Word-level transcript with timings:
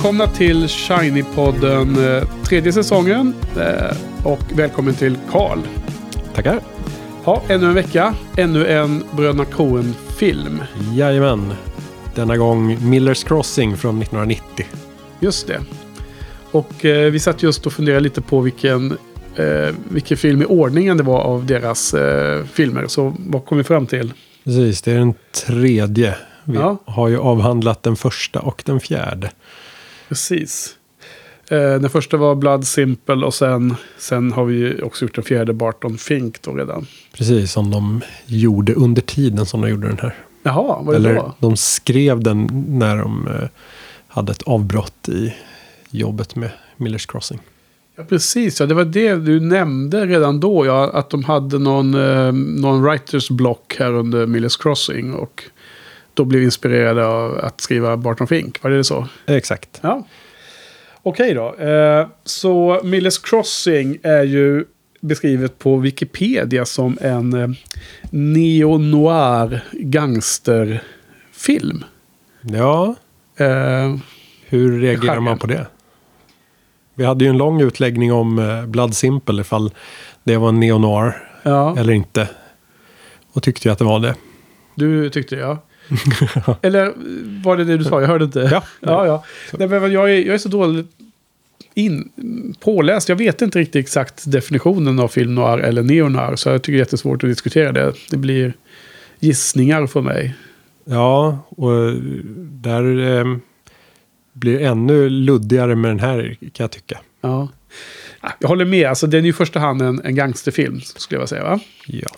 välkomna 0.00 0.26
till 0.26 0.66
Shiny-podden 0.66 2.16
eh, 2.18 2.42
tredje 2.44 2.72
säsongen. 2.72 3.34
Eh, 3.56 3.96
och 4.26 4.40
välkommen 4.54 4.94
till 4.94 5.18
Karl. 5.30 5.58
Tackar. 6.34 6.60
Ja, 7.24 7.42
ännu 7.48 7.66
en 7.66 7.74
vecka. 7.74 8.14
Ännu 8.36 8.66
en 8.66 9.04
Bröderna 9.16 9.44
Coen-film. 9.44 10.62
Jajamän. 10.94 11.52
Denna 12.14 12.36
gång 12.36 12.88
Millers 12.90 13.24
Crossing 13.24 13.76
från 13.76 14.02
1990. 14.02 14.66
Just 15.20 15.46
det. 15.46 15.60
Och 16.50 16.84
eh, 16.84 17.10
vi 17.10 17.18
satt 17.18 17.42
just 17.42 17.66
och 17.66 17.72
funderade 17.72 18.00
lite 18.00 18.20
på 18.20 18.40
vilken, 18.40 18.96
eh, 19.36 19.74
vilken 19.90 20.16
film 20.16 20.42
i 20.42 20.44
ordningen 20.44 20.96
det 20.96 21.02
var 21.02 21.20
av 21.20 21.46
deras 21.46 21.94
eh, 21.94 22.44
filmer. 22.44 22.86
Så 22.86 23.14
vad 23.18 23.44
kom 23.44 23.58
vi 23.58 23.64
fram 23.64 23.86
till? 23.86 24.12
Precis, 24.44 24.82
det 24.82 24.92
är 24.92 24.98
den 24.98 25.14
tredje. 25.46 26.14
Vi 26.44 26.54
Ja. 26.56 26.76
har 26.84 27.08
ju 27.08 27.18
avhandlat 27.18 27.82
den 27.82 27.96
första 27.96 28.40
och 28.40 28.62
den 28.66 28.80
fjärde. 28.80 29.30
Precis. 30.10 30.76
Eh, 31.48 31.58
den 31.58 31.90
första 31.90 32.16
var 32.16 32.34
Blood 32.34 32.66
Simple 32.66 33.26
och 33.26 33.34
sen, 33.34 33.74
sen 33.98 34.32
har 34.32 34.44
vi 34.44 34.82
också 34.82 35.04
gjort 35.04 35.14
den 35.14 35.24
fjärde 35.24 35.52
Barton 35.52 35.98
Fink 35.98 36.42
då 36.42 36.52
redan. 36.54 36.86
Precis, 37.16 37.52
som 37.52 37.70
de 37.70 38.00
gjorde 38.26 38.74
under 38.74 39.02
tiden 39.02 39.46
som 39.46 39.60
de 39.60 39.70
gjorde 39.70 39.88
den 39.88 39.98
här. 39.98 40.14
Jaha, 40.42 40.82
vad 40.82 40.94
det 40.94 40.96
Eller 40.96 41.14
då? 41.14 41.34
de 41.38 41.56
skrev 41.56 42.22
den 42.22 42.64
när 42.68 42.96
de 42.96 43.28
eh, 43.28 43.48
hade 44.08 44.32
ett 44.32 44.42
avbrott 44.42 45.08
i 45.08 45.34
jobbet 45.90 46.36
med 46.36 46.50
Millers 46.76 47.06
Crossing. 47.06 47.40
Ja, 47.96 48.04
precis. 48.04 48.60
Ja, 48.60 48.66
det 48.66 48.74
var 48.74 48.84
det 48.84 49.14
du 49.14 49.40
nämnde 49.40 50.06
redan 50.06 50.40
då. 50.40 50.66
Ja, 50.66 50.90
att 50.90 51.10
de 51.10 51.24
hade 51.24 51.58
någon, 51.58 51.94
eh, 51.94 52.32
någon 52.32 52.82
writers 52.82 53.30
block 53.30 53.76
här 53.78 53.92
under 53.92 54.26
Millers 54.26 54.56
Crossing. 54.56 55.14
Och 55.14 55.42
då 56.20 56.24
blev 56.24 56.42
inspirerade 56.42 57.06
av 57.06 57.38
att 57.38 57.60
skriva 57.60 57.96
Barton 57.96 58.26
Fink. 58.26 58.62
Var 58.62 58.70
det 58.70 58.84
så? 58.84 59.08
Exakt. 59.26 59.80
Ja. 59.82 60.06
Okej 61.02 61.34
då. 61.34 61.54
Eh, 61.54 62.06
så 62.24 62.80
Millers 62.84 63.18
Crossing 63.18 63.98
är 64.02 64.22
ju 64.22 64.64
beskrivet 65.00 65.58
på 65.58 65.76
Wikipedia 65.76 66.64
som 66.64 66.98
en 67.00 67.32
eh, 67.32 67.48
neo-noir 68.10 69.60
gangsterfilm. 69.72 71.84
Ja, 72.42 72.94
Eh, 73.36 73.96
hur 74.48 74.80
reagerar 74.80 75.06
Genren. 75.14 75.22
man 75.22 75.38
på 75.38 75.46
det? 75.46 75.66
Vi 76.94 77.04
hade 77.04 77.24
ju 77.24 77.30
en 77.30 77.38
lång 77.38 77.60
utläggning 77.60 78.12
om 78.12 78.64
Blood 78.68 78.94
Simple 78.94 79.40
ifall 79.40 79.70
det 80.24 80.36
var 80.36 80.48
en 80.48 80.60
neo-noir 80.60 81.12
ja, 81.42 81.74
eller 81.78 81.92
inte. 81.92 82.28
Och 83.32 83.42
tyckte 83.42 83.68
ju 83.68 83.72
att 83.72 83.78
det 83.78 83.84
var 83.84 84.00
det. 84.00 84.14
du 84.74 85.10
tyckte 85.10 85.34
det, 85.36 85.40
ja. 85.40 85.58
Eller 86.62 86.92
var 87.44 87.56
det 87.56 87.64
det 87.64 87.76
du 87.76 87.84
sa? 87.84 88.00
Jag 88.00 88.08
hörde 88.08 88.24
inte. 88.24 88.48
Ja. 88.52 88.62
ja, 88.80 89.06
ja. 89.06 89.24
Nej, 89.58 89.68
men 89.68 89.92
jag, 89.92 90.10
är, 90.10 90.14
jag 90.26 90.34
är 90.34 90.38
så 90.38 90.48
dåligt 90.48 90.86
in, 91.74 92.08
påläst. 92.60 93.08
Jag 93.08 93.16
vet 93.16 93.42
inte 93.42 93.58
riktigt 93.58 93.84
exakt 93.84 94.30
definitionen 94.30 94.98
av 94.98 95.08
film 95.08 95.34
noir 95.34 95.58
eller 95.58 95.82
neo-noir. 95.82 96.36
Så 96.36 96.48
jag 96.48 96.62
tycker 96.62 96.72
det 96.72 96.76
är 96.76 96.84
jättesvårt 96.84 97.24
att 97.24 97.30
diskutera 97.30 97.72
det. 97.72 97.92
Det 98.10 98.16
blir 98.16 98.52
gissningar 99.18 99.86
för 99.86 100.00
mig. 100.00 100.34
Ja, 100.84 101.38
och 101.48 101.92
där 102.36 103.18
eh, 103.18 103.36
blir 104.32 104.58
det 104.58 104.64
ännu 104.64 105.08
luddigare 105.08 105.74
med 105.74 105.90
den 105.90 106.00
här 106.00 106.36
kan 106.40 106.64
jag 106.64 106.70
tycka. 106.70 107.00
Ja. 107.20 107.48
Ja, 108.20 108.32
Jag 108.38 108.48
håller 108.48 108.64
med. 108.64 108.88
Alltså, 108.88 109.06
den 109.06 109.20
är 109.20 109.24
ju 109.24 109.30
i 109.30 109.32
första 109.32 109.60
hand 109.60 109.82
en, 109.82 110.00
en 110.04 110.14
gangsterfilm, 110.14 110.80
skulle 110.80 111.20
jag 111.20 111.28
säga. 111.28 111.44
Va? 111.44 111.60
Ja. 111.86 112.08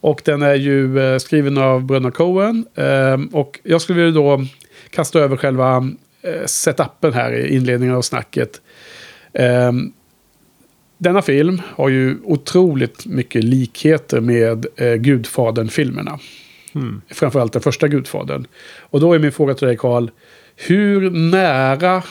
Och 0.00 0.22
den 0.24 0.42
är 0.42 0.54
ju 0.54 0.98
eh, 1.00 1.18
skriven 1.18 1.58
av 1.58 1.84
bröderna 1.84 2.10
Coen. 2.10 2.66
Ehm, 2.74 3.26
och 3.26 3.60
jag 3.62 3.80
skulle 3.80 4.02
vilja 4.02 4.20
då 4.20 4.44
kasta 4.90 5.18
över 5.18 5.36
själva 5.36 5.90
eh, 6.22 6.46
setupen 6.46 7.12
här 7.12 7.32
i 7.32 7.54
inledningen 7.54 7.94
av 7.94 8.02
snacket. 8.02 8.60
Ehm, 9.32 9.92
denna 10.98 11.22
film 11.22 11.62
har 11.66 11.88
ju 11.88 12.16
otroligt 12.24 13.06
mycket 13.06 13.44
likheter 13.44 14.20
med 14.20 14.66
eh, 14.76 14.94
Gudfadern-filmerna. 14.94 16.18
Mm. 16.74 17.02
Framförallt 17.08 17.52
den 17.52 17.62
första 17.62 17.88
Gudfadern. 17.88 18.46
Och 18.80 19.00
då 19.00 19.12
är 19.12 19.18
min 19.18 19.32
fråga 19.32 19.54
till 19.54 19.66
dig 19.66 19.76
Karl. 19.76 20.10
Hur 20.56 21.10
nära 21.10 22.02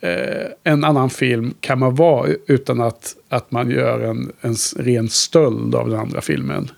eh, 0.00 0.46
en 0.64 0.84
annan 0.84 1.10
film 1.10 1.54
kan 1.60 1.78
man 1.78 1.94
vara 1.94 2.28
utan 2.46 2.80
att, 2.80 3.16
att 3.28 3.50
man 3.50 3.70
gör 3.70 4.00
en, 4.00 4.32
en 4.40 4.54
ren 4.76 5.08
stöld 5.08 5.74
av 5.74 5.90
den 5.90 6.00
andra 6.00 6.20
filmen? 6.20 6.70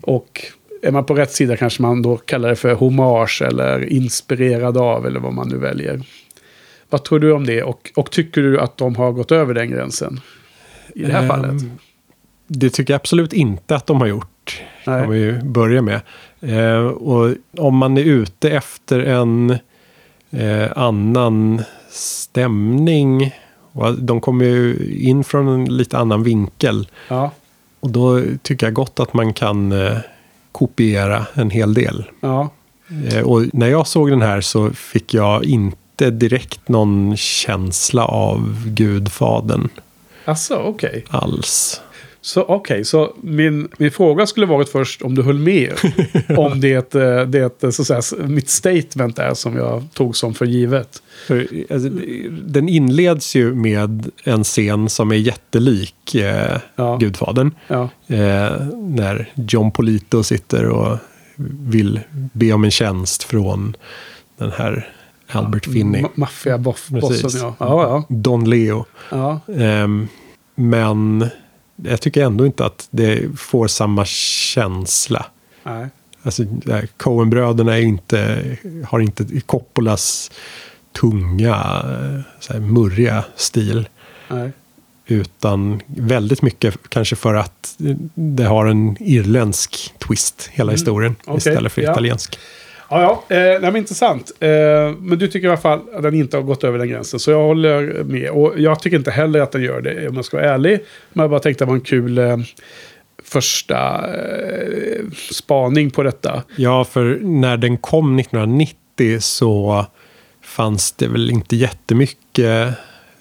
Och 0.00 0.40
är 0.82 0.90
man 0.90 1.04
på 1.04 1.14
rätt 1.14 1.32
sida 1.32 1.56
kanske 1.56 1.82
man 1.82 2.02
då 2.02 2.16
kallar 2.16 2.48
det 2.48 2.56
för 2.56 2.74
hommage 2.74 3.42
eller 3.42 3.92
inspirerad 3.92 4.76
av 4.76 5.06
eller 5.06 5.20
vad 5.20 5.32
man 5.32 5.48
nu 5.48 5.56
väljer. 5.56 6.02
Vad 6.90 7.04
tror 7.04 7.18
du 7.18 7.32
om 7.32 7.46
det? 7.46 7.62
Och, 7.62 7.92
och 7.96 8.10
tycker 8.10 8.42
du 8.42 8.60
att 8.60 8.76
de 8.76 8.96
har 8.96 9.12
gått 9.12 9.32
över 9.32 9.54
den 9.54 9.70
gränsen? 9.70 10.20
I 10.94 11.02
det 11.02 11.12
här 11.12 11.22
Ehm, 11.22 11.28
fallet? 11.28 11.62
Det 12.46 12.70
tycker 12.70 12.92
jag 12.92 12.98
absolut 12.98 13.32
inte 13.32 13.76
att 13.76 13.86
de 13.86 14.00
har 14.00 14.08
gjort. 14.08 14.62
Nej. 14.86 15.02
Kan 15.02 15.10
vi 15.10 15.18
ju 15.18 15.42
börja 15.42 15.82
med. 15.82 16.00
Eh, 16.40 16.86
och 16.86 17.34
om 17.58 17.76
man 17.76 17.98
är 17.98 18.04
ute 18.04 18.50
efter 18.50 19.00
en 19.00 19.50
eh, 20.30 20.72
annan 20.76 21.62
stämning. 21.90 23.34
Och 23.72 23.98
de 23.98 24.20
kommer 24.20 24.44
ju 24.44 24.94
in 25.00 25.24
från 25.24 25.48
en 25.48 25.64
lite 25.64 25.98
annan 25.98 26.22
vinkel. 26.22 26.88
Ja, 27.08 27.30
Och 27.82 27.90
då 27.90 28.22
tycker 28.42 28.66
jag 28.66 28.74
gott 28.74 29.00
att 29.00 29.14
man 29.14 29.32
kan 29.32 29.72
eh, 29.72 29.98
kopiera 30.52 31.26
en 31.34 31.50
hel 31.50 31.74
del. 31.74 32.04
ja, 32.20 32.50
Eh, 33.10 33.22
och 33.22 33.44
när 33.52 33.68
jag 33.68 33.86
såg 33.86 34.10
den 34.10 34.22
här 34.22 34.40
så 34.40 34.70
fick 34.70 35.14
jag 35.14 35.44
inte 35.44 36.10
direkt 36.10 36.68
någon 36.68 37.16
känsla 37.16 38.04
av 38.04 38.64
Gudfadern 38.66 39.68
alltså 40.24 40.56
okej. 40.56 41.04
alls. 41.08 41.80
Så 42.24 42.42
okej, 42.42 42.84
så 42.84 43.14
min, 43.20 43.68
min 43.78 43.90
fråga 43.90 44.26
skulle 44.26 44.46
varit 44.46 44.68
först 44.68 45.02
om 45.02 45.14
du 45.14 45.22
höll 45.22 45.38
med. 45.38 45.72
om 46.36 46.60
det, 46.60 46.94
eh, 46.94 47.20
det 47.26 47.72
så 47.72 47.94
att 47.94 48.04
säga, 48.04 48.26
mitt 48.26 48.48
statement 48.48 49.18
är 49.18 49.34
som 49.34 49.56
jag 49.56 49.84
tog 49.94 50.16
som 50.16 50.34
för 50.34 50.46
givet. 50.46 51.02
För, 51.26 51.48
alltså, 51.70 51.88
den 52.46 52.68
inleds 52.68 53.34
ju 53.36 53.54
med 53.54 54.10
en 54.24 54.44
scen 54.44 54.88
som 54.88 55.10
är 55.12 55.16
jättelik 55.16 56.14
eh, 56.14 56.58
Ja. 56.76 56.96
Gudfadern. 56.96 57.50
Ja, 57.66 57.88
Eh, 58.06 58.66
när 58.76 59.30
John 59.34 59.70
Polito 59.72 60.22
sitter 60.22 60.68
och 60.68 60.98
vill 61.66 62.00
be 62.32 62.52
om 62.52 62.64
en 62.64 62.70
tjänst 62.70 63.22
från 63.22 63.76
den 64.38 64.50
här 64.52 64.88
Albert 65.28 65.64
Finney. 65.66 66.02
Ma- 66.02 66.08
Maffiabossen 66.14 67.00
ja. 67.34 67.54
Ja, 67.58 67.82
ja. 67.82 68.04
Don 68.08 68.50
Leo. 68.50 68.84
ja. 69.10 69.40
Ehm, 69.58 70.08
men 70.54 71.26
jag 71.84 72.00
tycker 72.00 72.24
ändå 72.24 72.46
inte 72.46 72.64
att 72.64 72.88
det 72.90 73.38
får 73.38 73.68
samma 73.68 74.04
känsla. 74.04 75.26
Nej. 75.62 75.88
Alltså, 76.22 76.42
Coen-bröderna 76.96 77.78
inte, 77.78 78.42
har 78.86 79.00
inte 79.00 79.40
Coppolas 79.46 80.30
tunga, 81.00 81.82
så 82.40 82.52
här, 82.52 82.60
murriga 82.60 83.24
stil. 83.36 83.88
Nej. 84.28 84.52
Utan 85.06 85.80
väldigt 85.86 86.42
mycket 86.42 86.74
kanske 86.88 87.16
för 87.16 87.34
att 87.34 87.74
det 88.14 88.44
har 88.44 88.66
en 88.66 88.96
irländsk 89.00 89.94
twist, 89.98 90.48
hela 90.52 90.72
historien, 90.72 91.16
okej, 91.24 91.38
istället 91.38 91.72
för 91.72 91.82
ja. 91.82 91.92
italiensk. 91.92 92.38
Ja, 92.92 93.22
ja. 93.28 93.36
Eh, 93.36 93.60
nej, 93.60 93.78
intressant. 93.78 94.32
Eh, 94.40 94.48
men 94.98 95.18
du 95.18 95.28
tycker 95.28 95.46
i 95.46 95.50
alla 95.50 95.60
fall 95.60 95.80
att 95.94 96.02
den 96.02 96.14
inte 96.14 96.36
har 96.36 96.44
gått 96.44 96.64
över 96.64 96.78
den 96.78 96.88
gränsen. 96.88 97.20
Så 97.20 97.30
jag 97.30 97.42
håller 97.42 98.04
med. 98.04 98.30
Och 98.30 98.52
jag 98.56 98.80
tycker 98.80 98.96
inte 98.96 99.10
heller 99.10 99.40
att 99.40 99.52
den 99.52 99.62
gör 99.62 99.80
det, 99.80 100.08
om 100.08 100.16
jag 100.16 100.24
ska 100.24 100.36
vara 100.36 100.54
ärlig. 100.54 100.80
Men 101.12 101.22
jag 101.22 101.30
bara 101.30 101.40
tänkte 101.40 101.64
att 101.64 101.68
det 101.68 101.70
var 101.70 101.76
en 101.76 101.80
kul 101.80 102.18
eh, 102.18 102.36
första 103.24 104.10
eh, 104.14 105.04
spaning 105.30 105.90
på 105.90 106.02
detta. 106.02 106.42
Ja, 106.56 106.84
för 106.84 107.18
när 107.22 107.56
den 107.56 107.76
kom 107.76 108.18
1990 108.18 109.20
så 109.20 109.86
fanns 110.42 110.92
det 110.92 111.08
väl 111.08 111.30
inte 111.30 111.56
jättemycket 111.56 112.74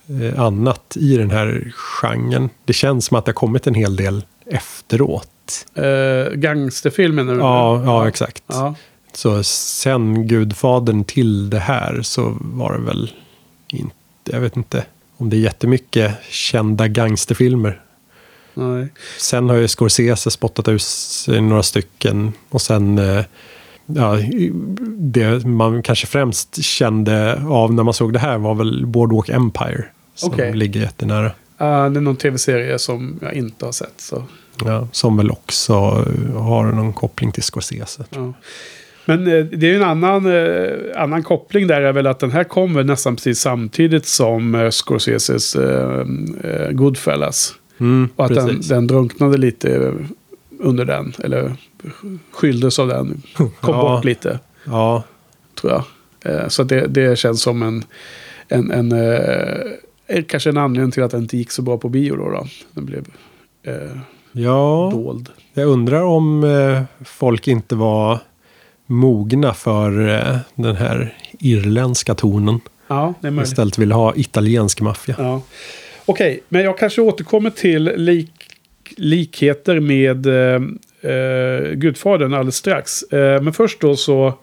eh, 0.08 0.40
annat 0.40 0.98
i 1.00 1.18
den 1.18 1.32
här 1.32 1.74
genren. 1.76 2.50
Det 2.66 2.74
känns 2.74 3.06
som 3.06 3.18
att 3.18 3.26
det 3.26 3.30
har 3.30 3.34
kommit 3.34 3.68
en 3.68 3.76
hel 3.76 3.96
del 3.96 4.26
efteråt. 4.46 5.28
Eh, 5.76 6.34
gangsterfilmen. 6.34 7.40
Ja, 7.40 7.82
ja 7.86 8.08
exakt. 8.08 8.44
Ja. 8.48 8.76
Så 9.14 9.44
sen 9.44 10.28
Gudfadern 10.28 11.04
till 11.04 11.50
det 11.50 11.60
här 11.60 12.02
så 12.02 12.38
var 12.42 12.74
det 12.74 12.80
väl 12.80 13.12
inte, 13.68 13.94
jag 14.24 14.40
vet 14.40 14.58
inte 14.58 14.86
om 15.18 15.30
det 15.30 15.38
är 15.38 15.42
jättemycket 15.42 16.14
kända 16.30 16.88
gangsterfilmer. 16.88 17.82
Nej. 18.54 18.88
Sen 19.18 19.50
har 19.50 19.56
ju 19.56 19.68
Scorsese 19.68 20.32
spottat 20.32 20.68
ut 20.68 20.82
sig 20.82 21.42
några 21.42 21.64
stycken 21.64 22.34
och 22.50 22.62
sen 22.62 22.98
eh, 22.98 23.26
ja, 23.86 24.18
det 24.98 25.46
man 25.46 25.84
kanske 25.84 26.08
främst 26.08 26.64
kände 26.64 27.42
av 27.48 27.74
när 27.74 27.84
man 27.84 27.94
såg 27.94 28.14
det 28.14 28.20
här 28.20 28.38
var 28.38 28.56
väl 28.56 28.86
Boardwalk 28.86 29.30
Empire. 29.30 29.86
Som 30.16 30.30
Okej. 30.30 30.54
ligger 30.54 30.82
jättenära. 30.82 31.32
Ah, 31.58 31.90
det 31.90 32.00
är 32.00 32.02
någon 32.02 32.16
tv-serie 32.16 32.80
som 32.80 33.20
jag 33.22 33.34
inte 33.34 33.66
har 33.66 33.72
sett. 33.72 33.94
Så. 33.98 34.24
Ja, 34.66 34.88
som 34.92 35.18
väl 35.18 35.32
också 35.32 35.74
har 36.36 36.72
någon 36.72 36.94
koppling 36.94 37.32
till 37.32 37.44
Scorsese. 37.44 38.04
Ja. 38.10 38.34
Men 39.06 39.28
eh, 39.28 39.46
det 39.46 39.72
är 39.72 39.76
en 39.76 39.84
annan, 39.84 40.26
eh, 40.26 41.02
annan 41.02 41.24
koppling 41.24 41.68
där 41.68 41.82
är 41.82 41.94
väl 41.94 42.08
att 42.08 42.20
den 42.20 42.32
här 42.32 42.44
kommer 42.44 42.84
nästan 42.84 43.16
precis 43.16 43.40
samtidigt 43.40 44.06
som 44.06 44.56
eh, 44.56 44.70
Scorseses 44.70 45.58
Goodfellas. 46.72 47.54
Mm, 47.80 48.10
Och 48.16 48.26
att 48.26 48.36
den, 48.36 48.62
den 48.70 48.88
drunknade 48.88 49.38
lite 49.38 49.94
under 50.60 50.86
den. 50.86 51.14
Eller 51.24 51.54
skylldes 52.32 52.80
av 52.80 52.88
den. 52.88 53.22
Kom 53.34 53.52
Ja. 53.62 53.82
bort 53.96 54.06
lite, 54.06 54.40
Ja, 54.66 55.04
tror 55.62 55.74
jag. 55.74 56.52
Så 56.52 56.64
det, 56.64 56.88
det 56.88 57.20
känns 57.20 57.42
som 57.42 57.64
en... 57.64 57.84
en, 58.48 58.72
en 60.08 60.24
kanske 60.28 60.50
en 60.50 60.58
anledning 60.58 60.92
till 60.92 61.04
att 61.04 61.12
den 61.12 61.22
inte 61.22 61.38
gick 61.38 61.52
så 61.52 61.62
bra 61.62 61.78
på 61.78 61.90
bio 61.90 62.16
då. 62.16 62.30
då. 62.30 62.48
Den 62.74 62.86
blev 62.86 63.06
eh, 63.64 63.74
ja. 64.32 64.90
dold. 64.94 65.30
jag 65.54 65.68
undrar 65.68 66.02
om 66.02 66.46
folk 67.06 67.48
inte 67.48 67.76
var 67.76 68.20
mogna 68.92 69.54
för 69.54 70.10
eh, 70.10 70.38
den 70.56 70.76
här 70.76 71.16
irländska 71.40 72.16
tonen. 72.16 72.60
Ja, 72.88 73.14
det 73.22 73.28
är 73.28 73.32
möjligt. 73.32 73.52
Istället 73.52 73.78
vill 73.78 73.92
ha 73.92 74.16
italiensk 74.16 74.82
maffia. 74.82 75.16
Ja. 75.18 75.42
Okej, 76.06 76.44
men 76.50 76.64
jag 76.64 76.78
kanske 76.78 77.02
återkommer 77.02 77.50
till 77.50 77.84
lik, 77.84 78.32
likheter 78.98 79.80
med 79.80 80.26
eh, 80.26 80.62
eh, 81.12 81.72
Gudfadern 81.74 82.34
alldeles 82.34 82.56
strax. 82.56 83.04
Eh, 83.04 83.42
men 83.42 83.54
först 83.54 83.82
då 83.82 83.96
så 83.96 84.34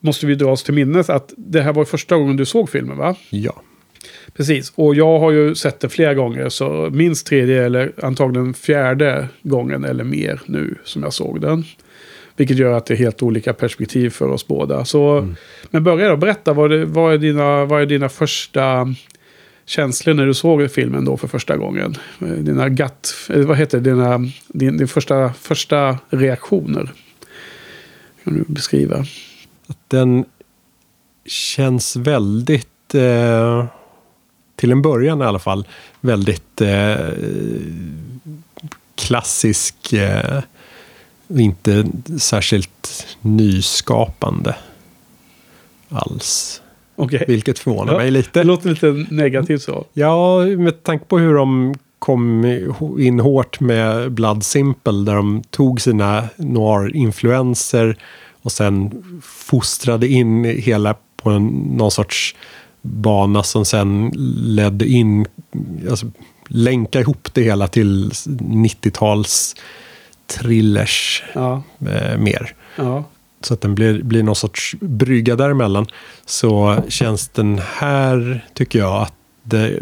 måste 0.00 0.26
vi 0.26 0.34
dra 0.34 0.52
oss 0.52 0.64
till 0.64 0.74
minnes 0.74 1.10
att 1.10 1.32
det 1.36 1.60
här 1.60 1.72
var 1.72 1.84
första 1.84 2.16
gången 2.16 2.36
du 2.36 2.46
såg 2.46 2.70
filmen 2.70 2.96
va? 2.96 3.16
Ja. 3.30 3.62
Precis, 4.36 4.72
och 4.74 4.94
jag 4.94 5.18
har 5.18 5.30
ju 5.30 5.54
sett 5.54 5.80
den 5.80 5.90
flera 5.90 6.14
gånger 6.14 6.48
så 6.48 6.90
minst 6.92 7.26
tredje 7.26 7.64
eller 7.64 7.92
antagligen 8.02 8.54
fjärde 8.54 9.28
gången 9.42 9.84
eller 9.84 10.04
mer 10.04 10.40
nu 10.46 10.74
som 10.84 11.02
jag 11.02 11.12
såg 11.12 11.40
den. 11.40 11.64
Vilket 12.36 12.58
gör 12.58 12.72
att 12.72 12.86
det 12.86 12.94
är 12.94 12.98
helt 12.98 13.22
olika 13.22 13.52
perspektiv 13.52 14.10
för 14.10 14.28
oss 14.28 14.46
båda. 14.46 14.84
Så, 14.84 15.28
Men 15.70 15.84
börja 15.84 16.08
då, 16.08 16.16
berätta 16.16 16.52
vad, 16.52 16.70
det, 16.70 16.84
vad, 16.84 17.14
är 17.14 17.18
dina, 17.18 17.64
vad 17.64 17.82
är 17.82 17.86
dina 17.86 18.08
första 18.08 18.94
känslor 19.66 20.14
när 20.14 20.26
du 20.26 20.34
såg 20.34 20.70
filmen 20.70 21.04
då 21.04 21.16
för 21.16 21.28
första 21.28 21.56
gången? 21.56 21.96
Eh, 22.20 22.28
dina 22.28 22.68
gut, 22.68 23.14
eller 23.28 23.44
vad 23.44 23.56
heter 23.56 23.80
det, 23.80 23.90
dina, 23.90 24.18
din, 24.48 24.76
din 24.76 24.88
första, 24.88 25.32
första 25.32 25.98
reaktioner? 26.10 26.92
Kan 28.24 28.34
du 28.34 28.44
beskriva? 28.46 29.04
Att 29.66 29.90
den 29.90 30.24
känns 31.26 31.96
väldigt, 31.96 32.94
eh, 32.94 33.66
till 34.56 34.72
en 34.72 34.82
början 34.82 35.22
i 35.22 35.24
alla 35.24 35.38
fall, 35.38 35.66
väldigt 36.00 36.60
eh, 36.60 36.96
klassisk. 38.94 39.92
Eh, 39.92 40.42
och 41.28 41.40
inte 41.40 41.86
särskilt 42.18 43.06
nyskapande 43.20 44.56
alls. 45.88 46.60
Okej, 46.96 47.24
Vilket 47.28 47.58
förvånar 47.58 47.92
Ja, 47.92 47.98
mig 47.98 48.06
det 48.06 48.10
lite. 48.10 48.44
låter 48.44 48.70
lite 48.70 49.14
negativt 49.14 49.62
så. 49.62 49.84
Ja, 49.92 50.40
med 50.44 50.82
tanke 50.82 51.04
på 51.04 51.18
hur 51.18 51.34
de 51.34 51.74
kom 51.98 52.44
in 52.98 53.20
hårt 53.20 53.60
med 53.60 54.12
Blood 54.12 54.44
Simple 54.44 54.92
där 55.04 55.14
de 55.14 55.42
tog 55.50 55.80
sina 55.80 56.28
noir-influenser 56.36 57.96
och 58.42 58.52
sen 58.52 59.04
fostrade 59.22 60.08
in 60.08 60.44
hela 60.44 60.94
på 61.16 61.30
en, 61.30 61.46
någon 61.48 61.90
sorts 61.90 62.34
bana 62.82 63.42
som 63.42 63.64
sen 63.64 64.12
ledde 64.38 64.86
in, 64.86 65.26
alltså 65.90 66.06
länka 66.48 67.00
ihop 67.00 67.28
det 67.34 67.42
hela 67.42 67.68
till 67.68 68.10
90-tals 68.38 69.56
thrillers 70.26 71.22
Ja, 71.34 71.62
eh, 71.88 72.18
mer. 72.18 72.54
ja. 72.76 73.04
Så 73.40 73.54
att 73.54 73.60
den 73.60 73.74
blir, 73.74 74.02
blir 74.02 74.22
någon 74.22 74.36
sorts 74.36 74.74
brygga 74.80 75.36
däremellan. 75.36 75.86
Så 76.26 76.82
känns 76.88 77.28
den 77.28 77.60
här, 77.64 78.44
tycker 78.54 78.78
jag, 78.78 79.02
att 79.02 79.12
det, 79.42 79.80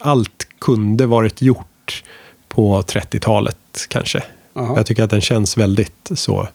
allt 0.00 0.46
kunde 0.58 1.06
varit 1.06 1.42
gjort 1.42 2.04
på 2.48 2.82
30-talet 2.82 3.56
kanske. 3.88 4.22
Aha. 4.54 4.76
Jag 4.76 4.86
tycker 4.86 5.02
att 5.02 5.10
den 5.10 5.20
känns 5.20 5.56
väldigt 5.56 6.10
så. 6.14 6.48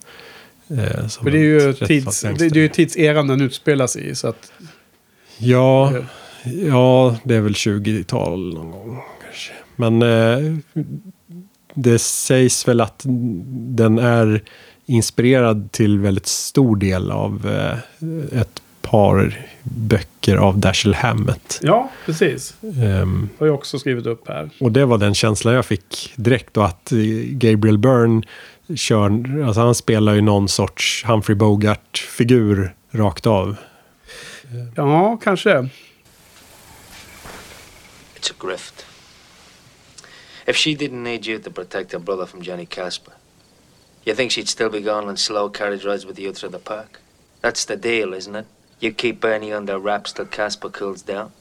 Eh, 0.69 1.07
För 1.07 1.31
det 1.31 1.37
är 1.37 1.41
ju, 1.41 1.73
tids, 1.73 2.21
det, 2.21 2.27
30-talsgangster. 2.29 2.49
det 2.49 2.59
är 2.59 2.61
ju 2.63 2.69
tidseran 2.69 3.27
den 3.27 3.41
utspelas 3.41 3.95
i. 3.95 4.15
Så 4.15 4.27
att, 4.27 4.51
Ja, 5.37 5.93
eh, 5.97 6.03
ja, 6.67 7.15
det 7.23 7.35
är 7.35 7.41
väl 7.41 7.53
20-tal 7.53 8.53
någon 8.53 8.71
gång 8.71 8.99
kanske. 9.23 9.51
Men 9.75 10.01
eh, 10.01 10.57
det 11.75 11.99
sägs 11.99 12.67
väl 12.67 12.81
att 12.81 13.01
den 13.75 13.99
är 13.99 14.43
inspirerad 14.85 15.71
till 15.71 15.99
väldigt 15.99 16.27
stor 16.27 16.75
del 16.75 17.11
av 17.11 17.47
eh, 17.47 18.39
ett 18.39 18.61
par 18.81 19.45
böcker 19.63 20.35
av 20.35 20.57
Dashiell 20.57 20.93
Hammett. 20.93 21.59
ja, 21.61 21.91
precis. 22.05 22.53
Ehm, 22.61 23.29
har 23.39 23.47
jag 23.47 23.55
också 23.55 23.79
skrivit 23.79 24.05
upp 24.05 24.27
här. 24.27 24.49
och 24.59 24.71
det 24.71 24.85
var 24.85 24.97
den 24.97 25.15
känslan 25.15 25.53
jag 25.53 25.65
fick 25.65 26.13
direkt 26.15 26.53
då 26.53 26.61
att 26.61 26.91
Gabriel 27.29 27.77
Byrne 27.77 28.21
kör, 28.75 29.43
alltså 29.47 29.61
han 29.61 29.75
spelar 29.75 30.13
ju 30.13 30.21
någon 30.21 30.47
sorts 30.49 31.03
Humphrey 31.05 31.35
Bogart-figur 31.35 32.75
rakt 32.91 33.27
av. 33.27 33.55
Ja, 34.75 35.17
kanske. 35.23 35.69
It's 38.19 38.31
a 38.31 38.35
grift. 38.39 38.85
If 40.45 40.55
she 40.55 40.75
didn't 40.75 41.03
need 41.03 41.25
you 41.25 41.39
to 41.39 41.49
protect 41.49 41.91
her 41.91 41.99
brother 41.99 42.25
from 42.25 42.41
Johnny 42.41 42.65
Casper, 42.65 43.13
you 44.05 44.13
think 44.13 44.31
she'd 44.31 44.47
still 44.49 44.69
be 44.69 44.81
going 44.81 45.07
on 45.07 45.17
slow 45.17 45.49
carriage 45.49 45.85
rides 45.85 46.05
with 46.05 46.19
you 46.19 46.31
through 46.33 46.49
the 46.49 46.59
park? 46.59 47.01
That's 47.41 47.65
the 47.65 47.75
deal, 47.75 48.13
isn't 48.13 48.35
it? 48.35 48.45
You 48.79 48.91
keep 48.91 49.19
Bernie 49.19 49.53
under 49.53 49.79
wraps 49.79 50.13
till 50.13 50.25
Casper 50.25 50.69
cools 50.69 51.01
down? 51.01 51.31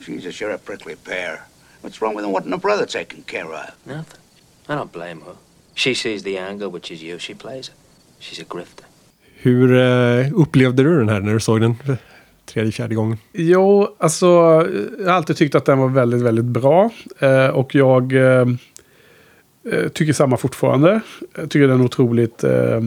She's 0.00 0.24
a 0.24 0.32
sure 0.32 0.50
a 0.50 0.58
prickly 0.58 0.96
pear. 0.96 1.46
What's 1.82 2.00
wrong 2.00 2.14
with 2.14 2.24
wanting 2.24 2.52
a 2.52 2.58
brother 2.58 2.86
taken 2.86 3.22
care 3.22 3.52
of? 3.52 3.74
Nothing. 3.86 4.20
I 4.68 4.74
don't 4.74 4.92
blame 4.92 5.20
her. 5.22 5.36
She 5.74 5.94
sees 5.94 6.22
the 6.22 6.38
angle, 6.38 6.70
which 6.70 6.90
is 6.90 7.02
you. 7.02 7.18
She 7.18 7.34
plays 7.34 7.68
it. 7.68 7.74
She's 8.20 8.38
a 8.38 8.44
grifter. 8.44 8.84
Hur 9.42 9.74
eh, 9.74 10.32
upplevde 10.34 10.82
du 10.82 10.98
den 10.98 11.08
här 11.08 11.20
när 11.20 11.32
du 11.34 11.40
såg 11.40 11.60
den 11.60 11.74
för 11.74 11.98
tredje, 12.46 12.72
fjärde 12.72 12.94
gången? 12.94 13.18
Jo, 13.32 13.96
alltså 13.98 14.26
jag 14.98 15.06
har 15.06 15.12
alltid 15.12 15.36
tyckt 15.36 15.54
att 15.54 15.64
den 15.64 15.78
var 15.78 15.88
väldigt, 15.88 16.22
väldigt 16.22 16.44
bra. 16.44 16.90
Eh, 17.18 17.46
och 17.46 17.74
jag 17.74 18.12
eh, 18.12 18.46
eh 19.72 19.88
tycker 19.92 20.12
samma 20.12 20.36
fortfarande. 20.36 21.00
Jag 21.36 21.50
tycker 21.50 21.68
den 21.68 21.80
är 21.80 21.84
otroligt 21.84 22.44
eh, 22.44 22.80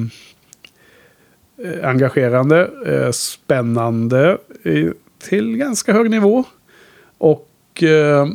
eh, 1.64 1.90
engagerande, 1.90 2.70
eh, 2.86 3.12
spännande 3.12 4.38
i, 4.64 4.90
till 5.30 5.58
ganska 5.58 5.94
hög 5.94 6.10
nivå. 6.10 6.44
Och 7.18 7.84
eh, 7.84 8.28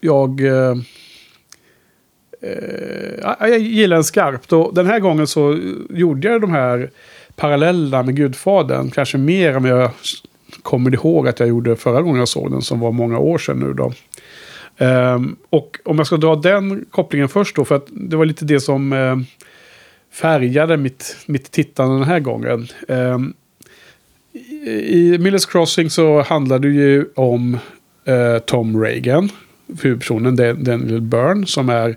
jag... 0.00 0.40
Eh, 0.40 0.76
eh 2.40 3.48
jag 3.48 3.58
gillar 3.58 3.96
den 3.96 4.04
skarpt. 4.04 4.52
Och 4.52 4.74
den 4.74 4.86
här 4.86 5.00
gången 5.00 5.26
så 5.26 5.58
gjorde 5.90 6.28
jag 6.28 6.40
de 6.40 6.50
här 6.50 6.90
parallella 7.36 8.02
med 8.02 8.16
Gudfadern. 8.16 8.90
Kanske 8.90 9.18
mer 9.18 9.56
än 9.56 9.64
jag 9.64 9.90
kommer 10.62 10.94
ihåg 10.94 11.28
att 11.28 11.40
jag 11.40 11.48
gjorde 11.48 11.76
förra 11.76 12.02
gången 12.02 12.18
jag 12.18 12.28
såg 12.28 12.50
den. 12.50 12.62
Som 12.62 12.80
var 12.80 12.92
många 12.92 13.18
år 13.18 13.38
sedan 13.38 13.58
nu 13.58 13.72
då. 13.72 13.92
Um, 14.86 15.36
och 15.50 15.78
om 15.84 15.98
jag 15.98 16.06
ska 16.06 16.16
dra 16.16 16.36
den 16.36 16.84
kopplingen 16.90 17.28
först 17.28 17.56
då. 17.56 17.64
För 17.64 17.74
att 17.76 17.86
det 17.90 18.16
var 18.16 18.24
lite 18.24 18.44
det 18.44 18.60
som 18.60 18.92
uh, 18.92 19.18
färgade 20.12 20.76
mitt, 20.76 21.16
mitt 21.26 21.50
tittande 21.50 21.94
den 21.98 22.04
här 22.08 22.20
gången. 22.20 22.68
Um, 22.88 23.34
i, 24.32 25.14
I 25.14 25.18
Millers 25.18 25.46
Crossing 25.46 25.90
så 25.90 26.22
handlade 26.22 26.68
det 26.68 26.74
ju 26.74 27.06
om 27.14 27.54
uh, 28.08 28.38
Tom 28.38 28.82
Reagan. 28.82 29.28
Huvudpersonen, 29.82 30.36
Daniel 30.36 31.00
Byrne. 31.00 31.46
Som 31.46 31.68
är 31.68 31.96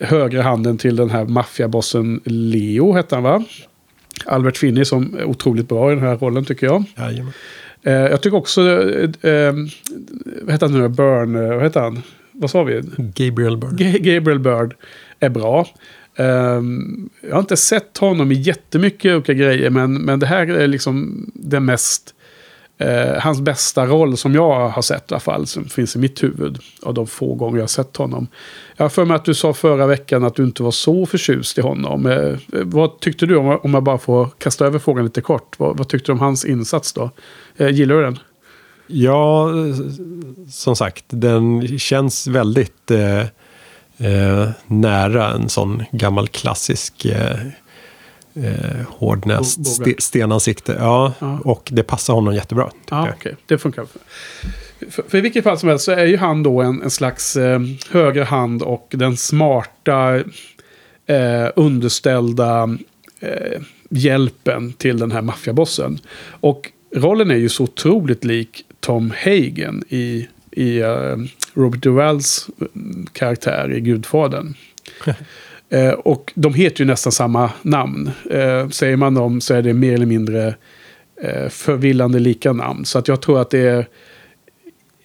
högra 0.00 0.42
handen 0.42 0.78
till 0.78 0.96
den 0.96 1.10
här 1.10 1.24
maffiabossen 1.24 2.20
Leo, 2.24 2.92
hette 2.92 3.14
han 3.14 3.24
va? 3.24 3.44
Albert 4.26 4.56
Finney 4.56 4.84
som 4.84 5.16
är 5.18 5.24
otroligt 5.24 5.68
bra 5.68 5.92
i 5.92 5.94
den 5.94 6.04
här 6.04 6.16
rollen 6.16 6.44
tycker 6.44 6.66
jag. 6.66 6.84
Jajamän. 6.96 7.32
Eh, 7.82 7.92
jag 7.92 8.22
tycker 8.22 8.36
också, 8.36 8.60
eh, 8.62 9.32
eh, 9.32 9.54
vad 10.42 10.52
heter 10.52 10.68
han 10.68 10.78
nu, 10.78 10.84
eh, 11.44 11.54
vad 11.54 11.62
heter 11.62 11.80
han? 11.80 12.02
Vad 12.32 12.50
sa 12.50 12.62
vi? 12.64 12.82
Gabriel 12.96 13.56
Byrne. 13.56 13.76
Ga- 13.76 13.98
Gabriel 14.14 14.38
Bird 14.38 14.74
är 15.20 15.28
bra. 15.28 15.66
Ehm, 16.16 17.08
jag 17.20 17.32
har 17.32 17.40
inte 17.40 17.56
sett 17.56 17.98
honom 17.98 18.32
i 18.32 18.34
jättemycket 18.34 19.14
olika 19.14 19.32
grejer, 19.34 19.70
men, 19.70 19.94
men 19.94 20.18
det 20.20 20.26
här 20.26 20.46
är 20.46 20.66
liksom 20.66 21.26
den 21.34 21.64
mest 21.64 22.14
eh, 22.78 23.20
hans 23.20 23.40
bästa 23.40 23.86
roll 23.86 24.16
som 24.16 24.34
jag 24.34 24.68
har 24.68 24.82
sett 24.82 25.10
i 25.10 25.14
alla 25.14 25.20
fall, 25.20 25.46
som 25.46 25.64
finns 25.64 25.96
i 25.96 25.98
mitt 25.98 26.22
huvud. 26.22 26.58
Av 26.82 26.94
de 26.94 27.06
få 27.06 27.34
gånger 27.34 27.56
jag 27.56 27.62
har 27.62 27.68
sett 27.68 27.96
honom. 27.96 28.26
Jag 28.76 28.84
har 28.84 28.90
för 28.90 29.04
mig 29.04 29.14
att 29.14 29.24
du 29.24 29.34
sa 29.34 29.54
förra 29.54 29.86
veckan 29.86 30.24
att 30.24 30.34
du 30.34 30.44
inte 30.44 30.62
var 30.62 30.70
så 30.70 31.06
förtjust 31.06 31.58
i 31.58 31.60
honom. 31.60 32.06
Eh, 32.06 32.36
vad 32.48 33.00
tyckte 33.00 33.26
du, 33.26 33.36
om 33.36 33.46
jag, 33.46 33.64
om 33.64 33.74
jag 33.74 33.82
bara 33.82 33.98
får 33.98 34.28
kasta 34.38 34.66
över 34.66 34.78
frågan 34.78 35.04
lite 35.04 35.20
kort, 35.20 35.54
vad, 35.58 35.78
vad 35.78 35.88
tyckte 35.88 36.06
du 36.06 36.12
om 36.12 36.20
hans 36.20 36.44
insats 36.44 36.92
då? 36.92 37.10
Eh, 37.56 37.68
gillar 37.68 37.94
du 37.94 38.02
den? 38.02 38.18
Ja, 38.86 39.48
som 40.50 40.76
sagt, 40.76 41.04
den 41.08 41.78
känns 41.78 42.26
väldigt 42.26 42.90
eh, 42.90 43.20
eh, 43.98 44.48
nära 44.66 45.30
en 45.30 45.48
sån 45.48 45.84
gammal 45.92 46.28
klassisk 46.28 47.04
eh, 47.04 47.36
eh, 48.44 48.86
hårdnäst, 48.88 49.78
bågar. 49.78 49.94
stenansikte. 49.98 50.76
Ja, 50.78 51.12
Ja. 51.18 51.40
och 51.44 51.68
det 51.72 51.82
passar 51.82 52.14
honom 52.14 52.34
jättebra. 52.34 52.70
Ja, 52.90 53.08
okej. 53.16 53.36
Det 53.46 53.58
funkar. 53.58 53.86
För, 54.90 55.02
för 55.08 55.18
i 55.18 55.20
vilket 55.20 55.44
fall 55.44 55.58
som 55.58 55.68
helst 55.68 55.84
så 55.84 55.92
är 55.92 56.04
ju 56.06 56.16
han 56.16 56.42
då 56.42 56.60
en, 56.62 56.82
en 56.82 56.90
slags 56.90 57.36
eh, 57.36 57.60
högre 57.90 58.22
hand 58.24 58.62
och 58.62 58.88
den 58.90 59.16
smarta 59.16 60.16
eh, 61.06 61.48
underställda 61.56 62.78
eh, 63.20 63.60
hjälpen 63.90 64.72
till 64.72 64.98
den 64.98 65.12
här 65.12 65.22
maffiabossen. 65.22 65.98
Och 66.40 66.72
rollen 66.96 67.30
är 67.30 67.36
ju 67.36 67.48
så 67.48 67.64
otroligt 67.64 68.24
lik 68.24 68.64
Tom 68.80 69.12
Hagen 69.24 69.84
i, 69.88 70.28
i 70.50 70.78
eh, 70.80 71.16
Robert 71.58 71.82
Duvalls 71.82 72.50
mm, 72.74 73.06
karaktär 73.12 73.72
i 73.72 73.80
Gudfadern. 73.80 74.54
Eh, 75.70 75.90
och 75.90 76.32
de 76.34 76.54
heter 76.54 76.80
ju 76.80 76.86
nästan 76.86 77.12
samma 77.12 77.50
namn. 77.62 78.10
Eh, 78.30 78.68
säger 78.68 78.96
man 78.96 79.14
dem 79.14 79.40
så 79.40 79.54
är 79.54 79.62
det 79.62 79.74
mer 79.74 79.94
eller 79.94 80.06
mindre 80.06 80.54
eh, 81.22 81.48
förvillande 81.48 82.18
lika 82.18 82.52
namn. 82.52 82.84
Så 82.84 82.98
att 82.98 83.08
jag 83.08 83.22
tror 83.22 83.40
att 83.40 83.50
det 83.50 83.58
är 83.58 83.86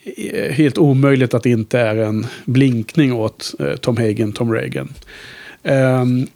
eh, 0.04 0.52
helt 0.52 0.78
omöjligt 0.78 1.34
att 1.34 1.44
det 1.44 1.50
inte 1.50 1.80
är 1.80 1.96
en 1.96 2.26
blinkning 2.46 3.14
åt 3.14 3.54
eh, 3.60 3.76
Tom 3.76 3.98
Hagen, 3.98 4.34
Tom 4.34 4.54
Reagan. 4.54 4.94
Ehm, 5.64 6.28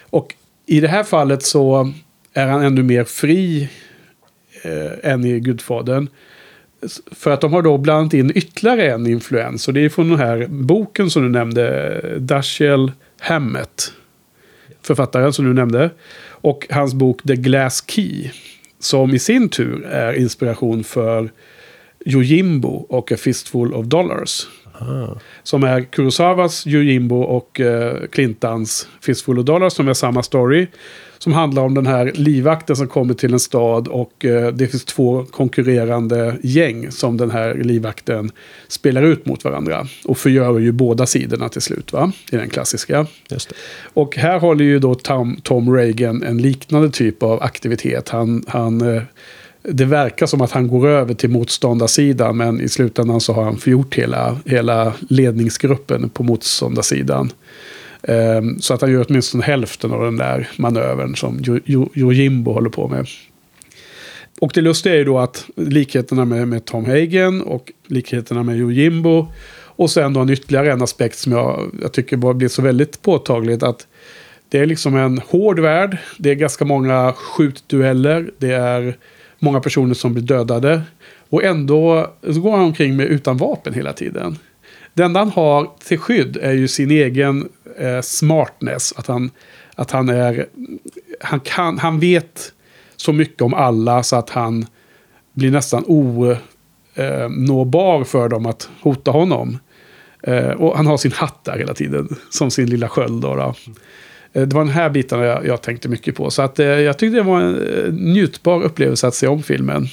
och 0.00 0.34
i 0.66 0.80
det 0.80 0.88
här 0.88 1.04
fallet 1.04 1.42
så 1.42 1.92
är 2.32 2.46
han 2.46 2.62
ännu 2.62 2.82
mer 2.82 3.04
fri 3.04 3.68
eh, 4.62 5.10
än 5.12 5.24
i 5.24 5.40
Gudfadern. 5.40 6.08
För 7.10 7.30
att 7.30 7.40
de 7.40 7.52
har 7.52 7.62
då 7.62 7.78
blandat 7.78 8.14
in 8.14 8.32
ytterligare 8.34 8.92
en 8.92 9.06
influens. 9.06 9.68
Och 9.68 9.74
det 9.74 9.80
är 9.80 9.88
från 9.88 10.08
den 10.08 10.18
här 10.18 10.46
boken 10.50 11.10
som 11.10 11.22
du 11.22 11.28
nämnde, 11.28 12.00
Dashiell 12.18 12.92
Hammett. 13.20 13.92
Författaren 14.82 15.32
som 15.32 15.44
du 15.44 15.54
nämnde. 15.54 15.90
Och 16.26 16.66
hans 16.70 16.94
bok 16.94 17.22
The 17.22 17.36
Glass 17.36 17.84
Key. 17.86 18.30
Som 18.78 19.14
i 19.14 19.18
sin 19.18 19.48
tur 19.48 19.84
är 19.84 20.12
inspiration 20.12 20.84
för 20.84 21.30
Yojimbo 22.06 22.86
och 22.88 23.12
A 23.12 23.16
Fistful 23.16 23.74
of 23.74 23.86
Dollars. 23.86 24.46
Som 25.42 25.62
är 25.62 25.82
Kurosawas 25.82 26.66
Yojimbo 26.66 27.22
och 27.22 27.60
uh, 27.60 27.92
Clintans 28.10 28.88
Fistful 29.00 29.38
of 29.38 29.44
Dollars 29.44 29.72
som 29.72 29.88
är 29.88 29.94
samma 29.94 30.22
story. 30.22 30.66
Som 31.22 31.32
handlar 31.32 31.62
om 31.62 31.74
den 31.74 31.86
här 31.86 32.12
livvakten 32.14 32.76
som 32.76 32.88
kommer 32.88 33.14
till 33.14 33.32
en 33.32 33.40
stad 33.40 33.88
och 33.88 34.24
eh, 34.24 34.52
det 34.52 34.66
finns 34.66 34.84
två 34.84 35.24
konkurrerande 35.30 36.36
gäng 36.42 36.90
som 36.90 37.16
den 37.16 37.30
här 37.30 37.54
livvakten 37.54 38.30
spelar 38.68 39.02
ut 39.02 39.26
mot 39.26 39.44
varandra. 39.44 39.86
Och 40.04 40.18
förgör 40.18 40.58
ju 40.58 40.72
båda 40.72 41.06
sidorna 41.06 41.48
till 41.48 41.62
slut, 41.62 41.92
va? 41.92 42.12
I 42.32 42.36
den 42.36 42.48
klassiska. 42.48 43.06
Och 43.94 44.16
här 44.16 44.38
håller 44.38 44.64
ju 44.64 44.78
då 44.78 44.94
Tom, 44.94 45.36
Tom 45.42 45.76
Reagan 45.76 46.22
en 46.22 46.38
liknande 46.38 46.90
typ 46.90 47.22
av 47.22 47.42
aktivitet. 47.42 48.08
Han, 48.08 48.44
han, 48.46 48.80
eh, 48.80 49.02
det 49.62 49.84
verkar 49.84 50.26
som 50.26 50.40
att 50.40 50.52
han 50.52 50.68
går 50.68 50.88
över 50.88 51.14
till 51.14 51.30
motståndarsidan 51.30 52.36
men 52.36 52.60
i 52.60 52.68
slutändan 52.68 53.20
så 53.20 53.32
har 53.32 53.44
han 53.44 53.56
förgjort 53.56 53.94
hela, 53.94 54.38
hela 54.44 54.92
ledningsgruppen 55.08 56.08
på 56.08 56.22
motståndarsidan. 56.22 57.30
Ehm, 58.02 58.60
så 58.60 58.74
att 58.74 58.80
han 58.80 58.92
gör 58.92 59.06
åtminstone 59.08 59.44
hälften 59.44 59.92
av 59.92 60.04
den 60.04 60.16
där 60.16 60.48
manövern 60.56 61.16
som 61.16 61.40
Jojimbo 61.94 62.52
håller 62.52 62.70
på 62.70 62.88
med. 62.88 63.06
Och 64.40 64.50
det 64.54 64.60
lustiga 64.60 64.94
är 64.94 64.98
ju 64.98 65.04
då 65.04 65.18
att 65.18 65.46
likheterna 65.56 66.24
med, 66.24 66.48
med 66.48 66.64
Tom 66.64 66.86
Hagen 66.86 67.42
och 67.42 67.72
likheterna 67.86 68.42
med 68.42 68.56
Jojimbo 68.56 69.26
Och 69.76 69.90
sen 69.90 70.12
då 70.12 70.20
en 70.20 70.30
ytterligare 70.30 70.72
en 70.72 70.82
aspekt 70.82 71.18
som 71.18 71.32
jag, 71.32 71.70
jag 71.82 71.92
tycker 71.92 72.16
bara 72.16 72.34
blir 72.34 72.48
så 72.48 72.62
väldigt 72.62 73.02
påtagligt. 73.02 73.62
att 73.62 73.86
Det 74.48 74.58
är 74.58 74.66
liksom 74.66 74.96
en 74.96 75.18
hård 75.18 75.60
värld. 75.60 75.98
Det 76.18 76.30
är 76.30 76.34
ganska 76.34 76.64
många 76.64 77.12
skjutdueller. 77.12 78.30
Det 78.38 78.52
är 78.52 78.96
många 79.38 79.60
personer 79.60 79.94
som 79.94 80.14
blir 80.14 80.24
dödade. 80.24 80.82
Och 81.28 81.44
ändå 81.44 82.10
så 82.22 82.40
går 82.40 82.50
han 82.50 82.60
omkring 82.60 82.96
med 82.96 83.06
utan 83.06 83.36
vapen 83.36 83.74
hela 83.74 83.92
tiden. 83.92 84.38
Det 84.94 85.02
enda 85.02 85.20
han 85.20 85.30
har 85.30 85.70
till 85.84 85.98
skydd 85.98 86.36
är 86.36 86.52
ju 86.52 86.68
sin 86.68 86.90
egen 86.90 87.48
eh, 87.78 88.00
smartness. 88.00 88.92
Att 88.96 89.06
han, 89.06 89.30
att 89.74 89.90
han 89.90 90.08
är... 90.08 90.46
Han, 91.20 91.40
kan, 91.40 91.78
han 91.78 92.00
vet 92.00 92.52
så 92.96 93.12
mycket 93.12 93.42
om 93.42 93.54
alla 93.54 94.02
så 94.02 94.16
att 94.16 94.30
han 94.30 94.66
blir 95.32 95.50
nästan 95.50 95.84
onåbar 96.96 97.98
eh, 97.98 98.04
för 98.04 98.28
dem 98.28 98.46
att 98.46 98.68
hota 98.80 99.10
honom. 99.10 99.58
Eh, 100.22 100.50
och 100.50 100.76
han 100.76 100.86
har 100.86 100.96
sin 100.96 101.12
hatt 101.12 101.44
där 101.44 101.58
hela 101.58 101.74
tiden, 101.74 102.16
som 102.30 102.50
sin 102.50 102.70
lilla 102.70 102.88
sköld. 102.88 103.22
Då, 103.22 103.34
då. 103.34 103.54
Eh, 104.32 104.42
det 104.46 104.54
var 104.54 104.64
den 104.64 104.74
här 104.74 104.90
biten 104.90 105.20
jag, 105.20 105.46
jag 105.46 105.62
tänkte 105.62 105.88
mycket 105.88 106.14
på. 106.14 106.30
Så 106.30 106.42
att, 106.42 106.58
eh, 106.58 106.66
jag 106.66 106.98
tyckte 106.98 107.16
det 107.16 107.22
var 107.22 107.40
en 107.40 107.54
eh, 107.54 107.92
njutbar 107.92 108.62
upplevelse 108.62 109.06
att 109.06 109.14
se 109.14 109.26
om 109.26 109.42
filmen. 109.42 109.86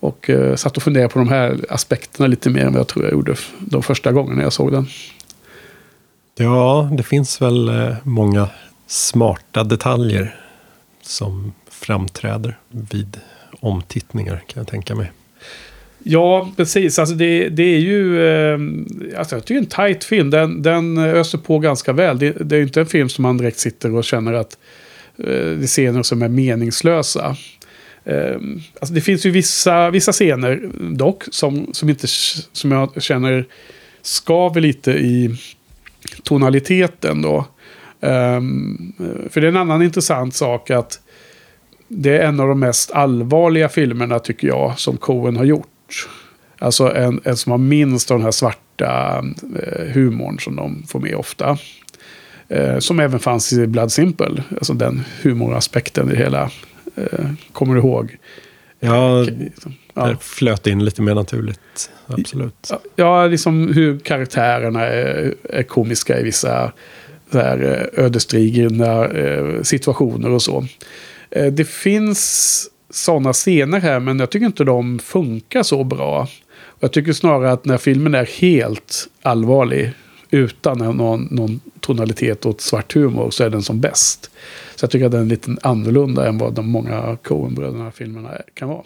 Och 0.00 0.30
eh, 0.30 0.54
satt 0.54 0.76
och 0.76 0.82
funderade 0.82 1.08
på 1.08 1.18
de 1.18 1.28
här 1.28 1.56
aspekterna 1.68 2.26
lite 2.26 2.50
mer 2.50 2.60
än 2.60 2.72
vad 2.72 2.80
jag 2.80 2.88
tror 2.88 3.04
jag 3.04 3.12
gjorde 3.12 3.34
de 3.58 3.82
första 3.82 4.12
gångerna 4.12 4.42
jag 4.42 4.52
såg 4.52 4.72
den. 4.72 4.86
Ja, 6.36 6.90
det 6.92 7.02
finns 7.02 7.42
väl 7.42 7.68
eh, 7.68 7.96
många 8.02 8.48
smarta 8.86 9.64
detaljer 9.64 10.36
som 11.02 11.52
framträder 11.70 12.58
vid 12.70 13.16
omtittningar 13.60 14.42
kan 14.46 14.60
jag 14.60 14.66
tänka 14.66 14.94
mig. 14.94 15.12
Ja, 16.02 16.52
precis. 16.56 16.98
Alltså 16.98 17.14
det, 17.14 17.48
det 17.48 17.62
är 17.62 17.78
ju... 17.78 18.26
Eh, 18.26 18.58
alltså 19.18 19.36
jag 19.36 19.44
tycker 19.44 19.60
en 19.60 19.66
tight 19.66 20.04
film. 20.04 20.30
Den, 20.30 20.62
den 20.62 20.98
öser 20.98 21.38
på 21.38 21.58
ganska 21.58 21.92
väl. 21.92 22.18
Det, 22.18 22.30
det 22.30 22.56
är 22.56 22.58
ju 22.58 22.64
inte 22.64 22.80
en 22.80 22.86
film 22.86 23.08
som 23.08 23.22
man 23.22 23.36
direkt 23.36 23.58
sitter 23.58 23.94
och 23.94 24.04
känner 24.04 24.32
att 24.32 24.58
eh, 25.18 25.24
det 25.26 25.64
är 25.64 25.66
scener 25.66 26.02
som 26.02 26.22
är 26.22 26.28
meningslösa. 26.28 27.36
Eh, 28.04 28.36
alltså 28.80 28.94
det 28.94 29.00
finns 29.00 29.26
ju 29.26 29.30
vissa, 29.30 29.90
vissa 29.90 30.12
scener 30.12 30.70
dock 30.94 31.24
som, 31.30 31.68
som, 31.72 31.88
inte, 31.88 32.06
som 32.52 32.72
jag 32.72 33.02
känner 33.02 33.46
skaver 34.02 34.60
lite 34.60 34.90
i 34.90 35.36
tonaliteten 36.24 37.22
då. 37.22 37.46
Ehm, 38.00 38.92
för 39.30 39.40
det 39.40 39.46
är 39.46 39.48
en 39.48 39.56
annan 39.56 39.82
intressant 39.82 40.34
sak 40.34 40.70
att 40.70 41.00
det 41.88 42.18
är 42.18 42.28
en 42.28 42.40
av 42.40 42.48
de 42.48 42.60
mest 42.60 42.90
allvarliga 42.90 43.68
filmerna 43.68 44.18
tycker 44.18 44.48
jag 44.48 44.78
som 44.78 44.96
Coen 44.96 45.36
har 45.36 45.44
gjort. 45.44 46.08
Alltså 46.58 46.94
en, 46.94 47.20
en 47.24 47.36
som 47.36 47.52
har 47.52 47.58
minst 47.58 48.10
av 48.10 48.18
den 48.18 48.24
här 48.24 48.30
svarta 48.30 49.24
eh, 49.62 49.86
humorn 49.92 50.38
som 50.38 50.56
de 50.56 50.82
får 50.88 51.00
med 51.00 51.14
ofta. 51.14 51.58
Eh, 52.48 52.78
som 52.78 53.00
även 53.00 53.20
fanns 53.20 53.52
i 53.52 53.66
Blood 53.66 53.92
Simple. 53.92 54.42
Alltså 54.50 54.74
den 54.74 55.02
humoraspekten 55.22 56.08
i 56.08 56.10
det 56.10 56.18
hela. 56.18 56.50
Eh, 56.96 57.30
kommer 57.52 57.74
du 57.74 57.80
ihåg? 57.80 58.16
Ja, 58.80 59.26
Ja. 59.94 60.06
där 60.06 60.16
flöt 60.20 60.66
in 60.66 60.84
lite 60.84 61.02
mer 61.02 61.14
naturligt. 61.14 61.90
Absolut. 62.06 62.70
Ja, 62.96 63.26
liksom 63.26 63.72
hur 63.72 63.98
karaktärerna 63.98 64.86
är, 64.86 65.34
är 65.42 65.62
komiska 65.62 66.20
i 66.20 66.22
vissa 66.22 66.72
så 67.32 67.38
här, 67.38 67.90
eh, 67.96 68.04
ödesdigra 68.04 69.08
eh, 69.08 69.62
situationer 69.62 70.30
och 70.30 70.42
så. 70.42 70.66
Eh, 71.30 71.52
det 71.52 71.64
finns 71.64 72.70
sådana 72.90 73.32
scener 73.32 73.80
här, 73.80 74.00
men 74.00 74.20
jag 74.20 74.30
tycker 74.30 74.46
inte 74.46 74.64
de 74.64 74.98
funkar 74.98 75.62
så 75.62 75.84
bra. 75.84 76.28
Och 76.56 76.82
jag 76.82 76.92
tycker 76.92 77.12
snarare 77.12 77.52
att 77.52 77.64
när 77.64 77.78
filmen 77.78 78.14
är 78.14 78.24
helt 78.40 79.08
allvarlig, 79.22 79.92
utan 80.30 80.78
någon, 80.78 81.28
någon 81.30 81.60
tonalitet 81.80 82.46
åt 82.46 82.60
svart 82.60 82.94
humor, 82.94 83.30
så 83.30 83.44
är 83.44 83.50
den 83.50 83.62
som 83.62 83.80
bäst. 83.80 84.30
Så 84.76 84.84
jag 84.84 84.90
tycker 84.90 85.06
att 85.06 85.12
den 85.12 85.20
är 85.20 85.26
lite 85.26 85.56
annorlunda 85.62 86.28
än 86.28 86.38
vad 86.38 86.54
de 86.54 86.68
många 86.68 87.16
Coen-bröderna-filmerna 87.22 88.30
kan 88.54 88.68
vara. 88.68 88.82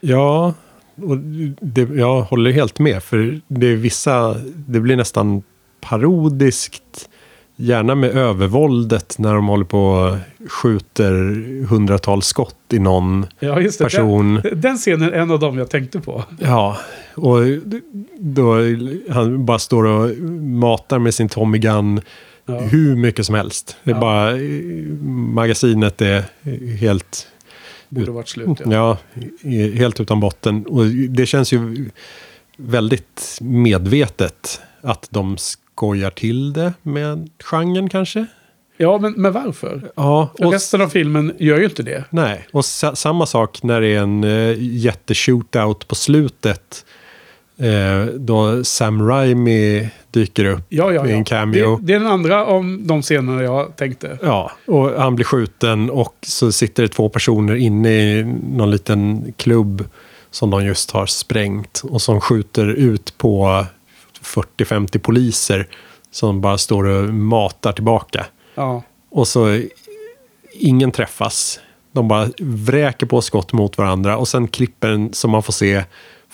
Ja, 0.00 0.54
och 1.02 1.18
det, 1.60 1.80
jag 1.94 2.22
håller 2.22 2.50
helt 2.52 2.78
med. 2.78 3.02
För 3.02 3.40
det 3.48 3.66
är 3.66 3.76
vissa, 3.76 4.36
det 4.54 4.80
blir 4.80 4.96
nästan 4.96 5.42
parodiskt. 5.80 7.08
Gärna 7.60 7.94
med 7.94 8.10
övervåldet 8.10 9.18
när 9.18 9.34
de 9.34 9.48
håller 9.48 9.64
på 9.64 9.80
och 9.88 10.16
skjuter 10.50 11.12
hundratals 11.66 12.26
skott 12.26 12.56
i 12.72 12.78
någon 12.78 13.26
Ja, 13.40 13.60
just 13.60 13.78
det. 13.78 13.84
person. 13.84 14.34
Den, 14.42 14.60
den 14.60 14.76
scenen 14.76 15.08
är 15.08 15.12
en 15.12 15.30
av 15.30 15.38
dem 15.40 15.58
jag 15.58 15.70
tänkte 15.70 16.00
på. 16.00 16.24
Ja, 16.40 16.76
och 17.14 17.38
då 18.18 18.54
han 19.10 19.44
bara 19.44 19.58
står 19.58 19.84
och 19.86 20.16
matar 20.42 20.98
med 20.98 21.14
sin 21.14 21.28
Tommy 21.28 21.58
Gun 21.58 22.00
Ja. 22.46 22.58
hur 22.60 22.96
mycket 22.96 23.26
som 23.26 23.34
helst. 23.34 23.76
Det 23.84 23.90
är 23.90 23.94
Ja. 23.94 24.00
bara, 24.00 24.32
magasinet 25.34 26.00
är 26.02 26.24
helt 26.76 27.26
Borde 27.88 28.10
varit 28.10 28.28
slut. 28.28 28.60
Ja. 28.64 28.98
Ja, 29.42 29.58
helt 29.74 30.00
utan 30.00 30.20
botten. 30.20 30.66
Och 30.66 30.86
det 30.86 31.26
känns 31.26 31.52
ju 31.52 31.90
väldigt 32.56 33.38
medvetet 33.40 34.60
att 34.80 35.06
de 35.10 35.36
skojar 35.38 36.10
till 36.10 36.52
det 36.52 36.72
med 36.82 37.30
genren 37.44 37.88
kanske. 37.88 38.26
ja, 38.76 38.98
men, 38.98 39.12
men 39.12 39.32
varför? 39.32 39.92
Ja, 39.94 40.30
och, 40.38 40.52
Resten 40.52 40.80
av 40.80 40.88
filmen 40.88 41.32
gör 41.38 41.58
ju 41.58 41.64
inte 41.64 41.82
det. 41.82 42.04
nej, 42.10 42.46
och 42.52 42.64
sa, 42.64 42.94
samma 42.94 43.26
sak 43.26 43.62
när 43.62 43.80
det 43.80 43.88
är 43.88 44.00
en 44.00 44.24
uh, 44.24 44.56
jätteshootout 44.60 45.88
på 45.88 45.94
slutet. 45.94 46.84
Eh, 47.60 48.04
då 48.06 48.64
Sam 48.64 49.08
Raimi 49.08 49.88
dyker 50.10 50.44
upp 50.44 50.60
Ja, 50.68 50.92
ja, 50.92 51.06
i 51.06 51.10
ja. 51.10 51.16
en 51.16 51.24
cameo. 51.24 51.76
Det, 51.76 51.86
det 51.86 51.94
är 51.94 51.98
den 51.98 52.08
andra 52.08 52.46
av 52.46 52.78
de 52.80 53.02
scenerna 53.02 53.42
jag 53.42 53.76
tänkte. 53.76 54.18
Ja, 54.22 54.50
och 54.66 54.90
han 54.90 55.14
blir 55.14 55.24
skjuten 55.24 55.90
och 55.90 56.14
så 56.22 56.52
sitter 56.52 56.82
det 56.82 56.88
två 56.88 57.08
personer 57.08 57.54
inne 57.54 57.90
i 57.90 58.24
någon 58.52 58.70
liten 58.70 59.32
klubb 59.36 59.84
som 60.30 60.50
de 60.50 60.64
just 60.64 60.90
har 60.90 61.06
sprängt 61.06 61.82
och 61.84 62.02
som 62.02 62.20
skjuter 62.20 62.66
ut 62.66 63.18
på 63.18 63.64
40-50 64.22 64.98
poliser 64.98 65.66
som 66.10 66.40
bara 66.40 66.58
står 66.58 66.84
och 66.84 67.14
matar 67.14 67.72
tillbaka. 67.72 68.26
Ja. 68.54 68.82
Och 69.10 69.28
så 69.28 69.62
ingen 70.52 70.90
träffas. 70.90 71.60
De 71.92 72.08
bara 72.08 72.28
vräker 72.38 73.06
på 73.06 73.20
skott 73.20 73.52
mot 73.52 73.78
varandra 73.78 74.16
och 74.16 74.28
sen 74.28 74.48
klipper 74.48 74.88
den 74.88 75.12
som 75.12 75.30
man 75.30 75.42
får 75.42 75.52
se 75.52 75.84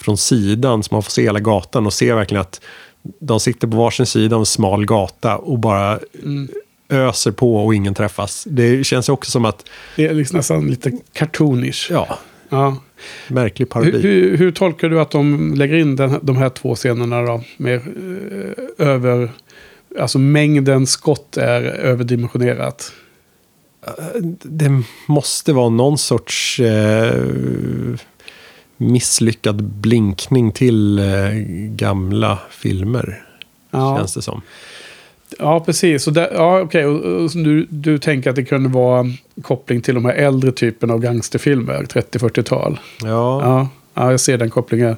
från 0.04 0.16
sidan, 0.16 0.82
så 0.82 0.94
man 0.94 1.02
får 1.02 1.10
se 1.10 1.22
hela 1.22 1.40
gatan 1.40 1.86
och 1.86 1.92
se 1.92 2.12
verkligen 2.12 2.40
att 2.40 2.60
de 3.18 3.40
sitter 3.40 3.68
på 3.68 3.76
varsin 3.76 4.06
sida 4.06 4.36
av 4.36 4.42
en 4.42 4.46
smal 4.46 4.86
gata 4.86 5.36
och 5.36 5.58
bara 5.58 5.98
öser 6.88 7.30
på 7.30 7.56
och 7.66 7.74
ingen 7.74 7.94
träffas. 7.94 8.44
Det 8.50 8.84
känns 8.84 9.08
också 9.08 9.30
som 9.30 9.44
att, 9.44 9.64
Det 9.96 10.06
är 10.06 10.14
liksom 10.14 10.36
nästan 10.36 10.66
lite 10.66 10.92
cartoonish. 11.12 11.90
ja, 11.90 12.18
Ja. 12.48 12.76
märklig 13.28 13.66
Hur, 13.66 13.70
parodi. 13.70 13.98
hur, 14.00 14.36
hur 14.36 14.52
tolkar 14.52 14.88
du 14.88 15.00
att 15.00 15.10
de 15.10 15.54
lägger 15.54 15.76
in 15.76 15.96
den, 15.96 16.18
de 16.22 16.36
här 16.36 16.48
två 16.48 16.74
scenerna 16.74 17.22
då? 17.22 17.42
Med, 17.56 17.74
eh, 17.74 18.86
över, 18.88 19.32
alltså 20.00 20.18
mängden 20.18 20.86
skott 20.86 21.36
är 21.36 21.62
överdimensionerat. 21.62 22.92
Det 24.42 24.82
måste 25.06 25.52
vara 25.52 25.68
någon 25.68 25.98
sorts 25.98 26.60
eh, 26.60 27.14
misslyckad 28.92 29.62
blinkning 29.62 30.52
till 30.52 30.98
eh, 30.98 31.04
gamla 31.68 32.38
filmer. 32.50 33.22
Ja, 33.70 33.96
Känns 33.96 34.14
det 34.14 34.22
som. 34.22 34.42
ja 35.38 35.60
precis. 35.60 36.02
Så 36.02 36.10
där, 36.10 36.28
ja, 36.34 36.60
okej. 36.60 36.86
Och, 36.86 37.22
och, 37.22 37.30
du, 37.30 37.66
du 37.70 37.98
tänker 37.98 38.30
att 38.30 38.36
det 38.36 38.44
kunde 38.44 38.68
vara 38.68 39.06
koppling 39.42 39.80
till 39.80 39.94
de 39.94 40.04
här 40.04 40.14
äldre 40.14 40.52
typen 40.52 40.90
av 40.90 41.00
gangsterfilmer, 41.00 41.82
30-40-tal? 41.82 42.80
Ja, 43.02 43.08
Ja, 43.08 43.68
ja, 43.94 44.10
jag 44.10 44.20
ser 44.20 44.38
den 44.38 44.50
kopplingen. 44.50 44.96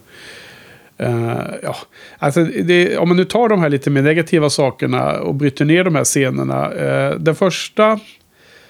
Eh, 0.99 1.37
ja. 1.63 1.77
alltså 2.19 2.45
det, 2.45 2.99
om 2.99 3.09
man 3.09 3.17
nu 3.17 3.25
tar 3.25 3.49
de 3.49 3.61
här 3.61 3.69
lite 3.69 3.91
mer 3.91 4.03
negativa 4.03 4.51
sakerna 4.51 5.13
och 5.13 5.35
bryter 5.35 5.65
ner 5.65 5.85
de 5.85 5.95
här 5.95 6.05
scenerna. 6.05 6.71
Uh, 6.71 7.19
den 7.19 7.35
första 7.35 8.01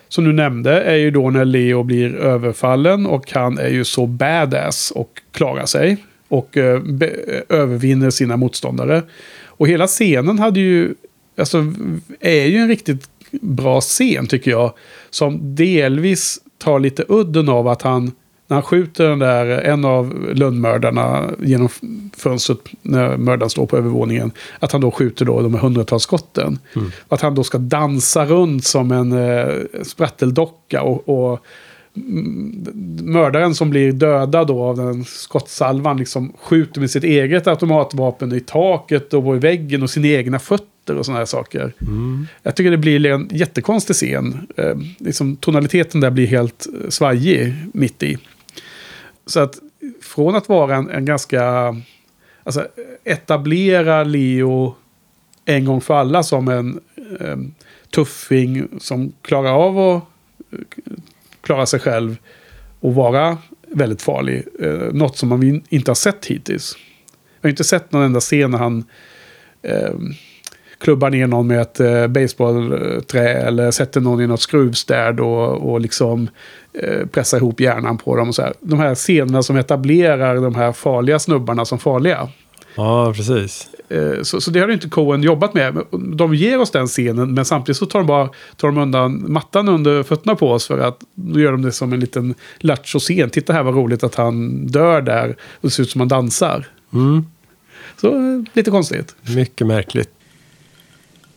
som 0.08 0.24
du 0.24 0.32
nämnde 0.32 0.82
är 0.82 0.96
ju 0.96 1.10
då 1.10 1.30
när 1.30 1.44
Leo 1.44 1.82
blir 1.82 2.14
överfallen 2.14 3.06
och 3.06 3.32
han 3.32 3.58
är 3.58 3.68
ju 3.68 3.84
så 3.84 4.06
badass 4.06 4.90
och 4.90 5.22
klarar 5.32 5.66
sig. 5.66 5.96
Och 6.28 6.56
eh, 6.56 6.82
övervinner 7.48 8.10
sina 8.10 8.36
motståndare. 8.36 9.02
Och 9.46 9.68
hela 9.68 9.86
scenen 9.86 10.38
hade 10.38 10.60
ju, 10.60 10.94
alltså 11.38 11.72
är 12.20 12.46
ju 12.46 12.58
en 12.58 12.68
riktigt 12.68 13.08
bra 13.40 13.80
scen 13.80 14.26
tycker 14.26 14.50
jag. 14.50 14.72
Som 15.10 15.54
delvis 15.54 16.38
tar 16.58 16.80
lite 16.80 17.04
udden 17.08 17.48
av 17.48 17.68
att 17.68 17.82
han, 17.82 18.12
när 18.48 18.54
han 18.54 18.62
skjuter 18.62 19.08
den 19.08 19.18
där, 19.18 19.46
en 19.46 19.84
av 19.84 20.34
lönnmördarna 20.34 21.30
genom 21.38 21.68
fönstret 22.16 22.58
när 22.82 23.16
mördaren 23.16 23.50
står 23.50 23.66
på 23.66 23.76
övervåningen. 23.76 24.30
Att 24.58 24.72
han 24.72 24.80
då 24.80 24.90
skjuter 24.90 25.24
då 25.24 25.42
de 25.42 25.54
här 25.54 25.60
hundratals 25.60 26.02
skotten. 26.02 26.58
Att 27.08 27.20
han 27.20 27.34
då 27.34 27.44
ska 27.44 27.58
dansa 27.58 28.24
runt 28.24 28.64
som 28.64 28.92
en 28.92 29.12
eh, 29.12 29.54
spratteldocka 29.82 30.82
och, 30.82 31.08
och 31.08 31.40
mm, 31.96 32.66
mördaren 33.02 33.54
som 33.54 33.70
blir 33.70 33.92
dödad 33.92 34.46
då 34.46 34.62
av 34.62 34.76
den 34.76 35.04
skottsalvan 35.04 35.96
liksom 35.96 36.32
skjuter 36.40 36.80
med 36.80 36.90
sitt 36.90 37.04
eget 37.04 37.46
automatvapen 37.46 38.32
i 38.32 38.40
taket 38.40 39.14
och 39.14 39.36
i 39.36 39.38
väggen 39.38 39.82
och 39.82 39.90
sina 39.90 40.08
egna 40.08 40.38
fötter 40.38 40.96
och 40.96 41.06
sådana 41.06 41.18
här 41.18 41.26
saker. 41.26 41.72
Jag 42.42 42.56
tycker 42.56 42.70
det 42.70 42.76
blir 42.76 43.06
en 43.06 43.28
jättekonstig 43.32 43.96
scen. 43.96 44.46
Eh, 44.56 44.76
liksom, 44.98 45.36
tonaliteten 45.36 46.00
där 46.00 46.10
blir 46.10 46.26
helt 46.26 46.66
eh, 46.82 46.88
svajig 46.88 47.54
mitt 47.72 48.02
i. 48.02 48.18
Så 49.26 49.40
att 49.40 49.58
från 50.02 50.34
att 50.34 50.48
vara 50.48 50.76
en, 50.76 50.90
en 50.90 51.04
ganska... 51.04 51.74
Alltså 52.42 52.66
etablera 53.04 54.04
Leo 54.04 54.74
en 55.44 55.64
gång 55.64 55.80
för 55.80 55.94
alla 55.94 56.22
som 56.22 56.48
en 56.48 56.80
um, 57.20 57.54
tuffing 57.94 58.68
som 58.80 59.12
klarar 59.22 59.52
av 59.52 59.78
att 59.78 60.02
uh, 60.52 60.60
klara 61.40 61.66
sig 61.66 61.80
själv 61.80 62.16
och 62.80 62.94
vara 62.94 63.38
väldigt 63.68 64.02
farlig. 64.02 64.44
Uh, 64.62 64.92
något 64.92 65.16
som 65.16 65.28
man 65.28 65.62
inte 65.68 65.90
har 65.90 65.94
sett 65.94 66.26
hittills. 66.26 66.76
Jag 67.40 67.48
har 67.48 67.50
inte 67.50 67.64
sett 67.64 67.92
någon 67.92 68.02
enda 68.02 68.20
scen 68.20 68.50
när 68.50 68.58
han 68.58 68.84
eh, 69.62 69.94
klubbar 70.78 71.10
ner 71.10 71.26
någon 71.26 71.46
med 71.46 71.60
ett 71.60 71.80
eh, 71.80 72.06
baseballträ 72.06 73.28
eller 73.28 73.70
sätter 73.70 74.00
någon 74.00 74.20
i 74.20 74.26
något 74.26 74.40
skruvstäd 74.40 75.20
och, 75.20 75.70
och 75.72 75.80
liksom 75.80 76.28
eh, 76.72 77.06
pressar 77.06 77.38
ihop 77.38 77.60
hjärnan 77.60 77.98
på 77.98 78.16
dem. 78.16 78.28
Och 78.28 78.34
så 78.34 78.42
här. 78.42 78.52
De 78.60 78.78
här 78.78 78.94
scenerna 78.94 79.42
som 79.42 79.56
etablerar 79.56 80.34
de 80.34 80.54
här 80.54 80.72
farliga 80.72 81.18
snubbarna 81.18 81.64
som 81.64 81.78
farliga. 81.78 82.28
ja 82.76 83.12
precis. 83.16 83.68
Eh, 83.88 84.22
Så, 84.22 84.40
så 84.40 84.50
det 84.50 84.60
har 84.60 84.68
inte 84.68 84.88
Coen 84.88 85.22
jobbat 85.22 85.54
med. 85.54 85.78
De 86.16 86.34
ger 86.34 86.60
oss 86.60 86.70
den 86.70 86.86
scenen, 86.86 87.34
men 87.34 87.44
samtidigt 87.44 87.76
så 87.76 87.86
tar 87.86 87.98
de 87.98 88.06
bara 88.06 88.28
tar 88.56 88.68
de 88.68 88.78
undan 88.78 89.32
mattan 89.32 89.68
under 89.68 90.02
fötterna 90.02 90.34
på 90.34 90.50
oss. 90.50 90.66
För 90.66 90.78
att 90.78 90.98
då 91.14 91.40
gör 91.40 91.52
de 91.52 91.62
det 91.62 91.72
som 91.72 91.92
en 91.92 92.00
liten 92.00 92.34
lattjo-scen. 92.58 93.30
Titta 93.30 93.52
här 93.52 93.62
vad 93.62 93.74
roligt 93.74 94.04
att 94.04 94.14
han 94.14 94.66
dör 94.66 95.02
där 95.02 95.28
och 95.30 95.60
det 95.60 95.70
ser 95.70 95.82
ut 95.82 95.90
som 95.90 96.00
han 96.00 96.08
dansar. 96.08 96.66
Mm. 96.92 97.26
Så 98.00 98.08
eh, 98.08 98.42
lite 98.52 98.70
konstigt. 98.70 99.14
Mycket 99.36 99.66
märkligt. 99.66 100.10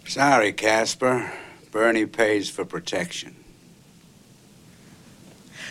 Sorry, 0.10 0.54
Casper. 0.54 1.32
Bernie 1.69 2.08
pays 2.08 2.50
for 2.50 2.65
protection. 2.65 3.36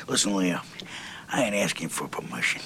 Listen, 0.07 0.37
Leo, 0.37 0.61
I 1.29 1.43
ain't 1.43 1.57
asking 1.57 1.89
for 1.89 2.07
permission. 2.07 2.63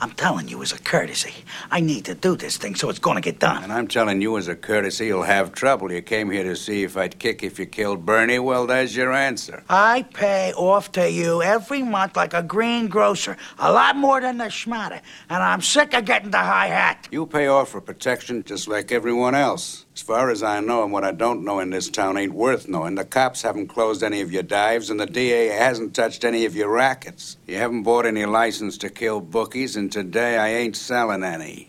I'm 0.00 0.12
telling 0.12 0.46
you 0.46 0.62
as 0.62 0.72
a 0.72 0.78
courtesy. 0.78 1.34
I 1.68 1.80
need 1.80 2.04
to 2.04 2.14
do 2.14 2.36
this 2.36 2.56
thing, 2.56 2.76
so 2.76 2.88
it's 2.88 3.00
gonna 3.00 3.20
get 3.20 3.40
done. 3.40 3.64
And 3.64 3.72
I'm 3.72 3.88
telling 3.88 4.22
you 4.22 4.38
as 4.38 4.46
a 4.46 4.54
courtesy, 4.54 5.06
you'll 5.06 5.24
have 5.24 5.52
trouble. 5.52 5.90
You 5.90 6.00
came 6.00 6.30
here 6.30 6.44
to 6.44 6.54
see 6.54 6.84
if 6.84 6.96
I'd 6.96 7.18
kick 7.18 7.42
if 7.42 7.58
you 7.58 7.66
killed 7.66 8.06
Bernie. 8.06 8.38
Well, 8.38 8.68
there's 8.68 8.94
your 8.94 9.12
answer. 9.12 9.64
I 9.68 10.02
pay 10.14 10.52
off 10.52 10.92
to 10.92 11.10
you 11.10 11.42
every 11.42 11.82
month 11.82 12.16
like 12.16 12.34
a 12.34 12.42
greengrocer, 12.42 13.36
a 13.58 13.72
lot 13.72 13.96
more 13.96 14.20
than 14.20 14.38
the 14.38 14.44
schmatter, 14.44 15.00
and 15.28 15.42
I'm 15.42 15.60
sick 15.60 15.92
of 15.92 16.04
getting 16.04 16.30
the 16.30 16.38
high 16.38 16.68
hat. 16.68 17.08
You 17.10 17.26
pay 17.26 17.48
off 17.48 17.70
for 17.70 17.80
protection 17.80 18.44
just 18.44 18.68
like 18.68 18.92
everyone 18.92 19.34
else. 19.34 19.86
As 20.00 20.06
far 20.06 20.30
as 20.30 20.42
I 20.42 20.60
know, 20.60 20.82
and 20.82 20.92
what 20.92 21.04
I 21.04 21.12
don't 21.12 21.44
know 21.44 21.60
in 21.60 21.68
this 21.68 21.90
town 21.90 22.16
ain't 22.16 22.32
worth 22.32 22.66
knowing, 22.68 22.94
the 22.94 23.04
cops 23.04 23.42
haven't 23.42 23.68
closed 23.68 24.02
any 24.02 24.22
of 24.22 24.32
your 24.32 24.42
dives, 24.42 24.90
and 24.90 24.98
the 24.98 25.06
DA 25.06 25.48
hasn't 25.48 25.94
touched 25.94 26.24
any 26.24 26.46
of 26.46 26.56
your 26.56 26.74
rackets. 26.74 27.36
You 27.46 27.58
haven't 27.58 27.82
bought 27.82 28.06
any 28.06 28.24
license 28.24 28.78
to 28.78 28.88
kill 28.88 29.20
bookies, 29.20 29.76
and 29.76 29.92
today 29.92 30.38
I 30.38 30.62
ain't 30.62 30.76
selling 30.76 31.22
any. 31.22 31.68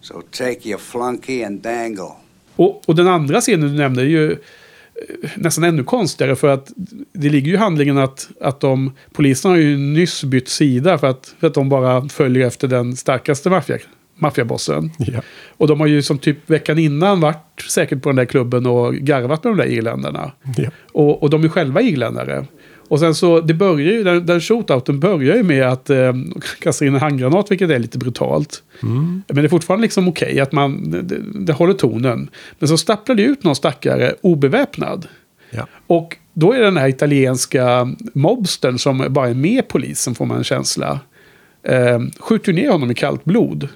So 0.00 0.22
take 0.30 0.64
your 0.64 0.78
flunky 0.78 1.42
and 1.42 1.62
dangle. 1.62 2.12
Och, 2.56 2.82
och 2.86 2.94
den 2.94 3.08
andra 3.08 3.40
scenen 3.40 3.68
du 3.68 3.76
nämnde 3.76 4.02
är 4.02 4.06
ju 4.06 4.32
eh, 4.32 4.38
nästan 5.36 5.64
ännu 5.64 5.84
konstigare 5.84 6.36
för 6.36 6.48
att 6.48 6.72
det 7.12 7.28
ligger 7.28 7.48
ju 7.48 7.54
i 7.54 7.58
handlingen 7.58 7.98
att, 7.98 8.28
att 8.40 8.60
de, 8.60 8.92
polisen 9.12 9.50
har 9.50 9.58
ju 9.58 9.76
nyss 9.76 10.24
bytt 10.24 10.48
sida 10.48 10.98
för 10.98 11.06
att, 11.06 11.34
för 11.40 11.46
att 11.46 11.54
de 11.54 11.68
bara 11.68 12.08
följer 12.08 12.46
efter 12.46 12.68
den 12.68 12.96
starkaste 12.96 13.50
maffian 13.50 13.80
maffiabossen. 14.22 14.90
Ja. 14.98 15.20
Och 15.56 15.68
de 15.68 15.80
har 15.80 15.86
ju 15.86 16.02
som 16.02 16.18
typ 16.18 16.50
veckan 16.50 16.78
innan 16.78 17.20
varit 17.20 17.62
säkert 17.70 18.02
på 18.02 18.08
den 18.08 18.16
där 18.16 18.24
klubben 18.24 18.66
och 18.66 18.94
garvat 18.94 19.44
med 19.44 19.52
de 19.52 19.56
där 19.56 19.66
irländarna. 19.66 20.32
Ja. 20.56 20.70
Och, 20.92 21.22
och 21.22 21.30
de 21.30 21.44
är 21.44 21.48
själva 21.48 21.80
irländare. 21.80 22.46
Och 22.88 23.00
sen 23.00 23.14
så, 23.14 23.40
det 23.40 23.54
börjar 23.54 23.92
ju, 23.92 24.02
den, 24.02 24.26
den 24.26 24.40
shootouten 24.40 25.00
börjar 25.00 25.36
ju 25.36 25.42
med 25.42 25.68
att 25.68 25.90
eh, 25.90 26.12
kasta 26.58 26.86
in 26.86 26.94
en 26.94 27.00
handgranat, 27.00 27.50
vilket 27.50 27.70
är 27.70 27.78
lite 27.78 27.98
brutalt. 27.98 28.62
Men 29.26 29.36
det 29.36 29.42
är 29.44 29.48
fortfarande 29.48 29.82
liksom 29.82 30.08
okej 30.08 30.40
att 30.40 30.52
man, 30.52 30.90
det, 30.90 31.18
det 31.34 31.52
håller 31.52 31.74
tonen. 31.74 32.30
Men 32.58 32.68
så 32.68 32.78
stapplar 32.78 33.16
det 33.16 33.22
ut 33.22 33.44
någon 33.44 33.56
stackare 33.56 34.14
obeväpnad. 34.20 35.06
Ja. 35.50 35.66
Och 35.86 36.16
då 36.32 36.52
är 36.52 36.58
det 36.58 36.64
den 36.64 36.76
här 36.76 36.88
italienska 36.88 37.94
mobstern 38.14 38.78
som 38.78 39.06
bara 39.10 39.28
är 39.28 39.34
med 39.34 39.68
polisen, 39.68 40.14
får 40.14 40.26
man 40.26 40.38
en 40.38 40.44
känsla. 40.44 41.00
Eh, 41.62 42.00
skjuter 42.20 42.52
ner 42.52 42.70
honom 42.70 42.90
i 42.90 42.94
kallt 42.94 43.24
blod. 43.24 43.68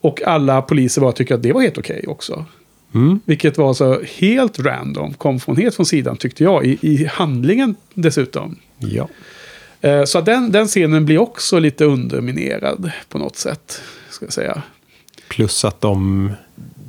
Och 0.00 0.22
alla 0.22 0.62
poliser 0.62 1.00
bara 1.00 1.12
tycker 1.12 1.34
att 1.34 1.42
det 1.42 1.52
var 1.52 1.60
helt 1.60 1.78
okej 1.78 2.04
också. 2.06 2.44
Mm. 2.94 3.20
Vilket 3.24 3.58
var 3.58 3.74
så 3.74 4.00
helt 4.18 4.58
random, 4.58 5.14
kom 5.14 5.40
från 5.40 5.56
helt 5.56 5.74
från 5.74 5.86
sidan 5.86 6.16
tyckte 6.16 6.44
jag, 6.44 6.66
i, 6.66 6.78
i 6.82 7.04
handlingen 7.04 7.76
dessutom. 7.94 8.56
ja. 8.78 9.08
Eh, 9.80 10.04
så 10.04 10.20
den, 10.20 10.52
den 10.52 10.66
scenen 10.66 11.06
blir 11.06 11.18
också 11.18 11.58
lite 11.58 11.84
underminerad 11.84 12.90
på 13.08 13.18
något 13.18 13.36
sätt, 13.36 13.82
ska 14.10 14.24
jag 14.24 14.32
säga. 14.32 14.62
Plus 15.28 15.64
att 15.64 15.80
de 15.80 16.30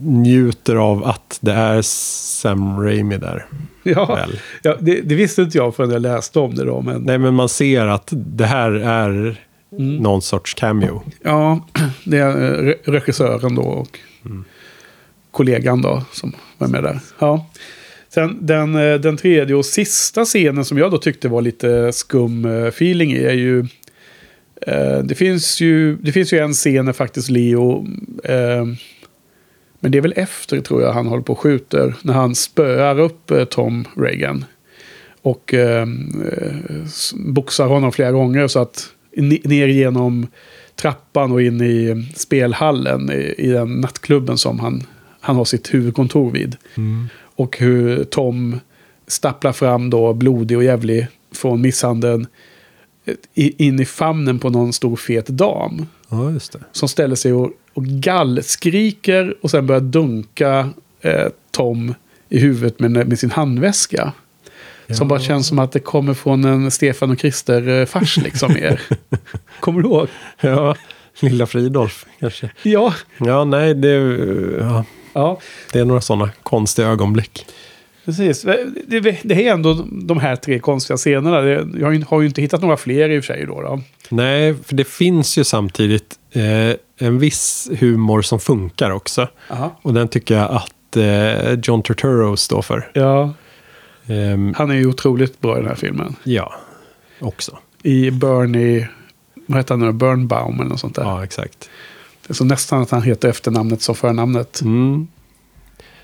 njuter 0.01 0.75
av 0.75 1.05
att 1.05 1.37
det 1.41 1.51
är 1.51 1.81
Sam 1.81 2.79
Raimi 2.81 3.17
där. 3.17 3.45
Ja, 3.83 4.27
ja 4.61 4.77
det, 4.79 5.01
det 5.01 5.15
visste 5.15 5.41
inte 5.41 5.57
jag 5.57 5.75
förrän 5.75 5.91
jag 5.91 6.01
läste 6.01 6.39
om 6.39 6.55
det 6.55 6.65
då, 6.65 6.81
men 6.81 7.01
Nej, 7.01 7.17
men 7.17 7.33
man 7.33 7.49
ser 7.49 7.85
att 7.85 8.07
det 8.11 8.45
här 8.45 8.71
är 8.71 9.41
någon 9.77 10.21
sorts 10.21 10.53
cameo. 10.53 11.03
Ja, 11.23 11.67
det 12.03 12.17
är 12.17 12.29
eh, 12.29 12.63
re- 12.63 12.77
regissören 12.83 13.55
då 13.55 13.61
och 13.61 13.99
kollegan 15.31 15.81
då 15.81 16.03
som 16.11 16.33
var 16.57 16.67
med 16.67 16.83
där. 16.83 16.99
Ja. 17.19 17.45
Sen 18.09 18.37
den, 18.41 18.75
eh, 18.75 18.95
den 18.95 19.17
tredje 19.17 19.55
och 19.55 19.65
sista 19.65 20.25
scenen 20.25 20.65
som 20.65 20.77
jag 20.77 20.91
då 20.91 20.97
tyckte 20.97 21.27
var 21.27 21.41
lite 21.41 21.91
skum 21.93 22.45
eh, 22.45 22.65
feeling 22.65 23.11
i 23.11 23.23
är 23.23 23.33
ju... 23.33 23.59
Eh, 24.61 24.99
det, 25.03 25.15
finns 25.15 25.61
ju 25.61 25.95
det 25.95 26.11
finns 26.11 26.33
ju 26.33 26.39
en 26.39 26.53
scen 26.53 26.85
när 26.85 26.93
faktiskt 26.93 27.29
Leo... 27.29 27.87
Eh, 28.23 28.65
men 29.81 29.91
det 29.91 29.97
är 29.97 30.01
väl 30.01 30.13
efter 30.15 30.61
tror 30.61 30.81
jag 30.81 30.93
han 30.93 31.07
håller 31.07 31.23
på 31.23 31.33
och 31.33 31.39
skjuter. 31.39 31.95
När 32.01 32.13
han 32.13 32.35
spöar 32.35 32.99
upp 32.99 33.31
eh, 33.31 33.45
Tom 33.45 33.87
Reagan. 33.97 34.45
Och 35.21 35.53
eh, 35.53 35.87
boxar 37.13 37.67
honom 37.67 37.91
flera 37.91 38.11
gånger 38.11 38.47
så 38.47 38.59
att 38.59 38.89
ner 39.43 39.67
genom 39.67 40.27
trappan 40.75 41.31
och 41.31 41.41
in 41.41 41.61
i 41.61 42.07
spelhallen 42.15 43.11
i, 43.11 43.35
i 43.37 43.47
den 43.47 43.81
nattklubben 43.81 44.37
som 44.37 44.59
han, 44.59 44.83
han 45.19 45.35
har 45.35 45.45
sitt 45.45 45.73
huvudkontor 45.73 46.31
vid. 46.31 46.55
Och 47.35 47.57
hur 47.57 48.03
Tom 48.03 48.59
stapplar 49.07 49.51
fram 49.51 49.89
då 49.89 50.13
blodig 50.13 50.57
och 50.57 50.63
jävlig 50.63 51.07
från 51.31 51.61
misshandeln 51.61 52.27
in 53.33 53.79
i 53.79 53.85
famnen 53.85 54.39
på 54.39 54.49
någon 54.49 54.73
stor 54.73 54.95
fet 54.95 55.27
dam. 55.27 55.85
Ja. 56.09 56.33
Som 56.71 56.89
ställer 56.89 57.15
sig 57.15 57.33
och, 57.33 57.51
och 57.73 57.85
gallskriker 57.85 59.35
och 59.41 59.51
sen 59.51 59.67
börjar 59.67 59.81
dunka 59.81 60.69
eh, 61.01 61.27
Tom 61.51 61.93
i 62.29 62.39
huvudet 62.39 62.79
med, 62.79 62.91
med 62.91 63.19
sin 63.19 63.31
handväska. 63.31 64.13
Som 64.91 65.07
bara 65.07 65.19
känns 65.19 65.47
som 65.47 65.59
att 65.59 65.71
det 65.71 65.79
kommer 65.79 66.13
från 66.13 66.45
en 66.45 66.71
Stefan 66.71 67.11
och 67.11 67.19
Krister-fars 67.19 68.17
liksom 68.17 68.53
mer. 68.53 68.81
Kommer 69.59 69.81
du 69.81 69.87
ihåg? 69.89 70.07
Ja, 70.41 70.75
lilla 71.19 71.45
Fridolf 71.45 72.05
kanske. 72.19 72.49
Ja. 72.63 72.93
Ja, 73.17 73.43
nej, 73.43 73.73
det, 73.73 73.89
ja, 74.59 74.83
Ja, 75.13 75.39
det 75.73 75.79
är 75.79 75.85
några 75.85 76.01
sådana 76.01 76.29
konstiga 76.43 76.87
ögonblick. 76.87 77.45
precis. 78.05 78.41
Det, 78.87 79.47
är 79.47 79.53
ändå 79.53 79.85
de 79.91 80.19
här 80.19 80.35
tre 80.35 80.59
konstiga 80.59 80.97
scenerna. 80.97 81.47
Jag 81.79 81.85
har 81.85 81.91
ju, 81.91 82.03
har 82.03 82.21
ju 82.21 82.27
inte 82.27 82.41
hittat 82.41 82.61
några 82.61 82.77
fler 82.77 83.09
i 83.09 83.19
och 83.19 83.23
för 83.23 83.33
sig 83.33 83.45
då. 83.45 83.61
då. 83.61 83.81
Nej, 84.09 84.55
för 84.63 84.75
det 84.75 84.87
finns 84.87 85.37
ju 85.37 85.43
samtidigt 85.43 86.15
eh, 86.31 86.75
en 87.07 87.19
viss 87.19 87.69
humor 87.79 88.21
som 88.21 88.39
funkar 88.39 88.91
också. 88.91 89.27
Aha. 89.51 89.79
Och 89.81 89.93
den 89.93 90.07
tycker 90.07 90.35
jag 90.35 90.51
att 90.51 90.97
eh, 90.97 91.53
John 91.63 91.83
Turturro 91.83 92.37
står 92.37 92.61
för. 92.61 92.91
Ja, 92.93 93.33
Ehm, 94.09 94.53
han 94.57 94.71
är 94.71 94.75
ju 94.75 94.87
otroligt 94.87 95.41
bra 95.41 95.57
i 95.57 95.59
den 95.59 95.67
här 95.67 95.75
filmen. 95.75 96.15
ja, 96.23 96.53
också. 97.19 97.57
I 97.83 98.11
Bernie, 98.11 98.89
vad 99.47 99.57
heter 99.57 99.73
han 99.75 99.85
nu? 99.85 99.91
Burnbaum 99.91 100.59
eller 100.59 100.69
något 100.69 100.79
sånt 100.79 100.95
där. 100.95 101.03
Ja, 101.03 101.23
exakt. 101.23 101.69
Det 102.27 102.31
är 102.31 102.35
så 102.35 102.45
nästan 102.45 102.81
att 102.81 102.91
han 102.91 103.01
heter 103.01 103.29
efternamnet 103.29 103.81
som 103.81 103.95
förnamnet. 103.95 104.61
Mm. 104.61 105.07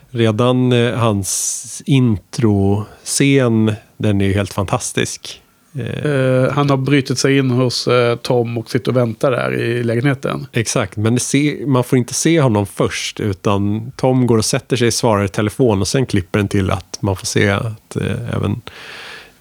Redan 0.09 0.71
eh, 0.71 0.93
hans 0.97 1.81
introscen, 1.85 3.73
den 3.97 4.21
är 4.21 4.25
ju 4.25 4.33
helt 4.33 4.53
fantastisk. 4.53 5.41
Eh, 5.79 6.51
han 6.51 6.69
har 6.69 6.77
brutit 6.77 7.19
sig 7.19 7.37
in 7.37 7.51
hos 7.51 7.87
eh, 7.87 8.15
Tom 8.15 8.57
och 8.57 8.69
sitter 8.69 8.91
och 8.91 8.97
väntar 8.97 9.31
där 9.31 9.53
i 9.53 9.83
lägenheten. 9.83 10.47
Exakt, 10.51 10.97
men 10.97 11.19
se, 11.19 11.63
man 11.67 11.83
får 11.83 11.97
inte 11.97 12.13
se 12.13 12.41
honom 12.41 12.65
först. 12.65 13.19
Utan 13.19 13.91
Tom 13.95 14.27
går 14.27 14.37
och 14.37 14.45
sätter 14.45 14.77
sig, 14.77 14.91
svarar 14.91 15.23
i 15.23 15.27
telefon 15.27 15.81
och 15.81 15.87
sen 15.87 16.05
klipper 16.05 16.39
den 16.39 16.47
till 16.47 16.71
att 16.71 16.97
man 16.99 17.15
får 17.15 17.25
se 17.25 17.49
att 17.49 17.95
eh, 17.95 18.35
även 18.35 18.61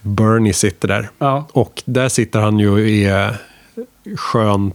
Bernie 0.00 0.52
sitter 0.52 0.88
där. 0.88 1.10
Ja, 1.18 1.48
Och 1.52 1.82
där 1.84 2.08
sitter 2.08 2.40
han 2.40 2.58
ju 2.58 2.70
och 2.70 2.80
är 2.80 3.36
skön, 4.16 4.72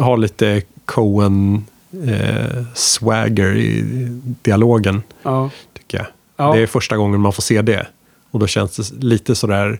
har 0.00 0.16
lite 0.16 0.62
Coen 0.84 1.64
eh, 2.06 2.64
swagger 2.74 3.56
i 3.56 3.84
dialogen, 4.42 5.02
ja, 5.22 5.50
tycker 5.74 5.98
jag. 5.98 6.06
Ja. 6.36 6.54
Det 6.54 6.62
är 6.62 6.66
första 6.66 6.96
gången 6.96 7.20
man 7.20 7.32
får 7.32 7.42
se 7.42 7.62
det. 7.62 7.86
Och 8.30 8.40
då 8.40 8.46
känns 8.46 8.76
det 8.76 9.04
lite 9.04 9.34
sådär 9.34 9.78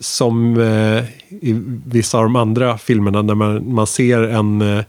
som 0.00 0.60
eh, 0.60 1.04
i 1.30 1.62
vissa 1.86 2.18
av 2.18 2.24
de 2.24 2.36
andra 2.36 2.78
filmerna 2.78 3.22
när 3.22 3.34
man, 3.34 3.74
man 3.74 3.86
ser 3.86 4.22
en 4.22 4.62
eh, 4.62 4.84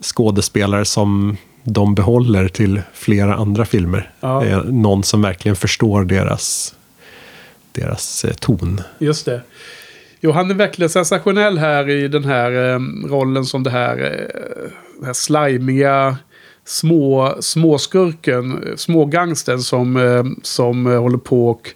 skådespelare 0.00 0.84
som 0.84 1.36
de 1.62 1.94
behåller 1.94 2.48
till 2.48 2.82
flera 2.92 3.34
andra 3.34 3.64
filmer. 3.64 4.10
Ja. 4.20 4.44
Eh, 4.44 4.64
någon 4.64 5.02
som 5.02 5.22
verkligen 5.22 5.56
förstår 5.56 6.04
deras, 6.04 6.74
deras 7.72 8.24
eh, 8.24 8.34
ton. 8.34 8.80
just 8.98 9.24
det. 9.26 9.42
Jo, 10.20 10.32
han 10.32 10.50
är 10.50 10.54
verkligen 10.54 10.90
sensationell 10.90 11.58
här 11.58 11.90
i 11.90 12.08
den 12.08 12.24
här 12.24 12.52
eh, 12.52 12.78
rollen 13.08 13.44
som 13.44 13.62
det 13.62 13.70
här, 13.70 13.98
eh, 13.98 15.06
här 15.06 15.12
slimiga 15.12 16.16
små, 16.64 17.36
småskurken, 17.40 18.62
eh, 18.62 18.76
smågangsten 18.76 19.60
som, 19.60 20.36
som 20.42 20.86
håller 20.86 21.18
på 21.18 21.50
och 21.50 21.70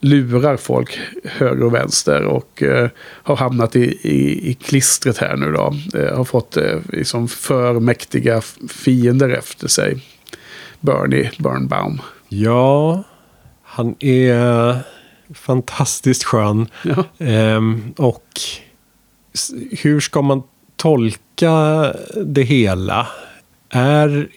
lurar 0.00 0.56
folk 0.56 1.00
höger 1.24 1.64
och 1.64 1.74
vänster 1.74 2.24
och 2.24 2.62
eh, 2.62 2.88
har 3.00 3.36
hamnat 3.36 3.76
i, 3.76 3.98
i, 4.02 4.50
i 4.50 4.54
klistret 4.54 5.18
här 5.18 5.36
nu 5.36 5.52
då. 5.52 5.74
Eh, 5.98 6.16
har 6.16 6.24
fått 6.24 6.56
eh, 6.56 6.78
liksom 6.88 7.28
för 7.28 7.80
mäktiga 7.80 8.40
fiender 8.68 9.28
efter 9.28 9.68
sig. 9.68 10.04
Bernie 10.80 11.30
Burnbaum. 11.38 12.00
Ja, 12.28 13.02
han 13.62 13.94
är 13.98 14.76
fantastiskt 15.34 16.24
skön. 16.24 16.68
Ja. 16.82 17.04
Ehm, 17.18 17.94
och 17.96 18.24
hur 19.82 20.00
ska 20.00 20.22
man 20.22 20.42
tolka 20.76 21.84
det 22.24 22.42
hela? 22.42 23.06
Är 23.72 24.28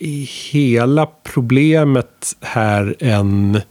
hela 0.52 1.06
problemet 1.06 2.36
här 2.42 2.96
en 3.00 3.62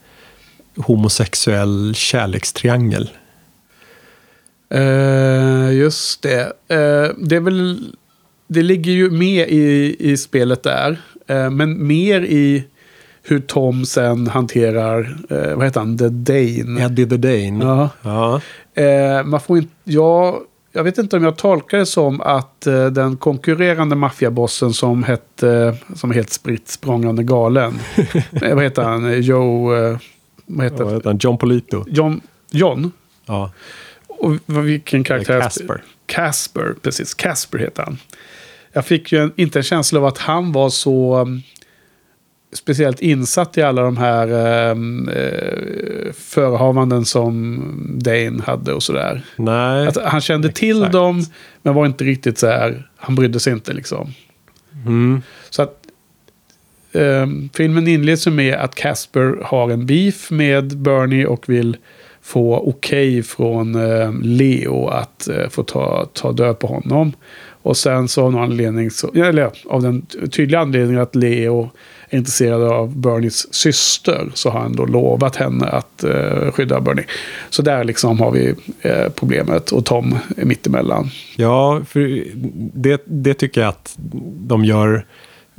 homosexuell 0.76 1.94
kärlekstriangel? 1.94 3.10
Eh, 4.74 5.72
just 5.72 6.22
det. 6.22 6.42
Eh, 6.68 7.14
det 7.18 7.36
är 7.36 7.40
väl... 7.40 7.92
Det 8.48 8.62
ligger 8.62 8.92
ju 8.92 9.10
med 9.10 9.48
i, 9.48 9.96
i 9.98 10.16
spelet 10.16 10.62
där. 10.62 11.00
Eh, 11.26 11.50
men 11.50 11.86
mer 11.86 12.20
i 12.20 12.64
hur 13.22 13.40
Tom 13.40 13.86
sen 13.86 14.26
hanterar, 14.26 15.16
vad 15.54 15.64
heter 15.64 15.80
han, 15.80 15.98
The 15.98 16.08
Dane. 16.08 16.84
Eddie 16.84 17.06
the 17.06 17.16
Dane? 17.16 17.88
Ja. 18.02 18.40
Eh, 18.74 19.24
man 19.24 19.40
får 19.40 19.58
inte... 19.58 19.72
Jag, 19.84 20.38
jag 20.72 20.84
vet 20.84 20.98
inte 20.98 21.16
om 21.16 21.24
jag 21.24 21.36
tolkar 21.36 21.78
det 21.78 21.86
som 21.86 22.20
att 22.20 22.60
den 22.92 23.16
konkurrerande 23.16 23.96
maffiabossen 23.96 24.72
som 24.72 25.02
hette, 25.02 25.76
som 25.94 26.10
är 26.10 26.14
helt 26.14 26.32
spritt 26.32 26.68
språngande 26.68 27.22
galen. 27.22 27.78
vad 28.30 28.62
heter 28.62 28.82
han? 28.82 29.22
Joe... 29.22 29.98
Vad 30.46 30.64
heter 30.64 30.84
Vad 30.84 30.94
heter 30.94 31.10
han? 31.10 31.18
John 31.18 31.38
Polito? 31.38 31.84
John? 31.88 32.20
John? 32.50 32.92
Ja. 33.26 33.52
Och 34.06 34.38
vilken 34.46 35.04
karaktär? 35.04 35.40
Casper. 35.40 35.82
Casper, 36.06 36.74
precis. 36.82 37.14
Casper 37.14 37.58
heter 37.58 37.82
han. 37.82 37.98
Jag 38.72 38.86
fick 38.86 39.12
ju 39.12 39.22
en, 39.22 39.32
inte 39.36 39.58
en 39.58 39.62
känsla 39.62 39.98
av 39.98 40.06
att 40.06 40.18
han 40.18 40.52
var 40.52 40.70
så 40.70 41.20
um, 41.20 41.42
speciellt 42.52 43.00
insatt 43.00 43.58
i 43.58 43.62
alla 43.62 43.82
de 43.82 43.96
här 43.96 44.30
um, 44.70 45.08
eh, 45.08 46.12
förehavanden 46.12 47.04
som 47.04 47.62
Dane 48.02 48.42
hade 48.42 48.72
och 48.72 48.82
sådär. 48.82 49.22
Nej. 49.36 49.86
Att 49.86 49.96
han 49.96 50.20
kände 50.20 50.52
till 50.52 50.76
Exakt. 50.76 50.92
dem, 50.92 51.24
men 51.62 51.74
var 51.74 51.86
inte 51.86 52.04
riktigt 52.04 52.38
så 52.38 52.46
här, 52.46 52.88
han 52.96 53.14
brydde 53.14 53.40
sig 53.40 53.52
inte 53.52 53.72
liksom. 53.72 54.14
Mm. 54.86 55.22
Så 55.50 55.62
att 55.62 55.81
ehm, 56.94 57.48
filmen 57.54 57.88
inleds 57.88 58.26
ju 58.26 58.30
med 58.30 58.54
att 58.54 58.74
Casper 58.74 59.38
har 59.44 59.70
en 59.70 59.86
beef 59.86 60.30
med 60.30 60.78
Bernie 60.78 61.26
och 61.26 61.48
vill 61.48 61.76
få 62.22 62.56
okej 62.56 63.22
från 63.22 63.74
ehm, 63.74 64.20
Leo 64.22 64.88
att 64.88 65.28
eh, 65.28 65.48
få 65.48 65.62
ta, 65.62 66.08
ta 66.12 66.32
död 66.32 66.58
på 66.58 66.66
honom. 66.66 67.12
Och 67.62 67.76
sen 67.76 68.08
så 68.08 68.22
av 68.22 68.32
någon 68.32 68.42
anledning, 68.42 68.90
så, 68.90 69.12
eller 69.14 69.50
av 69.66 69.82
den 69.82 70.06
tydliga 70.30 70.60
anledningen 70.60 71.02
att 71.02 71.14
Leo 71.14 71.70
är 72.08 72.18
intresserad 72.18 72.62
av 72.62 72.98
Bernies 72.98 73.54
syster 73.54 74.30
så 74.34 74.50
har 74.50 74.60
han 74.60 74.76
då 74.76 74.86
lovat 74.86 75.36
henne 75.36 75.66
att 75.66 76.04
eh, 76.04 76.50
skydda 76.52 76.80
Bernie. 76.80 77.04
Så 77.50 77.62
där 77.62 77.84
liksom 77.84 78.20
har 78.20 78.30
vi 78.30 78.54
eh, 78.80 79.08
problemet 79.14 79.72
och 79.72 79.84
Tom 79.84 80.18
är 80.36 80.44
mittemellan. 80.44 81.10
Ja, 81.36 81.82
för 81.88 82.24
det, 82.74 83.02
det 83.04 83.34
tycker 83.34 83.60
jag 83.60 83.68
att 83.68 83.94
de 84.22 84.64
gör 84.64 85.04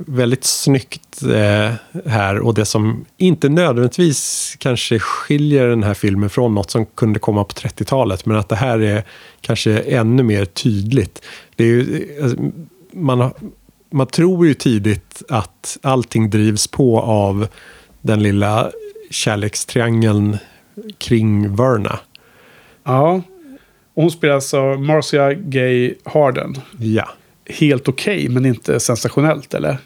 väldigt 0.06 0.44
snyggt 0.44 1.22
eh, 1.22 1.72
här. 2.06 2.38
Och 2.38 2.54
det 2.54 2.64
som 2.64 3.04
inte 3.16 3.48
nödvändigtvis 3.48 4.54
kanske 4.58 4.98
skiljer 4.98 5.68
den 5.68 5.82
här 5.82 5.94
filmen 5.94 6.30
från 6.30 6.54
något 6.54 6.70
som 6.70 6.86
kunde 6.86 7.18
komma 7.18 7.44
på 7.44 7.52
30-talet. 7.52 8.26
Men 8.26 8.36
att 8.36 8.48
det 8.48 8.56
här 8.56 8.78
är 8.78 9.04
kanske 9.40 9.78
ännu 9.78 10.22
mer 10.22 10.44
tydligt. 10.44 11.22
Det 11.56 11.64
är 11.64 11.68
ju, 11.68 12.08
alltså, 12.22 12.36
man, 12.92 13.30
man 13.90 14.06
tror 14.06 14.46
ju 14.46 14.54
tidigt 14.54 15.22
att 15.28 15.78
allting 15.82 16.30
drivs 16.30 16.66
på 16.66 17.00
av 17.00 17.48
den 18.00 18.22
lilla 18.22 18.70
kärlekstriangeln 19.10 20.38
kring 20.98 21.56
Verna. 21.56 21.98
Ja, 22.84 23.22
hon 23.94 24.10
spelas 24.10 24.54
av 24.54 24.82
Marcia 24.82 25.34
Gay 25.34 25.94
Harden. 26.04 26.56
Ja. 26.78 27.08
Helt 27.46 27.88
okej, 27.88 28.28
men 28.28 28.46
inte 28.46 28.80
sensationellt, 28.80 29.54
eller? 29.54 29.78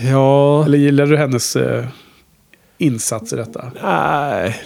Ja, 0.00 0.64
Eller 0.64 0.78
gillar 0.78 1.06
du 1.06 1.16
hennes 1.16 1.56
eh, 1.56 1.84
insats 2.78 3.32
i 3.32 3.36
detta? 3.36 3.72
nej. 3.82 4.60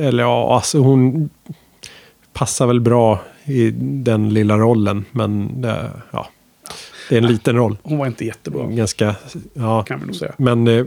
Eller 0.00 0.22
ja, 0.22 0.54
alltså 0.54 0.78
hon 0.78 1.30
passar 2.32 2.66
väl 2.66 2.80
bra 2.80 3.20
i 3.44 3.70
den 3.80 4.34
lilla 4.34 4.56
rollen. 4.58 5.04
Men 5.12 5.64
eh, 5.64 5.90
ja, 6.10 6.28
det 7.08 7.14
är 7.14 7.18
en 7.18 7.26
liten 7.26 7.56
roll. 7.56 7.76
Hon 7.82 7.98
var 7.98 8.06
inte 8.06 8.24
jättebra, 8.24 8.66
Ganska, 8.66 9.14
ja. 9.54 9.82
kan 9.82 10.00
vi 10.00 10.06
nog 10.06 10.14
säga. 10.16 10.32
Men 10.36 10.68
eh, 10.68 10.84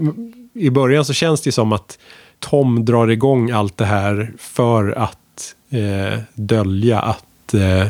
i 0.53 0.69
början 0.69 1.05
så 1.05 1.13
känns 1.13 1.41
det 1.41 1.51
som 1.51 1.71
att 1.73 1.99
Tom 2.39 2.85
drar 2.85 3.07
igång 3.07 3.51
allt 3.51 3.77
det 3.77 3.85
här 3.85 4.33
för 4.37 4.91
att 4.91 5.55
eh, 5.69 6.19
dölja 6.33 6.99
att 6.99 7.53
eh, 7.53 7.87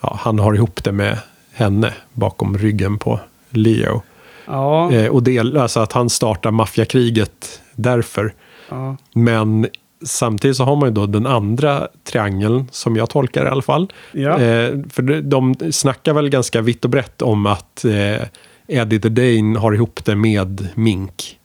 ja, 0.00 0.18
han 0.20 0.38
har 0.38 0.54
ihop 0.54 0.84
det 0.84 0.92
med 0.92 1.18
henne 1.52 1.94
bakom 2.12 2.58
ryggen 2.58 2.98
på 2.98 3.20
Leo. 3.50 4.02
Ja, 4.46 4.92
Eh, 4.92 5.06
och 5.06 5.22
det, 5.22 5.38
alltså 5.38 5.80
att 5.80 5.92
han 5.92 6.10
startar 6.10 6.50
maffiakriget 6.50 7.60
därför. 7.74 8.34
ja. 8.68 8.96
Men 9.14 9.66
samtidigt 10.04 10.56
så 10.56 10.64
har 10.64 10.76
man 10.76 10.88
ju 10.88 10.94
då 10.94 11.06
den 11.06 11.26
andra 11.26 11.88
triangeln, 12.04 12.68
som 12.70 12.96
jag 12.96 13.10
tolkar 13.10 13.44
i 13.44 13.48
alla 13.48 13.62
fall. 13.62 13.92
Ja. 14.12 14.30
Eh, 14.30 14.70
för 14.90 15.02
de, 15.02 15.20
de 15.20 15.72
snackar 15.72 16.14
väl 16.14 16.28
ganska 16.28 16.60
vitt 16.60 16.84
och 16.84 16.90
brett 16.90 17.22
om 17.22 17.46
att 17.46 17.84
eh, 17.84 18.26
Eddie 18.68 19.00
the 19.00 19.08
Dane 19.08 19.58
har 19.58 19.72
ihop 19.72 20.04
det 20.04 20.16
med 20.16 20.68
Mink. 20.74 21.38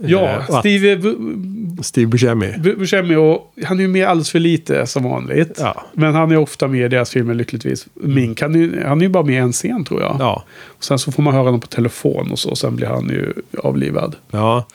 Ja 0.00 0.28
Eh, 0.30 0.50
och 0.50 0.54
Steve 0.60 0.96
Bu- 0.96 1.82
Steve 1.82 2.06
Buscemi. 2.06 2.46
Bu- 2.58 2.78
Buscemi, 2.78 3.14
och 3.16 3.52
han 3.64 3.78
är 3.78 3.82
ju 3.82 3.88
med 3.88 4.06
alldeles 4.06 4.30
för 4.30 4.38
lite 4.38 4.86
som 4.86 5.02
vanligt. 5.04 5.58
Ja. 5.60 5.84
Men 5.92 6.14
han 6.14 6.30
är 6.32 6.36
ofta 6.36 6.68
med 6.68 6.84
i 6.84 6.88
deras 6.88 7.10
filmer 7.10 7.34
lyckligtvis. 7.34 7.86
Mink, 7.94 8.40
han 8.42 8.54
är, 8.54 8.84
han 8.84 8.98
är 8.98 9.02
ju 9.02 9.08
bara 9.08 9.24
med 9.24 9.34
i 9.34 9.38
en 9.38 9.52
scen 9.52 9.84
tror 9.84 10.00
jag. 10.00 10.16
Ja, 10.20 10.44
Och 10.62 10.84
sen 10.84 10.98
så 10.98 11.12
får 11.12 11.22
man 11.22 11.34
höra 11.34 11.44
honom 11.44 11.60
på 11.60 11.66
telefon 11.66 12.30
och 12.32 12.38
så. 12.38 12.56
Sen 12.56 12.76
blir 12.76 12.86
han 12.86 13.08
ju 13.08 13.32
avlivad. 13.58 14.16
ja, 14.30 14.66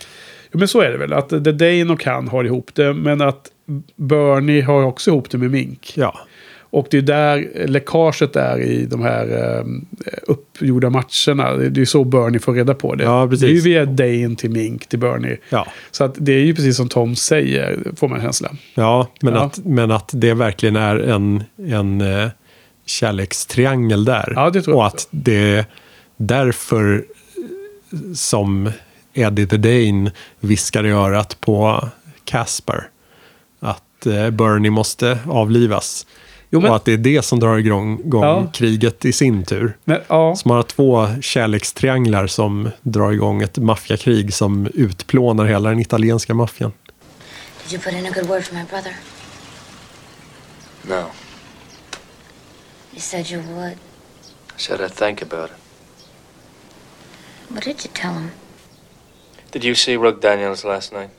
Ja, 0.52 0.58
men 0.60 0.68
så 0.68 0.82
är 0.82 0.92
det 0.92 0.98
väl. 0.98 1.14
Att 1.14 1.30
The 1.30 1.38
Dane 1.52 1.94
och 1.94 2.06
han 2.06 2.28
har 2.28 2.44
ihop 2.44 2.70
det. 2.74 2.94
Men 2.94 3.22
att 3.22 3.52
Bernie 3.96 4.62
har 4.62 4.84
också 4.84 5.10
ihop 5.12 5.30
det 5.30 5.38
med 5.38 5.52
Mink. 5.52 5.94
ja. 5.96 6.20
Och 6.76 6.88
det 6.92 6.98
är 6.98 7.02
där 7.02 7.68
läckaget 7.68 8.36
är 8.36 8.60
i 8.60 8.86
de 8.86 9.02
här 9.02 9.58
eh, 9.58 9.66
uppgjorda 10.28 10.90
matcherna. 10.90 11.54
Det 11.54 11.82
är 11.82 11.86
så 11.86 12.04
Bernie 12.04 12.40
får 12.40 12.54
reda 12.54 12.74
på 12.74 12.96
det. 12.96 13.04
Ja. 13.04 13.30
Det 13.32 13.46
är 13.46 13.50
ju 13.50 13.62
via 13.62 13.86
Dane 13.86 14.36
till 14.36 14.50
Mink 14.50 14.88
till 14.88 15.00
Bernie. 15.00 15.38
ja. 15.50 15.68
Så 15.92 16.04
att 16.04 16.16
det 16.18 16.32
är 16.34 16.40
ju 16.40 16.56
precis 16.56 16.78
som 16.78 16.90
Tom 16.90 17.16
säger, 17.16 17.80
får 17.96 18.08
man 18.08 18.22
känslan. 18.22 18.58
Ja, 18.74 19.08
men, 19.22 19.34
Ja. 19.34 19.44
Att, 19.44 19.66
men 19.66 19.92
att 19.92 20.10
det 20.14 20.34
verkligen 20.34 20.76
är 20.76 20.96
en, 20.96 21.44
en 21.58 22.02
eh, 22.02 22.30
kärlekstriangel 22.86 24.06
där. 24.06 24.34
Ja, 24.36 24.50
det 24.50 24.62
tror 24.62 24.74
jag 24.74 24.80
Och 24.80 24.88
att 24.88 25.08
det 25.12 25.56
är 25.56 25.66
därför 26.18 27.06
som 28.16 28.72
Eddie 29.14 29.48
the 29.48 29.58
Dane 29.58 30.12
viskar 30.40 30.86
i 30.86 30.92
örat 30.92 31.38
på 31.42 31.90
Casper. 32.26 32.84
Att 33.60 34.06
eh, 34.06 34.30
Bernie 34.30 34.72
måste 34.72 35.20
avlivas. 35.28 36.06
Jo, 36.56 36.62
men- 36.62 36.70
Och 36.70 36.76
att 36.76 36.86
det 36.86 36.94
är 36.94 36.98
det 36.98 37.22
som 37.22 37.39
drar 37.39 37.58
igång 37.58 38.02
Ja. 38.12 38.48
kriget 38.54 39.06
i 39.06 39.13
sin 39.13 39.46
tur. 39.46 39.78
Men, 39.84 40.02
ja, 40.08 40.36
Så 40.36 40.48
man 40.48 40.58
har 40.58 40.63
två 40.63 41.08
kärlekstrianglar 41.22 42.28
som 42.28 42.70
drar 42.82 43.12
igång 43.12 43.41
ett 43.41 43.58
maffiakrig 43.58 44.34
som 44.34 44.68
utplånar 44.74 45.46
hela 45.46 45.70
den 45.70 45.80
italienska 45.80 46.34
maffian. 46.34 46.74
Did 47.63 47.74
you 47.74 47.82
put 47.84 47.94
in 47.94 48.06
a 48.06 48.10
good 48.15 48.28
word 48.28 48.44
for 48.46 48.56
my 48.56 48.63
brother? 48.63 48.96
No. 50.82 50.96
You 52.94 53.00
said 53.02 53.32
you 53.32 53.41
would. 53.41 53.72
I 54.58 54.62
said 54.62 54.80
I'd 54.82 54.89
think 54.94 55.22
about 55.22 55.50
it. 55.50 55.58
What 57.50 57.63
did 57.63 57.76
you 57.86 57.94
tell 57.94 58.13
him? 58.13 58.30
Did 59.52 59.63
you 59.65 59.76
see 59.76 59.98
Rug 59.98 60.22
Daniels 60.22 60.63
last 60.63 60.94
night? 60.94 61.10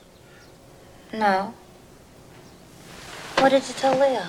No. 1.13 1.53
What 3.37 3.51
did 3.51 3.63
you 3.67 3.73
tell 3.81 3.99
Leo? 3.99 4.21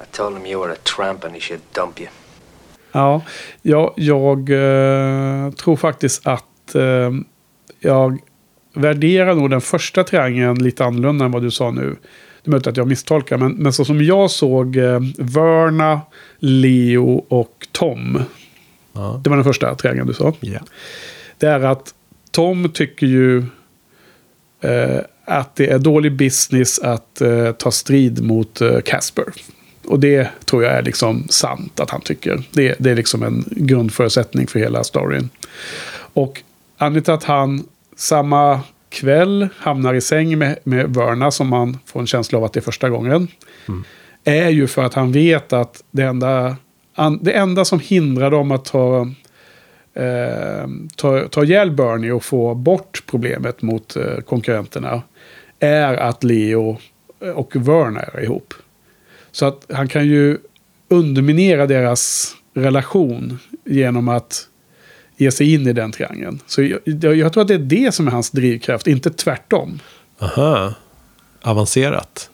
I 0.00 0.04
told 0.12 0.36
him 0.36 0.46
you 0.46 0.62
were 0.62 0.72
a 0.72 0.76
tramp 0.96 1.24
and 1.24 1.34
he 1.34 1.40
should 1.40 1.60
dump 1.72 2.00
you. 2.00 2.08
ja, 2.92 3.22
ja 3.62 3.94
jag 3.96 4.38
eh, 4.50 5.50
tror 5.50 5.76
faktiskt 5.76 6.26
att 6.26 6.74
eh, 6.74 7.10
jag 7.80 8.18
värderar 8.74 9.34
nog 9.34 9.50
den 9.50 9.60
första 9.60 10.04
triangeln 10.04 10.62
lite 10.62 10.84
annorlunda 10.84 11.24
än 11.24 11.30
vad 11.30 11.42
du 11.42 11.50
sa 11.50 11.70
nu. 11.70 11.96
Det 12.42 12.48
är 12.48 12.50
möjligt 12.50 12.66
att 12.66 12.76
jag 12.76 12.88
misstolkar, 12.88 13.38
men, 13.38 13.52
men 13.52 13.72
så 13.72 13.84
som 13.84 14.04
jag 14.04 14.30
såg 14.30 14.76
eh, 14.76 15.00
Verna, 15.18 16.00
Leo 16.38 17.24
och 17.28 17.68
Tom. 17.72 18.22
Ja. 18.92 19.20
Det 19.24 19.30
var 19.30 19.36
den 19.36 19.44
första 19.44 19.74
triangeln 19.74 20.06
du 20.06 20.14
sa. 20.14 20.34
Ja. 20.40 20.60
Det 21.38 21.46
är 21.46 21.60
att 21.60 21.94
Tom 22.30 22.68
tycker 22.68 23.06
ju 23.06 23.38
eh, 24.60 25.00
att 25.24 25.56
det 25.56 25.70
är 25.70 25.78
dålig 25.78 26.16
business 26.16 26.78
att 26.78 27.20
eh, 27.20 27.52
ta 27.52 27.70
strid 27.70 28.22
mot 28.24 28.60
eh, 28.60 28.80
Casper. 28.80 29.24
Och 29.90 30.00
det 30.00 30.28
tror 30.44 30.64
jag 30.64 30.72
är 30.72 30.82
liksom 30.82 31.28
sant 31.28 31.80
att 31.80 31.90
han 31.90 32.00
tycker. 32.00 32.42
Det, 32.50 32.74
det 32.78 32.90
är 32.90 32.94
liksom 32.94 33.22
en 33.22 33.44
grundförutsättning 33.50 34.46
för 34.46 34.58
hela 34.58 34.84
storyn. 34.84 35.30
Och 36.12 36.42
anledningen 36.76 37.04
till 37.04 37.12
att 37.12 37.24
han 37.24 37.64
samma 37.96 38.60
kväll 38.88 39.48
hamnar 39.56 39.94
i 39.94 40.00
säng 40.00 40.38
med, 40.38 40.58
med 40.64 40.94
Verna, 40.94 41.30
som 41.30 41.48
man 41.48 41.78
får 41.86 42.00
en 42.00 42.06
känsla 42.06 42.38
av 42.38 42.44
att 42.44 42.52
det 42.52 42.60
är 42.60 42.62
första 42.62 42.90
gången, 42.90 43.28
är 44.24 44.48
ju 44.48 44.66
för 44.66 44.84
att 44.84 44.94
han 44.94 45.12
vet 45.12 45.52
att 45.52 45.84
det 45.90 46.02
enda, 46.02 46.56
det 47.20 47.32
enda 47.32 47.64
som 47.64 47.80
hindrar 47.80 48.30
dem 48.30 48.50
att 48.50 48.64
ta 48.64 49.00
eh, 49.94 50.68
ta, 50.96 51.28
ta 51.28 51.44
ihjäl 51.44 51.70
Bernie 51.70 52.12
och 52.12 52.24
få 52.24 52.54
bort 52.54 53.02
problemet 53.06 53.62
mot 53.62 53.96
eh, 53.96 54.16
konkurrenterna 54.26 55.02
är 55.58 55.94
att 55.94 56.24
Leo 56.24 56.78
och 57.34 57.56
Verna 57.56 58.00
är 58.00 58.22
ihop. 58.22 58.54
Så 59.32 59.46
att 59.46 59.66
han 59.72 59.88
kan 59.88 60.06
ju 60.06 60.38
underminera 60.88 61.66
deras 61.66 62.34
relation 62.54 63.38
genom 63.64 64.08
att 64.08 64.46
ge 65.16 65.30
sig 65.30 65.54
in 65.54 65.66
i 65.66 65.72
den 65.72 65.92
triangeln. 65.92 66.40
Så 66.46 66.62
jag, 66.62 66.80
jag, 66.84 67.16
jag 67.16 67.32
tror 67.32 67.42
att 67.42 67.48
det 67.48 67.54
är 67.54 67.58
det 67.58 67.94
som 67.94 68.06
är 68.06 68.10
hans 68.10 68.30
drivkraft, 68.30 68.86
inte 68.86 69.10
tvärtom. 69.10 69.80
Aha. 70.18 70.74
Avancerat. 71.42 72.30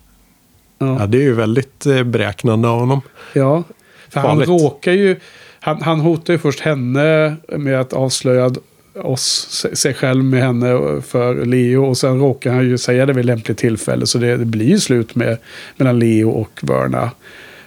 Ja. 0.79 1.01
Ja, 1.01 1.07
det 1.07 1.19
är 1.19 1.23
ju 1.23 1.35
väldigt 1.35 1.87
eh, 1.87 2.03
beräknande 2.03 2.69
av 2.69 2.79
honom. 2.81 3.01
Ja, 3.33 3.65
för 4.09 4.21
han 4.21 4.31
Farligt. 4.31 4.49
råkar 4.49 4.93
ju... 4.93 5.21
Han, 5.61 5.83
han 5.83 6.01
hotar 6.01 6.33
ju 6.33 6.39
först 6.39 6.61
henne 6.61 7.37
med 7.49 7.81
att 7.81 7.93
avslöja 7.93 8.51
oss, 9.03 9.67
sig 9.75 9.95
själv 9.95 10.25
med 10.25 10.43
henne 10.43 11.03
för 11.03 11.45
Leo. 11.45 11.85
Och 11.85 11.97
sen 11.97 12.21
råkar 12.21 12.53
han 12.53 12.65
ju 12.65 12.79
säga 12.79 13.07
det 13.07 13.13
vid 13.13 13.25
lämpligt 13.25 13.59
tillfälle. 13.59 14.07
Så 14.07 14.19
det, 14.19 14.37
det 14.37 14.45
blir 14.45 14.67
ju 14.67 14.79
slut 14.79 15.15
med, 15.15 15.39
mellan 15.77 15.99
Leo 15.99 16.31
och 16.31 16.61
Verna. 16.63 17.11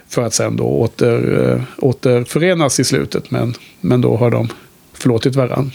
För 0.08 0.22
att 0.26 0.34
sen 0.34 0.56
då 0.56 0.64
åter, 0.64 1.52
äh, 1.54 1.62
återförenas 1.78 2.80
i 2.80 2.84
slutet. 2.84 3.32
Men, 3.32 3.54
men 3.82 4.02
då 4.02 4.18
har 4.18 4.32
de 4.32 4.50
förlåtit 4.94 5.36
varandra. 5.36 5.72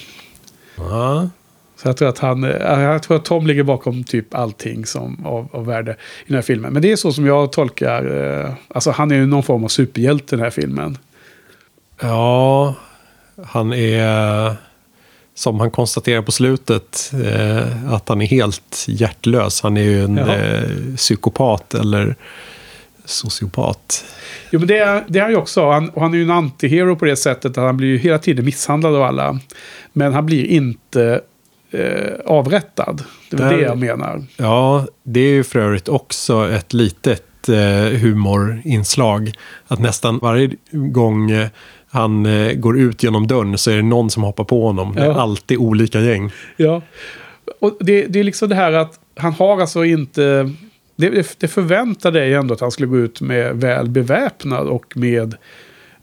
Ja. 0.77 1.29
Så 1.77 1.89
jag 1.89 1.97
tror 1.97 2.09
att 2.09 2.19
han, 2.19 2.45
eh, 2.45 2.81
jag 2.81 3.03
tror 3.03 3.17
att 3.17 3.25
Tom 3.25 3.47
ligger 3.47 3.63
bakom 3.63 4.05
typ 4.05 4.35
allting 4.35 4.87
som 4.87 5.27
av, 5.27 5.49
av 5.53 5.67
värde 5.67 5.93
i 5.93 6.27
den 6.27 6.35
här 6.35 6.43
filmen. 6.43 6.73
Men 6.73 6.83
det 6.83 6.93
är 6.93 6.97
så 6.97 7.13
som 7.13 7.27
jag 7.27 7.53
tolkar, 7.53 8.31
eh, 8.45 8.55
alltså 8.69 8.91
han 8.91 9.11
är 9.11 9.15
ju 9.15 9.27
någon 9.27 9.43
form 9.43 9.65
av 9.65 9.69
superhjälte 9.69 10.35
i 10.35 10.37
den 10.37 10.45
här 10.45 10.51
filmen. 10.51 10.99
ja, 12.01 12.75
han 13.45 13.73
är, 13.73 14.57
som 15.35 15.61
han 15.61 15.71
konstaterar 15.71 16.23
på 16.23 16.33
slutet, 16.33 17.13
eh, 17.25 17.93
att 17.95 18.09
han 18.09 18.21
är 18.23 18.27
helt 18.27 18.85
hjärtlös. 18.89 19.61
Han 19.63 19.77
är 19.77 19.83
ju 19.83 20.05
en 20.05 20.19
eh, 20.19 20.97
psykopat 20.97 21.75
eller 21.75 22.17
sociopat. 23.05 24.05
Jo 24.51 24.59
men 24.59 24.69
det 24.69 24.79
är, 24.79 25.05
det 25.09 25.19
är 25.19 25.23
han 25.23 25.31
ju 25.31 25.37
också. 25.37 25.71
Han, 25.71 25.89
och 25.91 26.03
han 26.03 26.15
är 26.15 26.19
ju 26.19 26.23
en 26.25 26.31
antihero 26.31 26.97
på 26.97 27.05
det 27.05 27.17
sättet 27.17 27.59
att 27.59 27.65
han 27.65 27.77
blir 27.77 27.89
ju 27.89 27.99
hela 27.99 28.19
tiden 28.19 28.45
misshandlad 28.45 28.95
av 28.95 29.03
alla. 29.03 29.39
Men 29.93 30.13
han 30.13 30.27
blir 30.27 30.45
inte 30.45 31.21
eh, 31.71 32.15
avrättad. 32.27 33.03
Det 33.31 33.37
är 33.37 33.41
Där- 33.51 33.57
det 33.57 33.63
jag 33.63 33.79
menar. 33.79 34.25
Ja, 34.37 34.87
det 35.03 35.21
är 35.21 35.31
ju 35.33 35.45
för 35.45 35.59
övrigt 35.59 35.89
också 35.89 36.51
ett 36.51 36.73
litet 36.73 37.49
eh, 37.49 37.99
humorinslag. 38.01 39.33
Att 39.69 39.79
nästan 39.81 40.19
varje 40.19 40.51
gång 40.73 41.31
eh, 41.31 41.49
han 41.95 42.27
eh, 42.27 42.53
går 42.53 42.79
ut 42.79 43.03
genom 43.03 43.27
dörren 43.27 43.59
så 43.59 43.71
är 43.71 43.77
det 43.77 43.83
någon 43.83 44.11
som 44.11 44.23
hoppar 44.23 44.45
på 44.45 44.67
honom. 44.67 44.95
Det 44.95 45.01
är 45.03 45.07
Ja. 45.07 45.21
alltid 45.21 45.59
olika 45.59 46.01
gäng. 46.01 46.31
Ja. 46.57 46.83
Och 47.61 47.77
det, 47.81 48.07
det 48.07 48.21
är 48.21 48.25
liksom 48.25 48.49
det 48.49 48.55
här 48.55 48.73
att 48.73 49.01
han 49.17 49.33
har 49.33 49.61
alltså 49.61 49.85
inte... 49.85 50.51
Det, 50.97 51.37
det- 51.41 51.49
förväntar 51.49 52.13
dig 52.13 52.35
ändå 52.35 52.55
att 52.55 52.61
han 52.61 52.71
skulle 52.71 52.89
gå 52.89 52.99
ut 52.99 53.21
med 53.21 53.57
väl 53.57 53.89
beväpnad 53.89 54.67
och 54.69 54.97
med 54.97 55.35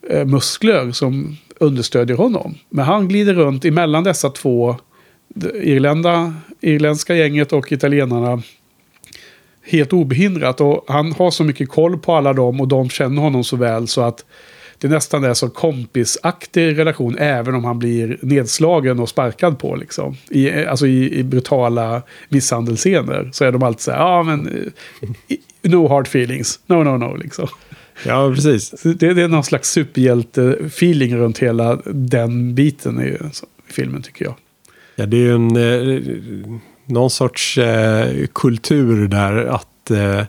eh, 0.09 0.25
muskler 0.25 0.91
som 0.91 1.37
understödjer 1.59 2.17
honom. 2.17 2.55
Men 2.69 2.85
han 2.85 3.07
glider 3.07 3.33
runt 3.33 3.65
emellan 3.65 4.03
dessa 4.03 4.29
två, 4.29 4.75
Irlanda, 5.61 6.33
irländska 6.61 7.15
gänget 7.15 7.53
och 7.53 7.71
italienarna. 7.71 8.41
helt 9.65 9.93
obehindrat. 9.93 10.61
Och 10.61 10.85
han 10.87 11.11
har 11.13 11.31
så 11.31 11.43
mycket 11.43 11.69
koll 11.69 11.97
på 11.97 12.13
alla 12.15 12.33
dem 12.33 12.61
och 12.61 12.67
de 12.67 12.89
känner 12.89 13.21
honom 13.21 13.43
så 13.43 13.55
väl 13.55 13.87
så 13.87 14.01
att 14.01 14.25
det 14.81 14.87
nästan 14.87 15.23
är 15.23 15.33
så 15.33 15.49
kompisaktig 15.49 16.77
relation 16.77 17.17
även 17.17 17.55
om 17.55 17.63
han 17.63 17.79
blir 17.79 18.17
nedslagen 18.21 18.99
och 18.99 19.09
sparkad 19.09 19.59
på. 19.59 19.75
Liksom. 19.75 20.17
I, 20.29 20.65
alltså 20.65 20.87
i, 20.87 21.19
i 21.19 21.23
brutala 21.23 22.01
misshandelsscener 22.29 23.29
så 23.33 23.45
är 23.45 23.51
de 23.51 23.63
alltid 23.63 23.81
så 23.81 23.91
här, 23.91 23.99
ja 23.99 24.23
men 24.23 24.47
eh, 24.47 25.37
no 25.71 25.87
hard 25.87 26.07
feelings, 26.07 26.59
no 26.65 26.83
no 26.83 26.97
no 26.97 27.15
liksom. 27.15 27.47
Ja, 28.05 28.31
precis. 28.35 28.69
Det, 28.69 29.13
det 29.13 29.21
är 29.21 29.27
någon 29.27 29.43
slags 29.43 29.71
superhjälte-feeling 29.77 31.17
runt 31.17 31.39
hela 31.39 31.75
den 31.85 32.55
biten 32.55 33.01
i, 33.01 33.07
i 33.07 33.73
filmen 33.73 34.01
tycker 34.01 34.25
jag. 34.25 34.35
Ja, 34.95 35.05
det 35.05 35.17
är 35.17 35.21
ju 35.21 35.35
en, 35.35 35.55
eh, 35.55 36.59
någon 36.85 37.09
sorts 37.09 37.57
eh, 37.57 38.27
kultur 38.33 39.07
där 39.07 39.45
att 39.45 39.91
eh, 39.91 40.23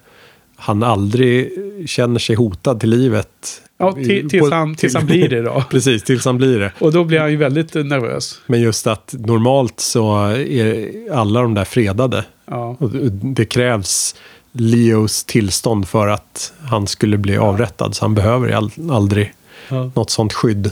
han 0.57 0.83
aldrig 0.83 1.53
känner 1.87 2.19
sig 2.19 2.37
hotad 2.37 2.81
till 2.81 2.91
livet. 2.91 3.63
Ja, 3.83 3.93
till, 3.93 4.31
tills, 4.31 4.51
han, 4.51 4.75
tills 4.75 4.95
han 4.95 5.07
blir 5.07 5.29
det 5.29 5.43
då. 5.43 5.65
Precis, 5.71 6.03
tills 6.03 6.25
han 6.25 6.37
blir 6.39 6.59
det. 6.61 6.73
Och 6.79 6.93
då 6.93 7.05
blir 7.05 7.19
han 7.19 7.31
ju 7.31 7.37
väldigt 7.37 7.77
eh, 7.77 7.85
nervös. 7.85 8.41
Men 8.47 8.61
just 8.61 8.87
att 8.87 9.15
normalt 9.19 9.81
så 9.81 10.17
är 10.29 10.89
alla 11.13 11.43
de 11.43 11.55
där 11.55 11.65
fredade. 11.65 12.25
Ja. 12.47 12.77
Det 13.23 13.45
krävs 13.45 14.15
Leos 14.53 15.25
tillstånd 15.25 15.89
för 15.89 16.09
att 16.09 16.53
han 16.71 16.87
skulle 16.87 17.19
bli 17.19 17.37
avrättad. 17.37 17.95
Så 17.95 18.05
han 18.05 18.15
behöver 18.15 18.69
aldrig 18.91 19.33
Ja. 19.69 19.91
något 19.95 20.11
sånt 20.11 20.33
skydd. 20.33 20.71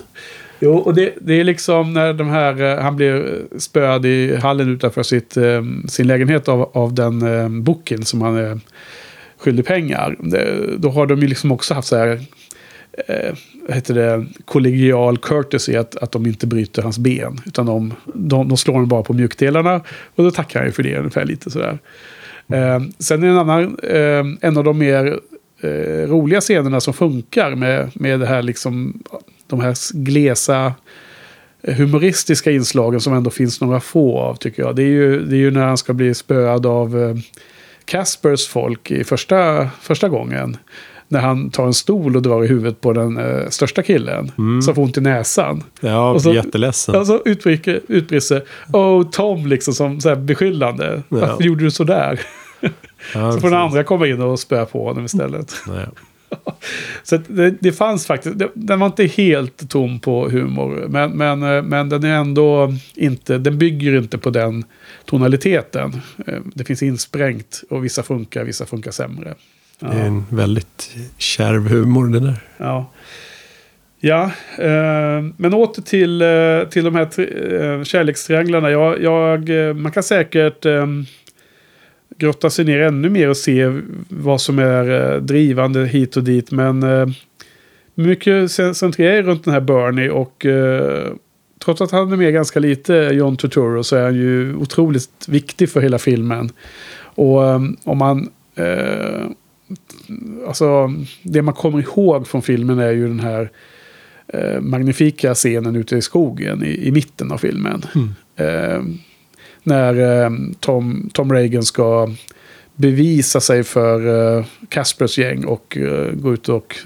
Jo, 0.61 0.77
och 0.77 0.95
det, 0.95 1.15
det 1.21 1.41
är 1.41 1.45
liksom 1.45 1.93
när 1.93 2.13
de 2.13 2.29
här, 2.29 2.63
eh, 2.63 2.83
han 2.83 2.97
blir 2.97 3.43
spöad 3.59 4.07
i 4.07 4.37
hallen 4.37 4.75
utanför 4.75 5.03
sitt, 5.03 5.37
eh, 5.37 5.63
sin 5.89 6.07
lägenhet 6.07 6.49
av, 6.49 6.71
av 6.75 6.95
den 6.95 7.63
boken 7.65 8.05
som 8.05 8.23
han 8.23 8.37
är 8.37 8.61
skyldig 9.39 9.67
pengar. 9.67 10.17
Då 10.79 10.91
har 10.91 11.07
de 11.07 11.21
ju 11.21 11.27
liksom 11.27 11.53
också 11.53 11.75
haft 11.75 11.89
så 11.89 11.97
här, 11.97 12.21
eh, 13.07 13.35
heter 13.69 13.95
det, 13.95 14.27
kollegial 14.45 15.19
courtesy 15.19 15.77
att, 15.77 15.97
att 15.97 16.13
de 16.13 16.27
inte 16.27 16.47
bryter 16.47 16.83
hans 16.83 16.99
ben. 16.99 17.41
Utan 17.47 17.67
de, 17.67 17.95
de, 18.15 18.49
de 18.49 18.57
slår 18.57 18.75
honom 18.75 18.89
bara 18.89 19.03
på 19.03 19.13
mjukdelarna 19.13 19.81
och 20.15 20.25
då 20.25 20.31
tackar 20.31 20.61
han 20.61 20.69
ju 20.69 20.73
för 20.73 20.83
det 20.83 20.99
ungefär 20.99 21.25
lite 21.25 21.51
sådär. 21.51 21.79
Eh, 22.49 22.81
sen 22.99 23.23
är 23.23 23.27
det 23.27 23.33
en 23.33 23.39
annan, 23.39 23.79
eh, 23.83 24.49
en 24.49 24.57
av 24.57 24.65
de 24.65 24.79
mer 24.79 25.21
eh, 25.61 26.09
roliga 26.09 26.41
scenerna 26.41 26.81
som 26.81 26.95
funkar 26.95 27.55
med, 27.55 27.91
med 27.95 28.21
det 28.21 28.27
här 28.27 28.43
liksom, 28.43 29.03
de 29.47 29.61
här 29.61 29.95
glesa 29.95 30.75
eh, 31.63 31.75
humoristiska 31.75 32.51
inslagen 32.51 33.01
som 33.01 33.15
ändå 33.15 33.31
finns 33.31 33.61
några 33.61 33.81
få 33.81 34.19
av 34.19 34.35
tycker 34.35 34.63
jag. 34.63 34.77
Det 34.77 34.83
är 34.83 34.87
ju, 34.87 35.25
det 35.25 35.37
är 35.37 35.39
ju 35.39 35.51
när 35.51 35.67
han 35.67 35.79
ska 35.79 35.93
bli 35.93 36.15
spöad 36.15 36.67
av 36.67 37.03
eh, 37.03 37.17
Caspers 37.85 38.49
folk 38.49 38.91
i 38.91 39.05
första, 39.05 39.69
första 39.81 40.09
gången. 40.09 40.57
När 41.13 41.21
han 41.21 41.51
tar 41.51 41.67
en 41.67 41.75
stol 41.75 42.17
och 42.17 42.23
drar 42.23 42.45
i 42.45 42.47
huvudet 42.47 42.81
på 42.81 42.93
den 42.93 43.17
eh, 43.17 43.49
största 43.49 43.83
killen. 43.83 44.33
Som 44.63 44.75
får 44.75 44.83
ont 44.83 44.97
i 44.99 45.01
näsan. 45.01 45.63
Ja, 45.81 46.11
Och 46.11 46.23
så- 46.23 46.35
jätteledsen. 46.35 46.95
Och 46.95 47.07
så 47.07 47.21
utbrister, 47.25 48.43
Oh 48.73 49.11
Tom 49.11 49.47
liksom 49.47 49.75
som 49.75 50.01
så 50.01 50.09
här 50.09 50.17
beskyllande. 50.17 51.03
Ja. 51.09 51.17
Varför 51.21 51.43
gjorde 51.45 51.65
du 51.65 51.71
så 51.71 51.85
där? 51.85 52.21
ja, 53.15 53.33
Så 53.33 53.41
får 53.41 53.51
den 53.51 53.59
andra 53.59 53.85
komma 53.85 54.07
in 54.07 54.21
och 54.23 54.41
spöa 54.41 54.65
på 54.67 54.85
honom 54.89 55.05
istället. 55.05 55.55
Nej. 55.69 55.87
Så 57.03 57.17
det, 57.29 57.55
det 57.61 57.73
fanns 57.73 58.07
faktiskt, 58.07 58.39
det, 58.39 58.49
den 58.55 58.79
var 58.81 58.87
inte 58.87 59.05
helt 59.05 59.71
tom 59.71 60.01
på 60.01 60.29
humor. 60.29 60.87
Men, 60.89 61.11
men, 61.11 61.43
eh, 61.43 61.63
men 61.63 61.89
den 61.89 62.05
är 62.05 62.15
ändå 62.15 62.73
inte, 62.95 63.39
den 63.39 63.59
bygger 63.59 63.99
inte 63.99 64.19
på 64.19 64.31
den 64.31 64.65
tonaliteten. 65.05 66.01
Eh, 66.27 66.39
Det 66.55 66.65
finns 66.65 66.83
insprängt 66.83 67.63
och 67.71 67.85
vissa 67.85 68.03
funkar, 68.03 68.45
vissa 68.45 68.67
funkar 68.67 68.91
sämre. 68.91 69.35
Det 69.81 69.87
är 69.87 70.07
en 70.07 70.25
väldigt 70.29 70.97
kärv 71.19 71.69
humor 71.69 72.09
det 72.09 72.21
där. 72.21 72.37
Ja. 72.57 72.91
Ja, 74.03 74.31
eh, 74.59 75.25
men 75.37 75.55
åter 75.55 75.83
till, 75.83 76.23
eh, 76.23 76.69
till 76.71 76.85
de 76.85 76.95
här 76.95 77.07
tri- 77.07 77.79
eh, 77.79 77.85
kärlekstrianglarna. 77.85 78.71
Jag, 78.71 79.03
jag, 79.03 79.69
eh, 79.69 79.75
man 79.75 79.93
kan 79.93 80.03
säkert 80.03 80.67
eh, 80.67 80.87
grotta 82.19 82.51
sig 82.51 82.65
ner 82.65 82.81
ännu 82.81 83.11
mer 83.11 83.29
och 83.29 83.37
se 83.37 83.81
vad 84.09 84.41
som 84.41 84.59
är 84.59 85.15
eh, 85.15 85.21
drivande 85.21 85.87
hit 85.87 86.17
och 86.17 86.25
dit. 86.25 86.51
Men 86.51 86.83
eh, 86.83 87.07
mycket 87.95 88.51
centrerar 88.51 88.75
centrerar 88.75 89.23
runt 89.23 89.45
den 89.45 89.55
här 89.55 89.61
Bernie 89.61 90.11
och 90.11 90.47
eh, 90.47 91.13
trots 91.65 91.81
att 91.81 91.91
han 91.91 92.13
är 92.13 92.17
med 92.17 92.33
ganska 92.33 92.61
lite, 92.61 92.95
John 92.95 93.37
Turturro, 93.37 93.83
så 93.83 93.97
är 93.97 94.03
han 94.03 94.15
ju 94.15 94.55
otroligt 94.55 95.29
viktig 95.29 95.71
för 95.71 95.81
hela 95.81 95.99
filmen. 95.99 96.51
Och 97.03 97.47
eh, 97.47 97.61
om 97.85 97.99
man... 97.99 98.29
Eh, 98.55 99.27
alltså, 100.47 100.95
det 101.23 101.43
man 101.43 101.55
kommer 101.55 101.81
ihåg 101.81 102.27
från 102.29 102.43
filmen 102.43 102.79
är 102.79 102.91
ju 102.91 103.09
den 103.09 103.21
här 103.21 103.51
eh, 104.29 104.61
magnifika 104.61 105.35
scenen 105.35 105.77
ute 105.77 105.97
i 105.97 106.03
skogen 106.03 106.65
i, 106.65 106.87
i 106.89 106.93
mitten 106.93 107.33
av 107.33 107.39
filmen. 107.39 107.83
Eh, 108.37 108.83
när 109.63 110.23
eh, 110.25 110.31
Tom, 110.61 111.11
Tom 111.13 111.33
Reagan 111.33 111.63
ska 111.63 112.11
bevisa 112.75 113.41
sig 113.41 113.65
för 113.65 114.37
eh, 114.39 114.45
Caspers 114.69 115.19
gäng 115.19 115.45
och 115.45 115.77
eh, 115.77 116.13
gå 116.13 116.35
ut 116.35 116.49
och 116.49 116.77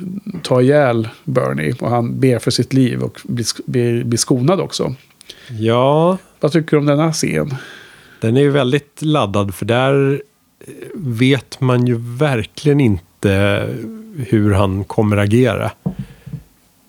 ta 0.42 0.62
ihjäl 0.62 1.09
Bernie. 1.25 1.75
Och 1.81 1.90
han 1.90 2.20
ber 2.20 2.38
för 2.38 2.51
sitt 2.51 2.73
liv 2.73 3.03
och 3.03 3.20
blir, 3.25 3.47
blir, 3.70 4.05
blir 4.05 4.18
skonad 4.18 4.61
också. 4.61 4.94
Ja, 5.49 6.18
Vad 6.40 6.53
tycker 6.53 6.70
du 6.70 6.77
om 6.77 6.87
denna 6.87 7.12
scen? 7.12 7.55
den 8.20 8.37
är 8.37 8.40
ju 8.40 8.51
väldigt 8.51 9.03
laddad 9.03 9.55
för 9.55 9.66
där 9.66 10.23
vet 10.94 11.61
man 11.61 11.87
ju 11.87 11.96
verkligen 11.98 12.81
inte 12.81 13.68
hur 14.16 14.53
han 14.53 14.85
kommer 14.85 15.16
agera. 15.16 15.70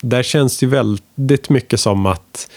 Där 0.01 0.23
känns 0.23 0.57
det 0.57 0.65
ju 0.65 0.69
väldigt 0.69 1.49
mycket 1.49 1.79
som 1.79 2.05
att 2.05 2.51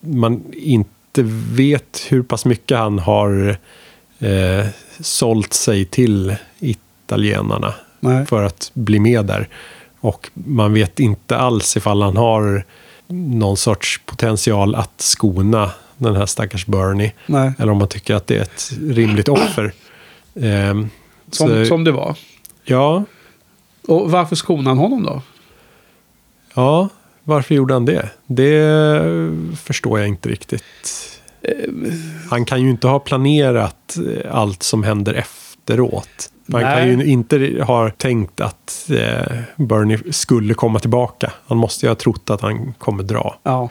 man 0.00 0.42
inte 0.52 1.22
vet 1.52 2.06
hur 2.08 2.22
pass 2.22 2.44
mycket 2.44 2.78
han 2.78 2.98
har 2.98 3.58
eh, 4.18 4.66
sålt 5.00 5.52
sig 5.52 5.84
till 5.84 6.36
italienarna 6.58 7.74
Nej. 8.00 8.26
för 8.26 8.42
att 8.42 8.70
bli 8.74 8.98
med 8.98 9.24
där. 9.24 9.48
Och 10.00 10.30
man 10.34 10.72
vet 10.72 11.00
inte 11.00 11.36
alls 11.36 11.76
ifall 11.76 12.02
han 12.02 12.16
har 12.16 12.64
någon 13.08 13.56
sorts 13.56 14.00
potential 14.06 14.74
att 14.74 15.00
skona 15.00 15.70
den 15.96 16.16
här 16.16 16.26
stackars 16.26 16.66
Bernie. 16.66 17.12
Nej. 17.26 17.52
Eller 17.58 17.72
om 17.72 17.78
man 17.78 17.88
tycker 17.88 18.14
att 18.14 18.26
det 18.26 18.36
är 18.36 18.42
ett 18.42 18.72
rimligt 18.80 19.28
offer. 19.28 19.72
Ehm, 20.40 20.90
Som, 21.30 21.48
så, 21.48 21.64
som 21.64 21.84
det 21.84 21.92
var. 21.92 22.16
Ja, 22.64 23.04
Och 23.88 24.10
varför 24.10 24.36
skonade 24.36 24.68
han 24.68 24.78
honom 24.78 25.02
då? 25.02 25.22
ja, 26.54 26.88
varför 27.24 27.54
gjorde 27.54 27.74
han 27.74 27.84
det? 27.84 28.10
Det 28.26 28.82
förstår 29.56 29.98
jag 29.98 30.08
inte 30.08 30.28
riktigt. 30.28 31.12
Han 32.30 32.44
kan 32.44 32.62
ju 32.62 32.70
inte 32.70 32.88
ha 32.88 32.98
planerat 32.98 33.96
eh, 34.24 34.36
allt 34.36 34.62
som 34.62 34.82
händer 34.82 35.14
efteråt. 35.14 36.30
Man 36.46 36.62
kan 36.62 36.70
Nej. 36.70 36.88
ju 36.88 37.04
inte 37.04 37.64
ha 37.66 37.90
tänkt 37.90 38.40
att 38.40 38.90
eh, 38.90 39.38
Bernie 39.56 40.12
skulle 40.12 40.54
komma 40.54 40.78
tillbaka. 40.78 41.32
Han 41.46 41.58
måste 41.58 41.86
ju 41.86 41.90
ha 41.90 41.94
trott 41.96 42.30
att 42.30 42.40
han 42.40 42.74
kommer 42.78 43.02
dra. 43.02 43.38
Ja. 43.42 43.68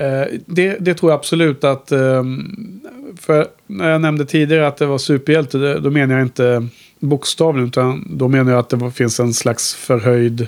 Eh, 0.00 0.26
Det, 0.46 0.76
det 0.80 0.94
tror 0.94 1.12
jag 1.12 1.18
absolut 1.18 1.64
att... 1.64 1.92
ehm, 1.92 2.80
För 3.20 3.46
när 3.66 3.90
jag 3.90 4.00
nämnde 4.00 4.26
tidigare 4.26 4.66
att 4.66 4.76
det 4.76 4.86
var 4.86 4.98
superhjälte, 4.98 5.78
då 5.78 5.90
menar 5.90 6.14
jag 6.14 6.24
inte 6.24 6.66
bokstavligen, 7.00 7.68
utan 7.68 8.06
då 8.10 8.28
menar 8.28 8.52
jag 8.52 8.60
att 8.60 8.68
det 8.68 8.90
finns 8.90 9.20
en 9.20 9.34
slags 9.34 9.74
förhöjd... 9.74 10.46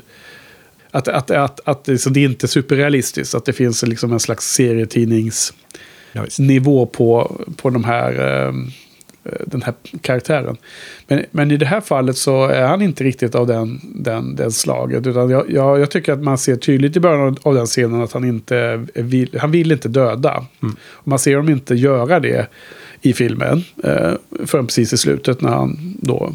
Att, 0.94 1.08
att, 1.08 1.30
att, 1.30 1.60
att 1.64 1.84
det, 1.84 1.98
så 1.98 2.10
det 2.10 2.20
är 2.20 2.24
inte 2.24 2.48
superrealistiskt, 2.48 3.34
att 3.34 3.44
det 3.44 3.52
finns 3.52 3.82
liksom 3.82 4.12
en 4.12 4.20
slags 4.20 4.52
serietidningsnivå 4.54 6.86
på, 6.86 7.40
på 7.56 7.70
de 7.70 7.84
här, 7.84 8.12
ehm, 8.48 8.66
eh, 8.66 8.72
den 9.46 9.62
här 9.62 9.74
karaktären. 10.00 10.56
Men, 11.08 11.24
men 11.30 11.50
i 11.50 11.56
det 11.56 11.66
här 11.66 11.80
fallet 11.80 12.16
så 12.16 12.46
är 12.46 12.66
han 12.66 12.82
inte 12.82 13.04
riktigt 13.04 13.34
av 13.34 13.46
den, 13.46 13.80
den, 13.94 14.36
den 14.36 14.52
slaget. 14.52 15.06
Utan 15.06 15.30
jag, 15.30 15.50
jag, 15.50 15.80
jag 15.80 15.90
tycker 15.90 16.12
att 16.12 16.22
man 16.22 16.38
ser 16.38 16.56
tydligt 16.56 16.96
i 16.96 17.00
början 17.00 17.36
av- 17.42 17.54
den 17.54 17.66
scenen 17.66 18.02
att 18.02 18.12
han 18.12 18.24
inte 18.24 18.86
vill, 18.94 19.38
han 19.40 19.50
vill 19.50 19.72
inte 19.72 19.88
döda. 19.88 20.46
Och 20.92 21.08
man 21.08 21.18
ser 21.18 21.36
dem 21.36 21.48
inte 21.48 21.74
göra 21.74 22.20
det 22.20 22.46
i 23.02 23.12
filmen. 23.12 23.64
Eh, 23.84 24.12
förrän 24.46 24.66
precis 24.66 24.92
i 24.92 24.98
slutet 24.98 25.40
när 25.40 25.50
han 25.50 25.96
då 26.00 26.32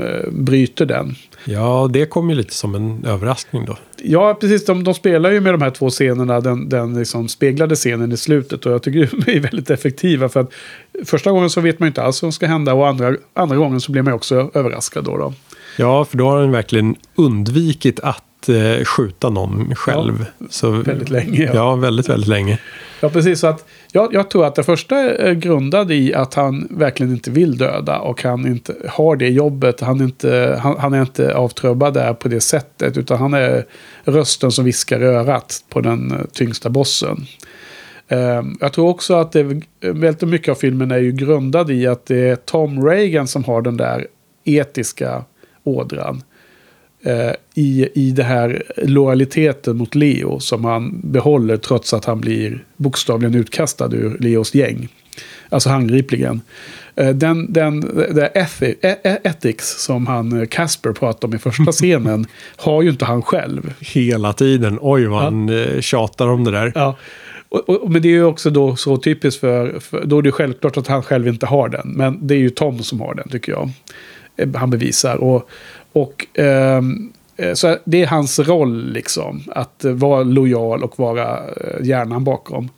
eh, 0.00 0.30
bryter 0.30 0.86
den. 0.86 1.14
Ja, 1.44 1.90
det 1.92 2.06
kom 2.06 2.30
ju 2.30 2.36
lite 2.36 2.54
som 2.54 2.74
en 2.74 3.04
överraskning 3.04 3.64
då. 3.64 3.76
Ja, 4.04 4.34
precis. 4.40 4.64
De, 4.64 4.84
de 4.84 4.94
spelar 4.94 5.30
ju 5.30 5.40
med 5.40 5.54
de 5.54 5.62
här 5.62 5.70
två 5.70 5.90
scenerna. 5.90 6.40
Den, 6.40 6.68
den 6.68 6.98
liksom 6.98 7.28
speglade 7.28 7.74
scenen 7.74 8.12
i 8.12 8.16
slutet. 8.16 8.66
Och 8.66 8.72
jag 8.72 8.82
tycker 8.82 9.10
de 9.24 9.32
är 9.36 9.40
väldigt 9.40 9.70
effektiva. 9.70 10.28
För 10.28 10.40
att 10.40 10.52
första 11.04 11.30
gången 11.30 11.50
så 11.50 11.60
vet 11.60 11.78
man 11.78 11.86
inte 11.86 12.02
alls 12.02 12.22
vad 12.22 12.32
som 12.32 12.32
ska 12.32 12.46
hända. 12.46 12.74
Och 12.74 12.88
andra, 12.88 13.14
andra 13.34 13.56
gången 13.56 13.80
så 13.80 13.92
blir 13.92 14.02
man 14.02 14.12
också 14.12 14.50
överraskad 14.54 15.04
då. 15.04 15.16
då. 15.16 15.32
Ja, 15.76 16.04
för 16.04 16.18
då 16.18 16.28
har 16.30 16.40
han 16.40 16.50
verkligen 16.50 16.96
undvikit 17.14 18.00
att 18.00 18.48
eh, 18.48 18.84
skjuta 18.84 19.30
någon 19.30 19.74
själv. 19.74 20.26
Så, 20.50 20.70
väldigt 20.70 21.10
länge, 21.10 21.44
ja. 21.44 21.50
Ja. 21.54 21.76
väldigt, 21.76 22.08
väldigt 22.08 22.28
länge. 22.28 22.58
Ja, 23.00 23.08
precis. 23.08 23.40
Så 23.40 23.46
att 23.46 23.64
jag, 23.92 24.14
jag 24.14 24.30
tror 24.30 24.46
att 24.46 24.54
det 24.54 24.62
första 24.62 24.96
är 24.96 25.34
grundad 25.34 25.92
i 25.92 26.14
att 26.14 26.34
han 26.34 26.68
verkligen 26.70 27.12
inte 27.12 27.30
vill 27.30 27.58
döda 27.58 27.98
och 27.98 28.22
han 28.22 28.46
inte 28.46 28.74
har 28.88 29.16
det 29.16 29.28
jobbet. 29.28 29.80
Han 29.80 30.00
är 30.00 30.04
inte, 30.04 30.58
han, 30.62 30.76
han 30.78 30.94
är 30.94 31.00
inte 31.00 31.34
avtrubbad 31.34 31.94
där 31.94 32.14
på 32.14 32.28
det 32.28 32.40
sättet, 32.40 32.96
utan 32.96 33.18
han 33.18 33.34
är 33.34 33.64
rösten 34.04 34.52
som 34.52 34.64
viskar 34.64 35.02
i 35.02 35.04
örat 35.04 35.64
på 35.68 35.80
den 35.80 36.10
eh, 36.10 36.18
tyngsta 36.32 36.70
bossen. 36.70 37.26
Ehm, 38.08 38.56
Jag 38.60 38.72
tror 38.72 38.88
också 38.88 39.14
att 39.14 39.32
det, 39.32 39.60
väldigt 39.80 40.22
mycket 40.28 40.48
av 40.48 40.54
filmen 40.54 40.90
är 40.90 40.98
ju 40.98 41.12
grundad 41.12 41.70
i 41.70 41.86
att 41.86 42.06
det 42.06 42.28
är 42.28 42.36
Tom 42.36 42.84
Reagan 42.86 43.28
som 43.28 43.44
har 43.44 43.62
den 43.62 43.76
där 43.76 44.06
etiska 44.44 45.24
ådran. 45.64 46.22
eh, 47.04 47.32
I, 47.54 47.88
I 47.94 48.10
det 48.10 48.22
här 48.22 48.62
lojaliteten 48.76 49.76
mot 49.76 49.94
Leo 49.94 50.40
som 50.40 50.64
han 50.64 51.00
behåller 51.04 51.56
trots 51.56 51.94
att 51.94 52.04
han 52.04 52.20
blir 52.20 52.64
bokstavligen 52.76 53.34
utkastad 53.34 53.88
ur 53.94 54.16
Leos 54.20 54.54
gäng. 54.54 54.88
Alltså 55.48 55.68
handgripligen. 55.68 56.40
Eh, 56.96 57.08
Den, 57.10 57.52
den, 57.52 57.84
ethi, 58.34 58.74
e- 58.82 58.96
e- 59.04 59.18
ethics 59.24 59.68
som 59.84 60.06
han 60.06 60.40
eh, 60.40 60.46
Casper 60.46 60.92
pratar 60.92 61.28
om 61.28 61.34
i 61.34 61.38
första 61.38 61.64
scenen 61.72 62.26
har 62.56 62.82
ju 62.82 62.90
inte 62.90 63.04
han 63.04 63.22
själv. 63.22 63.74
Hela 63.80 64.32
tiden. 64.32 64.78
Oj, 64.80 65.06
vad 65.06 65.22
han 65.22 65.48
eh, 65.48 65.80
tjatar 65.80 66.26
om 66.28 66.44
det 66.44 66.50
där. 66.50 66.72
Ja. 66.74 66.96
Och, 67.52 67.68
och, 67.68 67.90
men 67.90 68.02
det 68.02 68.08
är 68.08 68.12
ju 68.12 68.24
också 68.24 68.50
då 68.50 68.76
så 68.76 68.96
typiskt 68.96 69.40
för, 69.40 69.80
för... 69.80 70.04
Då 70.04 70.18
är 70.18 70.22
det 70.22 70.32
självklart 70.32 70.76
att 70.76 70.86
han 70.86 71.02
själv 71.02 71.28
inte 71.28 71.46
har 71.46 71.68
den. 71.68 71.92
Men 71.96 72.26
det 72.26 72.34
är 72.34 72.38
ju 72.38 72.50
Tom 72.50 72.82
som 72.82 73.00
har 73.00 73.14
den, 73.14 73.28
tycker 73.28 73.52
jag. 73.52 73.70
Eh, 74.36 74.48
han 74.54 74.70
bevisar. 74.70 75.16
Och, 75.16 75.48
och 75.92 76.26
ehm, 76.34 77.12
eh, 77.36 77.54
så 77.54 77.76
det 77.84 78.02
är 78.02 78.06
hans 78.06 78.38
roll, 78.38 78.92
liksom. 78.92 79.42
Att 79.48 79.84
vara 79.84 80.22
lojal 80.22 80.82
och 80.82 80.98
vara 80.98 81.36
eh, 81.36 81.86
hjärnan 81.86 82.24
bakom 82.24 82.68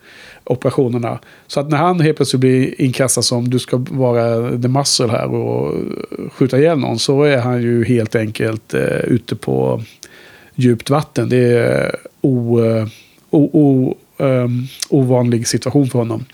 operationerna. 0.45 1.19
Så 1.47 1.61
att 1.61 1.69
när 1.69 1.79
han 1.79 2.01
helt 2.01 2.17
plötsligt 2.17 2.41
blir 2.41 2.81
inkastad 2.81 3.23
som 3.23 3.51
du 3.51 3.59
ska 3.59 3.77
vara 3.91 4.51
the 4.63 4.69
muscle 4.69 5.09
här 5.09 5.35
och 5.35 5.75
eh, 5.75 6.31
skjuta 6.31 6.59
ihjäl 6.59 6.79
någon 6.79 6.99
så 6.99 7.23
är 7.23 7.39
han 7.39 7.63
ju 7.63 7.85
helt 7.85 8.15
enkelt 8.15 8.75
eh, 8.75 8.99
ute 9.05 9.37
på 9.37 9.83
djupt 10.55 10.91
vatten. 10.91 11.29
Det 11.29 11.59
är 11.59 11.97
o, 12.21 12.61
o, 13.31 13.51
o, 13.53 13.97
ehm, 14.19 14.67
ovanlig 14.89 15.49
situation 15.49 15.87
för 15.87 15.99
honom. 15.99 16.25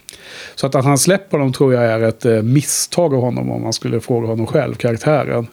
Så 0.55 0.67
att, 0.67 0.75
att 0.75 0.85
han 0.85 0.99
släpper 0.99 1.39
honom 1.39 1.53
tror 1.53 1.75
jag 1.75 1.85
är 1.85 2.01
ett 2.01 2.25
eh, 2.25 2.43
misstag 2.43 3.15
av 3.15 3.21
honom 3.21 3.51
om 3.51 3.63
man 3.63 3.73
skulle 3.73 4.01
fråga 4.01 4.27
honom 4.27 4.47
själv, 4.47 4.75
karaktären. 4.75 5.47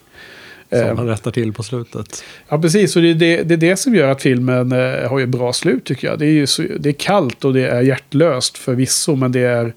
Som 0.70 0.78
Eh, 0.78 0.96
han 0.96 1.06
rättar 1.06 1.30
till 1.30 1.52
på 1.52 1.62
slutet. 1.62 2.24
Ja, 2.48 2.58
precis. 2.58 2.96
Och 2.96 3.02
det 3.02 3.10
är 3.10 3.14
det, 3.14 3.42
det 3.42 3.54
är 3.54 3.58
det 3.58 3.76
som 3.76 3.94
gör 3.94 4.08
att 4.08 4.22
filmen 4.22 4.72
eh, 4.72 5.10
har 5.10 5.18
ju 5.18 5.26
bra 5.26 5.52
slut, 5.52 5.84
tycker 5.84 6.08
jag. 6.08 6.18
Det 6.18 6.26
är, 6.26 6.46
så, 6.46 6.62
det 6.62 6.88
är 6.88 6.92
kallt 6.92 7.44
och 7.44 7.54
det 7.54 7.68
är 7.68 7.80
hjärtlöst 7.80 8.58
förvisso, 8.58 9.16
men 9.16 9.32
det 9.32 9.40
är... 9.40 9.74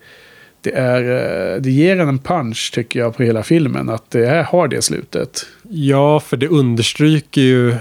Det, 0.64 0.72
är, 0.72 1.02
eh, 1.02 1.62
det 1.62 1.72
ger 1.72 2.00
en 2.00 2.10
en 2.10 2.20
punch, 2.20 2.72
tycker 2.74 3.00
jag, 3.00 3.18
på 3.18 3.24
hela 3.24 3.44
filmen. 3.44 3.90
Att 3.90 4.12
det 4.12 4.28
är, 4.28 4.44
har 4.44 4.68
det 4.68 4.82
slutet. 4.82 5.46
Ja, 5.70 6.20
för 6.20 6.38
det 6.38 6.48
understryker 6.48 7.42
ju 7.42 7.76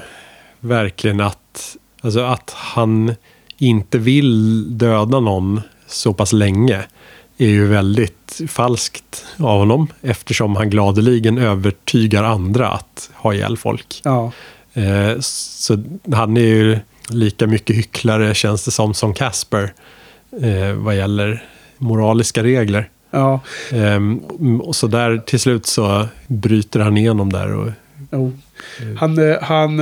verkligen 0.60 1.20
att, 1.20 1.76
alltså 2.00 2.20
att 2.20 2.50
han 2.50 3.14
inte 3.66 3.98
vill 3.98 4.64
döda 4.78 5.20
någon 5.20 5.60
så 5.86 6.12
pass 6.12 6.32
länge 6.32 6.84
är 7.38 7.48
ju 7.48 7.66
väldigt 7.66 8.40
falskt 8.48 9.24
av 9.36 9.58
honom 9.58 9.86
eftersom 10.02 10.56
han 10.56 10.70
gladeligen 10.70 11.38
övertygar 11.38 12.24
andra 12.24 12.68
att 12.68 13.10
ha 13.14 13.34
ihjäl 13.34 13.56
folk. 13.56 14.00
Ja, 14.04 14.32
Eh, 14.72 15.16
så 15.20 15.82
han 16.12 16.36
är 16.36 16.40
ju 16.40 16.78
lika 17.08 17.46
mycket 17.46 17.76
hycklare 17.76 18.34
känns 18.34 18.64
det 18.64 18.70
som 18.70 18.94
som 18.94 19.14
Casper 19.14 19.72
eh, 20.42 20.72
vad 20.72 20.96
gäller 20.96 21.44
moraliska 21.78 22.42
regler. 22.42 22.90
ja. 23.10 23.40
Ehm, 23.72 24.20
och 24.60 24.76
så 24.76 24.86
där 24.86 25.18
till 25.18 25.40
slut 25.40 25.66
så 25.66 26.06
bryter 26.26 26.80
han 26.80 26.96
igenom 26.96 27.32
där 27.32 27.52
och 27.52 27.70
Jo. 28.12 28.38
Han, 28.98 29.30
eh, 29.30 29.36
han, 29.42 29.80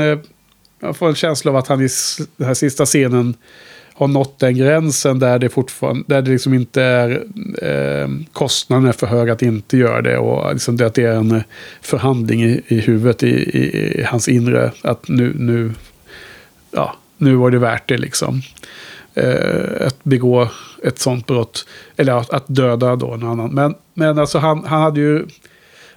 jag 0.81 0.97
får 0.97 1.09
en 1.09 1.15
känsla 1.15 1.51
av 1.51 1.57
att 1.57 1.69
han 1.69 1.81
i 1.81 1.89
den 2.37 2.47
här 2.47 2.55
sista 2.55 2.87
scenen 2.87 3.35
har 3.95 4.09
nått 4.09 4.39
den 4.39 4.57
gränsen 4.57 5.19
där 5.19 5.39
det 5.39 5.49
fortfarande, 5.49 6.05
där 6.07 6.23
det 6.23 6.31
liksom 6.31 6.55
inte 6.55 6.83
är 6.83 7.25
eh, 7.63 8.09
kostnaden 8.33 8.87
är 8.87 8.93
för 8.93 9.07
hög 9.07 9.31
att 9.31 9.43
inte 9.43 9.77
göra 9.77 10.03
det 10.03 10.19
och 10.19 10.53
liksom 10.53 10.77
det 10.77 10.87
att 10.87 10.95
det 10.95 11.05
är 11.05 11.15
en 11.15 11.31
eh, 11.31 11.43
förhandling 11.81 12.45
i, 12.45 12.63
i 12.67 12.81
huvudet 12.81 13.23
i, 13.23 13.29
i, 13.29 14.01
i 14.01 14.03
hans 14.03 14.29
inre 14.29 14.73
att 14.83 15.09
nu, 15.09 15.33
nu, 15.39 15.73
ja, 16.71 16.97
nu 17.17 17.35
var 17.35 17.51
det 17.51 17.59
värt 17.59 17.89
det 17.89 17.99
liksom. 17.99 18.43
Eh, 19.15 19.87
att 19.87 20.05
begå 20.05 20.49
ett 20.85 20.99
sånt 20.99 21.27
brott, 21.27 21.67
eller 21.97 22.13
att, 22.13 22.31
att 22.31 22.45
döda 22.47 22.97
då 22.97 23.13
en 23.13 23.23
annan. 23.23 23.51
Men, 23.51 23.75
men 23.95 24.19
alltså 24.19 24.39
han, 24.39 24.65
han 24.65 24.83
hade 24.83 25.01
ju 25.01 25.27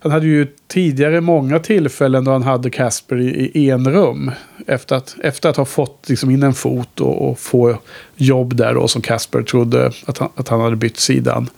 han 0.01 0.11
hade 0.11 0.25
ju 0.25 0.47
tidigare 0.67 1.21
många 1.21 1.59
tillfällen 1.59 2.23
då 2.23 2.31
han 2.31 2.43
hade 2.43 2.69
Casper 2.69 3.19
i, 3.19 3.51
i 3.53 3.69
enrum. 3.69 4.31
Efter 4.67 4.95
att, 4.95 5.15
efter 5.23 5.49
att 5.49 5.57
ha 5.57 5.65
fått 5.65 6.09
liksom 6.09 6.31
in 6.31 6.43
en 6.43 6.53
fot 6.53 6.99
och, 6.99 7.29
och 7.29 7.39
få 7.39 7.77
jobb 8.15 8.55
där 8.55 8.73
då 8.73 8.87
som 8.87 9.01
Casper 9.01 9.41
trodde 9.41 9.91
att 10.05 10.17
han, 10.17 10.29
att 10.35 10.47
han 10.47 10.61
hade 10.61 10.75
bytt 10.75 10.97
sidan. 10.97 11.49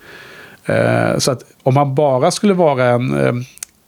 Eh, 0.66 1.18
så 1.18 1.32
att 1.32 1.44
om 1.64 1.78
han 1.78 1.96
bara 1.96 2.32
skulle 2.32 2.54
vara 2.54 2.86
en 2.86 3.26
eh, 3.26 3.34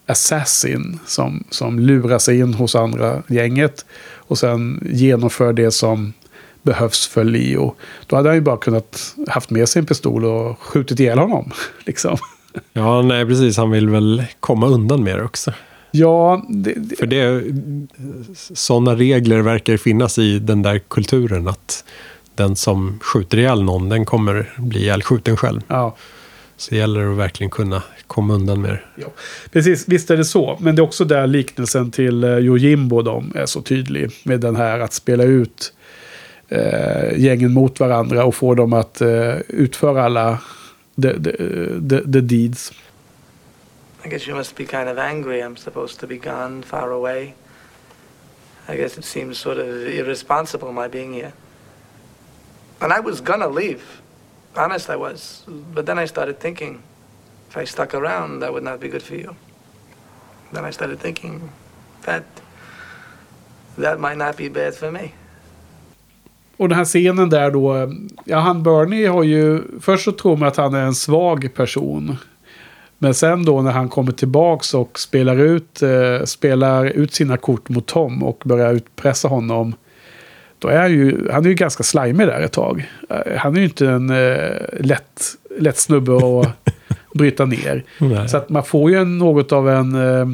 assassin 0.05 0.99
som, 1.05 1.43
som 1.49 1.79
lurar 1.79 2.19
sig 2.19 2.39
in 2.39 2.53
hos 2.53 2.75
andra 2.75 3.23
gänget 3.27 3.85
och 4.13 4.37
sen 4.37 4.87
genomför 4.91 5.53
det 5.53 5.71
som 5.71 6.13
behövs 6.61 7.07
för 7.07 7.23
Leo. 7.23 7.75
Då 8.07 8.15
hade 8.15 8.29
han 8.29 8.35
ju 8.35 8.41
bara 8.41 8.57
kunnat 8.57 9.15
haft 9.27 9.49
med 9.49 9.69
sig 9.69 9.79
en 9.79 9.85
pistol 9.85 10.25
och 10.25 10.59
skjutit 10.59 10.99
ihjäl 10.99 11.19
honom. 11.19 11.51
Liksom. 11.85 12.17
Ja, 12.73 13.01
nej 13.01 13.25
precis. 13.25 13.57
Han 13.57 13.71
vill 13.71 13.89
väl 13.89 14.23
komma 14.39 14.67
undan 14.67 15.03
det 15.03 15.23
också. 15.23 15.53
Ja, 15.91 16.45
det, 16.49 16.73
det, 16.73 16.95
För 16.95 17.05
det, 17.05 17.43
sådana 18.53 18.95
regler 18.95 19.39
verkar 19.41 19.77
finnas 19.77 20.17
i 20.17 20.39
den 20.39 20.61
där 20.61 20.79
kulturen 20.79 21.47
att 21.47 21.83
den 22.35 22.55
som 22.55 22.99
skjuter 23.01 23.37
ihjäl 23.37 23.63
någon, 23.63 23.89
den 23.89 24.05
kommer 24.05 24.53
bli 24.57 24.79
ihjälskjuten 24.79 25.37
själv. 25.37 25.61
ja. 25.67 25.95
Så 26.57 26.71
det 26.71 26.77
gäller 26.77 27.11
att 27.11 27.17
verkligen 27.17 27.49
kunna 27.49 27.83
komma 28.07 28.33
undan 28.33 28.61
med 28.61 28.71
det. 28.71 28.81
Ja, 28.95 29.07
precis, 29.51 29.87
visst 29.87 30.11
är 30.11 30.17
det 30.17 30.25
så. 30.25 30.57
Men 30.61 30.75
det 30.75 30.81
är 30.81 30.83
också 30.83 31.05
där 31.05 31.27
liknelsen 31.27 31.91
till 31.91 32.23
uh, 32.23 32.39
Yojimbo 32.39 33.01
de 33.01 33.31
är 33.35 33.45
så 33.45 33.61
tydlig. 33.61 34.11
Med 34.23 34.39
den 34.39 34.55
här 34.55 34.79
att 34.79 34.93
spela 34.93 35.23
ut 35.23 35.73
eh, 36.49 37.19
gängen 37.19 37.53
mot 37.53 37.79
varandra 37.79 38.25
och 38.25 38.35
få 38.35 38.55
dem 38.55 38.73
att 38.73 39.01
eh, 39.01 39.35
utföra 39.47 40.05
alla 40.05 40.39
the, 40.97 41.13
the, 41.13 41.31
the, 41.81 42.01
the 42.01 42.21
deeds. 42.21 42.71
I 44.03 44.07
guess 44.07 44.27
you 44.27 44.35
must 44.35 44.55
be 44.55 44.65
kind 44.65 44.87
of 44.87 44.97
angry 44.97 45.41
I'm 45.41 45.57
supposed 45.57 45.99
to 46.01 46.07
be 46.07 46.17
gone 46.17 46.61
far 46.61 46.91
away. 46.91 47.35
I 48.67 48.77
guess 48.77 48.97
it 48.97 49.03
seems 49.03 49.37
sort 49.37 49.57
of 49.57 49.87
irresponsible 49.87 50.71
my 50.71 50.87
being 50.87 51.13
here. 51.13 51.33
And 52.81 52.91
I 52.91 52.99
was 52.99 53.21
gonna 53.21 53.47
leave. 53.47 54.01
Honest, 54.55 54.89
I 54.89 54.95
was. 54.95 55.43
But 55.47 55.85
then 55.85 55.99
I 55.99 56.05
started 56.05 56.39
thinking 56.39 56.81
if 57.49 57.57
I 57.57 57.63
stuck 57.63 57.93
around, 57.93 58.39
that 58.39 58.53
would 58.53 58.63
not 58.63 58.79
be 58.79 58.89
good 58.89 59.03
for 59.03 59.15
you. 59.15 59.35
Then 60.51 60.65
I 60.65 60.71
started 60.71 60.99
thinking 60.99 61.51
that 62.03 62.25
that 63.77 63.99
might 63.99 64.17
not 64.17 64.37
be 64.37 64.49
bad 64.49 64.75
for 64.75 64.91
me. 64.91 65.13
Och 66.57 66.69
den 66.69 66.77
här 66.77 66.85
scenen 66.85 67.29
där 67.29 67.51
då, 67.51 67.93
ja 68.25 68.39
han 68.39 68.63
Bernie 68.63 69.07
har 69.07 69.23
ju, 69.23 69.61
först 69.81 70.03
så 70.03 70.11
tror 70.11 70.37
man 70.37 70.47
att 70.47 70.57
han 70.57 70.73
är 70.73 70.83
en 70.83 70.95
svag 70.95 71.49
person. 71.55 72.17
Men 72.97 73.13
sen 73.13 73.45
då 73.45 73.61
när 73.61 73.71
han 73.71 73.89
kommer 73.89 74.11
tillbaks 74.11 74.73
och 74.73 74.99
spelar 74.99 75.37
ut, 75.37 75.81
eh, 75.81 76.25
spelar 76.25 76.85
ut 76.85 77.13
sina 77.13 77.37
kort 77.37 77.69
mot 77.69 77.85
Tom 77.85 78.23
och 78.23 78.41
börjar 78.45 78.73
utpressa 78.73 79.27
honom. 79.27 79.75
Då 80.59 80.67
är 80.67 80.81
han 80.81 80.91
ju, 80.91 81.29
han 81.31 81.45
är 81.45 81.49
ju 81.49 81.55
ganska 81.55 81.83
slimig 81.83 82.27
där 82.27 82.41
ett 82.41 82.51
tag. 82.51 82.89
Eh, 83.09 83.37
Han 83.37 83.55
är 83.55 83.59
ju 83.59 83.65
inte 83.65 83.89
en 83.89 84.09
eh, 84.09 84.51
lätt, 84.79 85.21
lätt 85.59 85.77
snubbe 85.77 86.15
att 86.15 86.73
bryta 87.13 87.45
ner. 87.45 87.83
Nej. 87.97 88.29
Så 88.29 88.37
att 88.37 88.49
man 88.49 88.63
får 88.63 88.91
ju 88.91 88.97
en, 88.97 89.17
något 89.17 89.51
av 89.51 89.69
en 89.69 89.95
eh, 89.95 90.27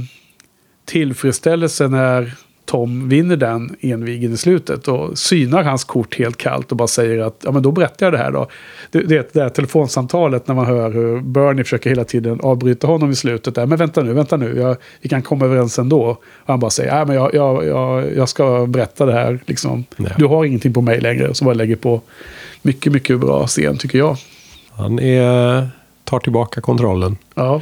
tillfredsställelse 0.85 1.87
när 1.87 2.33
Tom 2.71 3.09
vinner 3.09 3.37
den 3.37 3.75
envigen 3.81 4.33
i 4.33 4.37
slutet 4.37 4.87
och 4.87 5.17
synar 5.17 5.63
hans 5.63 5.83
kort 5.83 6.19
helt 6.19 6.37
kallt 6.37 6.71
och 6.71 6.77
bara 6.77 6.87
säger 6.87 7.19
att 7.19 7.41
ja 7.45 7.51
men 7.51 7.63
då 7.63 7.71
berättar 7.71 8.05
jag 8.05 8.13
det 8.13 8.17
här 8.17 8.31
då. 8.31 8.47
Det, 8.91 8.99
det 8.99 9.33
det 9.33 9.39
där 9.39 9.49
telefonsamtalet 9.49 10.47
när 10.47 10.55
man 10.55 10.65
hör 10.65 10.91
hur 10.91 11.21
Bernie 11.21 11.63
försöker 11.63 11.89
hela 11.89 12.03
tiden 12.03 12.39
avbryta 12.43 12.87
honom 12.87 13.11
i 13.11 13.15
slutet. 13.15 13.55
Där, 13.55 13.65
men 13.65 13.77
vänta 13.77 14.03
nu, 14.03 14.13
vänta 14.13 14.37
nu, 14.37 14.57
jag, 14.57 14.77
vi 15.01 15.09
kan 15.09 15.21
komma 15.21 15.45
överens 15.45 15.79
ändå. 15.79 16.01
Och 16.01 16.23
han 16.45 16.59
bara 16.59 16.71
säger, 16.71 17.05
men 17.05 17.15
jag, 17.15 17.33
jag, 17.33 17.65
jag, 17.65 18.15
jag 18.15 18.29
ska 18.29 18.65
berätta 18.65 19.05
det 19.05 19.13
här 19.13 19.39
liksom. 19.45 19.85
Du 20.17 20.25
har 20.25 20.45
ingenting 20.45 20.73
på 20.73 20.81
mig 20.81 21.01
längre. 21.01 21.33
Så 21.33 21.45
bara 21.45 21.53
lägger 21.53 21.75
på 21.75 22.01
mycket, 22.61 22.93
mycket 22.93 23.19
bra 23.19 23.47
scen 23.47 23.77
tycker 23.77 23.97
jag. 23.97 24.17
Han 24.71 24.99
är, 24.99 25.69
tar 26.03 26.19
tillbaka 26.19 26.61
kontrollen. 26.61 27.17
Ja. 27.35 27.61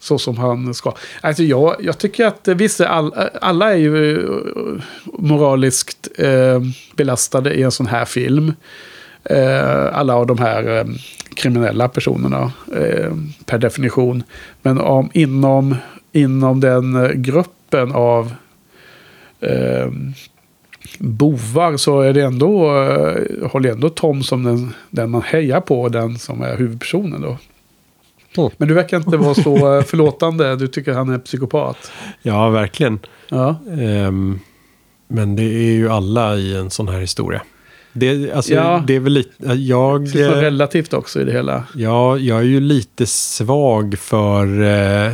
Så 0.00 0.18
som 0.18 0.38
han 0.38 0.74
ska. 0.74 0.94
Alltså 1.20 1.42
jag, 1.42 1.76
jag 1.80 1.98
tycker 1.98 2.26
att 2.26 2.48
eh, 2.48 2.54
visst, 2.54 2.80
all, 2.80 3.12
eh, 3.16 3.24
alla 3.40 3.72
är 3.72 3.76
ju 3.76 4.20
eh, 4.20 4.82
moraliskt 5.04 6.08
eh, 6.18 6.60
belastade 6.96 7.54
i 7.54 7.62
en 7.62 7.70
sån 7.70 7.86
här 7.86 8.04
film. 8.04 8.52
Eh, 9.24 9.98
alla 9.98 10.14
av 10.14 10.26
de 10.26 10.38
här 10.38 10.78
eh, 10.78 10.84
kriminella 11.34 11.88
personerna 11.88 12.52
eh, 12.76 13.12
per 13.46 13.58
definition. 13.58 14.22
Men 14.62 14.80
om, 14.80 15.10
inom, 15.12 15.76
inom 16.12 16.60
den 16.60 17.12
gruppen 17.22 17.92
av 17.92 18.32
eh, 19.40 19.88
bovar 20.98 21.76
så 21.76 22.00
är 22.00 22.12
det 22.12 22.22
ändå, 22.22 22.82
eh, 22.82 23.48
håller 23.50 23.70
ändå 23.70 23.88
Tom 23.88 24.22
som 24.22 24.42
den, 24.44 24.74
den 24.90 25.10
man 25.10 25.22
hejar 25.22 25.60
på, 25.60 25.88
den 25.88 26.18
som 26.18 26.42
är 26.42 26.56
huvudpersonen 26.56 27.22
då. 27.22 27.38
Mm. 28.36 28.50
Men 28.56 28.68
du 28.68 28.74
verkar 28.74 28.96
inte 28.96 29.16
vara 29.16 29.34
så 29.34 29.76
eh, 29.78 29.82
förlåtande, 29.84 30.56
du 30.56 30.68
tycker 30.68 30.92
han 30.92 31.08
är 31.08 31.18
psykopat. 31.18 31.92
Ja, 32.22 32.48
verkligen. 32.50 32.98
Ja, 33.28 33.56
Ehm, 33.80 34.40
men 35.08 35.36
det 35.36 35.42
är 35.42 35.72
ju 35.72 35.88
alla 35.88 36.36
i 36.36 36.56
en 36.56 36.70
sån 36.70 36.88
här 36.88 37.00
historia. 37.00 37.42
Det, 37.92 38.32
alltså, 38.32 38.52
Ja. 38.52 38.84
det 38.86 38.96
är 38.96 39.00
väl 39.00 39.12
lite... 39.12 39.52
Jag, 39.52 40.04
det 40.12 40.20
är 40.22 40.28
så 40.30 40.34
eh, 40.36 40.40
relativt 40.40 40.92
också 40.92 41.20
i 41.20 41.24
det 41.24 41.32
hela. 41.32 41.64
ja, 41.74 42.18
jag 42.18 42.38
är 42.38 42.42
ju 42.44 42.60
lite 42.60 43.06
svag 43.06 43.98
för 43.98 44.62
eh, 44.62 45.06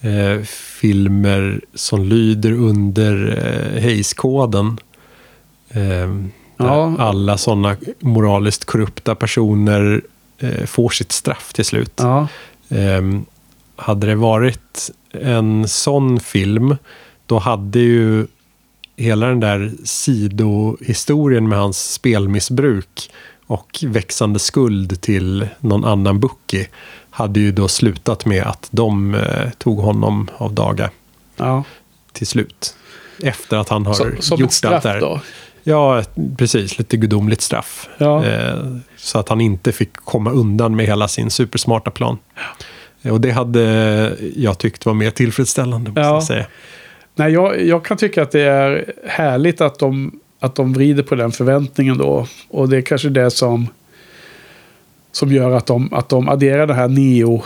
eh, 0.00 0.42
filmer 0.80 1.60
som 1.74 2.04
lyder 2.04 2.52
under 2.52 3.38
eh, 3.76 3.82
Hayes-koden. 3.82 4.78
Ehm, 5.70 6.30
Ja. 6.62 6.94
Alla 6.98 7.38
sådana 7.38 7.76
moraliskt 8.00 8.64
korrupta 8.64 9.14
personer 9.14 9.94
eh, 9.94 10.00
får 10.66 10.88
sitt 10.88 11.12
straff 11.12 11.52
till 11.52 11.64
slut. 11.64 11.92
Ja, 11.96 12.28
Ehm, 12.70 13.24
hade 13.76 14.06
det 14.06 14.14
varit 14.14 14.90
en 15.12 15.68
sån 15.68 16.20
film, 16.20 16.76
då 17.26 17.38
hade 17.38 17.78
ju 17.78 18.26
hela 18.96 19.26
den 19.26 19.40
där 19.40 19.72
sidohistorien 19.84 21.48
med 21.48 21.58
hans 21.58 21.92
spelmissbruk 21.92 23.10
och 23.46 23.84
växande 23.86 24.38
skuld 24.38 25.00
till 25.00 25.48
någon 25.60 25.84
annan 25.84 26.20
bookie 26.20 26.68
hade 27.10 27.40
ju 27.40 27.52
då 27.52 27.68
slutat 27.68 28.26
med 28.26 28.42
att 28.42 28.68
de 28.70 29.14
eh, 29.14 29.50
tog 29.58 29.78
honom 29.78 30.28
av 30.36 30.52
daga 30.52 30.90
ja. 31.36 31.64
till 32.12 32.26
slut. 32.26 32.76
Efter 33.22 33.56
att 33.56 33.68
han 33.68 33.86
har 33.86 33.94
Så, 33.94 34.10
som 34.20 34.40
gjort 34.40 34.48
ett 34.48 34.54
straff 34.54 34.72
allt 34.72 34.82
det 34.82 34.88
här. 34.88 35.00
då. 35.00 35.20
Ja, 35.62 36.02
precis. 36.38 36.78
Lite 36.78 36.96
gudomligt 36.96 37.40
straff. 37.40 37.88
Ja. 37.98 38.24
Eh, 38.24 38.58
så 38.96 39.18
att 39.18 39.28
han 39.28 39.40
inte 39.40 39.72
fick 39.72 39.92
komma 39.96 40.30
undan 40.30 40.76
med 40.76 40.86
hela 40.86 41.08
sin 41.08 41.30
supersmarta 41.30 41.90
plan. 41.90 42.18
Eh, 43.02 43.12
Och 43.12 43.20
det 43.20 43.30
hade 43.30 43.62
jag 44.36 44.58
tyckt 44.58 44.86
var 44.86 44.94
mer 44.94 45.10
tillfredsställande, 45.10 45.90
måste 45.90 46.00
Ja. 46.00 46.06
jag 46.14 46.22
säga. 46.24 46.46
Nej, 47.14 47.32
jag, 47.32 47.66
jag 47.66 47.84
kan 47.84 47.96
tycka 47.96 48.22
att 48.22 48.30
det 48.30 48.40
är 48.40 48.92
härligt 49.06 49.60
att 49.60 49.78
de, 49.78 50.20
att 50.40 50.54
de 50.54 50.72
vrider 50.72 51.02
på 51.02 51.14
den 51.14 51.32
förväntningen 51.32 51.98
då. 51.98 52.26
Och 52.48 52.68
det 52.68 52.76
är 52.76 52.82
kanske 52.82 53.08
det 53.08 53.30
som, 53.30 53.68
som 55.12 55.32
gör 55.32 55.50
att 55.50 55.66
de, 55.66 55.92
att 55.94 56.08
de 56.08 56.28
adderar 56.28 56.66
det 56.66 56.74
här 56.74 56.88
Neo 56.88 57.42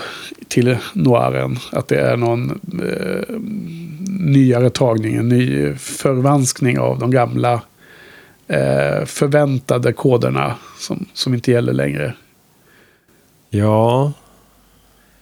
till 0.49 0.77
noiren. 0.93 1.59
Att 1.73 1.89
det 1.89 1.97
är 2.01 2.17
någon 2.17 2.51
eh, 2.83 3.35
nyare 4.21 4.71
tagning, 4.71 5.15
en 5.17 5.29
ny 5.29 5.75
förvanskning 5.77 6.79
av 6.79 6.99
de 6.99 7.11
gamla 7.11 7.61
eh, 8.55 9.05
förväntade 9.05 9.93
koderna 9.93 10.55
som, 10.79 11.07
som 11.13 11.35
inte 11.35 11.51
gäller 11.51 11.73
längre. 11.73 12.15
Ja. 13.51 14.13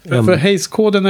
En- 0.03 0.25
För 0.25 0.37
Hayes-koden, 0.37 1.05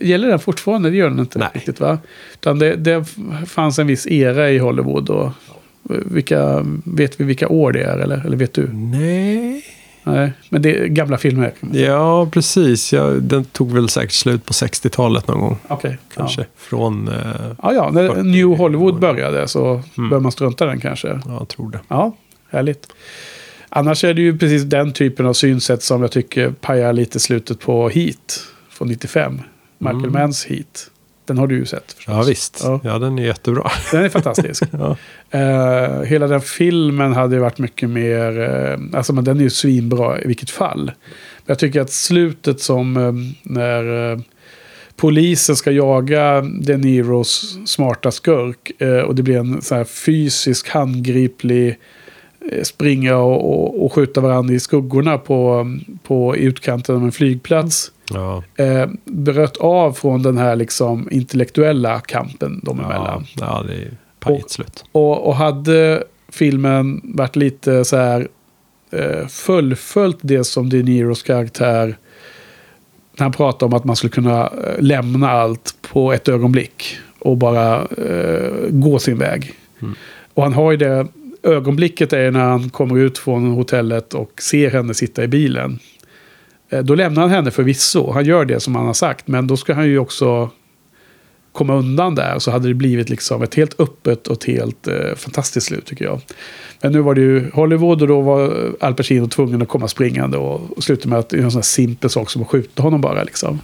gäller 0.00 0.28
den 0.28 0.38
fortfarande? 0.38 0.90
Det 0.90 0.96
gör 0.96 1.10
den 1.10 1.18
inte 1.20 1.38
Nej. 1.38 1.48
riktigt 1.54 1.80
va? 1.80 1.98
Utan 2.34 2.58
det, 2.58 2.76
det 2.76 3.04
fanns 3.46 3.78
en 3.78 3.86
viss 3.86 4.06
era 4.06 4.50
i 4.50 4.58
Hollywood. 4.58 5.10
Och 5.10 5.30
vilka, 5.88 6.64
vet 6.84 7.20
vi 7.20 7.24
vilka 7.24 7.48
år 7.48 7.72
det 7.72 7.82
är 7.82 7.98
eller, 7.98 8.26
eller 8.26 8.36
vet 8.36 8.52
du? 8.54 8.68
Nej. 8.72 9.64
Nej, 10.06 10.32
men 10.48 10.62
det 10.62 10.78
är 10.80 10.86
gamla 10.86 11.18
filmer. 11.18 11.52
Ja, 11.72 12.28
precis. 12.32 12.92
Ja, 12.92 13.02
den 13.10 13.44
tog 13.44 13.72
väl 13.72 13.88
säkert 13.88 14.12
slut 14.12 14.44
på 14.44 14.52
60-talet 14.52 15.28
någon 15.28 15.40
gång. 15.40 15.58
Okej. 15.68 15.98
Kanske. 16.14 16.40
Ja. 16.40 16.46
Från... 16.56 17.08
Eh, 17.08 17.14
Ja, 17.62 17.72
ja, 17.72 17.90
när 17.90 18.08
40 18.08 18.22
New 18.22 18.46
Hollywood 18.46 19.00
började 19.00 19.48
så 19.48 19.82
Mm. 19.98 20.10
bör 20.10 20.20
man 20.20 20.32
strunta 20.32 20.66
den 20.66 20.80
kanske. 20.80 21.08
ja, 21.08 21.20
jag 21.38 21.48
tror 21.48 21.70
det. 21.70 21.80
Ja, 21.88 22.16
härligt. 22.50 22.88
Annars 23.68 24.04
är 24.04 24.14
det 24.14 24.20
ju 24.22 24.38
precis 24.38 24.62
den 24.62 24.92
typen 24.92 25.26
av 25.26 25.32
synsätt 25.32 25.82
som 25.82 26.02
jag 26.02 26.10
tycker 26.10 26.50
pajar 26.50 26.92
lite 26.92 27.20
slutet 27.20 27.60
på 27.60 27.88
Heat 27.88 28.40
från 28.70 28.88
95. 28.88 29.40
Michael 29.78 29.96
Mm. 30.04 30.12
Manns 30.12 30.44
Heat. 30.46 30.90
Den 31.26 31.38
har 31.38 31.46
du 31.46 31.54
ju 31.54 31.66
sett 31.66 31.92
förstås. 31.92 32.14
Ja, 32.14 32.22
visst. 32.22 32.60
Ja. 32.64 32.80
Ja, 32.84 32.98
den 32.98 33.18
är 33.18 33.22
jättebra. 33.22 33.70
Den 33.92 34.04
är 34.04 34.08
fantastisk. 34.08 34.62
Ja. 34.72 34.96
Eh, 35.30 36.02
hela 36.02 36.26
den 36.26 36.40
filmen 36.40 37.12
hade 37.12 37.34
ju 37.34 37.40
varit 37.40 37.58
mycket 37.58 37.90
mer... 37.90 38.40
eh, 38.40 38.98
alltså 38.98 39.12
men 39.12 39.24
den 39.24 39.38
är 39.38 39.42
ju 39.42 39.50
svinbra 39.50 40.20
i 40.20 40.26
vilket 40.26 40.50
fall. 40.50 40.84
Men 40.84 41.44
jag 41.46 41.58
tycker 41.58 41.80
att 41.80 41.92
slutet 41.92 42.60
som 42.60 42.96
eh, 42.96 43.12
när 43.42 44.20
polisen 44.96 45.56
ska 45.56 45.70
jaga 45.70 46.40
De 46.40 46.76
Niros 46.76 47.58
smarta 47.66 48.10
skurk. 48.10 48.72
och 49.06 49.14
det 49.14 49.22
blir 49.22 49.36
en 49.38 49.62
så 49.62 49.74
här 49.74 49.84
fysisk 49.84 50.68
handgriplig 50.68 51.78
springa 52.62 53.16
och, 53.16 53.50
och, 53.52 53.84
och 53.84 53.92
skjuta 53.92 54.20
varandra 54.20 54.54
i 54.54 54.60
skuggorna 54.60 55.18
på, 55.18 55.66
på 56.02 56.36
utkanten 56.36 56.96
av 56.96 57.04
en 57.04 57.12
flygplats. 57.12 57.92
Ja, 58.14 58.42
Eh, 58.56 58.88
bröt 59.04 59.56
av 59.56 59.92
från 59.92 60.22
den 60.22 60.38
här 60.38 60.56
liksom 60.56 61.08
intellektuella 61.10 62.00
kampen 62.00 62.60
ja, 62.66 62.72
emellan. 62.72 63.26
ja 63.40 63.64
det 63.68 63.74
är 63.74 63.90
pajigt 64.20 64.50
slut. 64.50 64.84
Och, 64.92 65.26
och 65.26 65.36
hade 65.36 66.04
filmen 66.28 67.00
varit 67.04 67.36
lite 67.36 67.84
så 67.84 67.96
här 67.96 68.28
eh, 68.90 69.26
fullföljt 69.26 70.18
det 70.20 70.44
som 70.44 70.68
De 70.68 70.82
Niros 70.82 71.22
karaktär 71.22 71.96
när 73.16 73.24
han 73.24 73.32
pratar 73.32 73.66
om 73.66 73.74
att 73.74 73.84
man 73.84 73.96
skulle 73.96 74.10
kunna 74.10 74.46
eh, 74.46 74.78
lämna 74.78 75.30
allt 75.30 75.74
på 75.92 76.12
ett 76.12 76.28
ögonblick 76.28 76.96
och 77.18 77.36
bara 77.36 77.82
eh, 77.84 78.50
gå 78.68 78.98
sin 78.98 79.18
väg. 79.18 79.52
Och 80.34 80.42
han 80.42 80.52
har 80.52 80.70
ju 80.70 80.76
det 80.76 81.06
ögonblicket 81.42 82.12
är 82.12 82.30
när 82.30 82.40
han 82.40 82.70
kommer 82.70 82.98
ut 82.98 83.18
från 83.18 83.50
hotellet 83.50 84.14
och 84.14 84.42
ser 84.42 84.70
henne 84.70 84.94
sitta 84.94 85.24
i 85.24 85.28
bilen. 85.28 85.78
Eh, 86.70 86.80
Då 86.82 86.94
lämnar 86.94 87.22
han 87.22 87.30
henne 87.30 87.50
förvisso. 87.50 88.10
Han 88.12 88.24
gör 88.24 88.44
det 88.44 88.60
som 88.60 88.74
han 88.74 88.86
har 88.86 88.94
sagt. 88.94 89.28
Men 89.28 89.46
då 89.46 89.56
ska 89.56 89.74
han 89.74 89.86
ju 89.86 89.98
också 89.98 90.50
komma 91.52 91.74
undan 91.74 92.14
där. 92.14 92.38
Så 92.38 92.50
hade 92.50 92.68
det 92.68 92.74
blivit 92.74 93.08
liksom 93.10 93.42
ett 93.42 93.54
helt 93.54 93.80
öppet 93.80 94.26
och 94.26 94.36
ett 94.36 94.44
helt 94.44 94.88
eh, 94.88 95.14
fantastiskt 95.16 95.66
slut 95.66 95.86
tycker 95.86 96.04
jag. 96.04 96.20
Men 96.82 96.92
nu 96.92 97.00
var 97.00 97.14
det 97.14 97.20
ju 97.20 97.50
Hollywood 97.50 98.02
och 98.02 98.08
då 98.08 98.20
var 98.20 98.72
Al 98.80 98.94
Pacino 98.94 99.28
tvungen 99.28 99.62
att 99.62 99.68
komma 99.68 99.88
springande. 99.88 100.36
Och, 100.38 100.76
och 100.76 100.84
sluta 100.84 101.08
med 101.08 101.18
att 101.18 101.32
göra 101.32 101.44
en 101.44 101.50
sån 101.50 101.58
här 101.58 101.62
simpel 101.62 102.10
sak 102.10 102.30
som 102.30 102.42
att 102.42 102.48
skjuta 102.48 102.82
honom 102.82 103.00
bara. 103.00 103.22
Liksom. 103.22 103.60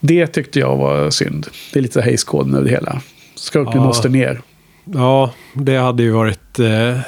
Det 0.00 0.26
tyckte 0.26 0.58
jag 0.58 0.76
var 0.76 1.10
synd. 1.10 1.46
Det 1.72 1.78
är 1.78 1.82
lite 1.82 2.02
Hayes-koden 2.02 2.54
över 2.54 2.64
det 2.64 2.70
hela. 2.70 3.00
Skurken 3.34 3.72
Ja. 3.80 3.84
måste 3.84 4.08
ner. 4.08 4.40
Ja, 4.84 5.32
det 5.54 5.76
hade 5.76 6.02
ju 6.02 6.10
varit... 6.10 6.58
Eh, 6.58 6.98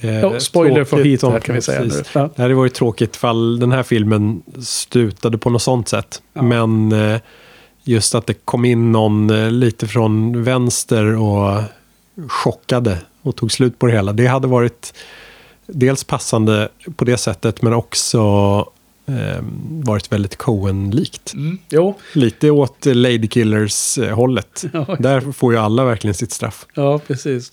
eh, 0.00 0.20
Ja, 0.20 0.40
spoiler 0.40 0.84
för 0.84 0.96
om- 1.26 1.40
kan 1.40 1.54
vi 1.54 1.62
säga 1.62 1.80
precis. 1.82 2.14
nu. 2.14 2.20
Ja. 2.20 2.30
Det 2.36 2.42
hade 2.42 2.54
varit 2.54 2.74
tråkigt 2.74 3.16
ifall 3.16 3.58
den 3.58 3.72
här 3.72 3.82
filmen 3.82 4.42
slutade 4.62 5.38
på 5.38 5.50
något 5.50 5.62
sånt 5.62 5.88
sätt. 5.88 6.22
Ja. 6.32 6.42
Men 6.42 6.92
eh, 6.92 7.20
just 7.84 8.14
att 8.14 8.26
det 8.26 8.34
kom 8.44 8.64
in 8.64 8.92
någon 8.92 9.30
eh, 9.30 9.50
lite 9.50 9.86
från 9.86 10.42
vänster 10.44 11.04
och 11.16 11.62
chockade 12.28 12.98
och 13.22 13.36
tog 13.36 13.52
slut 13.52 13.78
på 13.78 13.86
det 13.86 13.92
hela. 13.92 14.12
Det 14.12 14.26
hade 14.26 14.48
varit 14.48 14.94
dels 15.66 16.04
passande 16.04 16.68
på 16.96 17.04
det 17.04 17.16
sättet 17.16 17.62
men 17.62 17.72
också 17.72 18.18
eh, 19.06 19.42
varit 19.68 20.12
väldigt 20.12 20.36
Coen-likt. 20.36 21.34
Mm, 21.34 21.58
jo, 21.70 21.94
Lite 22.12 22.50
åt 22.50 22.86
eh, 22.86 22.94
Lady 22.94 23.28
Killers-hållet. 23.28 24.64
Ja, 24.72 24.96
Där 24.98 25.32
får 25.32 25.52
ju 25.52 25.58
alla 25.58 25.84
verkligen 25.84 26.14
sitt 26.14 26.32
straff. 26.32 26.66
ja 26.74 26.98
precis. 27.06 27.50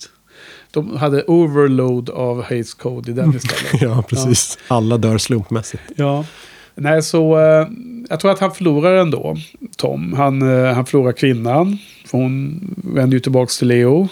De 0.70 0.96
hade 0.96 1.24
overload 1.24 2.10
av 2.10 2.42
Hayes 2.42 2.74
Code 2.74 3.10
i 3.10 3.14
den 3.14 3.36
istället. 3.36 3.82
Ja, 3.82 4.02
precis. 4.08 4.58
Alla 4.68 4.98
dör 4.98 5.18
slumpmässigt. 5.18 5.82
Ja. 5.96 6.24
Nej, 6.74 7.02
så 7.02 7.38
eh, 7.38 7.68
jag 8.08 8.20
tror 8.20 8.30
att 8.30 8.38
han 8.38 8.52
förlorar 8.52 8.96
ändå, 8.96 9.36
Tom. 9.76 10.12
Han, 10.12 10.42
eh, 10.42 10.72
han 10.72 10.86
förlorar 10.86 11.12
kvinnan. 11.12 11.78
För 12.06 12.18
hon 12.18 12.60
vänder 12.76 13.14
ju 13.14 13.20
tillbaka 13.20 13.50
till 13.58 13.68
Leo. 13.68 14.08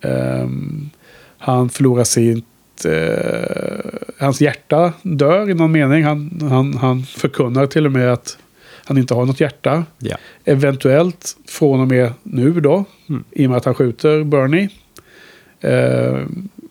Ehm, 0.00 0.90
han 1.38 1.68
förlorar 1.68 2.04
sitt... 2.04 2.44
Eh, 2.84 3.90
hans 4.18 4.40
hjärta 4.40 4.92
dör 5.02 5.50
i 5.50 5.54
någon 5.54 5.72
mening. 5.72 6.04
Han, 6.04 6.48
han, 6.50 6.74
han 6.74 7.02
förkunnar 7.02 7.66
till 7.66 7.86
och 7.86 7.92
med 7.92 8.12
att 8.12 8.38
han 8.84 8.98
inte 8.98 9.14
har 9.14 9.26
något 9.26 9.40
hjärta. 9.40 9.84
Ja. 9.98 10.16
Eventuellt 10.44 11.36
från 11.48 11.80
och 11.80 11.88
med 11.88 12.12
nu 12.22 12.60
då. 12.60 12.84
Mm. 13.08 13.24
I 13.30 13.46
och 13.46 13.50
med 13.50 13.56
att 13.56 13.64
han 13.64 13.74
skjuter 13.74 14.24
Bernie. 14.24 14.68
Eh, 15.62 16.20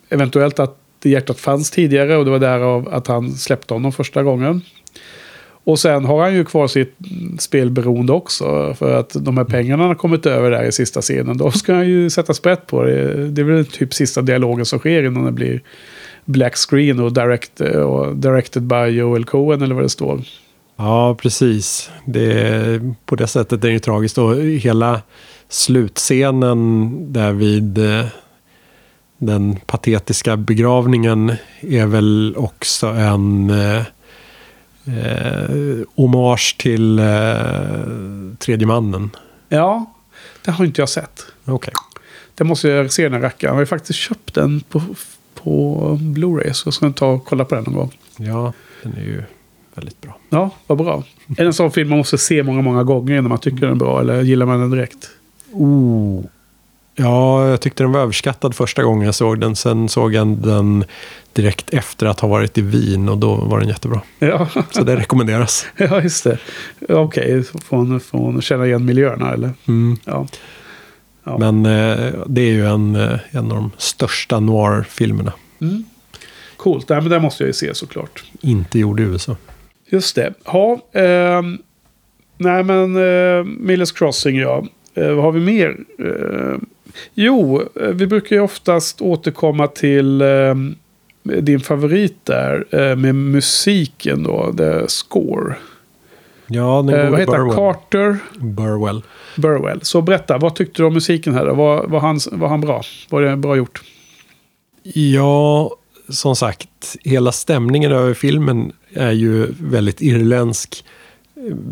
eventuellt 0.09 0.59
att 0.59 0.77
hjärtat 1.03 1.39
fanns 1.39 1.71
tidigare 1.71 2.17
och 2.17 2.25
det 2.25 2.31
var 2.31 2.39
därav 2.39 2.89
att 2.91 3.07
han 3.07 3.31
släppte 3.31 3.73
honom 3.73 3.91
första 3.91 4.23
gången. 4.23 4.61
Och 5.63 5.79
sen 5.79 6.05
har 6.05 6.23
han 6.23 6.33
ju 6.33 6.45
kvar 6.45 6.67
sitt 6.67 6.95
spelberoende 7.39 8.13
också. 8.13 8.75
För 8.79 8.99
att 8.99 9.15
de 9.19 9.37
här 9.37 9.43
pengarna 9.43 9.83
har 9.83 9.95
kommit 9.95 10.25
över 10.25 10.51
där 10.51 10.63
i 10.63 10.71
sista 10.71 11.01
scenen. 11.01 11.37
Då 11.37 11.51
ska 11.51 11.73
han 11.73 11.87
ju 11.87 12.09
sätta 12.09 12.33
sprätt 12.33 12.67
på 12.67 12.83
det. 12.83 13.27
Det 13.29 13.41
är 13.41 13.45
väl 13.45 13.65
typ 13.65 13.93
sista 13.93 14.21
dialogen 14.21 14.65
som 14.65 14.79
sker 14.79 15.03
innan 15.03 15.25
det 15.25 15.31
blir 15.31 15.61
black 16.25 16.55
screen 16.55 16.99
och, 16.99 17.13
direct, 17.13 17.61
eh, 17.61 17.81
och 17.81 18.15
directed 18.15 18.63
by 18.63 18.85
Joel 18.85 19.25
Cohen 19.25 19.61
eller 19.61 19.75
vad 19.75 19.83
det 19.83 19.89
står. 19.89 20.21
Ja, 20.77 21.15
precis. 21.21 21.91
Det, 22.05 22.81
på 23.05 23.15
det 23.15 23.27
sättet 23.27 23.63
är 23.63 23.67
det 23.67 23.73
ju 23.73 23.79
tragiskt. 23.79 24.17
Och 24.17 24.35
hela 24.35 25.01
slutscenen 25.49 26.91
där 27.13 27.33
vid 27.33 27.77
eh, 27.77 28.05
den 29.21 29.59
patetiska 29.65 30.37
begravningen 30.37 31.33
är 31.61 31.85
väl 31.85 32.35
också 32.37 32.87
en 32.87 33.49
eh, 33.49 33.83
eh, 34.85 35.77
hommage 35.95 36.55
till 36.59 36.99
eh, 36.99 37.05
tredje 38.39 38.67
mannen. 38.67 39.09
Ja, 39.49 39.93
det 40.45 40.51
har 40.51 40.65
inte 40.65 40.81
jag 40.81 40.89
sett. 40.89 41.25
Okej. 41.45 41.73
Det 42.35 42.43
måste 42.43 42.67
jag 42.67 42.91
se 42.91 43.03
den 43.03 43.13
här 43.13 43.19
rackaren. 43.19 43.53
Jag 43.53 43.61
har 43.61 43.65
faktiskt 43.65 43.99
köpt 43.99 44.33
den 44.33 44.61
på, 44.61 44.81
på 45.35 45.79
Blu-ray. 46.01 46.53
Så 46.53 46.67
jag 46.67 46.73
ska 46.73 46.91
ta 46.91 47.07
och 47.07 47.25
kolla 47.25 47.45
på 47.45 47.55
den 47.55 47.63
någon 47.63 47.73
gång. 47.73 47.97
Ja, 48.17 48.53
den 48.83 48.93
är 48.93 49.01
ju 49.01 49.23
väldigt 49.75 50.01
bra. 50.01 50.17
Ja, 50.29 50.49
vad 50.67 50.77
bra. 50.77 51.03
Är 51.27 51.35
det 51.35 51.45
en 51.45 51.53
sån 51.53 51.71
film 51.71 51.89
man 51.89 51.97
måste 51.97 52.17
se 52.17 52.43
många, 52.43 52.61
många 52.61 52.83
gånger 52.83 53.13
innan 53.17 53.29
man 53.29 53.39
tycker 53.39 53.59
den 53.59 53.71
är 53.71 53.75
bra? 53.75 53.99
Eller 53.99 54.21
gillar 54.21 54.45
man 54.45 54.59
den 54.59 54.71
direkt? 54.71 55.09
Oh. 55.51 56.23
Ja, 56.95 57.47
jag 57.49 57.61
tyckte 57.61 57.83
den 57.83 57.91
var 57.91 58.01
överskattad 58.01 58.55
första 58.55 58.83
gången 58.83 59.05
jag 59.05 59.15
såg 59.15 59.39
den. 59.39 59.55
Sen 59.55 59.89
såg 59.89 60.13
jag 60.13 60.27
den 60.27 60.83
direkt 61.33 61.69
efter 61.73 62.05
att 62.05 62.19
ha 62.19 62.27
varit 62.27 62.57
i 62.57 62.61
Wien 62.61 63.09
och 63.09 63.17
då 63.17 63.35
var 63.35 63.59
den 63.59 63.69
jättebra. 63.69 64.01
Ja, 64.19 64.47
Så 64.71 64.83
det 64.83 64.95
rekommenderas. 64.95 65.65
ja 65.77 66.01
just 66.01 66.23
det. 66.23 66.37
Okej, 66.89 67.43
från, 67.43 67.99
från 67.99 68.41
känna 68.41 68.65
igen 68.65 68.85
miljöerna 68.85 69.33
eller? 69.33 69.51
Mm. 69.67 69.97
Ja. 70.05 70.27
Ja. 71.23 71.37
Men 71.37 71.65
eh, 71.65 72.13
det 72.25 72.41
är 72.41 72.51
ju 72.51 72.65
en, 72.67 72.95
eh, 72.95 73.19
en 73.31 73.51
av 73.51 73.57
de 73.57 73.71
största 73.77 74.39
noir-filmerna. 74.39 75.33
Mm. 75.61 75.83
Coolt, 76.57 76.89
Nej, 76.89 77.01
men 77.01 77.09
det 77.09 77.19
måste 77.19 77.43
jag 77.43 77.47
ju 77.47 77.53
se 77.53 77.75
såklart. 77.75 78.23
Inte 78.41 78.79
gjord 78.79 78.99
i 78.99 79.03
USA. 79.03 79.35
Just 79.89 80.15
det. 80.15 80.33
Ja, 80.45 80.79
ehm, 80.93 81.57
nej 82.37 82.63
men 82.63 82.95
eh, 82.95 83.43
Millers 83.43 83.91
Crossing 83.91 84.37
ja. 84.37 84.65
Eh, 84.93 85.11
vad 85.13 85.23
har 85.23 85.31
vi 85.31 85.39
mer? 85.39 85.77
Eh, 85.99 86.57
jo, 87.13 87.61
eh, 87.61 87.87
vi 87.87 88.07
brukar 88.07 88.35
ju 88.35 88.41
oftast 88.41 89.01
återkomma 89.01 89.67
till 89.67 90.21
eh, 90.21 90.55
din 91.23 91.59
favorit 91.59 92.17
där 92.23 92.65
eh, 92.71 92.95
med 92.95 93.15
musiken 93.15 94.23
då, 94.23 94.53
the 94.57 94.87
score. 94.87 95.55
Ja, 96.47 96.83
den 96.87 96.99
Eh, 96.99 97.09
vad 97.09 97.19
heter? 97.19 97.31
Burwell. 97.31 97.55
Carter 97.55 98.17
Burwell. 98.39 99.01
Burwell. 99.37 99.79
Så 99.81 100.01
berätta, 100.01 100.37
vad 100.37 100.55
tyckte 100.55 100.81
du 100.81 100.85
om 100.85 100.93
musiken 100.93 101.33
här 101.33 101.45
då? 101.45 101.53
Var, 101.53 101.87
var, 101.87 101.99
han, 101.99 102.19
var 102.31 102.47
han 102.47 102.61
bra? 102.61 102.81
Var 103.09 103.21
det 103.21 103.35
bra 103.35 103.55
gjort? 103.55 103.81
Ja, 104.93 105.71
som 106.09 106.35
sagt, 106.35 106.97
hela 107.03 107.31
stämningen 107.31 107.91
över 107.91 108.13
filmen 108.13 108.71
är 108.93 109.11
ju 109.11 109.47
väldigt 109.59 110.01
irländsk. 110.01 110.85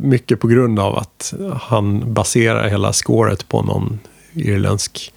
Mycket 0.01 0.39
på 0.39 0.47
grund 0.47 0.79
av 0.79 0.95
att 0.95 1.33
han 1.61 2.13
baserar 2.13 2.67
hela 2.67 2.93
scoret 2.93 3.47
på 3.47 3.61
någon 3.61 3.99
irländsk 4.33 5.13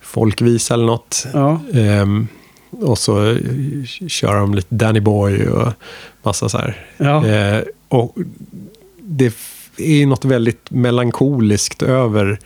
folkvisa 0.00 0.74
eller 0.74 0.86
något. 0.86 1.26
Ja, 1.32 1.60
Ehm, 1.74 2.28
och 2.70 2.98
så 2.98 3.30
eh, 3.30 3.36
kör 4.08 4.34
de 4.34 4.54
lite 4.54 4.74
Danny 4.74 5.00
Boy 5.00 5.46
och 5.48 5.72
massa 6.22 6.48
så 6.48 6.58
här. 6.58 6.86
ja, 6.96 7.26
Eh, 7.26 7.62
och 7.88 8.16
det 8.98 9.34
är 9.76 10.06
något 10.06 10.24
väldigt 10.24 10.70
melankoliskt 10.70 11.82
över 11.82 12.38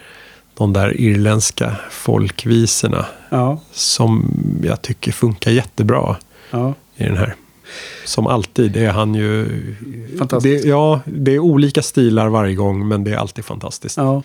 de 0.55 0.73
där 0.73 1.01
irländska 1.01 1.77
folkvisorna 1.91 3.07
ja, 3.29 3.61
som 3.73 4.33
jag 4.63 4.83
tycker 4.83 5.13
funkar 5.13 5.51
jättebra 5.51 6.17
ja. 6.51 6.75
i 6.97 7.05
den 7.05 7.17
här. 7.17 7.35
Som 8.05 8.27
alltid 8.27 8.77
är 8.77 8.91
han 8.91 9.15
ju... 9.15 9.49
Fantastisk. 10.19 10.63
Det, 10.63 10.69
ja, 10.69 11.01
det 11.05 11.35
är 11.35 11.39
olika 11.39 11.83
stilar 11.83 12.29
varje 12.29 12.55
gång, 12.55 12.89
men 12.89 13.05
det 13.05 13.11
är 13.11 13.17
alltid 13.17 13.45
fantastiskt. 13.45 13.97
Ja. 13.97 14.23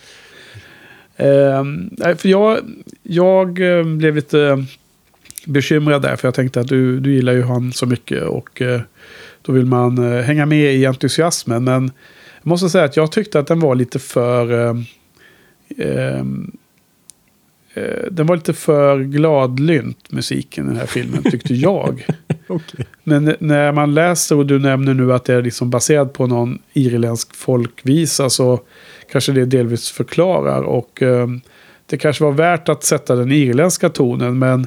Ehm, 1.16 1.90
för 1.96 2.28
jag, 2.28 2.58
jag 3.02 3.78
eh, 3.78 3.84
blev 3.84 4.16
lite 4.16 4.40
eh, 4.40 4.58
bekymrad 5.46 6.02
där. 6.02 6.16
För 6.16 6.28
jag 6.28 6.34
tänkte 6.34 6.60
att 6.60 6.68
du, 6.68 7.00
du 7.00 7.14
gillar 7.14 7.32
ju 7.32 7.42
han 7.42 7.72
så 7.72 7.86
mycket. 7.86 8.22
Och 8.22 8.62
eh, 8.62 8.80
då 9.42 9.52
vill 9.52 9.66
man 9.66 10.12
eh, 10.12 10.22
hänga 10.22 10.46
med 10.46 10.74
i 10.74 10.86
entusiasmen. 10.86 11.64
Men 11.64 11.90
jag 12.42 12.46
måste 12.46 12.68
säga 12.68 12.84
att 12.84 12.96
jag 12.96 13.12
tyckte 13.12 13.38
att 13.38 13.46
den 13.46 13.60
var 13.60 13.74
lite 13.74 13.98
för... 13.98 14.52
eh, 14.52 14.76
ehm, 15.78 16.56
eh, 17.74 18.04
den 18.10 18.26
var 18.26 18.36
lite 18.36 18.52
för 18.52 19.00
gladlynt 19.00 20.12
musiken 20.12 20.64
i 20.64 20.68
den 20.68 20.76
här 20.76 20.86
filmen, 20.86 21.22
tyckte 21.22 21.54
jag 21.54 22.06
okay. 22.48 22.84
Men 23.04 23.36
när 23.38 23.72
man 23.72 23.94
läser 23.94 24.36
och 24.36 24.46
du 24.46 24.58
nämner 24.58 24.94
nu 24.94 25.12
att 25.12 25.24
det 25.24 25.34
är 25.34 25.42
liksom 25.42 25.70
baserat 25.70 26.12
på 26.12 26.26
någon 26.26 26.58
irländsk 26.72 27.36
folkvisa 27.36 28.30
så 28.30 28.60
kanske 29.12 29.32
det 29.32 29.44
delvis 29.44 29.90
förklarar. 29.90 30.62
Och 30.62 31.02
eh, 31.02 31.26
det 31.86 31.96
kanske 31.96 32.24
var 32.24 32.32
värt 32.32 32.68
att 32.68 32.84
sätta 32.84 33.16
den 33.16 33.32
irländska 33.32 33.88
tonen. 33.88 34.38
Men 34.38 34.66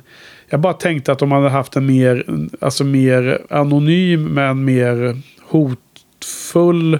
jag 0.49 0.59
bara 0.59 0.73
tänkte 0.73 1.11
att 1.11 1.21
om 1.21 1.29
man 1.29 1.43
hade 1.43 1.53
haft 1.53 1.75
en 1.75 1.85
mer, 1.85 2.25
alltså 2.59 2.83
mer 2.83 3.41
anonym 3.49 4.25
men 4.25 4.65
mer 4.65 5.21
hotfull 5.47 6.99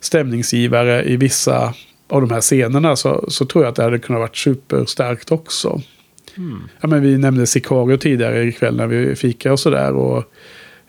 stämningsgivare 0.00 1.04
i 1.04 1.16
vissa 1.16 1.74
av 2.08 2.20
de 2.20 2.30
här 2.30 2.40
scenerna 2.40 2.96
så, 2.96 3.24
så 3.28 3.44
tror 3.44 3.64
jag 3.64 3.70
att 3.70 3.76
det 3.76 3.82
hade 3.82 3.98
kunnat 3.98 4.20
varit 4.20 4.36
superstarkt 4.36 5.32
också. 5.32 5.80
Ja, 6.80 6.88
men 6.88 7.02
vi 7.02 7.18
nämnde 7.18 7.46
Sicario 7.46 7.96
tidigare 7.96 8.44
ikväll 8.44 8.76
när 8.76 8.86
vi 8.86 9.16
fikar 9.16 9.50
och 9.50 9.60
sådär. 9.60 10.16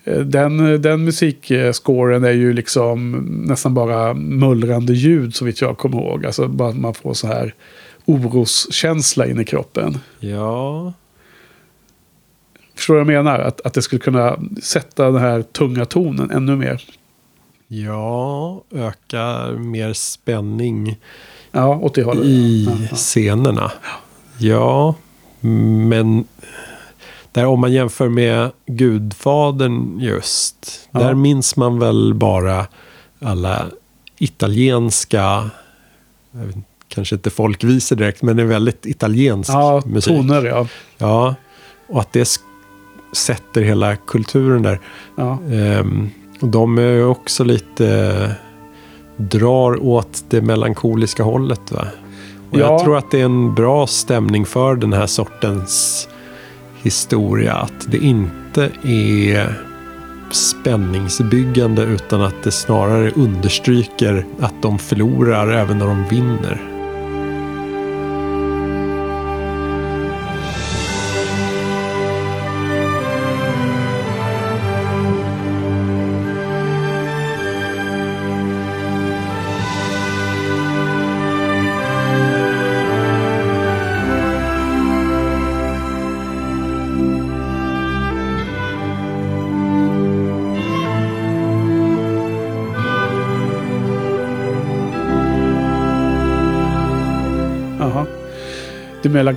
Eh, 0.03 0.19
den, 0.19 0.81
den 0.81 1.03
musikscoren 1.05 2.23
är 2.23 2.31
ju 2.31 2.53
liksom 2.53 3.11
nästan 3.47 3.73
bara 3.73 4.13
mullrande 4.13 4.93
ljud 4.93 5.35
så 5.35 5.45
vitt 5.45 5.61
jag 5.61 5.77
kommer 5.77 5.97
ihåg. 5.97 6.25
Alltså 6.25 6.47
bara 6.47 6.69
att 6.69 6.77
man 6.77 6.93
får 6.93 7.13
så 7.13 7.27
här 7.27 7.53
oroskänsla 8.05 9.27
in 9.27 9.39
i 9.39 9.45
kroppen. 9.45 9.97
Ja, 10.19 10.93
Förstår 12.75 12.93
du 12.93 13.03
vad 13.03 13.13
jag 13.13 13.23
menar? 13.25 13.39
Att, 13.39 13.61
att 13.65 13.73
det 13.73 13.81
skulle 13.81 13.99
kunna 13.99 14.37
sätta 14.63 15.05
den 15.11 15.21
här 15.21 15.41
tunga 15.41 15.85
tonen 15.85 16.31
ännu 16.31 16.55
mer. 16.55 16.83
ja, 17.67 18.63
öka 18.75 19.47
mer 19.57 19.93
spänning 19.93 20.97
Ja, 21.51 21.75
åt 21.75 21.95
det 21.95 22.03
hållet. 22.03 22.25
i 22.25 22.65
Ja, 22.65 22.77
ja. 22.89 22.95
scenerna. 22.95 23.71
Ja, 24.39 24.95
men 25.41 26.25
där 27.31 27.45
om 27.45 27.59
man 27.59 27.71
jämför 27.73 28.09
med 28.09 28.51
Gudfadern 28.65 29.99
just. 29.99 30.88
Ja. 30.91 30.99
Där 30.99 31.13
minns 31.13 31.55
man 31.55 31.79
väl 31.79 32.13
bara 32.13 32.67
alla 33.21 33.65
italienska, 34.17 35.49
inte, 36.33 36.59
kanske 36.88 37.15
inte 37.15 37.29
folkvisor 37.29 37.95
direkt, 37.95 38.21
men 38.21 38.35
det 38.38 38.43
är 38.43 38.47
väldigt 38.47 38.85
italiensk 38.85 39.49
Ja, 39.49 39.81
musik. 39.85 40.13
toner 40.13 40.43
ja. 40.45 40.67
Ja, 40.97 41.35
och 41.88 41.99
att 42.01 42.13
det 42.13 42.29
sätter 43.13 43.61
hela 43.61 43.95
kulturen 43.95 44.61
där. 44.63 44.79
ja. 45.17 45.39
Ehm, 45.51 46.09
och 46.41 46.47
de 46.47 46.77
är 46.77 47.05
också 47.05 47.43
lite 47.43 48.31
drar 49.17 49.83
åt 49.83 50.23
det 50.29 50.41
melankoliska 50.41 51.23
hållet. 51.23 51.71
Va? 51.71 51.88
Och 52.51 52.59
Ja. 52.59 52.71
Jag 52.71 52.83
tror 52.83 52.97
att 52.97 53.11
det 53.11 53.21
är 53.21 53.25
en 53.25 53.55
bra 53.55 53.87
stämning 53.87 54.45
för 54.45 54.75
den 54.75 54.93
här 54.93 55.07
sortens 55.07 56.07
historia. 56.81 57.53
Att 57.53 57.91
det 57.91 57.97
inte 57.97 58.71
är 58.83 59.61
spänningsbyggande 60.31 61.83
utan 61.83 62.21
att 62.21 62.43
det 62.43 62.51
snarare 62.51 63.11
understryker 63.11 64.25
att 64.39 64.61
de 64.61 64.79
förlorar 64.79 65.51
även 65.51 65.77
när 65.77 65.85
de 65.85 66.05
vinner. 66.09 66.76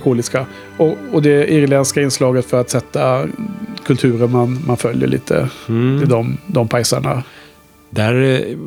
Melankoliska. 0.01 0.45
Och, 0.77 0.97
och 1.11 1.21
det 1.21 1.53
irländska 1.53 2.01
inslaget 2.01 2.45
för 2.45 2.61
att 2.61 2.69
sätta 2.69 3.27
kulturen 3.83 4.31
man, 4.31 4.63
man 4.67 4.77
följer 4.77 5.07
lite. 5.07 5.49
Mm. 5.69 5.99
Det 5.99 6.05
är 6.05 6.09
de, 6.09 6.37
de 6.47 6.67
pajsarna. 6.67 7.23
Där 7.89 8.21
eh, 8.21 8.57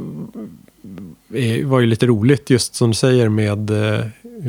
eh, 1.42 1.66
var 1.66 1.80
ju 1.80 1.86
lite 1.86 2.06
roligt 2.06 2.50
just 2.50 2.74
som 2.74 2.90
du 2.90 2.94
säger 2.94 3.28
med 3.28 3.70
eh, 3.70 4.00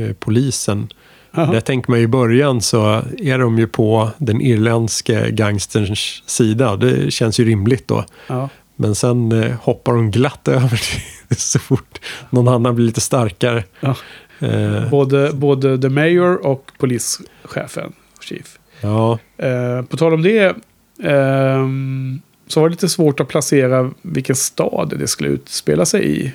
eh, 0.02 0.14
polisen. 0.20 0.88
Jaha. 1.32 1.52
Där 1.52 1.62
tänker 1.62 1.92
man 1.92 2.00
ju 2.00 2.06
i 2.06 2.08
början 2.08 2.62
så 2.62 3.02
är 3.18 3.40
de 3.40 3.60
ju 3.60 3.68
på 3.68 4.10
den 4.18 4.42
irländske 4.42 5.32
gangsterns 5.32 6.24
sida. 6.26 6.76
Det 6.76 7.12
känns 7.12 7.40
ju 7.40 7.46
rimligt 7.46 7.88
då. 7.88 8.06
Ja. 8.28 8.50
Men 8.76 8.96
sen 8.96 9.32
eh, 9.32 9.56
hoppar 9.62 9.94
de 9.94 10.12
glatt 10.12 10.48
över 10.48 10.82
det 11.28 11.36
så 11.36 11.60
fort 11.60 12.00
någon 12.30 12.48
annan 12.48 12.76
blir 12.76 12.86
lite 12.86 13.02
starkare. 13.02 13.64
Ja. 13.80 13.96
Eh, 14.40 14.90
Både, 14.90 15.32
både 15.34 15.78
The 15.82 15.90
Mayor 15.90 16.46
och 16.48 16.72
polischefen, 16.78 17.94
Chief. 18.22 18.58
ja, 18.82 19.20
Eh, 19.38 19.82
på 19.82 19.98
tal 19.98 20.14
om 20.14 20.22
det, 20.22 20.56
ehm, 21.04 22.22
så 22.48 22.60
var 22.62 22.70
det 22.70 22.74
lite 22.74 22.90
svårt 22.90 23.20
att 23.20 23.28
placera 23.28 23.92
vilken 24.02 24.36
stad 24.36 24.94
det 25.00 25.08
skulle 25.08 25.30
utspela 25.30 25.86
sig 25.86 26.22
i. 26.22 26.32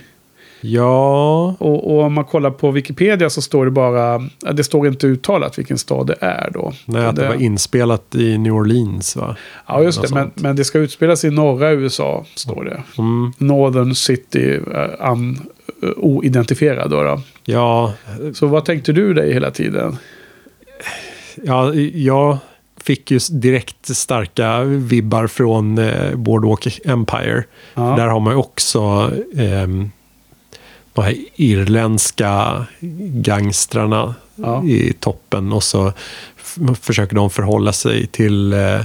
ja, 0.61 1.57
Och, 1.59 1.91
och 1.95 2.03
om 2.05 2.13
man 2.13 2.25
kollar 2.25 2.51
på 2.51 2.71
Wikipedia 2.71 3.31
så 3.31 3.43
står 3.43 3.65
det 3.65 3.71
bara, 3.71 4.29
ja, 4.45 4.53
det 4.53 4.65
står 4.65 4.87
inte 4.87 5.07
uttalat 5.07 5.59
vilken 5.59 5.79
stad 5.79 6.07
det 6.07 6.17
är 6.21 6.51
då. 6.55 6.73
nej, 6.85 7.07
att 7.07 7.17
det 7.17 7.29
var 7.29 7.35
inspelat 7.43 8.15
i 8.15 8.39
New 8.39 8.53
Orleans 8.55 9.17
va? 9.17 9.37
Ja, 9.67 9.83
just 9.83 9.99
något 9.99 10.09
det. 10.09 10.15
Men, 10.15 10.31
men 10.35 10.57
det 10.57 10.65
ska 10.65 10.79
utspelas 10.79 11.25
i 11.25 11.31
norra 11.31 11.71
USA, 11.73 12.25
står 12.35 12.65
det. 12.65 12.83
Mm, 12.99 13.33
Northern 13.39 13.95
City, 13.95 14.57
uh, 14.57 15.13
un, 15.13 15.41
eh, 15.83 15.89
oidentifierad 15.97 16.91
då, 16.91 17.03
då. 17.03 17.21
Ja, 17.45 17.93
Så 18.35 18.47
vad 18.47 18.65
tänkte 18.65 18.93
du 18.93 19.15
dig 19.15 19.33
hela 19.33 19.51
tiden? 19.51 19.97
ja, 21.45 21.75
jag 21.95 22.39
fick 22.81 23.11
ju 23.11 23.19
direkt 23.31 23.97
starka 23.97 24.61
vibbar 24.63 25.27
från 25.27 25.79
eh, 25.79 26.15
Boardwalk 26.17 26.81
Empire. 26.85 27.45
Ja. 27.75 27.83
Där 27.97 28.07
har 28.07 28.21
man 28.21 28.33
ju 28.33 28.39
också 28.39 29.11
ehm, 29.37 29.91
de 30.93 31.05
här 31.05 31.15
irländska 31.37 32.65
gangstrarna 33.15 34.15
Ja. 34.35 34.65
i 34.65 34.93
toppen. 35.01 35.53
Och 35.53 35.63
så 35.63 35.93
försöker 36.81 37.17
de 37.17 37.31
förhålla 37.31 37.73
sig 37.73 38.07
till 38.07 38.53
eh, 38.53 38.75
eh, 38.75 38.81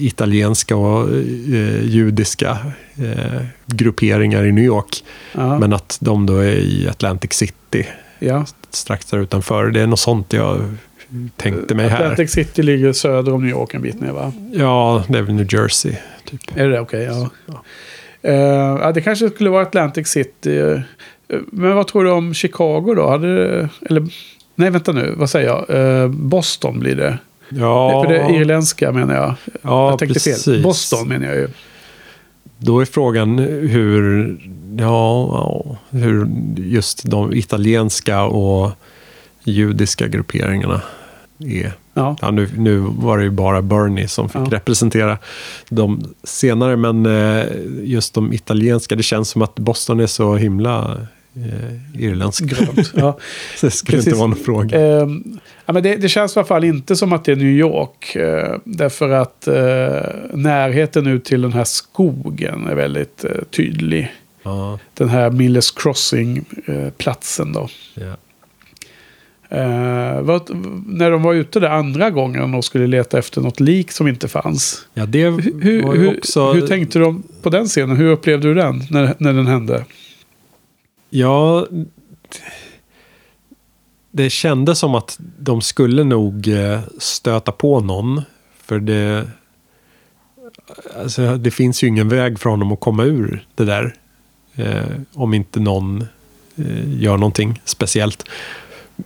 italienska 0.00 0.76
och 0.76 1.08
eh, 1.08 1.84
judiska 1.84 2.58
eh, 2.96 3.42
grupperingar 3.66 4.44
i 4.44 4.52
New 4.52 4.64
York. 4.64 5.04
Ja. 5.32 5.58
Men 5.58 5.72
att 5.72 5.98
de 6.00 6.26
då 6.26 6.36
är 6.36 6.52
i 6.52 6.88
Atlantic 6.88 7.32
City 7.32 7.86
ja. 8.18 8.46
strax 8.70 9.06
där 9.06 9.18
utanför. 9.18 9.66
Det 9.66 9.80
är 9.80 9.86
något 9.86 10.00
sånt 10.00 10.32
jag 10.32 10.76
tänkte 11.36 11.74
mig 11.74 11.88
här. 11.88 12.02
Atlantic 12.02 12.32
City 12.32 12.62
ligger 12.62 12.92
söder 12.92 13.34
om 13.34 13.42
New 13.42 13.50
York 13.50 13.74
en 13.74 13.82
bit 13.82 14.00
ner 14.00 14.12
va? 14.12 14.32
Ja, 14.52 15.04
det 15.08 15.18
är 15.18 15.22
väl 15.22 15.34
New 15.34 15.54
Jersey. 15.54 15.92
Typ. 16.24 16.40
Är 16.54 16.68
det 16.68 16.80
okej? 16.80 17.04
ja. 17.46 17.62
Eh, 18.22 18.34
ja, 18.80 18.92
det 18.92 19.00
kanske 19.00 19.30
skulle 19.30 19.50
vara 19.50 19.62
Atlantic 19.62 20.08
City. 20.08 20.58
Eh, 20.58 20.80
men 21.46 21.74
vad 21.74 21.86
tror 21.86 22.04
du 22.04 22.10
om 22.10 22.34
Chicago 22.34 22.94
då? 22.96 23.08
Hade 23.08 23.34
det, 23.34 23.68
eller, 23.82 24.08
nej, 24.54 24.70
vänta 24.70 24.92
nu. 24.92 25.14
Vad 25.16 25.30
säger 25.30 25.48
jag? 25.48 25.70
Eh, 25.70 26.08
Boston 26.08 26.80
blir 26.80 26.96
det. 26.96 27.18
Ja, 27.58 28.02
För 28.04 28.12
det 28.12 28.34
irländska 28.34 28.92
menar 28.92 29.14
jag. 29.14 29.34
ja 29.62 29.90
jag 29.90 29.98
tänkte 29.98 30.14
precis. 30.14 30.44
fel. 30.44 30.62
Boston 30.62 31.08
menar 31.08 31.26
jag 31.26 31.36
ju. 31.36 31.48
Då 32.58 32.80
är 32.80 32.84
frågan 32.84 33.38
hur, 33.38 34.36
ja, 34.78 35.28
ja, 35.32 35.76
hur 35.90 36.28
just 36.56 37.10
de 37.10 37.32
italienska 37.34 38.22
och 38.24 38.70
judiska 39.44 40.08
grupperingarna 40.08 40.80
är. 41.38 41.72
Ja. 41.94 42.16
Ja, 42.20 42.30
nu, 42.30 42.48
nu 42.56 42.78
var 42.78 43.18
det 43.18 43.24
ju 43.24 43.30
bara 43.30 43.62
Bernie 43.62 44.08
som 44.08 44.28
fick 44.28 44.40
Ja. 44.40 44.46
representera 44.50 45.18
de 45.68 46.14
senare, 46.24 46.76
men 46.76 47.06
eh, 47.06 47.44
just 47.82 48.14
de 48.14 48.32
italienska, 48.32 48.96
det 48.96 49.02
känns 49.02 49.28
som 49.28 49.42
att 49.42 49.54
Boston 49.54 50.00
är 50.00 50.06
så 50.06 50.36
himla 50.36 51.06
eh, 51.36 52.02
irländsk. 52.02 52.44
Grönt. 52.44 52.92
Ja. 52.96 53.18
Det 53.60 53.70
skulle 53.70 53.96
Precis. 53.98 54.06
inte 54.12 54.18
vara 54.18 54.28
någon 54.28 54.38
fråga. 54.38 54.80
Ehm, 55.00 55.38
ja, 55.66 55.72
men 55.72 55.82
det, 55.82 55.96
det 55.96 56.08
känns 56.08 56.36
i 56.36 56.38
alla 56.38 56.46
fall 56.46 56.64
inte 56.64 56.96
som 56.96 57.12
att 57.12 57.24
det 57.24 57.32
är 57.32 57.36
New 57.36 57.46
York. 57.58 58.16
eh, 58.16 58.56
därför 58.64 59.08
att 59.10 59.48
eh, 59.48 59.54
närheten 60.34 61.06
ut 61.06 61.24
till 61.24 61.42
den 61.42 61.52
här 61.52 61.64
skogen 61.64 62.66
är 62.66 62.74
väldigt 62.74 63.24
eh, 63.24 63.30
tydlig. 63.50 64.12
Ja, 64.42 64.78
Den 64.94 65.08
här 65.08 65.30
Millers 65.30 65.70
Crossing-platsen 65.70 67.52
då. 67.52 67.68
ja. 67.94 68.16
Eh, 69.48 70.20
vad, 70.20 70.50
när 70.86 71.10
de 71.10 71.22
var 71.22 71.34
ute 71.34 71.60
där 71.60 71.68
andra 71.68 72.10
gången 72.10 72.54
och 72.54 72.64
skulle 72.64 72.86
leta 72.86 73.18
efter 73.18 73.40
något 73.40 73.60
lik 73.60 73.92
som 73.92 74.08
inte 74.08 74.28
fanns. 74.28 74.86
ja, 74.94 75.06
det 75.06 75.24
Hur, 75.30 75.92
hur, 75.96 76.18
också... 76.18 76.52
hur 76.52 76.66
tänkte 76.66 76.98
de 76.98 77.22
på 77.42 77.50
den 77.50 77.66
scenen? 77.66 77.96
Hur 77.96 78.10
upplevde 78.10 78.48
du 78.48 78.54
den 78.54 78.82
när, 78.90 79.14
när 79.18 79.32
den 79.32 79.46
hände? 79.46 79.84
Ja, 81.14 81.66
det 84.10 84.30
kändes 84.30 84.78
som 84.78 84.94
att 84.94 85.18
de 85.38 85.60
skulle 85.60 86.04
nog 86.04 86.48
eh, 86.48 86.80
stöta 86.98 87.52
på 87.52 87.80
någon. 87.80 88.22
För 88.62 88.78
det, 88.80 89.26
alltså, 91.00 91.36
det 91.36 91.50
finns 91.50 91.82
ju 91.84 91.86
ingen 91.88 92.08
väg 92.08 92.38
för 92.38 92.50
honom 92.50 92.72
att 92.72 92.80
komma 92.80 93.04
ur 93.04 93.46
det 93.54 93.64
där. 93.64 93.94
Eh, 94.54 94.82
om 95.12 95.34
inte 95.34 95.60
någon 95.60 96.06
eh, 96.56 97.00
gör 97.02 97.16
någonting 97.16 97.60
speciellt. 97.64 98.24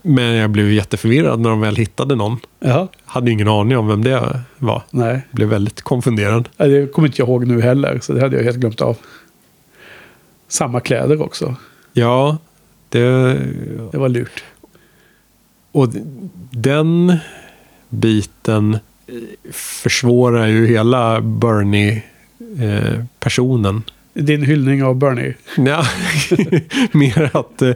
Men 0.03 0.35
jag 0.35 0.51
blev 0.51 0.73
jätteförvirrad 0.73 1.41
när 1.41 1.51
de 1.51 1.61
väl 1.61 1.77
hittade 1.77 2.15
någon. 2.15 2.39
Ja, 2.61 2.89
Hade 3.05 3.31
ingen 3.31 3.49
aning 3.49 3.79
om 3.79 3.89
vem 3.89 4.05
det 4.05 4.41
var. 4.59 4.83
nej. 4.91 5.21
Blev 5.31 5.49
väldigt 5.49 5.83
konfunderad. 5.83 6.49
Det 6.57 6.93
kommer 6.93 7.09
inte 7.09 7.21
jag 7.23 7.29
ihåg 7.29 7.47
nu 7.47 7.61
heller, 7.63 7.99
så 8.03 8.13
det 8.13 8.21
hade 8.21 8.37
jag 8.37 8.45
helt 8.45 8.57
glömt 8.57 8.81
av. 8.81 8.97
Samma 10.49 10.81
kläder 10.81 11.23
också. 11.23 11.57
Ja, 11.99 12.39
det, 12.89 13.01
Det 13.93 13.99
var 13.99 14.09
lurt. 14.09 14.45
Och 15.73 15.89
den 16.51 17.17
biten 17.89 18.79
försvårar 19.53 20.47
ju 20.47 20.67
hela 20.67 21.21
Bernie-personen. 21.21 23.83
Din 24.15 24.43
hyllning 24.43 24.85
av 24.85 24.97
Bernie. 24.97 25.35
Ja, 25.57 25.85
mer 26.93 27.31
att, 27.37 27.63
eh, 27.63 27.73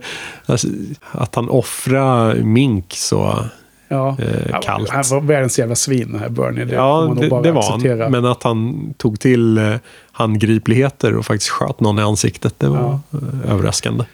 alltså, 0.47 0.69
att 1.11 1.35
han 1.35 1.49
offrar 1.49 2.35
Mink 2.35 2.95
så 2.97 3.45
Ja. 3.89 4.17
eh, 4.21 4.61
kallt. 4.61 4.91
Han 4.91 5.05
var 5.11 5.21
världens 5.21 5.59
jävla 5.59 5.75
svin 5.75 6.09
den 6.13 6.21
här 6.21 6.29
Bernie. 6.29 6.65
Det 6.65 6.75
ja, 6.75 7.17
det, 7.21 7.29
bara 7.29 7.43
det 7.43 7.53
var 7.53 7.99
han. 8.03 8.13
Men 8.13 8.25
att 8.25 8.43
han 8.43 8.95
tog 8.97 9.21
till 9.21 9.59
eh, 9.59 9.75
handgripligheter 10.21 11.17
och 11.17 11.27
faktiskt 11.27 11.51
sköt 11.51 11.81
någon 11.81 11.99
i 11.99 12.03
ansiktet, 12.03 12.55
det 12.59 12.69
var 12.69 12.99
eh, 13.13 13.53
överraskande. 13.53 14.05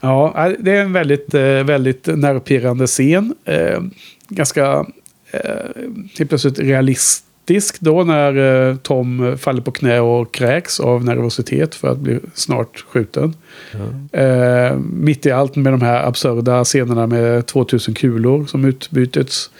Ja, 0.00 0.52
det 0.58 0.76
är 0.76 0.82
en 0.82 0.92
väldigt, 0.92 1.34
eh, 1.34 1.42
väldigt 1.42 2.06
nervpirrande 2.06 2.86
scen. 2.86 3.34
Eh, 3.44 3.80
ganska 4.28 4.86
helt 6.18 6.28
plötsligt 6.28 6.58
realistisk 6.58 7.80
då 7.80 8.04
när 8.04 8.76
Tom 8.76 9.38
faller 9.38 9.62
på 9.62 9.70
knä 9.70 10.00
och 10.00 10.34
kräks 10.34 10.80
av 10.80 11.04
nervositet 11.04 11.74
för 11.74 11.88
att 11.88 11.98
bli 11.98 12.18
snart 12.34 12.84
skjuten. 12.88 13.34
Eh, 14.12 14.76
mitt 14.78 15.26
i 15.26 15.30
allt 15.30 15.56
med 15.56 15.72
de 15.72 15.82
här 15.82 16.06
absurda 16.06 16.64
scenerna 16.64 17.06
med 17.06 17.46
2000 17.46 17.94
kulor 17.94 18.46
som 18.46 18.64
utbytits 18.64 19.50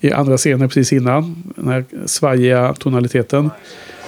i 0.00 0.12
andra 0.12 0.36
scener 0.36 0.66
precis 0.66 0.92
innan. 0.92 1.52
Den 1.56 1.68
här 1.68 1.84
svajiga 2.06 2.74
tonaliteten. 2.74 3.50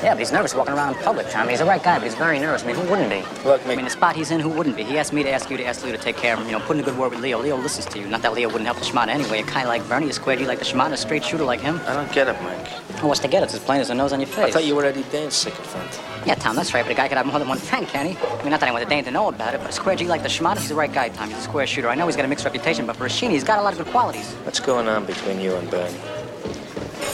Yeah, 0.03 0.11
but 0.11 0.21
he's 0.21 0.31
nervous 0.31 0.55
walking 0.55 0.75
around 0.75 0.95
in 0.95 1.03
public, 1.03 1.29
Tommy. 1.29 1.51
He's 1.51 1.61
a 1.61 1.65
right 1.65 1.83
guy, 1.83 1.99
but 1.99 2.05
he's 2.05 2.15
very 2.15 2.39
nervous. 2.39 2.63
I 2.63 2.69
mean, 2.69 2.77
who 2.77 2.89
wouldn't 2.89 3.11
be? 3.11 3.25
Look, 3.45 3.67
I 3.67 3.75
mean, 3.75 3.85
the 3.85 3.91
spot 3.91 4.15
he's 4.15 4.31
in, 4.31 4.39
who 4.39 4.49
wouldn't 4.49 4.77
be? 4.77 4.85
He 4.85 4.97
asked 4.97 5.13
me 5.13 5.25
to 5.25 5.31
ask 5.31 5.51
you 5.51 5.57
to 5.57 5.65
ask 5.65 5.83
Leo 5.83 5.91
to 5.91 5.99
take 6.01 6.17
care 6.17 6.35
of 6.35 6.39
him, 6.41 6.47
you 6.47 6.53
know, 6.53 6.61
put 6.61 6.77
in 6.77 6.83
a 6.83 6.85
good 6.85 6.97
word 6.97 7.11
with 7.11 7.21
Leo. 7.21 7.41
Leo 7.41 7.57
listens 7.57 7.87
to 7.87 7.99
you. 7.99 8.07
Not 8.07 8.23
that 8.23 8.33
Leo 8.33 8.47
wouldn't 8.47 8.67
help 8.67 8.79
the 8.79 8.85
Shimada 8.85 9.11
anyway. 9.11 9.41
A 9.41 9.43
guy 9.43 9.65
like 9.65 9.87
Bernie 9.89 10.09
is 10.09 10.15
squared 10.15 10.39
you 10.39 10.47
like 10.47 10.61
the 10.61 10.65
Shimada, 10.65 10.95
a 10.95 10.97
straight 10.97 11.25
shooter 11.25 11.43
like 11.43 11.61
him. 11.61 11.81
I 11.85 11.95
don't 11.95 12.13
get 12.13 12.29
it, 12.29 12.41
Mike. 12.43 13.03
Oh, 13.03 13.09
what's 13.09 13.21
to 13.21 13.29
get? 13.29 13.43
It? 13.43 13.47
It's 13.47 13.55
as 13.55 13.61
plain 13.61 13.81
as 13.81 13.89
the 13.89 13.95
nose 13.95 14.13
on 14.13 14.21
your 14.21 14.29
face. 14.29 14.47
I 14.47 14.51
thought 14.53 14.65
you 14.65 14.77
were 14.77 14.85
Eddie 14.85 15.03
Dane's 15.11 15.35
sycophant. 15.35 16.01
Yeah, 16.25 16.37
Tom, 16.37 16.55
that's 16.55 16.73
right, 16.75 16.85
but 16.85 16.93
a 16.93 16.95
guy 16.95 17.09
could 17.09 17.17
have 17.17 17.27
more 17.27 17.41
than 17.41 17.49
one 17.49 17.59
friend, 17.59 17.87
can 17.89 18.07
he? 18.07 18.17
I 18.17 18.43
mean, 18.43 18.51
not 18.51 18.61
that 18.61 18.69
I 18.69 18.73
want 18.73 18.85
the 18.85 18.91
Dane 18.91 19.03
to 19.05 19.11
know 19.11 19.29
about 19.29 19.55
it, 19.55 19.61
but 19.61 19.71
a 19.71 19.73
square 19.73 19.97
G 19.97 20.07
like 20.07 20.23
the 20.23 20.29
Shimada, 20.29 20.61
he's 20.61 20.69
the 20.69 20.77
right 20.77 20.93
guy, 20.93 21.09
Tom. 21.09 21.29
He's 21.29 21.39
a 21.39 21.43
square 21.43 21.67
shooter. 21.67 21.89
I 21.89 21.97
know 21.97 22.07
he's 22.07 22.17
got 22.17 22.25
a 22.25 22.29
mixed 22.29 22.45
reputation, 22.45 22.87
but 22.87 22.95
for 22.95 23.07
a 23.07 23.09
Sheeny, 23.09 23.31
he's 23.31 23.43
got 23.43 23.59
a 23.59 23.63
lot 23.63 23.73
of 23.73 23.79
good 23.79 23.89
qualities. 23.89 24.33
What's 24.45 24.61
going 24.61 24.87
on 24.87 25.07
between 25.07 25.41
you 25.41 25.57
and 25.57 25.69
Bernie? 25.69 25.99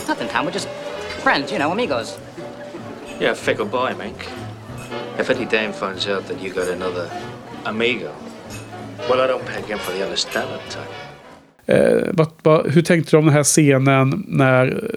Nothing, 0.07 0.29
Tom. 0.29 0.45
We're 0.45 0.53
just 0.53 0.69
friends, 1.23 1.51
you 1.51 1.59
know, 1.59 1.73
amigos. 1.73 2.19
You're 3.21 3.33
a 3.33 3.35
fickle 3.35 3.67
boy, 3.67 3.93
Mink. 3.99 4.29
If 5.21 5.31
Eddie 5.31 5.47
Dane 5.51 5.73
finds 5.73 6.09
out 6.09 6.27
that 6.29 6.43
you 6.43 6.53
got 6.55 6.69
another 6.69 7.09
amigo, 7.65 8.11
well, 9.09 9.21
I 9.21 9.27
don't 9.27 9.45
peg 9.47 9.65
him 9.65 9.79
for 9.79 9.93
the 9.93 10.05
understanding 10.05 10.59
type. 10.71 10.91
Eh, 11.67 12.09
vad, 12.13 12.29
vad, 12.43 12.71
hur 12.71 12.83
tänkte 12.83 13.11
du 13.11 13.17
om 13.19 13.25
den 13.25 13.35
här 13.35 13.45
scenen 13.45 14.25
när, 14.29 14.91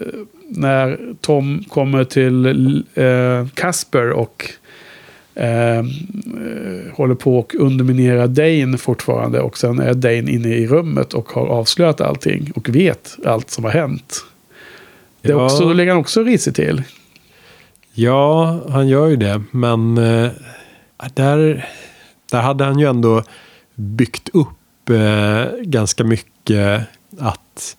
när 0.49 0.99
Tom 1.21 1.63
kommer 1.69 2.03
till 2.03 2.83
eh, 2.93 3.47
Casper 3.53 4.09
och 4.09 4.49
eh, 5.35 5.77
eh, 5.77 5.83
håller 6.93 7.15
på 7.15 7.39
och 7.39 7.55
underminerar 7.55 8.27
Dane 8.27 8.77
fortfarande. 8.77 9.39
Och 9.41 9.57
sen 9.57 9.79
är 9.79 9.93
Dane 9.93 10.31
inne 10.31 10.55
i 10.55 10.67
rummet 10.67 11.13
och 11.13 11.29
har 11.29 11.47
avslöjat 11.47 12.01
allting 12.01 12.51
och 12.55 12.69
vet 12.69 13.17
allt 13.25 13.49
som 13.49 13.63
har 13.63 13.71
hänt. 13.71 14.25
Det 15.21 15.29
är 15.29 15.33
Ja. 15.33 15.45
också, 15.45 15.63
då 15.63 15.73
lägger 15.73 15.91
han 15.91 16.01
också 16.01 16.23
risigt 16.23 16.55
till. 16.55 16.83
Ja, 17.99 18.59
han 18.69 18.87
gör 18.87 19.07
ju 19.07 19.15
det. 19.15 19.41
Men 19.51 19.97
eh, 19.97 20.31
där, 21.13 21.69
där 22.31 22.41
hade 22.41 22.63
han 22.63 22.79
ju 22.79 22.89
ändå 22.89 23.23
byggt 23.75 24.29
upp 24.29 24.89
eh, 24.89 25.45
ganska 25.61 26.03
mycket 26.03 26.81
att 27.19 27.77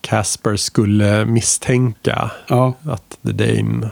Casper 0.00 0.56
skulle 0.56 1.24
misstänka 1.24 2.30
Ja, 2.48 2.74
att 2.82 3.18
The 3.26 3.32
Dane 3.32 3.90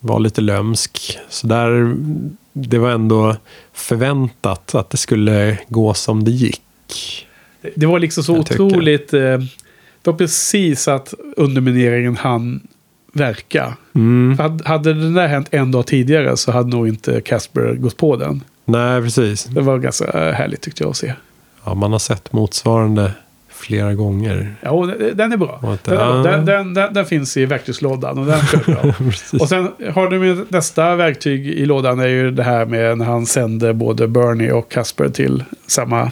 var 0.00 0.20
lite 0.20 0.40
lömsk. 0.40 1.18
Så 1.28 1.46
där, 1.46 1.96
det 2.52 2.78
var 2.78 2.90
ändå 2.90 3.36
förväntat 3.72 4.74
att 4.74 4.90
det 4.90 4.96
skulle 4.96 5.58
gå 5.68 5.94
som 5.94 6.24
det 6.24 6.30
gick. 6.30 7.26
det 7.74 7.86
var 7.86 7.98
liksom 7.98 8.24
så 8.24 8.36
Jag 8.36 8.46
tycker. 8.46 8.62
otroligt... 8.62 9.14
Eh, 9.14 9.38
det 10.02 10.10
var 10.10 10.18
precis 10.18 10.88
att 10.88 11.14
undermineringen 11.36 12.16
han 12.16 12.60
verka. 13.12 13.76
Mm. 13.94 14.38
Hade- 14.38 14.64
Hade 14.68 14.94
det 14.94 15.12
där 15.14 15.26
hänt 15.28 15.48
en 15.50 15.70
dag 15.70 15.86
tidigare 15.86 16.36
så 16.36 16.52
hade 16.52 16.68
nog 16.76 16.88
inte 16.88 17.20
Casper 17.20 17.74
gått 17.74 17.96
på 17.96 18.16
den. 18.16 18.40
Nej, 18.64 19.02
precis. 19.02 19.44
Det 19.44 19.60
var 19.60 19.78
ganska 19.78 20.04
eh, 20.04 20.32
härligt 20.34 20.60
tyckte 20.60 20.82
jag 20.82 20.90
att 20.90 20.96
se. 20.96 21.12
Ja, 21.64 21.74
man 21.74 21.92
har 21.92 21.98
sett 21.98 22.32
motsvarande 22.32 23.12
flera 23.48 23.94
gånger. 23.94 24.54
Ja, 24.60 24.70
och 24.70 24.86
den- 25.16 25.32
är 25.32 25.36
bra. 25.36 25.58
Den, 25.84 25.94
är 25.94 25.96
bra. 25.96 26.22
den, 26.22 26.44
den, 26.44 26.74
den, 26.74 26.94
finns 27.06 27.36
i 27.36 27.46
verktygslådan 27.46 28.18
och 28.18 28.26
den 28.26 28.40
bra. 28.66 28.94
Och 29.40 29.48
sen 29.48 29.68
har 29.94 30.10
du 30.10 30.18
med 30.18 30.44
nästa 30.48 30.96
verktyg 30.96 31.46
i 31.48 31.66
lådan 31.66 32.00
är 32.00 32.06
ju 32.06 32.30
det 32.30 32.42
här 32.42 32.66
med 32.66 32.98
när 32.98 33.04
han 33.04 33.26
sänder 33.26 33.72
både 33.72 34.08
Bernie 34.08 34.52
och 34.52 34.70
Casper 34.70 35.08
till 35.08 35.44
samma 35.66 36.10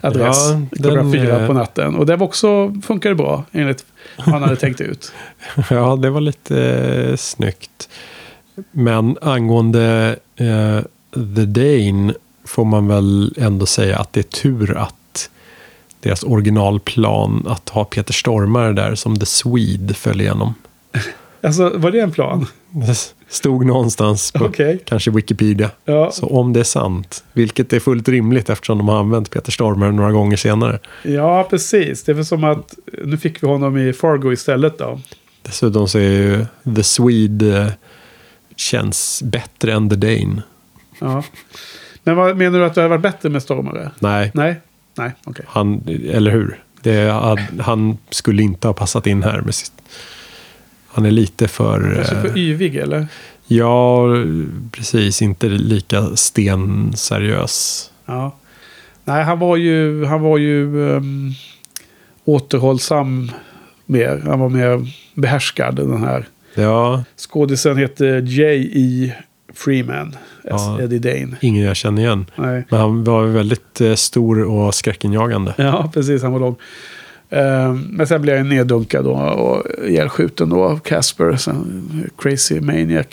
adress 0.00 0.50
Ja, 0.50 0.78
klockan 0.82 1.12
fyra 1.12 1.40
eh, 1.40 1.46
på 1.46 1.52
natten. 1.52 1.94
Och 1.94 2.06
det 2.06 2.16
var 2.16 2.26
också 2.26 2.74
funkade 2.82 3.14
bra 3.14 3.44
enligt 3.52 3.84
vad 4.16 4.26
han 4.26 4.42
hade 4.42 4.56
tänkt 4.56 4.80
ut. 4.80 5.12
Ja, 5.70 5.96
det 5.96 6.10
var 6.10 6.20
lite 6.20 6.64
eh, 7.10 7.16
snyggt. 7.16 7.88
Men 8.72 9.18
angående 9.22 10.16
eh, 10.36 10.80
The 11.12 11.44
Dane 11.44 12.14
får 12.44 12.64
man 12.64 12.88
väl 12.88 13.34
ändå 13.36 13.66
säga 13.66 13.98
att 13.98 14.12
det 14.12 14.20
är 14.20 14.42
tur 14.42 14.76
att 14.76 15.30
deras 16.00 16.22
originalplan 16.22 17.46
att 17.48 17.68
ha 17.68 17.84
Peter 17.84 18.12
Stormare 18.12 18.72
där 18.72 18.94
som 18.94 19.18
The 19.18 19.26
Swede 19.26 19.94
föll 19.94 20.20
igenom. 20.20 20.54
Alltså, 21.42 21.78
var 21.78 21.90
det 21.90 22.00
en 22.00 22.12
plan? 22.12 22.46
Det 22.70 23.14
stod 23.28 23.66
någonstans 23.66 24.32
på 24.32 24.44
Okej. 24.44 24.78
kanske 24.84 25.10
Wikipedia. 25.10 25.70
Ja, 25.84 26.10
Så 26.10 26.26
om 26.26 26.52
det 26.52 26.60
är 26.60 26.64
sant, 26.64 27.24
vilket 27.32 27.72
är 27.72 27.80
fullt 27.80 28.08
rimligt 28.08 28.50
eftersom 28.50 28.78
de 28.78 28.88
har 28.88 28.98
använt 28.98 29.30
Peter 29.30 29.52
Stormare 29.52 29.92
några 29.92 30.12
gånger 30.12 30.36
senare. 30.36 30.78
ja, 31.02 31.46
precis. 31.50 32.04
Det 32.04 32.12
är 32.12 32.14
väl 32.14 32.24
som 32.24 32.44
att 32.44 32.74
nu 33.04 33.16
fick 33.16 33.42
vi 33.42 33.46
honom 33.46 33.76
i 33.78 33.92
Fargo 33.92 34.32
istället 34.32 34.78
då. 34.78 35.00
Dessutom 35.42 35.88
så 35.88 35.98
är 35.98 36.02
ju 36.10 36.46
The 36.76 36.82
Swede 36.82 37.62
eh, 37.62 37.70
känns 38.56 39.22
bättre 39.24 39.72
än 39.72 39.90
The 39.90 39.96
Dane. 39.96 40.42
Ja. 41.00 41.24
Men 42.04 42.16
vad 42.16 42.36
menar 42.36 42.58
du 42.58 42.64
att 42.64 42.74
det 42.74 42.80
hade 42.80 42.88
varit 42.90 43.02
bättre 43.02 43.28
med 43.28 43.42
stormare? 43.42 43.90
Nej, 43.98 44.30
Nej, 44.34 44.60
nej, 44.96 45.12
okej. 45.24 45.44
Han, 45.48 45.82
eller 46.10 46.30
hur? 46.30 46.62
Det, 46.82 47.10
han, 47.10 47.38
han 47.60 47.98
skulle 48.10 48.42
inte 48.42 48.68
ha 48.68 48.72
passat 48.74 49.06
in 49.06 49.22
här 49.22 49.40
med 49.40 49.54
sitt... 49.54 49.72
Han 50.88 51.06
är 51.06 51.10
lite 51.10 51.48
för... 51.48 51.94
Kanske 51.94 52.14
eh, 52.14 52.22
för 52.22 52.38
yvig 52.38 52.76
eller? 52.76 53.06
ja, 53.46 54.06
precis. 54.72 55.22
Inte 55.22 55.48
lika 55.48 56.16
stenseriös. 56.16 57.90
Ja. 58.06 58.36
Nej, 59.04 59.24
han 59.24 59.38
var 59.38 59.56
ju, 59.56 60.04
han 60.04 60.20
var 60.20 60.38
ju 60.38 60.76
um, 60.76 61.32
återhållsam 62.24 63.30
mer. 63.86 64.22
Han 64.26 64.40
var 64.40 64.48
mer 64.48 64.92
behärskad 65.14 65.76
den 65.76 66.02
här. 66.02 66.26
Ja, 66.54 67.04
Skådisen 67.16 67.76
heter 67.76 68.22
J.E. 68.22 69.12
Freeman. 69.54 70.16
Ja. 70.44 70.78
Eddie 70.82 70.98
Dane. 70.98 71.36
ingen 71.40 71.64
jag 71.64 71.76
känner 71.76 72.02
igen. 72.02 72.26
Nej. 72.36 72.66
Men 72.70 72.80
han 72.80 73.04
var 73.04 73.24
väldigt 73.24 73.80
eh, 73.80 73.94
stor 73.94 74.42
och 74.44 74.74
skräckinjagande. 74.74 75.54
Ja, 75.58 75.90
precis. 75.94 76.22
Han 76.22 76.32
var 76.32 76.40
lång. 76.40 76.56
Ehm, 77.30 77.86
men 77.90 78.06
sen 78.06 78.22
blev 78.22 78.36
han 78.36 78.48
neddunkad 78.48 79.04
då, 79.04 79.12
och 79.12 79.86
ihjälskjuten 79.88 80.48
då 80.48 80.64
av 80.64 80.78
Casper. 80.78 81.36
Sen, 81.36 82.10
crazy 82.18 82.60
maniac. 82.60 83.06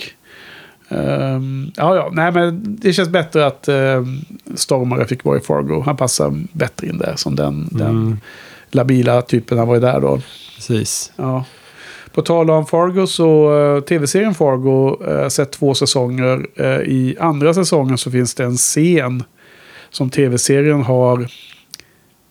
Ehm, 0.89 1.71
ja, 1.75 1.95
ja. 1.95 2.09
Nej, 2.13 2.31
men 2.31 2.77
det 2.81 2.93
känns 2.93 3.09
bättre 3.09 3.45
att 3.45 3.67
um, 3.67 4.25
Stormare 4.55 5.05
fick 5.07 5.23
vara 5.23 5.37
i 5.37 5.41
Fargo. 5.41 5.81
Han 5.85 5.97
passar 5.97 6.33
bättre 6.51 6.87
in 6.87 6.97
där 6.97 7.13
som 7.15 7.35
den, 7.35 7.69
den 7.71 7.87
Mm, 7.87 8.17
labila 8.71 9.21
typen 9.21 9.57
han 9.57 9.67
var 9.67 9.79
där 9.79 10.01
då. 10.01 10.19
precis. 10.55 11.11
Ja. 11.15 11.45
På 12.11 12.21
tal 12.21 12.49
om 12.49 12.65
Fargo 12.65 13.07
så 13.07 13.53
uh, 13.53 13.81
tv-serien 13.81 14.33
Fargo 14.33 15.03
uh, 15.11 15.27
sett 15.27 15.51
två 15.51 15.73
säsonger. 15.73 16.47
Eh, 16.55 16.65
I 16.79 17.15
andra 17.19 17.53
säsongen 17.53 17.97
så 17.97 18.11
finns 18.11 18.33
det 18.35 18.43
en 18.43 18.57
scen 18.57 19.23
som 19.89 20.09
tv-serien 20.09 20.81
har 20.83 21.27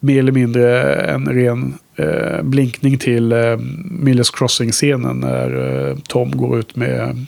mer 0.04 0.18
eller 0.18 0.32
mindre 0.32 0.94
en 0.94 1.28
ren 1.28 1.74
eh, 1.96 2.42
blinkning 2.42 2.98
till 2.98 3.32
uh, 3.32 3.58
Millers 3.84 4.30
Crossing-scenen 4.30 5.16
när 5.16 5.88
eh, 5.88 5.96
Tom 6.08 6.30
går 6.30 6.58
ut 6.58 6.76
med 6.76 7.26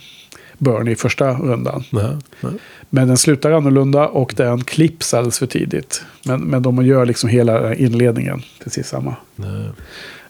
Bernie 0.58 0.92
i 0.92 0.96
första 0.96 1.32
rundan. 1.32 1.84
Nej, 1.90 2.16
nej. 2.40 2.52
Men 2.90 3.08
den 3.08 3.16
slutar 3.16 3.50
annorlunda 3.50 4.08
och 4.08 4.34
den 4.36 4.64
klipps 4.64 5.14
alldeles 5.14 5.38
för 5.38 5.46
tidigt. 5.46 6.02
Men, 6.24 6.40
men 6.40 6.62
de 6.62 6.86
gör 6.86 7.06
liksom 7.06 7.30
hela 7.30 7.74
inledningen 7.74 8.42
precis 8.64 8.86
samma. 8.86 9.16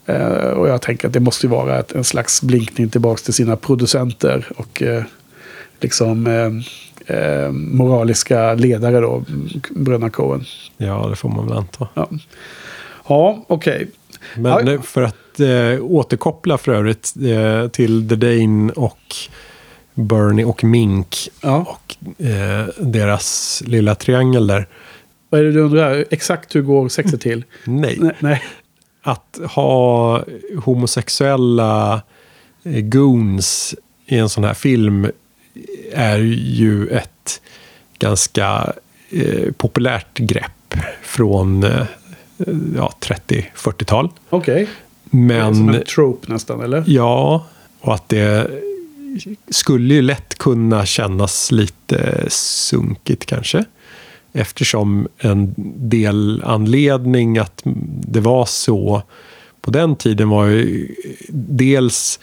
Eh, 0.06 0.50
och 0.50 0.68
jag 0.68 0.82
tänker 0.82 1.06
att 1.06 1.12
det 1.12 1.20
måste 1.20 1.46
ju 1.46 1.50
vara 1.50 1.78
ett, 1.78 1.92
en 1.92 2.04
slags 2.04 2.42
blinkning 2.42 2.88
tillbaka 2.88 3.22
till 3.22 3.34
sina 3.34 3.56
producenter 3.56 4.46
och 4.56 4.82
eh, 4.82 5.02
liksom 5.80 6.26
eh, 7.06 7.50
moraliska 7.52 8.54
ledare 8.54 9.00
då, 9.00 9.24
bröderna 9.70 10.10
Coen. 10.10 10.44
Ja, 10.76 11.06
det 11.10 11.16
får 11.16 11.28
man 11.28 11.46
väl 11.48 11.56
anta. 11.56 11.88
Ja, 11.94 12.08
ja 13.08 13.44
okej. 13.46 13.90
Men 14.36 14.66
Ja. 14.66 14.82
för 14.82 15.02
att 15.02 15.40
eh, 15.40 15.84
återkoppla 15.84 16.58
för 16.58 16.72
övrigt 16.72 17.14
eh, 17.24 17.68
till 17.68 18.08
The 18.08 18.14
Dane 18.16 18.72
och 18.72 18.98
Bernie 19.94 20.44
och 20.44 20.64
Mink 20.64 21.16
Ja. 21.42 21.56
och 21.78 21.96
eh, 22.26 22.66
deras 22.78 23.62
lilla 23.66 23.94
triangel 23.94 24.46
där. 24.46 24.68
Vad 25.30 25.40
är 25.40 25.44
det 25.44 25.52
du 25.52 25.60
undrar? 25.60 26.04
Exakt 26.10 26.54
hur 26.54 26.62
går 26.62 26.88
sexet 26.88 27.20
till? 27.20 27.44
Nej. 27.64 27.96
Nej, 28.00 28.12
nej. 28.18 28.42
Att 29.02 29.38
ha 29.50 30.24
homosexuella 30.64 32.02
eh, 32.64 32.80
goons 32.80 33.74
i 34.06 34.18
en 34.18 34.28
sån 34.28 34.44
här 34.44 34.54
film 34.54 35.06
är 35.92 36.18
ju 36.18 36.88
ett 36.88 37.40
ganska 37.98 38.72
eh, 39.10 39.52
populärt 39.52 40.18
grepp 40.18 40.74
från 41.02 41.64
eh, 41.64 41.86
ja, 42.76 42.92
30-40-tal. 43.00 44.10
Okej. 44.30 44.68
Som 45.10 45.26
Men 45.26 45.74
en 45.74 45.84
trope 45.84 46.32
nästan, 46.32 46.60
eller? 46.60 46.84
ja, 46.86 47.46
och 47.80 47.94
att 47.94 48.08
det 48.08 48.50
skulle 49.50 49.94
ju 49.94 50.02
lätt 50.02 50.38
kunna 50.38 50.86
kännas 50.86 51.52
lite 51.52 52.24
sunkigt 52.28 53.26
kanske. 53.26 53.64
Eftersom 54.32 55.08
en 55.18 55.54
del 55.76 56.42
anledning 56.44 57.38
att 57.38 57.60
det 57.84 58.20
var 58.20 58.44
så 58.46 59.02
på 59.60 59.70
den 59.70 59.96
tiden 59.96 60.28
var 60.28 60.46
ju 60.46 60.94
dels 61.28 62.20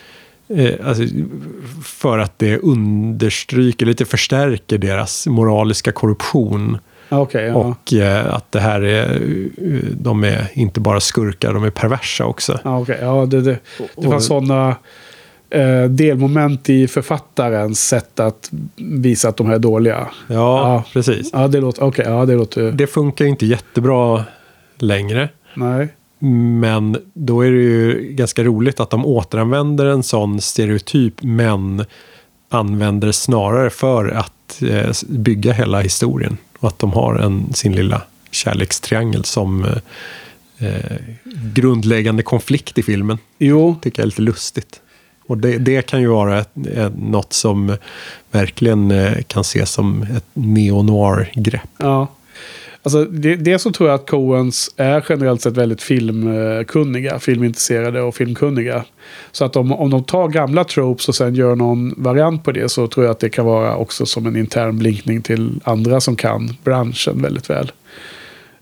eh, 0.56 0.88
alltså, 0.88 1.04
för 1.84 2.18
att 2.18 2.40
det 2.40 2.58
understryker, 2.58 3.86
lite 3.86 4.06
förstärker 4.06 4.78
deras 4.78 5.28
moraliska 5.28 5.92
korruption. 5.92 6.78
Ja, 7.10 7.20
Okej, 7.20 7.46
ja. 7.46 7.54
Och 7.56 7.94
eh, 7.94 8.34
att 8.34 8.52
det 8.52 8.60
här 8.60 8.82
är, 8.82 9.14
eh, 9.58 9.80
de 9.92 10.24
är 10.24 10.48
inte 10.54 10.80
bara 10.80 11.00
skurkar, 11.00 11.54
de 11.54 11.64
är 11.64 11.70
perversa 11.70 12.26
också. 12.26 12.60
Ja, 12.64 12.80
okej. 12.82 12.98
ja 13.02 13.26
det, 13.26 13.42
det, 13.42 13.60
det 13.96 14.08
var 14.08 14.20
sådana 14.20 14.76
eh, 15.50 15.84
delmoment 15.84 16.70
i 16.70 16.88
författarens 16.88 17.88
sätt 17.88 18.20
att 18.20 18.52
visa 18.76 19.30
att 19.30 19.38
de 19.38 19.48
här 19.48 19.56
är 19.56 19.60
dåliga. 19.60 20.08
Ja, 20.28 20.34
Ja. 20.36 20.84
precis. 20.94 21.30
Ja, 21.34 21.48
det 21.48 21.60
låter... 21.62 21.84
Okej, 21.84 22.06
ja, 22.08 22.26
det 22.26 22.36
låter... 22.36 22.72
Det 22.72 22.88
funkar 22.88 23.26
inte 23.26 23.46
jättebra 23.46 24.24
längre. 24.78 25.30
Nej. 25.56 25.88
Men 26.26 26.98
då 27.14 27.42
är 27.42 27.52
det 27.52 27.58
ju 27.58 28.14
ganska 28.14 28.44
roligt 28.44 28.80
att 28.80 28.90
de 28.90 29.06
återanvänder 29.06 29.86
en 29.86 30.04
sån 30.04 30.42
stereotyp 30.42 31.24
men 31.24 31.86
använder 32.50 33.08
det 33.08 33.14
snarare 33.14 33.70
för 33.70 34.08
att 34.08 34.62
eh, 34.62 34.92
bygga 35.08 35.54
hela 35.54 35.82
historien. 35.82 36.38
Och 36.60 36.68
att 36.68 36.80
de 36.80 36.94
har 36.94 37.16
en, 37.16 37.54
sin 37.54 37.76
lilla 37.76 38.02
kärlekstriangel 38.32 39.24
som 39.24 39.66
eh, 39.66 40.68
eh, 40.68 40.98
grundläggande 41.54 42.24
konflikt 42.24 42.78
i 42.78 42.84
filmen. 42.84 43.18
Jo, 43.38 43.76
Tycker 43.82 44.00
jag 44.00 44.04
är 44.04 44.10
lite 44.10 44.22
lustigt. 44.22 44.82
Och 45.28 45.38
det, 45.38 45.58
det 45.58 45.82
kan 45.82 46.02
ju 46.02 46.08
vara 46.08 46.40
ett, 46.40 46.68
ett, 46.76 46.94
något 46.98 47.34
som 47.34 47.78
verkligen 48.32 48.92
eh, 48.92 49.22
kan 49.22 49.42
ses 49.42 49.72
som 49.72 50.02
ett 50.02 50.26
neo-noir-grepp. 50.34 51.70
Ja. 51.78 52.08
Alltså, 52.84 53.06
det, 53.06 53.60
så 53.60 53.72
tror 53.72 53.90
jag 53.90 53.96
att 53.96 54.10
Coens 54.10 54.74
är 54.78 55.06
generellt 55.10 55.42
sett 55.42 55.58
väldigt 55.58 55.82
filmkunniga, 55.82 57.20
filmintresserade 57.20 58.02
och 58.02 58.16
filmkunniga. 58.16 58.86
Så 59.32 59.46
att 59.46 59.56
om, 59.56 59.72
om 59.72 59.90
de 59.90 60.04
tar 60.04 60.28
gamla 60.28 60.64
tropes 60.64 61.10
och 61.10 61.16
sen 61.16 61.36
gör 61.36 61.56
någon 61.56 61.94
variant 61.98 62.44
på 62.44 62.52
det 62.52 62.70
så 62.70 62.88
tror 62.88 63.06
jag 63.06 63.12
att 63.12 63.20
det 63.20 63.30
kan 63.30 63.46
vara 63.46 63.76
också 63.76 64.06
som 64.06 64.26
en 64.26 64.36
intern 64.36 64.80
blinkning 64.80 65.22
till 65.22 65.60
andra 65.64 66.02
som 66.02 66.16
kan 66.16 66.50
branschen 66.64 67.22
väldigt 67.22 67.50
väl. 67.50 67.72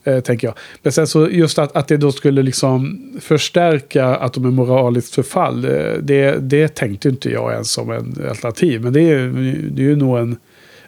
Eh, 0.03 0.19
tänker 0.19 0.47
jag. 0.47 0.55
Men 0.81 0.93
sen 0.93 1.07
så 1.07 1.29
just 1.29 1.59
att, 1.59 1.75
att 1.75 1.87
det 1.87 1.97
då 1.97 2.11
skulle 2.11 2.41
liksom 2.41 3.01
förstärka 3.21 4.05
att 4.05 4.33
de 4.33 4.45
är 4.45 4.51
moraliskt 4.51 5.15
förfall. 5.15 5.65
Eh, 5.65 5.93
det, 6.01 6.37
det 6.39 6.75
tänkte 6.75 7.09
inte 7.09 7.29
jag 7.29 7.51
ens 7.53 7.71
som 7.71 7.91
en 7.91 8.15
alternativ. 8.29 8.81
Men 8.81 8.93
det 8.93 9.01
är, 9.01 9.27
det 9.71 9.81
är 9.81 9.85
ju 9.85 9.95
nog 9.95 10.17
en, 10.17 10.37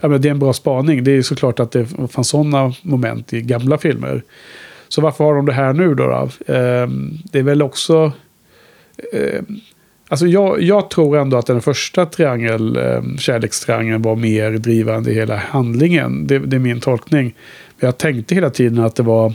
ja, 0.03 0.09
men 0.09 0.21
det 0.21 0.27
är 0.27 0.31
en 0.31 0.39
bra 0.39 0.53
spaning. 0.53 1.03
Det 1.03 1.11
är 1.11 1.21
såklart 1.21 1.59
att 1.59 1.71
det 1.71 1.85
fanns 2.11 2.29
sådana 2.29 2.73
moment 2.81 3.33
i 3.33 3.41
gamla 3.41 3.77
filmer. 3.77 4.23
Så 4.87 5.01
varför 5.01 5.23
har 5.23 5.35
de 5.35 5.45
det 5.45 5.53
här 5.53 5.73
nu 5.73 5.95
då? 5.95 6.07
då? 6.07 6.53
Eh, 6.53 6.87
det 7.31 7.39
är 7.39 7.43
väl 7.43 7.61
också... 7.61 8.11
Eh, 9.13 9.41
alltså 10.07 10.27
jag, 10.27 10.61
jag 10.61 10.89
tror 10.89 11.17
ändå 11.17 11.37
att 11.37 11.45
den 11.45 11.61
första 11.61 12.05
triangel, 12.05 12.77
eh, 12.77 13.01
kärlekstriangeln 13.17 14.01
var 14.01 14.15
mer 14.15 14.51
drivande 14.51 15.11
i 15.11 15.13
hela 15.13 15.35
handlingen. 15.35 16.27
Det, 16.27 16.39
det 16.39 16.55
är 16.55 16.59
min 16.59 16.79
tolkning. 16.79 17.35
Men 17.79 17.87
jag 17.87 17.97
tänkte 17.97 18.35
hela 18.35 18.49
tiden 18.49 18.79
att 18.79 18.95
det 18.95 19.03
var, 19.03 19.33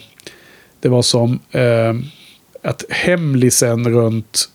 det 0.81 0.89
var 0.89 1.03
som 1.03 1.39
eh, 1.51 1.95
att 2.63 2.85
hemlisen 2.89 3.89
runt 3.89 4.49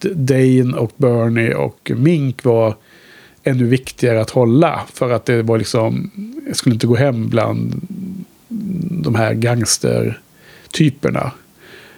Dane 0.00 0.76
och 0.76 0.92
Bernie 0.96 1.54
och 1.54 1.90
Mink 1.96 2.44
var 2.44 2.74
ännu 3.44 3.64
viktigare 3.64 4.20
att 4.20 4.30
hålla. 4.30 4.80
För 4.92 5.10
att 5.10 5.24
det 5.24 5.42
var 5.42 5.58
liksom, 5.58 6.10
jag 6.46 6.56
skulle 6.56 6.74
inte 6.74 6.86
gå 6.86 6.96
hem 6.96 7.28
bland 7.28 7.80
de 9.02 9.14
här 9.14 9.34
gangstertyperna. 9.34 11.32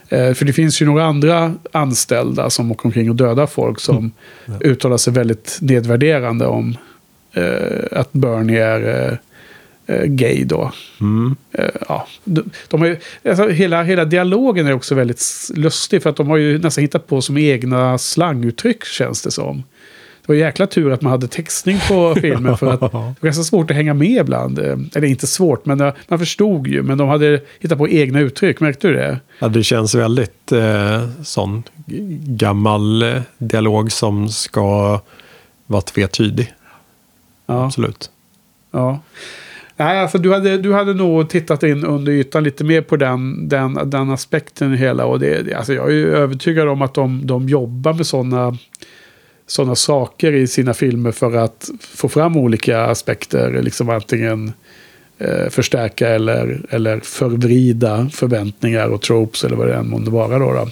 Eh, 0.09 0.35
för 0.35 0.45
det 0.45 0.53
finns 0.53 0.83
ju 0.83 0.87
några 0.87 1.05
andra 1.05 1.55
anställda 1.73 2.51
som 2.51 2.73
åker 2.73 2.87
omkring 2.87 3.11
och 3.11 3.17
dödar 3.17 3.47
folk 3.47 3.81
som 3.81 4.13
uttalar 4.61 4.97
sig 4.97 5.13
väldigt 5.13 5.59
nedvärderande 5.61 6.47
om 6.47 6.77
eh, 7.33 7.99
att 7.99 8.13
Bernie 8.13 8.65
är 8.65 9.11
eh, 9.11 9.17
eh, 9.97 10.05
gay 10.05 10.45
då. 10.45 10.73
Eh, 11.53 11.71
ja, 11.89 12.07
de, 12.25 12.51
de 12.69 12.81
har 12.81 12.89
ju, 12.89 12.97
alltså, 13.25 13.49
hela, 13.49 13.83
hela 13.83 14.05
dialogen 14.05 14.67
är 14.67 14.73
också 14.73 14.95
väldigt 14.95 15.23
lustig 15.55 16.03
för 16.03 16.11
att 16.11 16.17
de 16.17 16.29
har 16.29 16.37
ju 16.37 16.59
nästan 16.59 16.83
hittat 16.83 17.07
på 17.07 17.23
som 17.23 17.39
egna 17.39 17.99
slanguttryck 17.99 18.85
känns 18.85 19.23
det 19.23 19.31
som. 19.31 19.63
Det 20.21 20.33
var 20.33 20.35
jäkla 20.35 20.67
tur 20.67 20.93
att 20.93 21.03
man 21.03 21.11
hade 21.13 21.29
textning 21.29 21.79
på 21.89 22.15
filmen 22.21 22.57
för 22.57 22.67
att 22.67 22.81
det 22.81 22.89
var 22.93 23.15
ganska 23.21 23.43
svårt 23.43 23.71
att 23.71 23.77
hänga 23.77 23.95
med 23.95 24.21
ibland. 24.21 24.59
Eh, 24.59 24.77
Eller 24.95 25.05
inte 25.05 25.27
svårt, 25.27 25.67
men 25.67 25.81
eh, 25.81 25.93
man 26.09 26.19
förstod 26.19 26.67
ju. 26.67 26.83
Men 26.83 26.99
de 26.99 27.09
hade 27.09 27.41
hittat 27.61 27.79
på 27.79 27.89
egna 27.89 28.21
uttryck, 28.21 28.61
märkte 28.61 28.89
du 28.89 28.95
det? 28.95 29.21
Ja, 29.39 29.49
det 29.49 29.63
känns 29.63 29.95
väldigt 29.95 30.53
eh, 30.53 31.09
sån 31.23 31.63
gammal 32.27 33.03
eh, 33.03 33.23
dialog 33.39 33.93
som 33.93 34.29
ska 34.29 35.01
vara 35.67 35.83
tvetydig. 35.83 36.53
Ja. 37.47 37.65
Absolut. 37.67 38.11
Ja. 38.71 39.01
Nej, 39.77 39.99
alltså 39.99 40.19
du 40.19 40.33
hade, 40.33 40.59
du 40.59 40.73
hade 40.73 40.95
nog 40.95 41.29
tittat 41.29 41.63
in 41.63 41.85
under 41.85 42.13
ytan 42.13 42.45
lite 42.45 42.65
mer 42.65 42.83
på 42.83 42.97
den, 42.97 43.49
den, 43.49 43.91
den 43.91 44.11
aspekten 44.11 44.75
i 44.75 44.77
hela. 44.77 45.05
Och 45.05 45.21
det, 45.21 45.55
alltså 45.55 45.75
jag 45.75 45.87
är 45.89 45.95
ju 45.95 46.15
övertygad 46.15 46.69
om 46.69 46.83
att 46.83 46.95
de, 46.95 47.27
de 47.27 47.49
jobbar 47.49 47.93
med 47.93 48.07
sådana 48.07 48.57
såna 49.51 49.75
saker 49.75 50.33
i 50.33 50.47
sina 50.47 50.75
filmer 50.75 51.13
för 51.13 51.37
att 51.37 51.71
få 51.81 52.09
fram 52.09 52.37
olika 52.37 52.81
aspekter. 52.81 53.63
Liksom 53.63 53.89
antingen 53.89 54.53
eh, 55.19 55.49
förstärka 55.51 56.09
eller, 56.09 56.61
eller 56.71 57.01
förvrida 57.01 58.09
förväntningar 58.13 58.89
och 58.89 59.03
tropes 59.03 59.45
eller 59.45 59.57
vad 59.57 59.67
det 59.67 59.75
än 59.75 59.89
månde 59.89 60.11
vara. 60.11 60.39
Då, 60.39 60.53
då. 60.53 60.69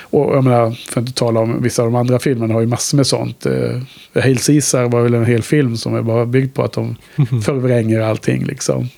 Och 0.00 0.36
jag 0.36 0.44
menar, 0.44 0.70
för 0.70 1.00
att 1.00 1.06
inte 1.06 1.18
tala 1.18 1.40
om 1.40 1.62
vissa 1.62 1.82
av 1.82 1.88
de 1.88 1.94
andra 1.94 2.18
filmerna 2.18 2.54
har 2.54 2.60
ju 2.60 2.66
massor 2.66 2.96
med 2.96 3.06
sånt. 3.06 3.46
Eh, 3.46 3.82
Hail 4.14 4.38
Caesar 4.38 4.88
var 4.88 5.02
väl 5.02 5.14
en 5.14 5.24
hel 5.24 5.42
film 5.42 5.76
som 5.76 5.94
är 5.94 6.02
bara 6.02 6.26
byggd 6.26 6.54
på 6.54 6.62
att 6.62 6.72
de 6.72 6.96
förvränger 7.44 8.00
allting 8.00 8.44
liksom. 8.44 8.88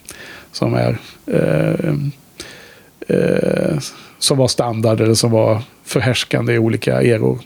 Som 0.52 0.74
är... 0.74 0.98
Eh, 1.26 1.94
eh, 3.08 3.78
som 4.18 4.38
var 4.38 4.48
standard 4.48 5.00
eller 5.00 5.14
som 5.14 5.30
var 5.30 5.62
förhärskande 5.84 6.52
i 6.52 6.58
olika 6.58 7.02
eror. 7.02 7.38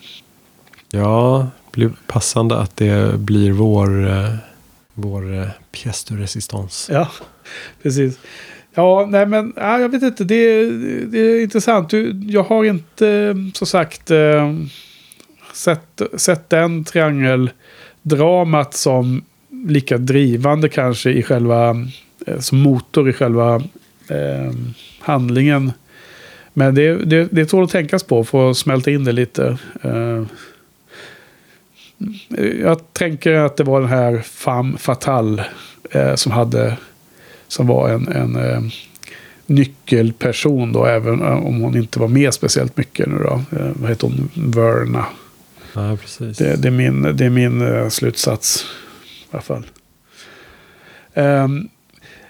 Ja, 0.91 1.49
passande 2.07 2.59
att 2.59 2.77
det 2.77 3.19
blir 3.21 3.53
vår, 3.53 4.09
eh, 4.11 4.35
vår 4.95 5.35
eh, 5.35 5.47
pièce 5.73 6.09
de 6.09 6.17
résistance. 6.23 6.93
Ja, 6.93 7.09
precis. 7.83 8.19
Ja, 8.75 9.07
nej 9.11 9.27
men 9.27 9.53
ja, 9.57 9.79
jag 9.81 9.89
vet 9.89 10.03
inte. 10.03 10.25
Det, 10.25 10.35
är- 10.35 11.07
det 11.07 11.19
är 11.19 11.43
intressant. 11.43 11.91
Du, 11.91 12.21
Jag 12.29 12.43
har 12.45 12.65
inte, 12.65 13.09
eh, 13.09 13.35
som 13.55 13.67
sagt, 13.67 14.11
sett, 15.55 16.03
sett 16.17 16.51
den 16.51 16.85
triangeldramat 16.85 18.75
som 18.75 19.25
lika 19.69 19.99
drivande 19.99 20.69
kanske 20.69 21.11
i 21.11 21.23
själva, 21.23 21.75
som 22.39 22.59
motor 22.59 23.09
i 23.09 23.13
själva 23.13 23.55
eh, 24.09 24.53
handlingen. 25.01 25.73
Men 26.53 26.75
det, 26.75 26.97
det, 27.05 27.29
det 27.33 27.47
tål 27.47 27.65
att 27.65 27.71
tänkas 27.71 28.03
på 28.03 28.25
för 28.25 28.51
att 28.51 28.57
smälta 28.57 28.91
in 28.91 29.05
det 29.05 29.13
lite. 29.13 29.59
Eh, 29.83 30.23
jag 32.61 32.93
tänker 32.93 33.33
att 33.33 33.57
det 33.57 33.65
var 33.65 33.81
den 33.81 33.91
här 33.91 34.19
femme 34.19 34.79
fatale 34.79 35.47
eh, 35.91 36.15
som 36.15 36.33
hade 36.33 36.77
som 37.49 37.67
var 37.67 37.89
en, 37.89 38.09
en 38.09 38.37
eh, 38.37 38.61
nyckelperson 39.47 40.73
då, 40.73 40.87
även 40.87 41.23
eh, 41.23 41.47
om 41.47 41.61
hon 41.61 41.77
inte 41.77 41.99
var 41.99 42.09
med 42.09 42.35
speciellt 42.35 42.77
mycket 42.77 43.07
nu 43.07 43.19
då. 43.19 43.59
Eh, 43.59 43.71
vad 43.75 43.91
heter 43.91 44.07
hon? 44.07 44.31
Verna. 44.35 45.07
Ja, 45.73 45.97
precis. 46.01 46.39
Det, 46.39 46.57
det 46.57 46.69
är 46.69 46.73
min, 46.73 47.03
det 47.03 47.25
är 47.25 47.31
min 47.31 47.61
eh, 47.61 47.89
slutsats. 47.89 48.65
I 49.05 49.27
alla 49.31 49.43
fall. 49.43 49.67
Ehm, 51.15 51.69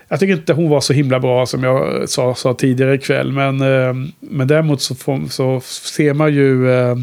jag 0.08 0.20
tycker 0.20 0.34
inte 0.34 0.52
hon 0.52 0.70
var 0.70 0.80
så 0.80 0.92
himla 0.92 1.20
bra 1.20 1.46
som 1.46 1.64
jag 1.64 2.08
sa, 2.08 2.34
sa 2.34 2.54
tidigare 2.54 2.94
ikväll. 2.94 3.32
Men, 3.32 3.58
men 4.20 4.48
däremot 4.48 4.82
så, 4.82 4.94
får, 4.94 5.28
så 5.28 5.60
ser 5.60 6.14
man 6.14 6.34
ju, 6.34 6.72
eh, 6.72 6.96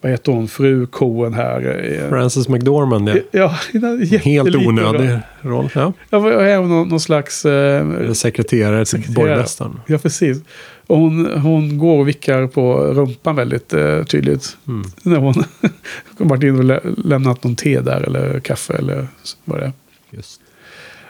vad 0.00 0.10
heter 0.12 0.32
hon, 0.32 0.48
fru 0.48 0.86
Coen 0.86 1.34
här. 1.34 1.84
eh, 2.02 2.08
Frances 2.08 2.48
McDormand, 2.48 3.08
ja. 3.08 3.16
Ja, 3.30 3.48
Helt 4.22 4.56
onödig 4.56 5.18
roll. 5.40 5.68
Ja. 5.74 5.92
Ja, 6.10 6.30
är 6.30 6.56
hon 6.56 6.68
någon, 6.68 6.88
någon 6.88 7.00
slags... 7.00 7.44
Eh, 7.44 8.12
Sekreterare 8.12 8.84
till 8.84 9.14
borgmästaren. 9.14 9.80
Ja, 9.86 9.98
precis. 9.98 10.38
Och 10.86 10.98
hon, 10.98 11.40
hon 11.40 11.78
går 11.78 11.98
och 11.98 12.08
vickar 12.08 12.46
på 12.46 12.76
rumpan 12.76 13.36
väldigt 13.36 13.72
eh, 13.72 14.04
tydligt. 14.04 14.56
Mm. 14.68 14.90
När 15.02 15.16
hon 15.16 15.34
har 16.18 16.24
varit 16.26 16.42
in 16.42 16.58
och 16.58 16.64
lä 16.64 16.80
lämnat 17.04 17.44
någon 17.44 17.56
te 17.56 17.80
där 17.80 18.00
eller 18.00 18.40
kaffe 18.40 18.74
eller 18.74 19.06
vad 19.44 19.58
det 19.60 19.64
är. 19.64 19.72
Just. 20.10 20.40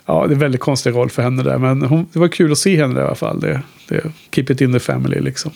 Ja, 0.06 0.26
det 0.26 0.32
är 0.32 0.34
en 0.34 0.38
väldigt 0.38 0.60
konstig 0.60 0.94
roll 0.94 1.10
för 1.10 1.22
henne 1.22 1.42
där. 1.42 1.58
Men 1.58 1.82
hon, 1.82 2.06
det 2.12 2.18
var 2.18 2.28
kul 2.28 2.52
att 2.52 2.58
se 2.58 2.76
henne 2.76 2.94
där 2.94 3.02
i 3.02 3.04
alla 3.04 3.14
fall. 3.14 3.40
Det, 3.40 3.62
det, 3.88 4.02
keep 4.30 4.44
it 4.48 4.60
in 4.60 4.72
the 4.72 4.80
family 4.80 5.20
liksom. 5.20 5.52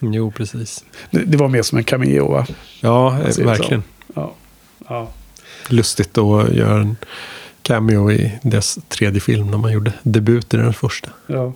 Jo, 0.00 0.30
precis. 0.30 0.84
Det, 1.10 1.24
det 1.24 1.36
var 1.36 1.48
mer 1.48 1.62
som 1.62 1.78
en 1.78 1.84
cameo 1.84 2.32
va? 2.32 2.46
Ja, 2.80 3.18
ut 3.28 3.38
verkligen. 3.38 3.82
Ja. 4.14 4.34
ja. 4.88 5.08
Lustigt 5.68 6.18
att 6.18 6.52
göra 6.52 6.80
en 6.80 6.96
cameo 7.62 8.10
i 8.10 8.38
dess 8.42 8.78
tredje 8.88 9.20
film 9.20 9.50
när 9.50 9.58
man 9.58 9.72
gjorde 9.72 9.92
debut 10.02 10.54
i 10.54 10.56
den 10.56 10.72
första. 10.74 11.10
ja. 11.26 11.52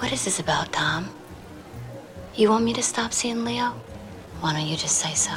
What 0.00 0.12
is 0.12 0.24
this 0.24 0.40
about, 0.40 0.72
Tom? 0.72 1.04
You 2.36 2.50
want 2.50 2.64
me 2.64 2.74
to 2.74 2.82
stop 2.82 3.12
seeing 3.12 3.44
Leo? 3.44 3.68
Why 4.42 4.52
don't 4.52 4.66
you 4.66 4.72
just 4.72 4.98
say 4.98 5.14
so? 5.14 5.30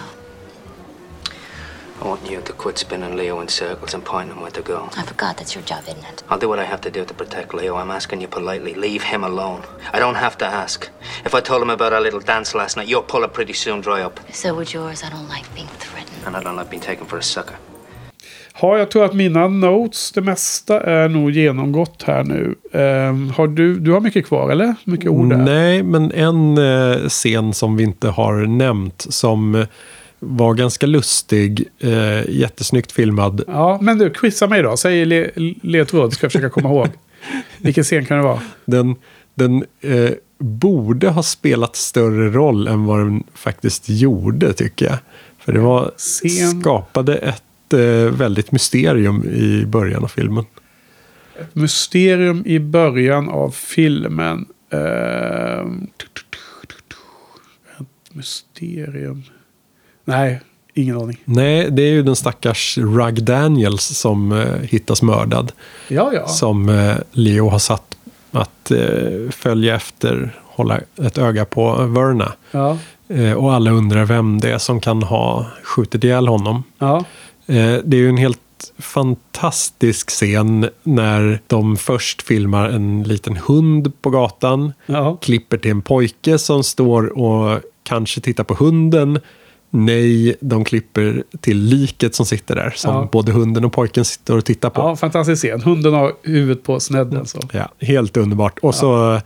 I 2.01 2.07
want 2.07 2.29
you 2.29 2.41
to 2.41 2.53
quit 2.53 2.77
spinning 2.77 3.15
Leo 3.15 3.39
in 3.39 3.47
circles 3.47 3.93
and 3.93 4.03
pointing 4.03 4.35
him 4.35 4.41
where 4.41 4.51
to 4.51 4.61
go. 4.61 4.89
I 4.97 5.03
forgot 5.03 5.37
that's 5.37 5.55
your 5.55 5.63
job, 5.63 5.83
isn't 5.87 6.03
it? 6.03 6.23
I'll 6.29 6.39
do 6.39 6.49
what 6.49 6.59
I 6.59 6.65
have 6.65 6.81
to 6.81 6.91
do 6.91 7.05
to 7.05 7.13
protect 7.13 7.53
Leo. 7.53 7.75
I'm 7.75 7.91
asking 7.91 8.21
you 8.21 8.27
politely. 8.27 8.73
Leave 8.73 9.03
him 9.03 9.23
alone. 9.23 9.63
I 9.93 9.99
don't 9.99 10.15
have 10.15 10.37
to 10.39 10.45
ask. 10.45 10.89
If 11.25 11.33
I 11.33 11.41
told 11.41 11.61
him 11.61 11.69
about 11.69 11.93
our 11.93 12.01
little 12.01 12.19
dance 12.19 12.53
last 12.57 12.77
night, 12.77 12.89
your 12.89 13.03
puller 13.03 13.29
pretty 13.29 13.53
soon 13.53 13.81
dry 13.81 14.01
up. 14.01 14.19
So 14.31 14.53
would 14.55 14.73
yours. 14.73 15.03
I 15.03 15.09
don't 15.09 15.29
like 15.29 15.47
being 15.55 15.69
threatened. 15.79 16.25
And 16.25 16.35
I 16.35 16.43
don't 16.43 16.57
like 16.57 16.69
being 16.69 16.83
taken 16.83 17.05
for 17.05 17.17
a 17.17 17.23
sucker. 17.23 17.55
Ja, 18.61 18.77
jag 18.77 18.91
tror 18.91 19.05
att 19.05 19.13
mina 19.13 19.47
notes, 19.47 20.11
det 20.11 20.21
mesta 20.21 20.81
är 20.81 21.09
nog 21.09 21.31
genomgått 21.31 22.03
här 22.03 22.23
nu. 22.23 22.55
Ehm, 22.71 23.29
har 23.29 23.47
du, 23.47 23.79
du 23.79 23.91
har 23.91 23.99
mycket 23.99 24.27
kvar 24.27 24.51
eller? 24.51 24.75
Mycket 24.83 25.11
ord 25.11 25.29
där? 25.29 25.37
Nej, 25.37 25.83
men 25.83 26.11
en 26.11 26.57
eh, 26.57 27.07
scen 27.07 27.53
som 27.53 27.75
vi 27.77 27.83
inte 27.83 28.07
har 28.07 28.33
nämnt 28.33 29.05
som 29.09 29.65
var 30.20 30.53
ganska 30.53 30.86
lustig, 30.86 31.68
eh, 31.80 32.30
jättesnyggt 32.30 32.91
filmad. 32.91 33.43
Ja, 33.47 33.80
men 33.82 33.97
du, 33.97 34.09
quizza 34.09 34.47
mig 34.47 34.61
då. 34.61 34.78
Säg 34.78 35.05
le, 35.05 35.30
ledtråd, 35.61 36.13
ska 36.13 36.26
jag 36.26 36.32
försöka 36.32 36.49
komma 36.49 36.70
ihåg. 36.70 36.88
Vilken 37.57 37.84
scen 37.84 38.05
kan 38.05 38.18
det 38.18 38.24
vara? 38.24 38.41
Den, 38.66 38.95
den 39.36 39.66
eh, 39.82 40.11
borde 40.38 41.09
ha 41.09 41.24
spelat 41.24 41.76
större 41.76 42.30
roll 42.30 42.68
än 42.68 42.86
vad 42.86 42.99
den 42.99 43.24
faktiskt 43.34 43.89
gjorde, 43.89 44.53
tycker 44.53 44.86
jag. 44.86 44.97
För 45.39 45.53
det 45.53 45.59
var, 45.59 45.91
Scen. 45.97 46.61
skapade 46.61 47.16
ett 47.16 47.74
eh, 47.74 47.80
väldigt 48.11 48.51
mysterium 48.51 49.24
i 49.24 49.66
början 49.66 50.03
av 50.03 50.07
filmen. 50.07 50.45
Ett 51.39 51.55
mysterium 51.55 52.43
i 52.45 52.59
början 52.59 53.30
av 53.30 53.51
filmen. 53.51 54.45
Eh, 54.70 55.59
ett 57.80 58.16
mysterium. 58.16 59.24
Nej, 60.06 60.41
ingen 60.74 60.97
aning. 60.97 61.18
Nej, 61.26 61.72
det 61.72 61.82
är 61.84 61.91
ju 61.91 62.03
den 62.03 62.16
stackars 62.16 62.78
Rug 62.78 63.24
Daniels 63.24 63.84
som 63.84 64.32
eh, 64.32 64.62
hittas 64.62 65.01
mördad. 65.01 65.51
Ja, 65.88 66.12
ja. 66.14 66.28
Som 66.28 66.70
eh, 66.70 66.95
Leo 67.12 67.49
har 67.49 67.60
satt 67.60 67.97
att 68.32 68.72
eh, 68.72 69.30
följa 69.32 69.76
efter, 69.76 70.36
hålla 70.43 70.80
ett 71.03 71.18
öga 71.18 71.45
på 71.45 71.74
Verna. 71.86 72.34
Ja, 72.51 72.78
Eh, 73.08 73.34
och 73.34 73.53
alla 73.53 73.72
undrar 73.72 74.06
vem 74.06 74.39
det 74.39 74.51
är 74.51 74.58
som 74.58 74.80
kan 74.80 75.03
ha 75.03 75.45
skjutit 75.64 76.03
ihjäl 76.03 76.28
honom. 76.28 76.64
ja. 76.78 76.97
Eh, 77.47 77.76
det 77.84 77.97
är 77.97 78.01
ju 78.01 78.10
en 78.10 78.18
helt 78.18 78.39
fantastisk 78.80 80.10
scen 80.10 80.70
när 80.84 81.39
de 81.47 81.78
först 81.78 82.22
filmar 82.22 82.70
en 82.70 83.03
liten 83.03 83.38
hund 83.38 84.01
på 84.01 84.10
gatan. 84.10 84.74
ja. 84.86 85.18
Klipper 85.22 85.58
till 85.58 85.72
en 85.72 85.82
pojke 85.82 86.38
som 86.38 86.64
står 86.64 87.18
och 87.20 87.60
kanske 87.84 88.22
tittar 88.22 88.43
på 88.43 88.53
hunden. 88.53 89.20
Nej, 89.76 90.36
de 90.39 90.65
klipper 90.65 91.23
till 91.41 91.57
liket 91.57 92.15
som 92.15 92.26
sitter 92.26 92.55
där. 92.55 92.73
Som 92.76 92.93
Ja. 92.95 93.09
både 93.11 93.32
hunden 93.32 93.65
och 93.65 93.73
pojken 93.73 94.05
sitter 94.05 94.38
och 94.38 94.45
tittar 94.45 94.69
på. 94.69 94.82
ja 94.82 94.95
fantastisk 94.95 95.41
scen. 95.41 95.61
Hunden 95.61 95.93
har 95.93 96.13
huvudet 96.23 96.63
på 96.63 96.80
snedden. 96.80 97.26
Så. 97.26 97.39
Ja, 97.53 97.69
helt 97.80 98.17
underbart. 98.17 98.59
Och 98.59 98.76
så 98.76 99.13
eh, 99.13 99.21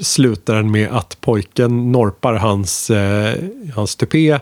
slutar 0.00 0.54
den 0.54 0.70
med 0.70 0.88
att 0.92 1.16
pojken 1.20 1.92
norpar 1.92 2.34
hans, 2.34 2.90
eh, 2.90 3.34
hans 3.74 3.96
tupé. 3.96 4.38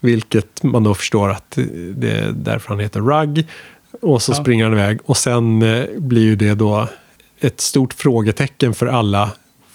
Vilket 0.00 0.62
man 0.62 0.82
då 0.84 0.94
förstår 0.94 1.30
att 1.30 1.58
det 1.96 2.10
är 2.10 2.32
därför 2.36 2.68
han 2.68 2.78
heter 2.80 3.00
Rugg. 3.00 3.46
Och 4.02 4.22
så 4.22 4.32
Ja. 4.32 4.36
springer 4.36 4.64
han 4.64 4.72
iväg. 4.72 4.98
Och 5.04 5.16
sen 5.16 5.62
eh, 5.62 5.84
blir 5.98 6.22
ju 6.22 6.36
det 6.36 6.54
då 6.54 6.88
ett 7.40 7.60
stort 7.60 7.92
frågetecken 7.94 8.74
för 8.74 8.86
alla. 8.86 9.30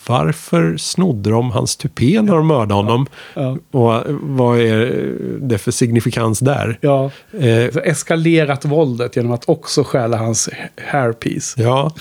Varför 0.07 0.77
snodde 0.77 1.29
de 1.29 1.51
hans 1.51 1.75
tupé 1.75 2.21
när 2.21 2.35
de 2.35 2.47
mördade 2.47 2.73
honom? 2.73 3.07
Ja. 3.33 3.57
Och 3.71 4.03
vad 4.21 4.59
är 4.59 5.13
det 5.41 5.57
för 5.57 5.71
signifikans 5.71 6.39
där? 6.39 6.77
Ja. 6.81 7.11
Eh, 7.39 7.71
Så 7.73 7.79
eskalerat 7.79 8.65
våldet 8.65 9.15
genom 9.15 9.31
att 9.31 9.49
också 9.49 9.83
stjäla 9.83 10.17
hans 10.17 10.49
hairpiece. 10.91 11.55
Ja, 11.57 11.91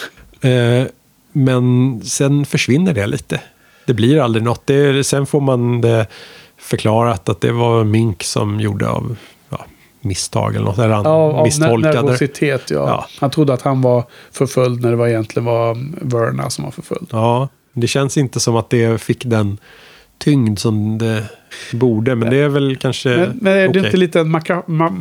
eh, 0.40 0.86
men 1.32 2.00
sen 2.04 2.44
försvinner 2.46 2.92
det 2.94 3.06
lite. 3.06 3.40
Det 3.86 3.94
blir 3.94 4.20
aldrig 4.20 4.44
något. 4.44 4.62
Det 4.66 5.04
sen 5.06 5.26
får 5.26 5.40
man 5.40 5.80
det 5.80 6.06
förklarat 6.58 7.28
att 7.28 7.40
det 7.40 7.52
var 7.52 7.84
Mink 7.84 8.22
som 8.22 8.60
gjorde 8.60 8.88
av 8.88 9.16
misstag 10.00 10.54
eller 10.54 10.64
något. 10.64 10.78
Eller 10.78 10.94
han 10.94 11.04
Ja, 11.04 11.44
misstolkade. 11.44 12.02
nervositet, 12.02 12.70
ja. 12.70 12.76
Ja. 12.88 13.06
Han 13.20 13.30
trodde 13.30 13.54
att 13.54 13.62
han 13.62 13.82
var 13.82 14.04
förföljd 14.32 14.80
när 14.82 14.90
det 14.90 14.96
var 14.96 15.08
egentligen 15.08 15.44
var 15.46 15.76
Verna 16.00 16.50
som 16.50 16.64
var 16.64 16.70
förföljd. 16.70 17.08
Ja, 17.12 17.48
det 17.80 17.86
känns 17.86 18.16
inte 18.16 18.40
som 18.40 18.56
att 18.56 18.70
det 18.70 19.00
fick 19.00 19.24
den 19.24 19.58
tyngd 20.18 20.58
som 20.58 20.98
det 20.98 21.24
borde. 21.72 22.14
Men 22.14 22.30
det 22.30 22.36
är 22.36 22.48
väl 22.48 22.76
kanske 22.76 23.08
Men, 23.08 23.38
men 23.42 23.52
är 23.52 23.62
det 23.62 23.68
okej. 23.68 23.84
inte 23.84 23.96
lite 23.96 24.20
en 24.20 24.30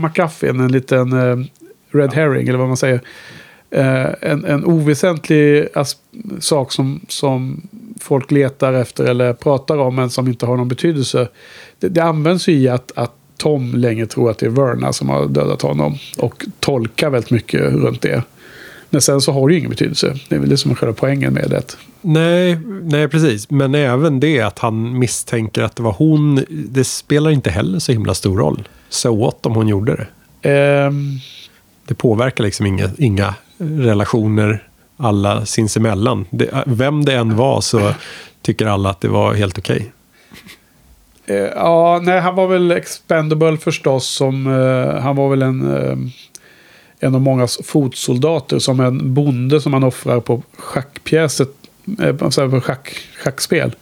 McGuffin, 0.02 0.60
en 0.60 0.72
liten 0.72 1.14
eh, 1.14 1.46
Red 1.92 2.14
Herring, 2.14 2.48
eller 2.48 2.60
vad 2.60 2.68
man 2.68 2.78
säger? 2.78 3.02
Eh, 3.72 4.08
en, 4.22 4.46
en 4.46 4.66
oväsentlig 4.66 5.68
sak 6.40 6.72
som, 6.72 7.02
som 7.08 7.68
folk 8.02 8.32
letar 8.32 8.74
efter 8.74 9.04
eller 9.06 9.34
pratar 9.34 9.78
om, 9.78 9.96
men 9.96 10.10
som 10.10 10.28
inte 10.28 10.46
har 10.46 10.58
någon 10.58 10.68
betydelse. 10.68 11.28
Det, 11.80 11.88
det 11.88 12.04
används 12.04 12.48
ju 12.48 12.54
i 12.54 12.70
att, 12.70 12.92
att 12.96 13.12
Tom 13.38 13.76
länge 13.76 14.06
tror 14.06 14.32
att 14.32 14.38
det 14.38 14.46
är 14.46 14.50
Verna 14.50 14.94
som 14.94 15.10
har 15.10 15.28
dödat 15.28 15.62
honom. 15.62 15.98
Och 16.18 16.46
tolkar 16.60 17.10
väldigt 17.10 17.32
mycket 17.32 17.62
runt 17.62 18.02
det. 18.02 18.24
Men 18.90 19.02
sen 19.02 19.22
så 19.22 19.32
har 19.32 19.48
det 19.48 19.54
ju 19.54 19.60
ingen 19.60 19.70
betydelse. 19.70 20.16
Det 20.30 20.36
är 20.36 20.40
väl 20.40 20.50
det 20.50 20.58
som 20.58 20.72
är 20.72 20.76
själva 20.76 20.96
poängen 20.96 21.34
med 21.34 21.50
det. 21.50 21.78
Nej, 22.02 22.60
nej, 22.84 23.08
precis. 23.08 23.50
Men 23.50 23.76
även 23.76 24.20
det 24.20 24.42
att 24.42 24.60
han 24.60 25.00
misstänker 25.00 25.64
att 25.64 25.76
det 25.76 25.84
var 25.84 25.92
hon. 25.92 26.46
Det 26.50 26.84
spelar 26.84 27.32
inte 27.32 27.50
heller 27.50 27.80
så 27.80 27.92
himla 27.92 28.14
stor 28.14 28.38
roll. 28.38 28.68
Så 28.90 29.16
what 29.16 29.46
om 29.46 29.56
hon 29.56 29.68
gjorde 29.68 29.96
det. 29.96 30.50
Ehm, 30.50 31.20
Det 31.88 31.96
påverkar 31.96 32.44
liksom 32.44 32.66
inga, 32.66 32.90
inga 32.98 33.36
relationer 33.58 34.64
alla 34.98 35.46
sinsemellan. 35.46 36.26
Det, 36.30 36.64
vem 36.66 37.06
det 37.06 37.14
än 37.14 37.36
var 37.36 37.62
så 37.62 37.94
tycker 38.42 38.66
alla 38.66 38.90
att 38.90 39.02
det 39.02 39.08
var 39.08 39.34
helt 39.34 39.58
okej. 39.58 39.92
Eh, 41.28 41.36
ja, 41.36 42.00
nej, 42.04 42.20
han 42.20 42.36
var 42.36 42.48
väl 42.48 42.72
expendable 42.72 43.58
förstås. 43.58 44.08
Som, 44.08 44.48
eh, 44.48 45.02
han 45.02 45.16
var 45.16 45.30
väl 45.30 45.42
en, 45.42 45.76
eh, 45.76 45.98
en 47.00 47.16
av 47.16 47.22
många 47.22 47.48
fotsoldater. 47.64 48.60
Som 48.60 48.80
en 48.80 49.14
bonde 49.14 49.62
som 49.62 49.72
man 49.72 49.84
offrar 49.84 50.20
på 50.20 50.43
schackpjäset. 50.58 51.50
Eh, 52.02 52.16
på 52.16 52.32
så 52.32 52.41
här, 52.41 52.50
på 52.50 52.62
schack, 52.62 52.98
schackspel. 53.24 53.76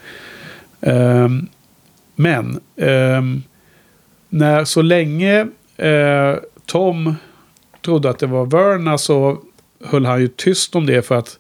Ehm, 0.82 1.48
men 2.16 2.60
ehm, 2.78 3.44
när 4.30 4.66
så 4.66 4.82
länge 4.82 5.48
eh, 5.78 6.36
Tom 6.66 7.16
trodde 7.82 8.10
att 8.10 8.20
det 8.20 8.28
var 8.28 8.46
Verna 8.46 8.98
så 8.98 9.38
höll 9.84 10.06
han 10.06 10.22
ju 10.22 10.28
tyst 10.28 10.76
om 10.76 10.86
det 10.86 11.02
för 11.02 11.16
att 11.16 11.40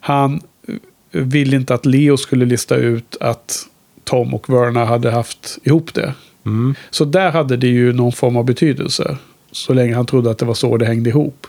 han 0.00 0.40
eh, 0.68 0.74
ville 1.10 1.56
inte 1.56 1.74
att 1.74 1.86
Leo 1.86 2.16
skulle 2.16 2.44
lista 2.44 2.76
ut 2.76 3.16
att 3.20 3.66
Tom 4.04 4.34
och 4.34 4.50
Verna 4.50 4.84
hade 4.84 5.10
haft 5.10 5.58
ihop 5.62 5.94
det. 5.94 6.14
Mm. 6.46 6.74
Så 6.90 7.04
där 7.04 7.30
hade 7.30 7.56
det 7.56 7.66
ju 7.66 7.92
någon 7.92 8.12
form 8.12 8.36
av 8.36 8.44
betydelse. 8.44 9.16
Så 9.52 9.72
länge 9.72 9.94
han 9.94 10.06
trodde 10.06 10.30
att 10.30 10.38
det 10.38 10.44
var 10.44 10.54
så 10.54 10.76
det 10.76 10.86
hängde 10.86 11.10
ihop. 11.10 11.46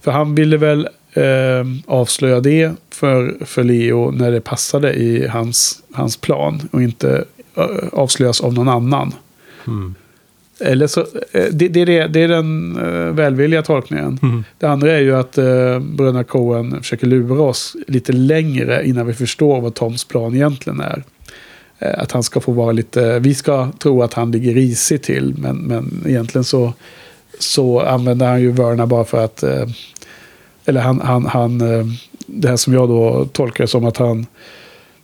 För 0.00 0.10
han 0.10 0.34
ville 0.34 0.56
väl 0.56 0.88
eh, 1.12 1.66
avslöja 1.86 2.40
det 2.40 2.72
för, 2.90 3.36
för 3.44 3.64
Leo 3.64 4.10
när 4.10 4.30
det 4.30 4.40
passade 4.40 4.92
i 4.94 5.26
hans, 5.26 5.82
hans 5.92 6.16
plan. 6.16 6.68
Och 6.70 6.82
inte 6.82 7.24
avslöjas 7.92 8.40
av 8.40 8.54
någon 8.54 8.68
annan. 8.68 9.14
Mm. 9.66 9.94
Eller 10.60 10.86
så, 10.86 11.00
eh, 11.32 11.44
det, 11.52 11.68
det, 11.68 11.84
det 11.84 12.20
är 12.20 12.28
den 12.28 12.76
eh, 12.76 13.14
välvilliga 13.14 13.62
tolkningen. 13.62 14.18
Mm. 14.22 14.44
Det 14.58 14.66
andra 14.66 14.92
är 14.92 15.00
ju 15.00 15.16
att 15.16 15.38
eh, 15.38 15.78
bröderna 15.78 16.24
Coen 16.24 16.82
försöker 16.82 17.06
lura 17.06 17.42
oss 17.42 17.76
lite 17.88 18.12
längre 18.12 18.86
innan 18.86 19.06
vi 19.06 19.14
förstår 19.14 19.60
vad 19.60 19.74
Toms 19.74 20.04
plan 20.04 20.34
egentligen 20.34 20.80
är. 20.80 21.02
Eh, 21.78 22.02
att 22.02 22.12
han 22.12 22.22
ska 22.22 22.40
få 22.40 22.52
vara 22.52 22.72
lite, 22.72 23.18
vi 23.18 23.34
ska 23.34 23.72
tro 23.78 24.02
att 24.02 24.14
han 24.14 24.32
ligger 24.32 24.54
risigt 24.54 25.02
till, 25.02 25.34
men, 25.38 25.56
men 25.56 26.04
egentligen 26.06 26.44
så, 26.44 26.72
så 27.38 27.80
använder 27.80 28.26
han 28.26 28.40
ju 28.40 28.52
Verna 28.52 28.86
bara 28.86 29.04
för 29.04 29.24
att, 29.24 29.42
eh, 29.42 29.66
eller 30.64 30.80
han, 30.80 31.00
han, 31.00 31.26
han, 31.26 31.60
eh, 31.60 31.86
det 32.26 32.48
här 32.48 32.56
som 32.56 32.74
jag 32.74 32.88
då 32.88 33.24
tolkar 33.24 33.66
som 33.66 33.84
att 33.84 33.96
han, 33.96 34.26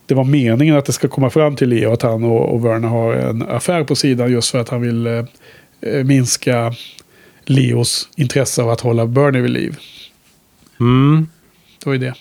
det 0.07 0.15
var 0.15 0.25
meningen 0.25 0.77
att 0.77 0.85
det 0.85 0.93
ska 0.93 1.09
komma 1.09 1.31
fram 1.31 1.57
till 1.57 1.69
Leo 1.69 1.93
att 1.93 2.03
han 2.03 2.25
och, 2.25 2.55
och 2.55 2.65
Verna 2.65 2.89
har 2.89 3.13
en 3.13 3.43
affär 3.49 3.85
på 3.85 3.97
sidan 3.97 4.33
just 4.33 4.51
för 4.51 4.59
att 4.59 4.69
han 4.69 4.81
vill 4.81 5.07
eh, 5.07 5.25
minska 6.05 6.75
Leos 7.45 8.09
intresse 8.17 8.63
av 8.63 8.71
att 8.71 8.81
hålla 8.81 9.07
Bernie 9.07 9.41
vid 9.41 9.51
liv. 9.51 9.77
Mm. 10.81 11.29
Det 11.79 11.87
var 11.87 11.93
ju 11.93 11.99
det. 11.99 12.15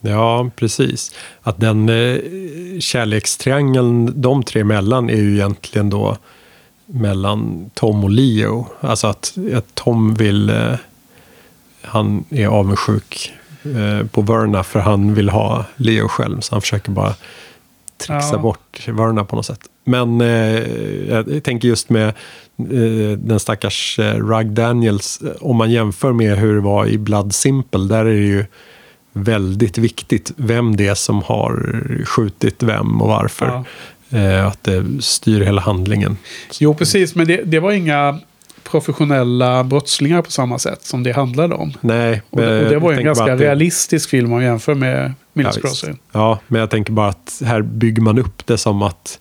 Ja, 0.00 0.50
precis. 0.56 1.14
Att 1.42 1.60
den 1.60 1.88
eh, 1.88 2.18
kärlekstriangeln 2.80 4.12
de 4.20 4.42
tre 4.42 4.60
emellan 4.60 5.10
är 5.10 5.16
ju 5.16 5.34
egentligen 5.34 5.90
då 5.90 6.16
mellan 6.86 7.70
Tom 7.74 8.04
och 8.04 8.10
Leo. 8.10 8.66
Alltså 8.80 9.06
att, 9.06 9.34
att 9.54 9.74
Tom 9.74 10.14
vill... 10.14 10.50
Eh, 10.50 10.72
han 11.82 12.24
är 12.30 12.46
avundsjuk 12.46 13.32
eh, 13.64 14.06
på 14.06 14.20
Verna 14.22 14.62
för 14.62 14.80
han 14.80 15.14
vill 15.14 15.28
ha 15.28 15.64
Leo 15.76 16.08
själv. 16.08 16.40
Så 16.40 16.54
han 16.54 16.60
försöker 16.62 16.90
bara 16.90 17.14
trixa 17.96 18.28
Ja. 18.32 18.38
bort 18.38 18.88
Verna 18.88 19.24
på 19.24 19.36
något 19.36 19.46
sätt. 19.46 19.60
Men 19.84 20.20
eh, 20.20 20.58
jag 21.08 21.44
tänker 21.44 21.68
just 21.68 21.90
med 21.90 22.08
eh, 22.58 23.18
den 23.18 23.40
stackars 23.40 23.98
eh, 23.98 24.14
Rug 24.14 24.46
Daniels. 24.46 25.20
eh, 25.22 25.30
Om 25.40 25.56
man 25.56 25.70
jämför 25.70 26.12
med 26.12 26.38
hur 26.38 26.54
det 26.54 26.60
var 26.60 26.86
i 26.86 26.98
Blood 26.98 27.34
Simple. 27.34 27.80
Där 27.88 27.98
är 27.98 28.04
det 28.04 28.26
ju 28.26 28.44
väldigt 29.12 29.78
viktigt 29.78 30.32
vem 30.36 30.76
det 30.76 30.86
är 30.88 30.94
som 30.94 31.22
har 31.22 31.82
skjutit 32.04 32.62
vem 32.62 33.02
och 33.02 33.08
varför. 33.08 33.64
Eh, 34.14 34.46
att 34.46 34.62
det 34.64 34.84
styr 35.00 35.40
hela 35.40 35.60
handlingen. 35.60 36.16
Jo, 36.60 36.74
precis. 36.74 37.14
Men 37.14 37.26
det, 37.26 37.36
det 37.44 37.60
var 37.60 37.72
inga 37.72 38.18
professionella 38.62 39.64
brottslingar 39.64 40.22
på 40.22 40.30
samma 40.30 40.58
sätt 40.58 40.82
som 40.84 41.02
det 41.02 41.12
handlade 41.12 41.54
om. 41.54 41.72
Nej, 41.80 42.22
Och 42.30 42.40
det, 42.40 42.62
och 42.64 42.70
det 42.70 42.78
var 42.78 42.92
en 42.92 43.04
ganska 43.04 43.26
det- 43.36 43.36
realistisk 43.44 44.10
film 44.10 44.24
om 44.26 44.30
man 44.32 44.42
jämför 44.42 44.74
med 44.74 45.04
Ja, 45.06 45.12
Mills 45.32 45.48
visst. 45.48 45.60
Crossing. 45.60 45.98
ja, 46.12 46.38
men 46.48 46.60
jag 46.60 46.70
tänker 46.70 46.92
bara 46.92 47.08
att 47.08 47.42
här 47.44 47.62
bygger 47.62 48.02
man 48.02 48.18
upp 48.18 48.46
det 48.46 48.58
som 48.58 48.82
att 48.82 49.18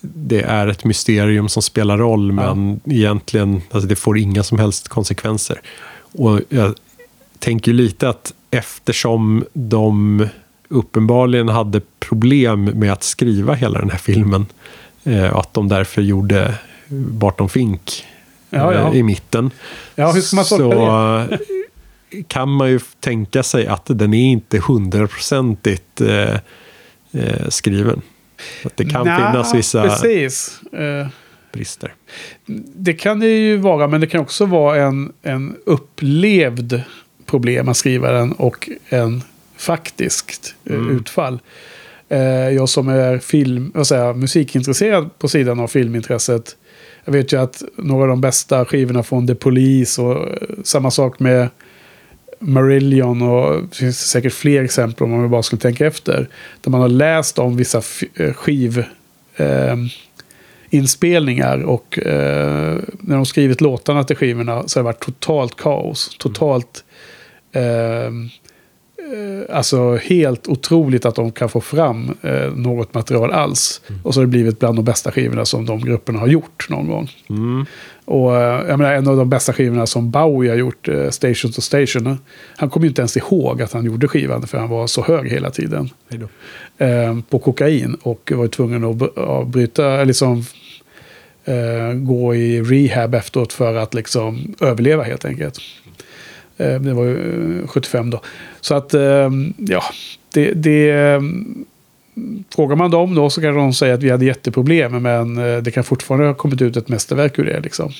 det 0.00 0.42
är 0.42 0.66
ett 0.68 0.84
mysterium 0.84 1.48
som 1.48 1.62
spelar 1.62 1.98
roll, 1.98 2.32
men 2.32 2.80
egentligen 2.84 3.62
alltså 3.70 3.88
det 3.88 3.96
får 3.96 4.18
inga 4.18 4.42
som 4.42 4.58
helst 4.58 4.88
konsekvenser. 4.88 5.60
Och 6.12 6.40
jag 6.48 6.74
tänker 7.38 7.72
lite 7.72 8.08
att 8.08 8.32
eftersom 8.50 9.44
de 9.52 10.26
uppenbarligen 10.72 11.48
hade 11.48 11.80
problem 11.98 12.64
med 12.64 12.92
att 12.92 13.02
skriva 13.02 13.54
hela 13.54 13.78
den 13.78 13.90
här 13.90 13.98
filmen, 13.98 14.46
eh, 15.04 15.36
att 15.36 15.54
de 15.54 15.68
därför 15.68 16.02
gjorde 16.02 16.54
Barton 16.88 17.48
Fink 17.48 18.04
Ja, 18.50 18.74
ja. 18.74 18.88
eh, 18.92 18.96
i 18.96 19.02
mitten. 19.02 19.50
Ja, 19.94 20.12
hur 20.12 20.20
ska 20.20 20.36
man 20.36 20.44
tolka 20.44 20.76
så, 20.76 21.38
kan 22.28 22.48
man 22.48 22.70
ju 22.70 22.80
tänka 23.00 23.42
sig 23.42 23.66
att 23.66 23.86
den 23.86 24.14
är 24.14 24.30
inte 24.32 24.58
hundraprocentigt 24.58 26.00
eh, 26.00 26.34
eh, 27.12 27.48
skriven. 27.48 28.02
Att 28.64 28.76
det 28.76 28.84
kan 28.84 29.06
Nja, 29.06 29.16
finnas 29.16 29.54
vissa 29.54 29.82
Precis. 29.82 30.60
Eh, 30.72 31.06
brister. 31.52 31.94
det 32.76 32.92
kan 32.92 33.20
det 33.20 33.26
ju 33.26 33.56
vara, 33.56 33.88
men 33.88 34.00
det 34.00 34.06
kan 34.06 34.20
också 34.20 34.46
vara 34.46 34.82
en, 34.82 35.12
en 35.22 35.56
upplevd 35.66 36.82
problem 37.26 37.68
att 37.68 37.76
skriva 37.76 38.10
den 38.10 38.32
och 38.32 38.68
en 38.88 39.22
faktiskt 39.66 40.54
eh, 40.64 40.74
Mm. 40.76 40.96
utfall. 40.96 41.40
Eh, 42.08 42.20
jag 42.50 42.68
som 42.68 42.88
är 42.88 43.18
film, 43.18 43.72
jag, 43.74 43.86
musikintresserad 44.14 45.18
på 45.18 45.28
sidan 45.28 45.60
av 45.60 45.68
filmintresset. 45.68 46.56
Jag 47.04 47.12
vet 47.12 47.32
ju 47.32 47.40
att 47.40 47.62
några 47.76 48.02
av 48.02 48.08
de 48.08 48.20
bästa 48.20 48.64
skivorna 48.64 49.02
från 49.02 49.26
The 49.26 49.34
Police 49.34 50.02
och 50.02 50.28
eh, 50.28 50.36
samma 50.64 50.90
sak 50.90 51.20
med 51.20 51.48
Marillion 52.38 53.22
och 53.22 53.62
det 53.70 53.76
finns 53.76 53.98
säkert 54.10 54.32
fler 54.32 54.64
exempel 54.64 55.04
om 55.04 55.10
man 55.10 55.30
bara 55.30 55.42
skulle 55.42 55.60
tänka 55.60 55.86
efter. 55.86 56.28
Där 56.60 56.70
man 56.70 56.80
har 56.80 56.88
läst 56.88 57.38
om 57.38 57.56
vissa 57.56 57.78
f- 57.78 58.02
eh, 58.14 58.32
och 61.64 61.98
eh, 61.98 62.78
när 63.00 63.16
de 63.16 63.26
skrivit 63.26 63.60
låtarna 63.60 64.04
till 64.04 64.16
skivorna 64.16 64.68
så 64.68 64.78
har 64.78 64.82
det 64.82 64.84
varit 64.84 65.00
totalt 65.04 65.56
kaos. 65.56 66.16
Totalt... 66.18 66.84
Eh, 67.52 68.10
alltså 69.50 69.96
helt 69.96 70.48
otroligt 70.48 71.04
att 71.04 71.14
de 71.14 71.32
kan 71.32 71.48
få 71.48 71.60
fram 71.60 72.14
eh, 72.22 72.52
något 72.54 72.94
material 72.94 73.32
alls. 73.32 73.80
Och 74.02 74.14
så 74.14 74.20
har 74.20 74.24
det 74.26 74.30
blivit 74.30 74.58
bland 74.58 74.78
de 74.78 74.84
bästa 74.84 75.12
skivorna 75.12 75.44
som 75.44 75.66
de 75.66 75.80
grupperna 75.80 76.18
har 76.18 76.26
gjort 76.26 76.66
någon 76.70 76.88
gång. 76.88 77.08
Och 78.04 78.36
eh, 78.36 78.68
jag 78.68 78.78
menar, 78.78 78.92
en 78.92 79.08
av 79.08 79.16
de 79.16 79.30
bästa 79.30 79.52
skivorna 79.52 79.86
som 79.86 80.10
Bowie 80.10 80.50
har 80.50 80.56
gjort, 80.56 80.88
eh, 80.88 81.10
Station 81.10 81.52
to 81.52 81.60
Station, 81.60 82.06
eh, 82.06 82.14
han 82.56 82.70
kommer 82.70 82.84
ju 82.84 82.88
inte 82.88 83.02
ens 83.02 83.16
ihåg 83.16 83.62
att 83.62 83.72
han 83.72 83.84
gjorde 83.84 84.08
skivan 84.08 84.46
för 84.46 84.58
han 84.58 84.68
var 84.68 84.86
så 84.86 85.02
hög 85.02 85.30
hela 85.30 85.50
tiden. 85.50 85.90
Eh, 86.78 87.18
på 87.30 87.38
kokain 87.38 87.96
och 88.02 88.32
var 88.34 88.48
tvungen 88.48 88.84
att 88.84 89.18
avbryta, 89.18 89.92
eller 89.92 90.04
liksom 90.04 90.44
eh, 91.44 91.92
gå 91.94 92.34
i 92.34 92.62
rehab 92.62 93.14
efteråt 93.14 93.52
för 93.52 93.74
att 93.74 93.94
liksom 93.94 94.54
överleva 94.60 95.02
helt 95.02 95.24
enkelt. 95.24 95.58
Eh, 96.62 96.80
det 96.80 96.94
var 96.94 97.04
ju 97.04 97.60
eh, 97.60 97.66
75 97.68 98.10
då. 98.10 98.20
Så 98.60 98.74
att, 98.74 98.94
eh, 98.94 99.30
ja, 99.56 99.82
det... 100.32 100.52
det 100.52 100.90
eh, 100.90 101.20
Frågar 102.54 102.76
man 102.76 102.90
dem 102.90 103.14
då 103.14 103.30
så 103.30 103.40
kan 103.40 103.54
de 103.54 103.72
säga 103.72 103.94
att 103.94 104.02
vi 104.02 104.10
hade 104.10 104.24
jätteproblem, 104.24 105.02
men 105.02 105.38
eh, 105.38 105.62
det 105.62 105.70
kan 105.70 105.84
fortfarande 105.84 106.26
ha 106.26 106.34
kommit 106.34 106.62
ut 106.62 106.76
ett 106.76 106.88
mästerverk 106.88 107.38
ur 107.38 107.44
det. 107.44 107.60
Liksom. 107.60 107.92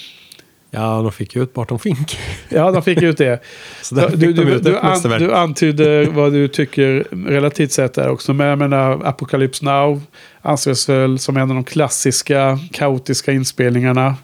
Ja, 0.70 1.02
de 1.02 1.12
fick 1.12 1.36
ju 1.36 1.42
ut 1.42 1.54
Barton 1.54 1.78
Fink. 1.78 2.18
Ja, 2.48 2.70
de 2.70 2.82
fick 2.82 3.02
ut 3.02 3.18
det. 3.18 3.42
Så 3.82 3.94
där 3.94 4.08
fick 4.08 4.20
du, 4.20 4.32
de 4.32 4.44
du, 4.44 4.52
ut 4.52 4.64
du, 4.64 4.78
an, 4.78 5.18
du 5.18 5.34
antyder 5.34 6.06
vad 6.06 6.32
du 6.32 6.48
tycker 6.48 7.06
relativt 7.26 7.72
sett 7.72 7.94
där 7.94 8.08
också. 8.08 8.32
Men 8.32 8.46
jag 8.46 8.58
menar, 8.58 9.00
Apocalypse 9.04 9.64
Now 9.64 10.00
anses 10.42 10.88
väl 10.88 11.18
som 11.18 11.36
en 11.36 11.50
av 11.50 11.54
de 11.54 11.64
klassiska 11.64 12.58
kaotiska 12.72 13.32
inspelningarna. 13.32 14.16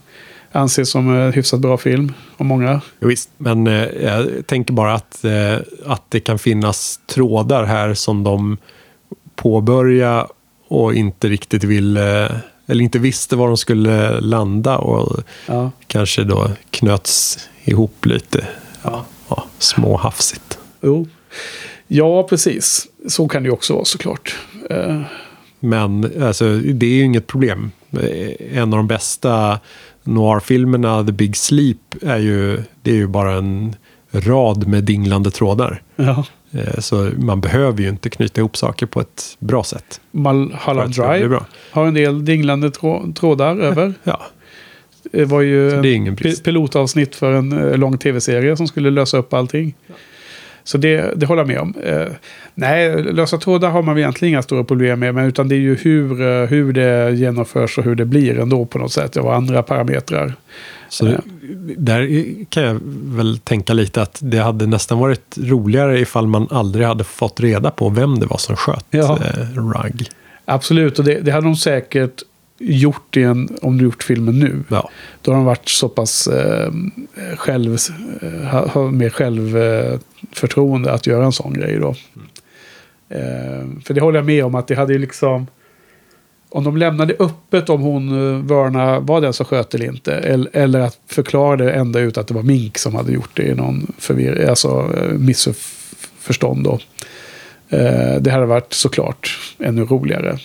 Anses 0.53 0.91
som 0.91 1.15
en 1.15 1.33
hyfsat 1.33 1.61
bra 1.61 1.79
film 1.79 2.13
av 2.37 2.47
många. 2.47 2.81
Visst, 2.99 3.31
men 3.39 3.67
eh, 3.67 3.85
jag 4.03 4.47
tänker 4.47 4.73
bara 4.75 4.95
att, 4.95 5.25
eh, 5.25 5.57
att 5.87 6.03
det 6.09 6.21
kan 6.21 6.39
finnas 6.39 7.01
trådar 7.07 7.65
här 7.65 7.95
som 7.95 8.25
de 8.25 8.57
påbörja 9.37 10.27
och 10.69 10.95
inte 10.95 11.29
riktigt 11.29 11.65
ville, 11.65 12.33
eller 12.67 12.85
inte 12.85 12.99
visste 12.99 13.37
var 13.37 13.47
de 13.49 13.57
skulle 13.57 14.21
landa 14.21 14.79
och 14.79 15.21
Ja. 15.47 15.71
kanske 15.87 16.25
då 16.25 16.51
knöts 16.71 17.39
ihop 17.65 18.07
lite 18.07 18.47
ja. 18.83 19.05
Ja, 19.29 19.45
småhafsigt. 19.59 20.59
Jo. 20.81 21.07
Ja, 21.87 22.23
precis. 22.23 22.87
Så 23.09 23.29
kan 23.29 23.43
det 23.43 23.47
ju 23.47 23.53
också 23.53 23.75
vara 23.75 23.85
såklart. 23.85 24.37
Eh, 24.71 25.01
Men 25.61 26.13
alltså, 26.23 26.57
det 26.59 26.87
är 26.87 26.91
ju 26.91 27.03
inget 27.05 27.27
problem. 27.27 27.71
Eh, 27.93 28.59
En 28.59 28.63
av 28.73 28.77
de 28.77 28.87
bästa 28.87 29.61
noir-filmerna, 30.15 31.05
The 31.05 31.13
Big 31.13 31.37
Sleep, 31.37 31.77
är 32.03 32.19
ju, 32.19 32.63
det 32.83 32.91
är 32.91 32.95
ju 32.95 33.07
bara 33.07 33.33
en 33.33 33.77
rad 34.13 34.67
med 34.67 34.85
dinglande 34.85 35.31
trådar. 35.31 35.83
ja. 35.97 36.25
Eh, 36.53 36.79
Så 36.81 37.11
man 37.19 37.41
behöver 37.41 37.83
ju 37.83 37.89
inte 37.89 38.11
knyta 38.11 38.41
ihop 38.41 38.57
saker 38.57 38.87
på 38.87 39.01
ett 39.01 39.37
bra 39.39 39.65
sätt. 39.65 40.01
Blir 40.87 41.07
Drive 41.19 41.29
har 41.71 41.87
en 41.87 41.95
del 41.95 42.25
dinglande 42.25 42.69
trå- 42.71 43.13
trådar 43.15 43.57
över. 43.61 43.95
Ja, 44.05 44.21
Det 45.13 45.25
var 45.25 45.41
ju 45.41 45.71
det 46.23 46.45
pilotavsnitt 46.45 47.15
för 47.17 47.33
en 47.33 47.53
eh, 47.71 47.77
lång 47.79 47.99
tv-serie 47.99 48.57
som 48.57 48.67
skulle 48.69 48.91
lösa 48.91 49.19
upp 49.19 49.33
allting. 49.35 49.75
Så 50.69 50.79
det, 50.79 51.13
det 51.17 51.27
håller 51.27 51.41
jag 51.41 51.49
med 51.49 51.59
om. 51.59 51.75
Eh, 51.85 52.07
nej, 52.55 53.03
lösa 53.03 53.39
trådar 53.39 53.71
har 53.71 53.83
man 53.83 53.99
egentligen 53.99 54.35
inga 54.35 54.43
stora 54.43 54.65
problem 54.65 55.01
med. 55.01 55.15
Men 55.15 55.25
utan 55.25 55.49
det 55.49 55.55
är 55.55 55.61
ju 55.61 55.77
hur, 55.77 56.21
eh, 56.21 56.47
hur 56.49 56.73
det 56.73 57.11
genomförs 57.17 57.79
och 57.79 57.85
hur 57.85 57.95
det 57.95 58.05
blir 58.05 58.39
ändå 58.39 58.65
på 58.65 58.79
något 58.79 58.93
sätt. 58.93 59.17
Och 59.17 59.35
andra 59.35 59.63
parametrar. 59.63 60.35
så 60.89 61.05
det, 61.05 61.21
där 61.77 62.09
kan 62.51 62.63
jag 62.63 62.81
väl 63.17 63.39
tänka 63.39 63.73
lite 63.73 64.03
att 64.03 64.19
det 64.23 64.39
hade 64.39 64.67
nästan 64.67 64.99
varit 64.99 65.39
roligare 65.39 66.01
ifall 66.01 66.27
man 66.27 66.49
aldrig 66.51 66.87
hade 66.87 67.05
fått 67.05 67.41
reda 67.41 67.71
på 67.71 67.89
vem 67.89 68.19
det 68.19 68.27
var 68.27 68.39
som 68.39 68.57
sköt 68.57 68.87
Ja. 68.91 69.19
eh, 69.25 69.61
Rugg. 69.61 70.09
Absolut, 70.45 70.99
och 70.99 71.05
det, 71.05 71.21
det 71.21 71.31
hade 71.31 71.47
de 71.47 71.57
säkert 71.57 72.23
gjort 72.59 73.17
i 73.17 73.23
en, 73.23 73.49
om 73.63 73.79
du 73.79 73.85
gjort 73.85 74.03
filmen 74.03 74.39
nu. 74.39 74.63
Ja. 74.69 74.91
Då 75.23 75.31
har 75.31 75.37
de 75.37 75.45
varit 75.45 75.69
så 75.69 75.89
pass 75.89 76.27
eh, 76.27 76.73
själv, 77.37 77.77
eh, 78.23 78.29
ha- 78.49 78.69
har 78.69 78.91
mer 78.91 79.11
självförtroende 79.11 80.93
att 80.93 81.07
göra 81.07 81.25
en 81.25 81.33
sån 81.33 81.53
grej 81.55 81.79
då. 81.79 81.89
Eh, 83.09 83.67
för 83.85 83.95
det 83.95 84.01
håller 84.01 84.19
jag 84.19 84.27
med 84.27 84.45
om 84.45 84.55
att 84.55 84.67
det 84.69 84.75
hade 84.75 84.93
ju 84.93 84.99
liksom... 84.99 85.47
Om 86.51 86.65
de 86.65 86.77
lämnade 86.77 87.15
öppet 87.19 87.69
om 87.71 87.81
hon, 87.81 88.09
eh, 88.09 88.45
Verna, 88.45 89.01
var 89.01 89.21
den 89.21 89.33
som 89.33 89.47
sköt 89.47 89.75
eller 89.75 89.87
inte. 89.87 90.15
Eller, 90.15 90.51
eller 90.57 90.81
att 90.81 90.99
förklara 91.07 91.57
det 91.57 91.73
ända 91.73 92.01
ut 92.01 92.19
att 92.19 92.27
det 92.29 92.35
var 92.35 92.43
Mink 92.43 92.79
som 92.79 92.95
hade 92.95 93.13
gjort 93.13 93.31
det 93.35 93.43
i 93.43 93.55
någon 93.55 93.93
förvir- 94.01 94.49
alltså, 94.49 94.95
eh, 94.97 95.19
missförstånd 95.19 96.65
då. 96.65 96.79
Eh, 97.69 98.17
det 98.21 98.31
hade 98.31 98.47
varit 98.47 98.73
såklart 98.73 99.39
ännu 99.59 99.85
roligare. 99.85 100.39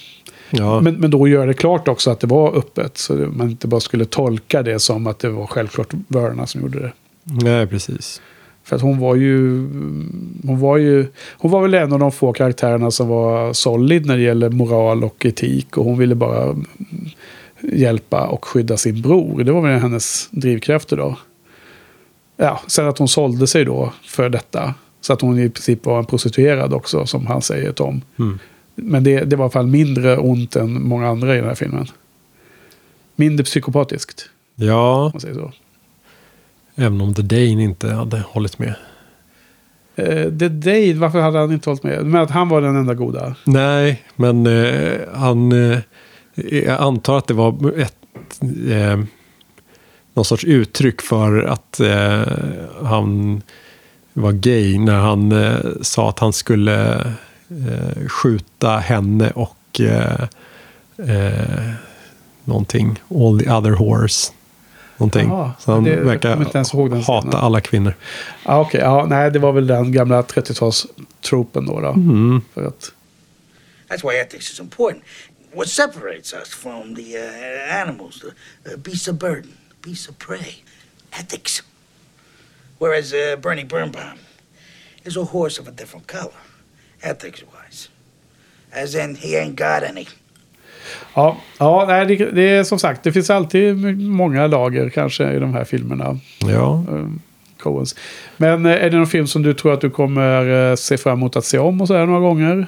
Ja. 0.49 0.81
Men, 0.81 0.95
men 0.95 1.11
då 1.11 1.27
gör 1.27 1.47
det 1.47 1.53
klart 1.53 1.87
också 1.87 2.11
att 2.11 2.19
det 2.19 2.27
var 2.27 2.57
öppet. 2.57 2.97
Så 2.97 3.13
man 3.13 3.49
inte 3.49 3.67
bara 3.67 3.79
skulle 3.79 4.05
tolka 4.05 4.63
det 4.63 4.79
som 4.79 5.07
att 5.07 5.19
det 5.19 5.29
var 5.29 5.47
självklart 5.47 5.93
Verna 6.07 6.47
som 6.47 6.61
gjorde 6.61 6.79
det. 6.79 6.91
Nej, 7.23 7.67
precis. 7.67 8.21
För 8.63 8.75
att 8.75 8.81
hon 8.81 8.99
var 8.99 9.15
ju... 9.15 9.57
Hon 10.45 10.59
var 10.59 10.77
ju... 10.77 11.07
Hon 11.37 11.51
var 11.51 11.61
väl 11.61 11.73
en 11.73 11.93
av 11.93 11.99
de 11.99 12.11
få 12.11 12.33
karaktärerna 12.33 12.91
som 12.91 13.07
var 13.07 13.53
solid 13.53 14.05
när 14.05 14.17
det 14.17 14.23
gäller 14.23 14.49
moral 14.49 15.03
och 15.03 15.25
etik. 15.25 15.77
Och 15.77 15.85
hon 15.85 15.97
ville 15.97 16.15
bara 16.15 16.55
hjälpa 17.61 18.27
och 18.27 18.45
skydda 18.45 18.77
sin 18.77 19.01
bror. 19.01 19.43
Det 19.43 19.51
var 19.51 19.61
väl 19.61 19.79
hennes 19.79 20.27
drivkrafter 20.31 20.97
då. 20.97 21.17
Ja, 22.37 22.61
sen 22.67 22.87
att 22.87 22.97
hon 22.97 23.07
sålde 23.07 23.47
sig 23.47 23.65
då 23.65 23.93
för 24.03 24.29
detta. 24.29 24.73
Så 25.01 25.13
att 25.13 25.21
hon 25.21 25.39
i 25.39 25.49
princip 25.49 25.85
var 25.85 25.99
en 25.99 26.05
prostituerad 26.05 26.73
också, 26.73 27.05
som 27.05 27.27
han 27.27 27.41
säger 27.41 27.71
Tom. 27.71 28.01
Mm. 28.19 28.39
Men 28.75 29.03
det, 29.03 29.19
det 29.19 29.35
var 29.35 29.43
i 29.43 29.45
alla 29.45 29.51
fall 29.51 29.67
mindre 29.67 30.17
ont 30.17 30.55
än 30.55 30.83
många 30.87 31.07
andra 31.07 31.33
i 31.33 31.37
den 31.37 31.47
här 31.47 31.55
filmen. 31.55 31.87
Mindre 33.15 33.43
psykopatiskt, 33.43 34.29
Ja, 34.55 35.09
man 35.13 35.21
säger 35.21 35.35
så. 35.35 35.51
även 36.75 37.01
om 37.01 37.13
The 37.13 37.21
Dane 37.21 37.63
inte 37.63 37.89
hade 37.89 38.19
hållit 38.19 38.59
med. 38.59 38.75
Eh, 39.95 40.23
The 40.37 40.49
Dade, 40.49 40.93
varför 40.93 41.19
hade 41.21 41.39
han 41.39 41.51
inte 41.51 41.69
hållit 41.69 41.83
med? 41.83 42.05
Men 42.05 42.21
att 42.21 42.29
han 42.31 42.49
var 42.49 42.61
den 42.61 42.75
enda 42.75 42.93
goda. 42.93 43.35
Nej, 43.43 44.03
men 44.15 44.47
eh, 44.47 44.99
han... 45.13 45.51
Eh, 45.71 45.79
jag 46.35 46.81
antar 46.81 47.17
att 47.17 47.27
det 47.27 47.33
var 47.33 47.73
ett... 47.79 47.95
Eh, 48.69 48.99
någon 50.13 50.25
sorts 50.25 50.43
uttryck 50.45 51.01
för 51.01 51.43
att 51.43 51.81
han 52.81 53.41
var 54.13 54.31
gay 54.31 54.79
när 54.79 54.99
han 54.99 55.33
sa 55.81 56.09
att 56.09 56.19
han 56.19 56.33
skulle 56.33 56.99
eh, 57.67 58.07
skjuta 58.07 58.77
henne 58.77 59.31
och 59.31 59.79
eh, 59.81 60.27
eh, 60.97 61.73
någonting. 62.45 62.99
All 63.09 63.39
the 63.39 63.49
other 63.51 63.71
horse. 63.71 64.31
Någonting. 64.97 65.29
Jaha, 65.29 65.51
Så 65.59 65.71
han 65.71 65.83
det- 65.83 65.95
verkar 65.95 66.35
hata 66.35 66.63
scenen. 66.63 67.33
alla 67.33 67.61
kvinnor. 67.61 67.93
Ah, 68.45 68.59
Okej, 68.59 68.81
ja, 68.81 69.05
nej, 69.09 69.31
det 69.31 69.39
var 69.39 69.51
väl 69.51 69.67
den 69.67 69.91
gamla 69.91 70.21
30-talstropen 70.21 71.65
då. 71.67 71.79
då. 71.81 71.89
Mm. 71.89 72.41
För 72.53 72.65
att, 72.67 72.91
That's 73.89 74.09
why 74.09 74.15
ethics 74.17 74.51
is 74.51 74.59
important. 74.59 75.03
What 75.55 75.67
separates 75.69 76.33
us 76.33 76.49
from 76.53 76.95
the 76.95 77.17
uh, 77.17 77.81
animals, 77.81 78.19
the 78.21 78.27
uh, 78.71 78.77
beasts 78.77 79.07
of 79.07 79.15
burden, 79.15 79.51
beasts 79.85 80.09
of 80.09 80.17
prey? 80.17 80.63
Ethics. 81.11 81.63
Whereas 82.79 83.13
uh, 83.13 83.35
Bernie 83.41 83.63
Birnbaum 83.65 84.17
is 85.03 85.17
a 85.17 85.23
horse 85.23 85.61
of 85.61 85.67
a 85.67 85.71
different 85.71 86.07
color, 86.07 86.33
ethics 87.03 87.41
wise. 87.41 87.89
As 88.83 88.95
in, 88.95 89.15
he 89.15 89.29
ain't 89.43 89.55
got 89.55 89.89
any. 89.89 90.07
ja, 91.15 91.37
ja 91.57 91.85
nej, 91.87 92.05
det, 92.05 92.31
det 92.31 92.49
är 92.49 92.63
som 92.63 92.79
sagt, 92.79 93.03
det 93.03 93.11
finns 93.11 93.29
alltid 93.29 93.97
många 93.99 94.47
lager 94.47 94.89
kanske 94.89 95.31
i 95.31 95.39
de 95.39 95.53
här 95.53 95.63
filmerna. 95.63 96.19
Ja, 96.39 96.85
Eh, 96.91 97.05
Coens. 97.59 97.95
Men 98.37 98.65
eh, 98.65 98.71
är 98.71 98.89
det 98.89 98.97
någon 98.97 99.07
film 99.07 99.27
som 99.27 99.41
du 99.41 99.53
tror 99.53 99.73
att 99.73 99.81
du 99.81 99.89
kommer 99.89 100.69
eh, 100.71 100.75
se 100.75 100.97
fram 100.97 101.17
emot 101.17 101.35
att 101.35 101.45
se 101.45 101.59
om 101.59 101.81
och 101.81 101.87
så 101.87 101.93
här 101.93 102.05
några 102.05 102.19
gånger? 102.19 102.67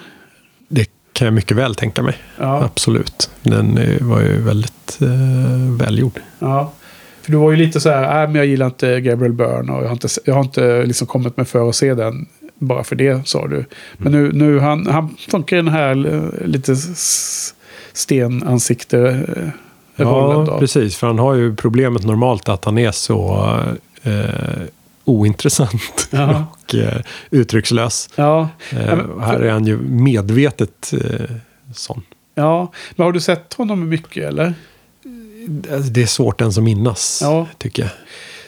Det 0.67 0.89
kan 1.13 1.25
jag 1.25 1.33
mycket 1.33 1.57
väl 1.57 1.75
tänka 1.75 2.03
mig. 2.03 2.15
Ja. 2.39 2.63
Absolut. 2.63 3.29
Den 3.43 3.77
eh, 3.77 4.01
var 4.01 4.21
ju 4.21 4.41
väldigt 4.41 4.97
eh, 5.01 5.77
välgjord. 5.79 6.19
Ja. 6.39 6.73
För 7.21 7.31
du 7.31 7.37
var 7.37 7.51
ju 7.51 7.57
lite 7.57 7.79
så 7.79 7.89
här, 7.89 8.23
äh, 8.23 8.27
men 8.29 8.35
jag 8.35 8.45
gillar 8.45 8.65
inte 8.65 9.01
Gabriel 9.01 9.33
Byrne 9.33 9.71
och 9.71 9.83
jag 9.83 9.87
har 9.87 9.93
inte, 9.93 10.07
jag 10.25 10.33
har 10.33 10.41
inte 10.41 10.83
liksom 10.85 11.07
kommit 11.07 11.37
mig 11.37 11.45
för 11.45 11.69
att 11.69 11.75
se 11.75 11.93
den. 11.93 12.25
Bara 12.59 12.83
för 12.83 12.95
det, 12.95 13.27
sa 13.27 13.47
du. 13.47 13.65
Men 13.97 14.11
nu, 14.11 14.31
nu 14.33 14.59
han, 14.59 14.87
han 14.87 15.15
funkar 15.29 15.55
i 15.55 15.59
den 15.59 15.67
här 15.67 16.13
eh, 16.41 16.47
lite 16.47 16.75
stenansikte 17.93 18.99
eh, 18.99 20.03
rollen 20.05 20.39
Ja, 20.39 20.51
då. 20.53 20.59
precis. 20.59 20.95
För 20.97 21.07
han 21.07 21.19
har 21.19 21.33
ju 21.33 21.55
problemet 21.55 22.03
normalt 22.05 22.49
att 22.49 22.65
han 22.65 22.77
är 22.77 22.91
så 22.91 23.49
eh, 24.03 24.13
ointressant 25.05 26.07
Ja. 26.11 26.45
och 26.63 26.75
eh, 26.75 27.01
uttryckslös. 27.29 28.09
Ja. 28.15 28.49
Eh, 28.71 28.77
men- 28.97 29.19
här 29.21 29.39
är 29.39 29.51
han 29.51 29.65
ju 29.67 29.77
medvetet 29.77 30.93
eh, 30.93 31.35
sån. 31.73 32.01
ja, 32.35 32.71
men 32.95 33.05
har 33.05 33.11
du 33.11 33.19
sett 33.19 33.53
honom 33.53 33.89
mycket 33.89 34.23
eller? 34.23 34.53
Det 35.91 36.01
är 36.01 36.05
svårt 36.07 36.41
ens 36.41 36.57
att 36.57 36.63
minnas, 36.63 37.19
Ja. 37.23 37.47
tycker 37.57 37.83
jag. 37.83 37.91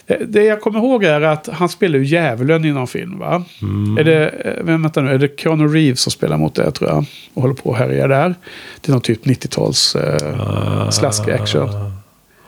Det- 0.07 0.25
Det 0.27 0.43
jag 0.43 0.61
kommer 0.61 0.79
ihåg 0.79 1.03
är 1.03 1.21
att 1.21 1.47
han 1.53 1.69
spelar 1.69 1.99
ju 1.99 2.05
djävulen 2.05 2.65
i 2.65 2.71
någon 2.71 2.87
film 2.87 3.19
va? 3.19 3.43
Mm. 3.61 3.97
Är 3.97 4.03
det, 4.03 4.27
eh, 4.29 4.63
vem, 4.63 4.81
vänta 4.81 5.01
nu, 5.01 5.11
är 5.11 5.17
det 5.17 5.39
Keanu 5.39 5.67
Reeves 5.67 5.99
som 6.01 6.11
spelar 6.11 6.37
mot 6.37 6.55
det 6.55 6.71
tror 6.71 6.89
jag? 6.89 7.05
Och 7.33 7.41
håller 7.41 7.55
på 7.55 7.69
och 7.69 7.77
härjar 7.77 8.07
där. 8.07 8.35
Det 8.81 8.89
är 8.89 8.91
någon 8.91 9.01
typ 9.01 9.25
90-tals 9.25 9.95
eh, 9.95 10.89
slask-action. 10.89 11.69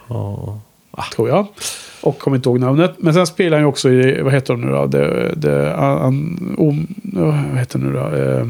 Ja. 0.08 0.60
tror 1.16 1.30
jag. 1.30 1.48
Och 2.02 2.20
kommer 2.20 2.38
inte 2.38 2.50
ihåg 2.50 2.60
namnet. 2.60 2.96
Men 2.98 3.14
sen 3.14 3.28
spelar 3.28 3.58
han 3.58 3.64
ju 3.64 3.68
också 3.68 3.90
i, 3.90 4.22
vad 4.22 4.34
heter 4.34 4.54
de 4.54 4.62
nu 4.62 4.72
då? 4.72 4.86
Det, 4.86 5.34
det, 5.36 5.76
an, 5.76 6.56
om, 6.58 6.88
vad 7.04 7.58
heter 7.60 7.80
det 7.80 7.86
nu 7.86 7.94
då? 7.94 8.16
Eh, 8.16 8.48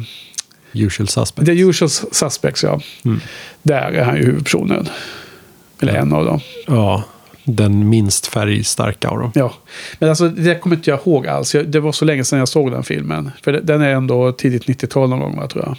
Usual 0.85 1.07
suspect. 1.07 1.45
The 1.45 1.59
Usual 1.61 1.89
Suspects, 1.89 2.63
ja. 2.63 2.79
Mm. 3.05 3.19
Där 3.63 3.91
är 3.91 4.03
han 4.03 4.15
ju 4.17 4.23
huvudpersonen. 4.25 4.89
Eller 5.81 5.93
en 5.93 6.13
av 6.13 6.25
dem. 6.25 6.39
Ja, 6.67 7.03
den 7.55 7.89
minst 7.89 8.27
färgstarka 8.27 9.09
av 9.09 9.19
dem. 9.19 9.31
Ja. 9.35 9.53
Men 9.99 10.09
alltså, 10.09 10.29
det 10.29 10.55
kommer 10.55 10.75
inte 10.75 10.89
jag 10.89 10.99
ihåg 10.99 11.27
alls. 11.27 11.55
Jag, 11.55 11.67
det 11.67 11.79
var 11.79 11.91
så 11.91 12.05
länge 12.05 12.23
sedan 12.23 12.39
jag 12.39 12.47
såg 12.47 12.71
den 12.71 12.83
filmen. 12.83 13.31
För 13.43 13.51
det, 13.51 13.61
den 13.61 13.81
är 13.81 13.89
ändå 13.89 14.31
tidigt 14.31 14.65
90-tal 14.65 15.09
någon 15.09 15.19
gång, 15.19 15.37
va, 15.37 15.47
tror 15.47 15.63
jag. 15.65 15.77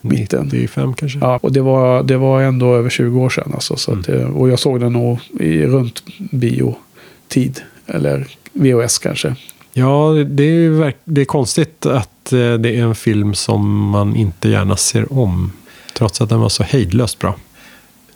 Mitten. 0.00 0.44
95 0.44 0.94
kanske? 0.94 1.18
Ja, 1.18 1.38
och 1.42 1.52
det 1.52 1.60
var, 1.60 2.02
det 2.02 2.16
var 2.16 2.42
ändå 2.42 2.74
över 2.74 2.90
20 2.90 3.20
år 3.20 3.30
sedan. 3.30 3.50
Alltså, 3.54 3.76
så 3.76 3.92
att 3.92 4.04
det, 4.04 4.24
och 4.24 4.48
jag 4.48 4.58
såg 4.58 4.80
den 4.80 4.92
nog 4.92 5.18
i 5.40 5.66
runt 5.66 6.02
biotid. 6.30 7.60
Eller 7.86 8.26
VHS 8.52 8.98
kanske. 8.98 9.34
Ja, 9.72 10.24
det 10.28 10.44
är, 10.44 10.94
det 11.04 11.20
är 11.20 11.24
konstigt 11.24 11.86
att 11.86 12.32
eh, 12.32 12.54
det 12.54 12.76
är 12.76 12.82
en 12.82 12.94
film 12.94 13.34
som 13.34 13.88
man 13.88 14.16
inte 14.16 14.48
gärna 14.48 14.76
ser 14.76 15.12
om. 15.12 15.52
Trots 15.94 16.20
att 16.20 16.28
den 16.28 16.40
var 16.40 16.48
så 16.48 16.62
hejdlöst 16.62 17.18
bra. 17.18 17.34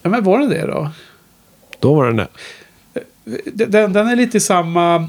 Ja, 0.02 0.10
men 0.10 0.24
var 0.24 0.38
den 0.38 0.50
det 0.50 0.66
då? 0.66 0.90
Då 1.80 1.94
var 1.94 2.06
den 2.06 2.16
det. 2.16 2.28
Den, 3.44 3.92
den 3.92 4.08
är 4.08 4.16
lite 4.16 4.36
i 4.36 4.40
samma 4.40 5.08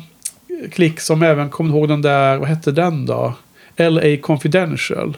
klick 0.72 1.00
som 1.00 1.24
även, 1.24 1.50
kommer 1.50 1.76
ihåg 1.76 1.88
den 1.88 2.02
där, 2.02 2.38
vad 2.38 2.50
hette 2.50 2.72
den 2.72 3.06
då? 3.06 3.34
LA 3.78 4.18
Confidential. 4.22 5.18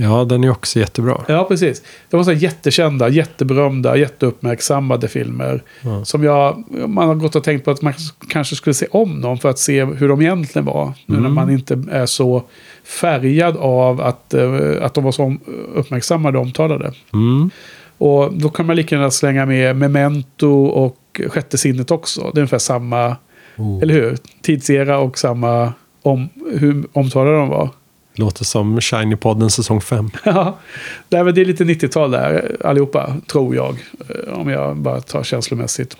Ja, 0.00 0.24
den 0.24 0.44
är 0.44 0.50
också 0.50 0.78
jättebra. 0.78 1.24
Ja, 1.28 1.44
precis. 1.44 1.82
Det 2.10 2.16
var 2.16 2.24
så 2.24 2.32
jättekända, 2.32 3.08
jätteberömda, 3.08 3.96
jätteuppmärksammade 3.96 5.08
filmer. 5.08 5.62
Ja. 5.80 6.04
Som 6.04 6.24
jag, 6.24 6.64
man 6.88 7.08
har 7.08 7.14
gått 7.14 7.36
och 7.36 7.44
tänkt 7.44 7.64
på 7.64 7.70
att 7.70 7.82
man 7.82 7.94
kanske 8.28 8.56
skulle 8.56 8.74
se 8.74 8.86
om 8.90 9.20
dem 9.20 9.38
för 9.38 9.50
att 9.50 9.58
se 9.58 9.84
hur 9.84 10.08
de 10.08 10.22
egentligen 10.22 10.66
var. 10.66 10.92
Nu 11.06 11.20
när 11.20 11.28
man 11.28 11.50
inte 11.50 11.84
är 11.90 12.06
så 12.06 12.42
färgad 12.84 13.56
av 13.56 14.00
att, 14.00 14.34
eh, 14.34 14.52
att 14.82 14.94
de 14.94 15.04
var 15.04 15.12
så 15.12 15.36
uppmärksammade 15.74 16.38
och 16.38 16.44
omtalade. 16.44 16.92
Mm. 17.12 17.50
Och 17.98 18.32
då 18.32 18.48
kan 18.48 18.66
man 18.66 18.76
lika 18.76 18.94
gärna 18.94 19.10
slänga 19.10 19.46
med 19.46 19.76
Memento 19.76 20.64
och 20.64 20.96
Sjätte 21.28 21.58
sinnet 21.58 21.90
också. 21.90 22.20
Det 22.20 22.38
är 22.38 22.40
ungefär 22.42 22.58
samma, 22.58 23.16
Oh. 23.56 23.82
eller 23.82 23.94
hur? 23.94 24.16
Tidsera 24.42 24.98
och 24.98 25.18
samma 25.18 25.72
om, 26.02 26.28
hur 26.58 26.84
omtalade 26.92 27.36
de 27.36 27.48
var. 27.48 27.68
Låter 28.14 28.44
som 28.44 28.80
Shiny-podden 28.80 29.48
säsong 29.48 29.80
5. 29.80 30.10
Ja, 30.24 30.58
det 31.08 31.16
är 31.16 31.44
lite 31.44 31.64
90-tal 31.64 32.10
där 32.10 32.56
allihopa, 32.64 33.16
tror 33.26 33.54
jag. 33.54 33.76
eh, 34.08 34.32
Om 34.38 34.48
jag 34.48 34.76
bara 34.76 35.00
tar 35.00 35.22
känslomässigt. 35.22 35.96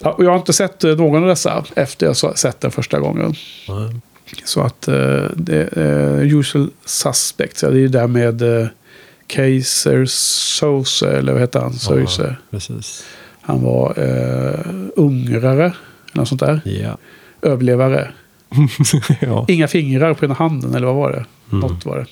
Ja, 0.00 0.12
och 0.12 0.24
jag 0.24 0.30
har 0.30 0.36
inte 0.38 0.52
sett 0.52 0.84
eh, 0.84 0.96
någon 0.96 1.22
av 1.22 1.28
dessa 1.28 1.64
efter 1.74 2.06
jag 2.06 2.16
sett 2.38 2.60
den 2.60 2.70
första 2.70 2.98
gången. 3.00 3.34
Så 4.44 4.60
att 4.60 4.88
eh, 4.88 5.24
det 5.36 5.68
är 5.76 6.20
usual 6.38 6.70
suspects, 6.84 7.62
ja, 7.62 7.68
det 7.70 7.76
är 7.76 7.80
ju 7.80 7.88
där 7.88 8.06
med 8.06 8.42
uh, 8.42 8.66
Kaiser 9.26 10.04
Soze, 10.06 11.10
eller 11.18 11.32
vad 11.32 11.40
heter 11.40 11.60
han? 11.60 11.72
Soze. 11.72 12.36
Precis. 12.50 13.04
Han 13.50 13.62
var 13.62 13.94
eh, 13.96 14.74
ungrare, 14.96 15.64
eller 15.64 15.74
något 16.12 16.28
sånt 16.28 16.40
där. 16.40 16.60
Ja. 16.64 16.98
Överlevare. 17.42 18.10
ja. 19.20 19.44
Inga 19.48 19.68
fingrar 19.68 20.14
på 20.14 20.24
ena 20.24 20.34
handen, 20.34 20.74
eller 20.74 20.86
vad 20.86 20.96
var 20.96 21.12
det? 21.12 21.24
Något 21.56 21.84
var 21.84 21.98
det. 21.98 22.06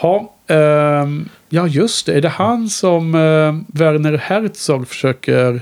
Ja, 0.00 0.34
ehm, 0.46 1.28
ja, 1.48 1.66
just 1.66 2.06
det. 2.06 2.12
Är 2.14 2.20
det 2.20 2.28
han 2.28 2.68
som 2.68 3.14
eh, 3.14 3.78
Werner 3.78 4.18
Herzog 4.18 4.88
försöker 4.88 5.60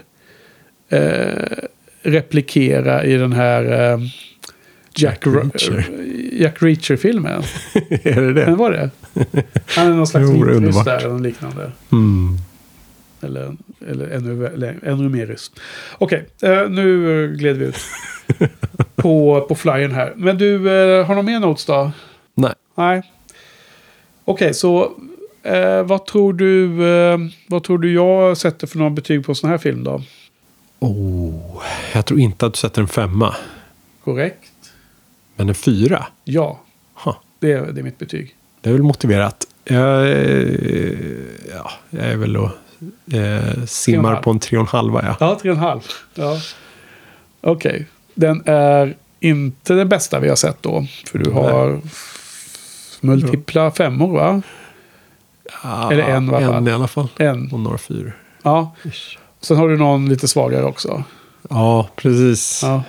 eh, 0.88 1.58
replikera 2.02 3.04
i 3.04 3.16
den 3.16 3.32
här 3.32 3.92
eh, 3.92 3.98
Jack, 4.96 5.26
Jack 5.26 5.26
Reacher. 5.26 5.86
Jack 6.32 6.62
Reacher-filmen? 6.62 7.42
är 7.90 8.20
det 8.20 8.32
det? 8.32 8.46
Men 8.46 8.56
var 8.56 8.70
det? 8.70 8.90
Han 9.66 9.86
är 9.86 9.94
någon 9.94 10.06
slags 10.06 10.26
Jo, 10.28 10.44
det 10.44 10.50
är 10.50 10.54
ryss 10.54 10.56
underbart. 10.56 10.84
där, 10.84 11.06
eller 11.06 11.18
liknande. 11.18 11.72
Mm. 11.92 12.38
Eller, 13.24 13.56
eller 13.88 14.08
ännu, 14.10 14.78
ännu 14.82 15.08
mer 15.08 15.26
ryss. 15.26 15.50
Okej, 15.98 16.28
eh, 16.42 16.68
nu 16.68 17.36
gled 17.38 17.56
vi 17.56 17.64
ut 17.64 17.76
på, 18.96 19.40
på 19.48 19.54
flyern 19.54 19.92
här. 19.92 20.12
Men 20.16 20.38
du, 20.38 20.54
eh, 20.54 21.06
har 21.06 21.14
du 21.14 21.16
någon 21.16 21.24
mer 21.26 21.40
notes 21.40 21.64
då? 21.66 21.92
Nej. 22.34 22.52
Nej. 22.74 23.02
Okej, 24.24 24.54
så 24.54 24.92
eh, 25.42 25.82
vad, 25.82 26.06
tror 26.06 26.32
du, 26.32 26.86
eh, 26.88 27.18
vad 27.48 27.64
tror 27.64 27.78
du 27.78 27.92
jag 27.94 28.36
sätter 28.36 28.66
för 28.66 28.78
någon 28.78 28.94
betyg 28.94 29.26
på 29.26 29.34
sån 29.34 29.50
här 29.50 29.58
film 29.58 29.84
då? 29.84 30.02
Oh, 30.78 31.62
jag 31.94 32.06
tror 32.06 32.20
inte 32.20 32.46
att 32.46 32.52
du 32.52 32.58
sätter 32.58 32.82
en 32.82 32.88
femma. 32.88 33.34
Korrekt? 34.04 34.50
Men 35.36 35.48
en 35.48 35.54
fyra? 35.54 36.06
Ja, 36.24 36.60
Ha, 36.94 37.20
det 37.38 37.52
är, 37.52 37.72
det 37.72 37.80
är 37.80 37.82
mitt 37.82 37.98
betyg. 37.98 38.36
det 38.60 38.68
är 38.68 38.72
väl 38.72 38.82
motiverat. 38.82 39.46
Jag, 39.64 40.02
eh, 40.10 40.98
ja, 41.54 41.70
jag 41.90 42.04
är 42.06 42.16
väl 42.16 42.36
och 42.36 42.50
eh, 43.12 43.64
simmar 43.66 44.16
på 44.16 44.30
en 44.30 44.38
tre 44.38 44.58
och 44.58 44.62
en 44.62 44.68
halva. 44.68 45.02
Ja. 45.04 45.16
Ja, 45.20 45.38
tre 45.42 45.50
och 45.50 45.56
en 45.56 45.62
halv. 45.62 45.80
Ja. 46.14 46.38
Okej, 47.40 47.86
den 48.14 48.42
är 48.46 48.96
inte 49.20 49.74
den 49.74 49.88
bästa 49.88 50.20
vi 50.20 50.28
har 50.28 50.36
sett 50.36 50.62
då. 50.62 50.86
För 51.06 51.18
du 51.18 51.30
har 51.30 51.80
multipla 53.00 53.70
femmor 53.70 54.12
va? 54.12 54.42
Eller 55.92 56.02
en 56.02 56.28
i 56.28 56.34
alla 56.34 56.40
fall. 56.40 56.54
En 56.54 56.68
i 56.68 56.72
alla 56.72 56.88
fall. 56.88 57.08
En. 57.16 57.52
Och 57.52 57.60
några 57.60 57.78
fyra. 57.78 58.12
Ja. 58.42 58.74
Sen 59.40 59.56
har 59.56 59.68
du 59.68 59.76
någon 59.76 60.08
lite 60.08 60.28
svagare 60.28 60.64
också. 60.64 61.02
Ja, 61.50 61.88
precis. 61.96 62.60
Ja. 62.62 62.82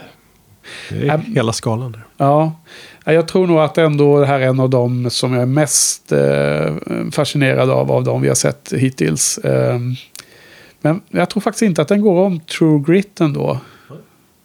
Det 0.89 1.07
är 1.07 1.13
Äm. 1.13 1.21
hela 1.21 1.53
skalan 1.53 1.91
där. 1.91 2.05
Ja, 2.17 2.55
Ja, 3.07 3.13
jag 3.13 3.27
tror 3.27 3.47
nog 3.47 3.59
att 3.59 3.77
ändå 3.77 4.19
det 4.19 4.25
här 4.25 4.39
är 4.39 4.47
en 4.47 4.59
av 4.59 4.69
de 4.69 5.09
som 5.09 5.33
jag 5.33 5.41
är 5.41 5.45
mest 5.45 6.11
eh, 6.11 6.75
fascinerad 7.11 7.69
av, 7.69 7.91
av 7.91 8.03
de 8.03 8.21
vi 8.21 8.27
har 8.27 8.35
sett 8.35 8.73
hittills. 8.75 9.37
Eh, 9.37 9.79
men 10.81 11.01
jag 11.09 11.29
tror 11.29 11.41
faktiskt 11.41 11.61
inte 11.61 11.81
att 11.81 11.87
den 11.87 12.01
går 12.01 12.25
om 12.25 12.39
True 12.39 12.83
Grit 12.87 13.21
ändå. 13.21 13.59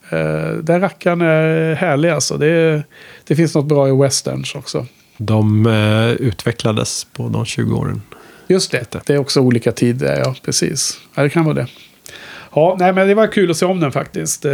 Eh, 0.09 0.51
den 0.51 0.81
rackaren 0.81 1.21
är 1.21 1.75
härlig 1.75 2.09
alltså. 2.09 2.37
Det, 2.37 2.83
det 3.27 3.35
finns 3.35 3.55
något 3.55 3.65
bra 3.65 3.89
i 3.89 3.91
westerns 3.91 4.55
också. 4.55 4.85
De 5.17 5.65
eh, 5.65 6.11
utvecklades 6.11 7.03
på 7.03 7.29
de 7.29 7.45
20 7.45 7.75
åren. 7.75 8.01
Just 8.47 8.71
det, 8.71 8.95
det 9.05 9.13
är 9.13 9.17
också 9.17 9.39
olika 9.39 9.71
tider, 9.71 10.19
ja 10.25 10.35
precis. 10.45 10.99
Ja, 11.15 11.23
det 11.23 11.29
kan 11.29 11.45
vara 11.45 11.55
det. 11.55 11.67
Ja, 12.53 12.75
nej, 12.79 12.93
men 12.93 13.07
det 13.07 13.13
var 13.13 13.27
kul 13.27 13.51
att 13.51 13.57
se 13.57 13.65
om 13.65 13.79
den 13.79 13.91
faktiskt. 13.91 14.45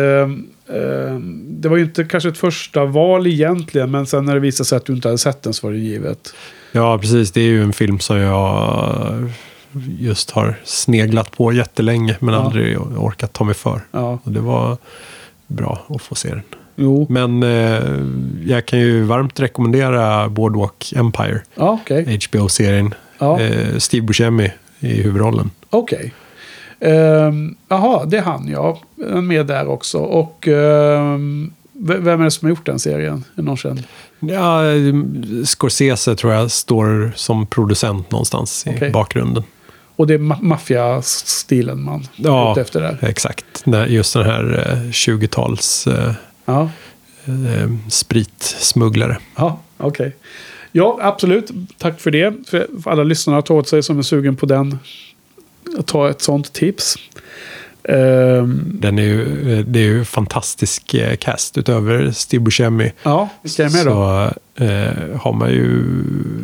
Eh, 0.70 0.76
eh, 1.14 1.20
det 1.50 1.70
var 1.70 1.78
ju 1.78 1.84
inte 1.84 2.04
kanske 2.04 2.30
ett 2.30 2.38
första 2.38 2.86
val 2.86 3.28
egentligen, 3.28 3.92
men 3.92 4.06
sen 4.06 4.26
när 4.26 4.34
det 4.34 4.40
visade 4.40 4.68
sig 4.68 4.76
att 4.76 4.86
du 4.86 4.94
inte 4.94 5.08
hade 5.08 5.18
sett 5.18 5.44
den 5.44 5.54
så 5.54 5.68
var 5.68 5.74
det 5.74 5.80
givet. 5.80 6.34
Ja, 6.72 6.98
precis. 6.98 7.32
Det 7.32 7.42
är 7.42 7.46
ju 7.46 7.64
en 7.64 7.74
film 7.74 8.00
som 8.00 8.18
jag 8.18 9.32
just 10.00 10.32
har 10.32 10.56
sneglat 10.64 11.32
på 11.32 11.54
jättelänge 11.54 12.16
men 12.20 12.34
Ja. 12.34 12.40
aldrig 12.46 12.80
orkat 12.80 13.34
ta 13.34 13.44
mig 13.44 13.56
för. 13.56 13.82
Ja, 13.92 14.20
Och 14.24 14.32
det 14.32 14.40
var 14.40 14.78
bra 15.48 15.86
att 15.90 16.02
få 16.02 16.16
se 16.16 16.30
den. 16.30 16.42
jo. 16.76 17.08
Men 17.10 17.44
eh, 17.44 17.84
jag 18.46 18.66
kan 18.66 18.80
ju 18.80 19.02
varmt 19.04 19.40
rekommendera 19.40 20.30
Boardwalk 20.30 20.94
Empire, 20.96 21.42
Ja, 21.56 21.80
okej. 21.82 22.20
HBO-serien. 22.32 22.94
Ja. 23.20 23.40
Eh, 23.40 23.78
Steve 23.78 24.06
Buscemi 24.06 24.52
i 24.80 25.02
huvudrollen. 25.02 25.50
Okej. 25.70 26.00
Ehm, 26.06 26.12
Jaha, 27.70 28.06
det 28.06 28.18
är 28.18 28.22
han 28.22 28.48
ja. 28.48 28.80
En 29.12 29.28
med 29.28 29.46
där 29.46 29.68
också. 29.68 29.98
Och 29.98 30.48
ehm, 30.48 31.54
Vem 31.80 32.22
är 32.22 32.24
det 32.24 32.32
som 32.32 32.46
har 32.46 32.50
gjort 32.50 32.66
den 32.66 32.80
serien? 32.80 33.24
Är 33.36 33.42
någon 33.42 33.58
känd? 33.58 33.84
Ja, 34.20 34.62
Scorsese 35.46 36.16
tror 36.16 36.34
jag 36.34 36.52
står 36.52 37.12
som 37.16 37.46
producent 37.46 38.12
någonstans 38.12 38.64
Okej. 38.68 38.88
i 38.88 38.92
bakgrunden. 38.92 39.44
Och 39.96 40.08
det 40.08 40.14
är 40.14 40.18
ma- 40.18 40.42
maffiastilen 40.42 41.82
man 41.84 42.08
Ja, 42.16 42.52
ute 42.52 42.62
efter 42.62 42.82
där. 42.82 42.98
exakt. 43.02 43.64
Just 43.88 44.14
den 44.14 44.24
här 44.26 44.72
eh, 44.72 44.90
20-tals 44.90 45.88
eh, 45.88 46.12
Ja, 46.46 46.70
eh, 47.26 47.70
spritsmugglare. 47.90 49.18
ja 49.36 49.60
okej. 49.78 50.16
Ja, 50.72 51.00
absolut. 51.02 51.52
Tack 51.78 52.00
för 52.02 52.12
det. 52.12 52.34
För 52.50 52.68
alla 52.86 53.04
lyssnare 53.04 53.42
tar 53.42 53.56
åt 53.56 53.68
sig 53.68 53.84
som 53.84 53.98
är 53.98 54.02
sugen 54.04 54.36
på 54.36 54.46
den. 54.46 54.80
Att 55.80 55.88
ta 55.88 56.10
ett 56.10 56.22
sånt 56.22 56.54
tips. 56.54 56.96
Ehm, 57.84 58.72
Den 58.74 59.00
är 59.00 59.04
ju, 59.04 59.64
det 59.64 59.80
är 59.80 59.84
ju 59.84 60.06
fantastisk 60.06 60.94
eh, 60.94 61.16
cast. 61.16 61.58
Utöver 61.58 62.12
Steve 62.12 62.44
Buscemi 62.44 62.92
ja, 63.04 63.30
vilka 63.42 63.66
är 63.66 63.70
med 63.70 63.86
då? 63.86 63.92
så 63.92 64.64
eh, 64.64 65.20
har 65.22 65.34
man 65.34 65.50
ju 65.50 65.80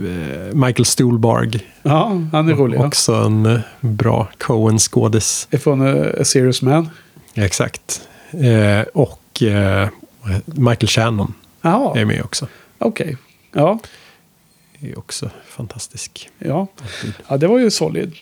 eh, 0.08 0.56
Michael 0.56 0.86
Stuhlbarg. 0.86 1.60
Ja, 1.82 2.22
han 2.32 2.50
är 2.50 2.54
rolig. 2.54 2.78
Ja. 2.80 2.88
Också 2.88 3.14
en 3.14 3.46
eh, 3.46 3.60
bra 3.80 4.28
Coen-skådis. 4.38 5.48
Från 5.52 5.82
uh, 5.82 6.22
A 6.22 6.24
Serious 6.24 6.62
Man. 6.62 6.90
Exakt. 7.34 8.02
Eh, 8.32 8.82
och 8.94 9.20
Michael 10.46 10.88
Shannon 10.88 11.34
Jaha, 11.62 12.00
är 12.00 12.06
med 12.06 12.22
också. 12.24 12.48
okej. 12.78 13.18
Ja, 13.54 13.80
Är 14.80 15.00
också 15.00 15.30
fantastisk. 15.48 16.30
ja. 16.40 16.68
ja, 17.28 17.38
det 17.38 17.48
var 17.48 17.60
ju 17.60 17.72
solid. 17.72 18.14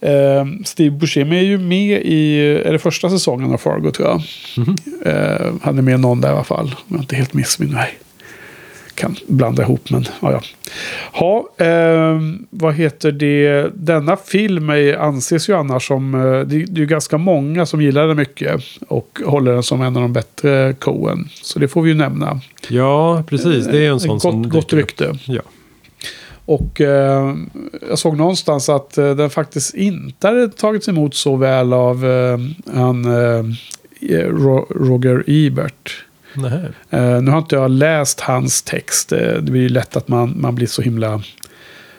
Ehm, 0.00 0.64
Steve 0.64 0.96
Buscemi 0.96 1.38
är 1.38 1.42
ju 1.42 1.58
med 1.58 2.02
i 2.04 2.40
är 2.64 2.72
det 2.72 2.78
första 2.78 3.10
säsongen 3.10 3.52
av 3.52 3.58
Fargo 3.58 3.90
tror 3.90 4.08
jag. 4.08 4.22
Ehm, 5.04 5.60
han 5.62 5.78
är 5.78 5.82
med 5.82 6.00
någon 6.00 6.20
där 6.20 6.28
i 6.28 6.32
alla 6.32 6.44
fall. 6.44 6.74
Om 6.88 6.96
jag 6.96 7.00
inte 7.00 7.16
helt 7.16 7.34
missminner 7.34 7.74
mig. 7.74 7.98
Kan 8.94 9.16
blanda 9.26 9.62
ihop 9.62 9.90
men 9.90 10.04
ja. 10.20 10.32
ja. 10.32 10.40
Ha, 11.12 11.64
ehm, 11.66 12.46
vad 12.50 12.74
heter 12.74 13.12
det? 13.12 13.70
Denna 13.74 14.16
film 14.16 14.70
är, 14.70 14.96
anses 14.96 15.48
ju 15.48 15.56
annars 15.56 15.86
som, 15.86 16.14
eh, 16.14 16.20
det, 16.20 16.44
det 16.44 16.78
är 16.78 16.80
ju 16.80 16.86
ganska 16.86 17.18
många 17.18 17.66
som 17.66 17.82
gillar 17.82 18.08
den 18.08 18.16
mycket. 18.16 18.62
Och 18.88 19.20
håller 19.24 19.52
den 19.52 19.62
som 19.62 19.82
en 19.82 19.96
av 19.96 20.02
de 20.02 20.12
bättre 20.12 20.74
Coen. 20.78 21.28
Så 21.42 21.58
det 21.58 21.68
får 21.68 21.82
vi 21.82 21.90
ju 21.90 21.96
nämna. 21.96 22.40
Ja, 22.68 23.24
precis. 23.28 23.66
Det 23.66 23.86
är 23.86 23.90
en 23.90 24.00
sån 24.00 24.08
gott, 24.10 24.22
som 24.22 24.48
gott 24.48 24.72
rykte. 24.72 25.18
Ja. 25.24 25.42
Och 26.50 26.80
eh, 26.80 27.34
jag 27.88 27.98
såg 27.98 28.16
någonstans 28.16 28.68
att 28.68 28.98
eh, 28.98 29.14
den 29.14 29.30
faktiskt 29.30 29.74
inte 29.74 30.26
hade 30.26 30.48
tagits 30.48 30.88
emot 30.88 31.14
så 31.14 31.36
väl 31.36 31.72
av 31.72 32.06
eh, 32.06 32.38
han 32.74 33.04
eh, 33.04 33.44
Ro- 34.28 34.66
Roger 34.70 35.24
Ebert. 35.26 36.04
Eh, 36.90 37.22
nu 37.22 37.30
har 37.30 37.38
inte 37.38 37.54
jag 37.56 37.70
läst 37.70 38.20
hans 38.20 38.62
text. 38.62 39.12
Eh, 39.12 39.18
det 39.18 39.50
blir 39.52 39.60
ju 39.62 39.68
lätt 39.68 39.96
att 39.96 40.08
man, 40.08 40.34
man 40.40 40.54
blir 40.54 40.66
så 40.66 40.82
himla 40.82 41.22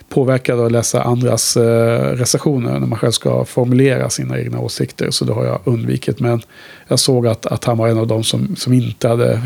påverkad 0.10 0.60
av 0.60 0.66
att 0.66 0.72
läsa 0.72 1.02
andras 1.04 1.58
eh, 1.58 2.16
recensioner 2.16 2.80
när 2.80 2.88
man 2.88 3.00
själv 3.00 3.12
ska 3.12 3.46
formulera 3.46 4.10
sina 4.10 4.40
egna 4.40 4.60
åsikter. 4.60 5.12
Så 5.12 5.26
det 5.26 5.34
har 5.34 5.46
jag 5.46 5.60
undvikit. 5.64 6.20
Men 6.20 6.42
jag 6.88 7.00
såg 7.00 7.28
att, 7.28 7.46
att 7.46 7.64
han 7.64 7.78
var 7.78 7.88
en 7.88 7.98
av 7.98 8.08
dem 8.08 8.24
som, 8.24 8.56
som 8.56 8.74
inte 8.74 9.08
hade 9.08 9.42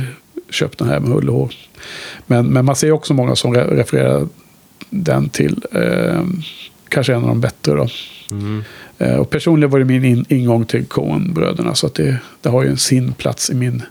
köpt 0.49 0.80
den 0.80 0.88
här 0.90 0.99
med 0.99 1.10
hull 1.10 1.30
och 1.30 1.36
hår. 1.36 1.53
Men, 2.27 2.45
men 2.48 2.65
man 2.65 2.76
ser 2.76 2.91
också 2.91 3.14
många 3.14 3.36
som 3.36 3.53
re 3.53 3.64
refererar 3.64 4.27
den 4.90 5.30
till 5.30 5.64
eh, 5.72 6.24
kanske 6.90 7.14
en 7.14 7.22
av 7.22 7.28
de 7.28 7.41
bättre. 7.41 7.74
Då. 7.74 7.88
Eh, 8.98 9.16
och 9.16 9.30
personligen 9.30 9.72
var 9.72 9.80
det 9.80 9.86
min 9.86 10.06
in 10.06 10.26
ingång 10.30 10.66
till 10.66 10.86
Coen-bröderna. 10.86 11.76
Så 11.76 11.88
att 11.88 11.94
det, 11.94 12.18
det 12.41 12.49
har 12.49 12.64
ju 12.64 12.78
sin 12.78 13.14
plats 13.14 13.49
i 13.49 13.53
min 13.53 13.84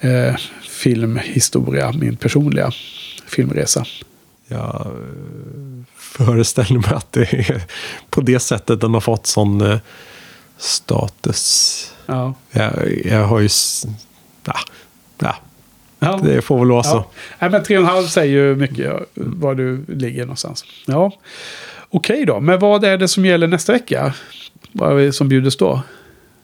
eh, 0.00 0.36
filmhistoria, 0.68 1.92
min 1.92 2.16
personliga 2.16 2.70
filmresa. 3.26 3.84
Jag 4.48 4.86
eh, 4.86 4.92
föreställer 5.96 6.78
mig 6.78 6.92
att 6.92 7.12
det 7.12 7.32
är 7.32 7.62
på 8.10 8.20
det 8.20 8.38
sättet 8.38 8.80
den 8.80 8.94
har 8.94 9.00
fått 9.00 9.26
sån 9.26 9.60
eh, 9.60 9.78
status. 10.58 11.92
Ja. 12.06 12.34
Jag, 12.50 13.02
jag 13.04 13.26
har 13.26 13.40
ju... 13.40 13.48
Ja, 14.44 14.54
ja, 15.18 15.36
Ja. 15.98 16.20
det 16.24 16.42
får 16.42 16.58
väl 16.58 16.68
vara 16.68 16.82
så. 16.82 16.96
Ja. 16.96 17.10
Nej, 17.38 17.50
men 17.50 17.62
3,5 17.62 18.02
säger 18.02 18.32
ju 18.32 18.56
mycket 18.56 18.92
var 19.14 19.54
du 19.54 19.84
ligger 19.88 20.22
någonstans. 20.22 20.64
Ja. 20.86 21.12
Okej 21.90 22.24
då, 22.26 22.40
men 22.40 22.58
vad 22.58 22.84
är 22.84 22.98
det 22.98 23.08
som 23.08 23.24
gäller 23.24 23.46
nästa 23.46 23.72
vecka? 23.72 24.14
Vad 24.72 25.00
är 25.00 25.04
det 25.04 25.12
som 25.12 25.28
bjudes 25.28 25.56
då? 25.56 25.82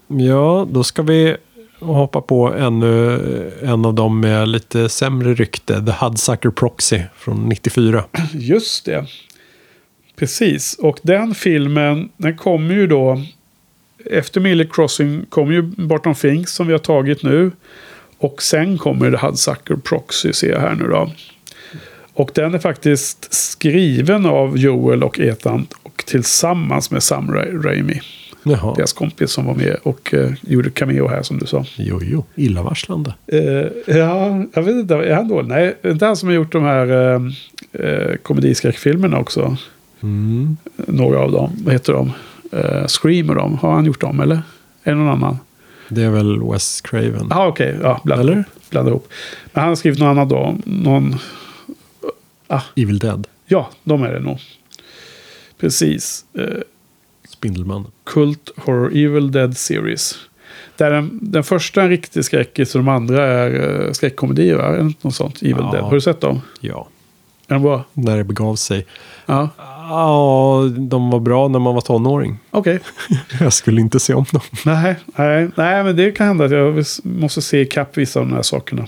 Ja, 0.06 0.68
då 0.70 0.84
ska 0.84 1.02
vi 1.02 1.36
hoppa 1.80 2.20
på 2.20 2.54
ännu 2.54 3.20
en 3.62 3.84
av 3.84 3.94
dem 3.94 4.20
med 4.20 4.48
lite 4.48 4.88
sämre 4.88 5.34
rykte. 5.34 5.84
The 5.84 5.92
Hudsucker 6.04 6.50
Proxy 6.50 7.00
från 7.16 7.48
94. 7.48 8.04
Just 8.32 8.84
det. 8.84 9.06
Precis, 10.16 10.74
och 10.78 10.98
den 11.02 11.34
filmen, 11.34 12.08
den 12.16 12.36
kommer 12.36 12.74
ju 12.74 12.86
då... 12.86 13.22
Efter 14.10 14.40
Miller 14.40 14.64
Crossing 14.64 15.26
kommer 15.28 15.52
ju 15.52 15.62
Barton 15.62 16.14
Fink 16.14 16.48
som 16.48 16.66
vi 16.66 16.72
har 16.72 16.78
tagit 16.78 17.22
nu. 17.22 17.50
Och 18.24 18.42
sen 18.42 18.78
kommer 18.78 19.10
The 19.10 19.26
Hudsucker 19.26 19.76
Proxy, 19.76 20.32
ser 20.32 20.52
jag 20.52 20.60
här 20.60 20.74
nu 20.74 20.88
då. 20.88 21.10
Och 22.12 22.30
den 22.34 22.54
är 22.54 22.58
faktiskt 22.58 23.34
skriven 23.34 24.26
av 24.26 24.58
Joel 24.58 25.02
och 25.02 25.20
Ethan 25.20 25.66
och 25.82 26.04
tillsammans 26.06 26.90
med 26.90 27.02
Sam 27.02 27.30
Ra- 27.30 27.62
Raimi. 27.62 28.00
Jaha. 28.42 28.74
Deras 28.76 28.92
kompis 28.92 29.30
som 29.30 29.46
var 29.46 29.54
med 29.54 29.76
och 29.82 30.14
eh, 30.14 30.30
gjorde 30.40 30.70
cameo 30.70 31.08
här 31.08 31.22
som 31.22 31.38
du 31.38 31.46
sa. 31.46 31.64
Jo, 31.76 32.00
jo. 32.02 32.24
Illavarslande. 32.34 33.14
Eh, 33.26 33.96
ja, 33.96 34.44
jag 34.54 34.62
vet 34.62 34.74
inte, 34.74 34.94
är 34.94 35.14
han 35.14 35.28
dålig? 35.28 35.48
Nej, 35.48 35.76
det 35.82 35.90
inte 35.90 36.06
han 36.06 36.16
som 36.16 36.28
har 36.28 36.36
gjort 36.36 36.52
de 36.52 36.62
här 36.62 37.14
eh, 37.14 37.20
eh, 37.72 38.16
komediskräckfilmerna 38.22 39.18
också. 39.18 39.56
Mm. 40.02 40.56
Några 40.76 41.18
av 41.18 41.32
dem. 41.32 41.56
Vad 41.64 41.72
heter 41.72 41.92
de? 41.92 42.12
Uh, 42.54 42.86
Scream 42.86 43.28
och 43.30 43.34
dem. 43.36 43.58
Har 43.58 43.72
han 43.72 43.84
gjort 43.84 44.00
dem 44.00 44.20
eller? 44.20 44.42
Är 44.84 44.92
det 44.92 44.94
någon 44.94 45.08
annan? 45.08 45.38
Det 45.88 46.02
är 46.02 46.10
väl 46.10 46.42
Wes 46.52 46.80
Craven? 46.80 47.26
Jaha, 47.30 47.46
okej. 47.48 47.78
Ja, 47.82 48.00
Eller? 48.12 48.32
ihop. 48.32 48.46
Blanda 48.70 48.90
ihop. 48.90 49.08
Men 49.52 49.60
han 49.60 49.68
har 49.68 49.76
skrivit 49.76 49.98
någon 50.00 50.08
annan 50.08 50.28
då. 50.28 50.56
Någon... 50.64 51.16
Evil 52.76 52.98
Dead. 52.98 53.26
Ja, 53.46 53.70
de 53.84 54.02
är 54.02 54.12
det 54.12 54.20
nog. 54.20 54.38
Precis. 55.60 56.24
Uh, 56.38 56.46
Spindelmannen. 57.28 57.90
Cult 58.04 58.50
Horror 58.56 58.88
Evil 58.96 59.32
Dead 59.32 59.56
Series. 59.56 60.18
Där 60.76 60.90
den, 60.90 61.18
den 61.22 61.44
första 61.44 61.80
är 61.80 61.84
en 61.84 61.90
riktig 61.90 62.24
skräckis 62.24 62.74
och 62.74 62.78
de 62.78 62.88
andra 62.88 63.26
är 63.26 63.50
uh, 63.86 63.92
skräckkomedier. 63.92 64.56
va? 64.56 64.92
Något 65.00 65.14
sånt. 65.14 65.42
Evil 65.42 65.56
Ja. 65.58 65.70
Dead. 65.72 65.84
Har 65.84 65.94
du 65.94 66.00
sett 66.00 66.20
dem? 66.20 66.40
Ja. 66.60 66.88
Är 67.48 67.54
de 67.54 67.62
bra? 67.62 67.84
När 67.92 68.16
det 68.16 68.24
begav 68.24 68.56
sig. 68.56 68.86
Ja. 69.26 69.48
Ja, 69.88 70.70
de 70.76 71.10
var 71.10 71.20
bra 71.20 71.48
när 71.48 71.58
man 71.58 71.74
var 71.74 71.80
tonåring. 71.80 72.38
Okej. 72.50 72.80
Jag 73.40 73.52
skulle 73.52 73.80
inte 73.80 74.00
se 74.00 74.14
om 74.14 74.24
dem. 74.32 74.42
Nej, 74.64 74.96
nej, 75.16 75.48
nej, 75.54 75.84
men 75.84 75.96
det 75.96 76.10
kan 76.12 76.26
hända 76.26 76.44
att 76.44 76.50
jag 76.50 76.84
måste 77.02 77.42
se 77.42 77.60
ikapp 77.60 77.96
vissa 77.98 78.20
av 78.20 78.26
de 78.26 78.34
här 78.34 78.42
sakerna. 78.42 78.86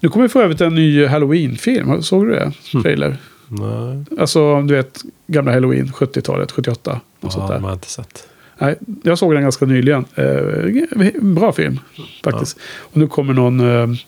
Nu 0.00 0.08
kommer 0.08 0.28
för 0.28 0.42
övrigt 0.42 0.60
en 0.60 0.74
ny 0.74 1.06
Halloween-film. 1.06 2.02
Såg 2.02 2.26
du 2.26 2.32
det? 2.32 2.52
Trailer. 2.82 3.16
Nej, 3.48 4.04
Alltså, 4.20 4.62
du 4.62 4.74
vet, 4.74 5.02
gamla 5.26 5.52
Halloween, 5.52 5.86
70-talet, 5.86 6.52
78. 6.52 7.00
Och 7.20 7.32
sånt 7.32 7.44
ja, 7.48 7.54
där. 7.54 7.60
man 7.60 7.68
har 7.68 7.72
inte 7.72 7.90
sett. 7.90 8.28
Nej, 8.58 8.78
jag 9.02 9.18
såg 9.18 9.32
den 9.34 9.42
ganska 9.42 9.66
nyligen. 9.66 10.04
Eh, 10.14 11.12
bra 11.20 11.52
film, 11.52 11.80
faktiskt. 12.24 12.58
Och 12.78 12.96
nu 12.96 13.06
kommer 13.06 13.34
någon 13.34 13.60
eh, 13.60 13.98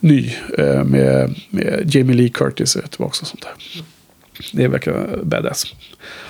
ny 0.00 0.34
eh, 0.58 0.84
med, 0.84 1.34
med 1.50 1.94
Jamie 1.94 2.16
Lee 2.16 2.28
Curtis 2.28 2.72
tillbaka 2.72 3.10
och 3.20 3.26
sånt 3.26 3.42
där. 3.42 3.82
Det 4.52 4.68
verkar 4.68 5.18
badass. 5.22 5.74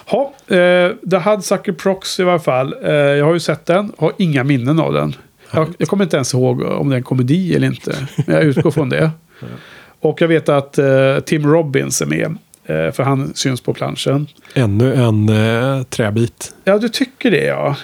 Ha, 0.06 0.34
eh, 0.46 0.90
The 1.10 1.16
Hudsucker 1.16 1.72
Prox 1.72 2.20
i 2.20 2.22
alla 2.22 2.38
fall. 2.38 2.74
Eh, 2.82 2.92
jag 2.92 3.24
har 3.24 3.32
ju 3.32 3.40
sett 3.40 3.66
den, 3.66 3.92
har 3.98 4.12
inga 4.18 4.44
minnen 4.44 4.80
av 4.80 4.92
den. 4.92 5.14
Jag, 5.50 5.68
jag 5.78 5.88
kommer 5.88 6.04
inte 6.04 6.16
ens 6.16 6.34
ihåg 6.34 6.62
om 6.62 6.88
det 6.88 6.94
är 6.94 6.98
en 6.98 7.02
komedi 7.02 7.54
eller 7.54 7.66
inte. 7.66 8.08
Men 8.26 8.36
jag 8.36 8.44
utgår 8.44 8.70
från 8.70 8.88
det. 8.88 9.10
Och 10.00 10.20
jag 10.20 10.28
vet 10.28 10.48
att 10.48 10.78
eh, 10.78 11.18
Tim 11.24 11.52
Robbins 11.52 12.02
är 12.02 12.06
med. 12.06 12.36
Eh, 12.64 12.92
för 12.92 13.02
han 13.02 13.34
syns 13.34 13.60
på 13.60 13.74
planschen. 13.74 14.26
Ännu 14.54 14.94
en 14.94 15.28
eh, 15.28 15.82
träbit. 15.82 16.54
Ja, 16.64 16.78
du 16.78 16.88
tycker 16.88 17.30
det 17.30 17.44
ja. 17.44 17.76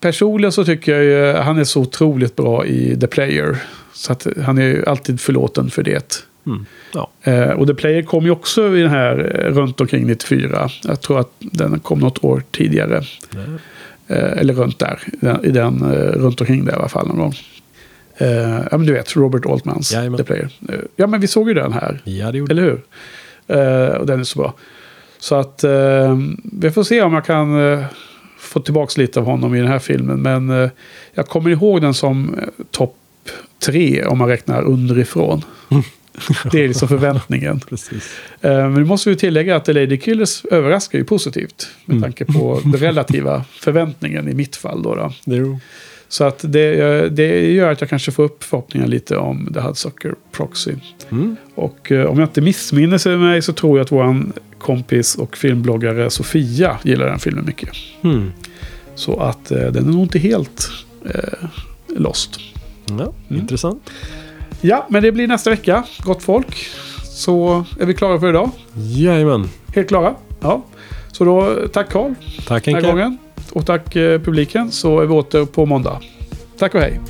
Personligen 0.00 0.52
så 0.52 0.64
tycker 0.64 0.92
jag 0.92 1.04
ju 1.04 1.32
han 1.32 1.58
är 1.58 1.64
så 1.64 1.80
otroligt 1.80 2.36
bra 2.36 2.66
i 2.66 2.96
The 3.00 3.06
Player. 3.06 3.56
Så 3.92 4.12
att 4.12 4.26
han 4.44 4.58
är 4.58 4.62
ju 4.62 4.84
alltid 4.86 5.20
förlåten 5.20 5.70
för 5.70 5.82
det. 5.82 6.24
Mm. 6.48 6.66
Ja. 6.94 7.10
Eh, 7.22 7.50
och 7.50 7.66
The 7.66 7.74
Player 7.74 8.02
kom 8.02 8.24
ju 8.24 8.30
också 8.30 8.76
i 8.76 8.80
den 8.80 8.90
här 8.90 9.42
eh, 9.44 9.52
runt 9.52 9.80
omkring 9.80 10.06
94. 10.06 10.68
Jag 10.84 11.00
tror 11.00 11.20
att 11.20 11.30
den 11.38 11.80
kom 11.80 11.98
något 11.98 12.24
år 12.24 12.42
tidigare. 12.50 13.02
Eh, 14.08 14.38
eller 14.38 14.54
runt 14.54 14.78
där. 14.78 15.00
I 15.42 15.50
den, 15.50 15.82
eh, 15.82 16.12
runt 16.12 16.40
omkring 16.40 16.64
där 16.64 16.72
i 16.72 16.74
alla 16.74 16.88
fall 16.88 17.08
någon 17.08 17.18
gång. 17.18 17.34
Eh, 18.16 18.60
ja 18.70 18.78
men 18.78 18.86
du 18.86 18.92
vet, 18.92 19.16
Robert 19.16 19.46
Altmans 19.46 19.92
Jajamän. 19.92 20.18
The 20.18 20.24
Player. 20.24 20.50
Eh, 20.68 20.74
ja 20.96 21.06
men 21.06 21.20
vi 21.20 21.26
såg 21.26 21.48
ju 21.48 21.54
den 21.54 21.72
här. 21.72 22.00
Ja, 22.04 22.32
det 22.32 22.38
gjorde 22.38 22.52
Eller 22.52 22.62
hur? 22.62 22.82
Och 23.98 24.06
den 24.06 24.20
är 24.20 24.24
så 24.24 24.38
bra. 24.38 24.54
Så 25.18 25.34
att 25.34 25.64
vi 26.42 26.70
får 26.70 26.82
se 26.82 27.02
om 27.02 27.14
jag 27.14 27.24
kan 27.24 27.48
få 28.38 28.60
tillbaka 28.60 29.00
lite 29.00 29.20
av 29.20 29.26
honom 29.26 29.54
i 29.54 29.58
den 29.58 29.68
här 29.68 29.78
filmen. 29.78 30.22
Men 30.22 30.70
jag 31.14 31.26
kommer 31.26 31.50
ihåg 31.50 31.80
den 31.80 31.94
som 31.94 32.36
topp 32.70 32.96
tre 33.58 34.04
om 34.04 34.18
man 34.18 34.28
räknar 34.28 34.62
underifrån. 34.62 35.42
Det 36.52 36.64
är 36.64 36.68
liksom 36.68 36.88
förväntningen. 36.88 37.60
Eh, 38.40 38.50
Men 38.52 38.74
nu 38.74 38.84
måste 38.84 39.10
vi 39.10 39.16
tillägga 39.16 39.56
att 39.56 39.64
The 39.64 39.72
Lady 39.72 39.98
Killers 39.98 40.44
överraskar 40.44 40.98
ju 40.98 41.04
positivt. 41.04 41.68
Med 41.84 42.02
tanke 42.02 42.24
på 42.24 42.60
den 42.64 42.76
relativa 42.76 43.44
förväntningen 43.60 44.28
i 44.28 44.34
mitt 44.34 44.56
fall. 44.56 44.82
Då, 44.82 45.12
då. 45.24 45.58
Så 46.08 46.24
att 46.24 46.44
det, 46.52 47.08
det 47.08 47.52
gör 47.52 47.72
att 47.72 47.80
jag 47.80 47.90
kanske 47.90 48.12
får 48.12 48.22
upp 48.22 48.44
förhoppningar 48.44 48.86
lite 48.86 49.16
om 49.16 49.50
The 49.54 49.60
Hudsucker 49.60 50.14
Proxy. 50.32 50.74
Mm. 51.10 51.36
Och 51.54 51.92
eh, 51.92 52.06
om 52.06 52.18
jag 52.18 52.26
inte 52.26 52.40
missminner 52.40 53.16
mig 53.16 53.42
så 53.42 53.52
tror 53.52 53.78
jag 53.78 53.84
att 53.84 53.92
vår 53.92 54.22
kompis 54.58 55.14
och 55.14 55.36
filmbloggare 55.36 56.10
Sofia 56.10 56.78
gillar 56.82 57.06
den 57.06 57.18
filmen 57.18 57.44
mycket. 57.46 57.70
Mm. 58.02 58.32
Så 58.94 59.20
att 59.20 59.50
eh, 59.50 59.58
den 59.58 59.88
är 59.88 59.92
nog 59.92 60.02
inte 60.02 60.18
helt 60.18 60.70
eh, 61.14 61.48
lost. 61.96 62.40
Ja, 62.98 63.12
Intressant. 63.28 63.90
Ja, 64.60 64.86
men 64.88 65.02
det 65.02 65.12
blir 65.12 65.26
nästa 65.28 65.50
vecka, 65.50 65.84
gott 66.02 66.22
folk. 66.22 66.66
Så 67.04 67.64
är 67.80 67.86
vi 67.86 67.94
klara 67.94 68.20
för 68.20 68.28
idag. 68.28 68.50
Jajamän. 68.74 69.50
Helt 69.74 69.88
klara. 69.88 70.14
Ja. 70.40 70.62
Så 71.12 71.24
då, 71.24 71.56
tack 71.72 71.90
Karl 71.90 72.14
Tack 72.46 72.64
den 72.64 72.74
här 72.74 72.82
Henke. 72.82 72.90
gången. 72.96 73.18
Och 73.52 73.66
tack 73.66 73.96
eh, 73.96 74.20
publiken. 74.20 74.70
Så 74.70 75.00
är 75.00 75.06
vi 75.06 75.12
åter 75.14 75.44
på 75.44 75.66
måndag. 75.66 76.00
Tack 76.58 76.74
och 76.74 76.80
hej. 76.80 77.00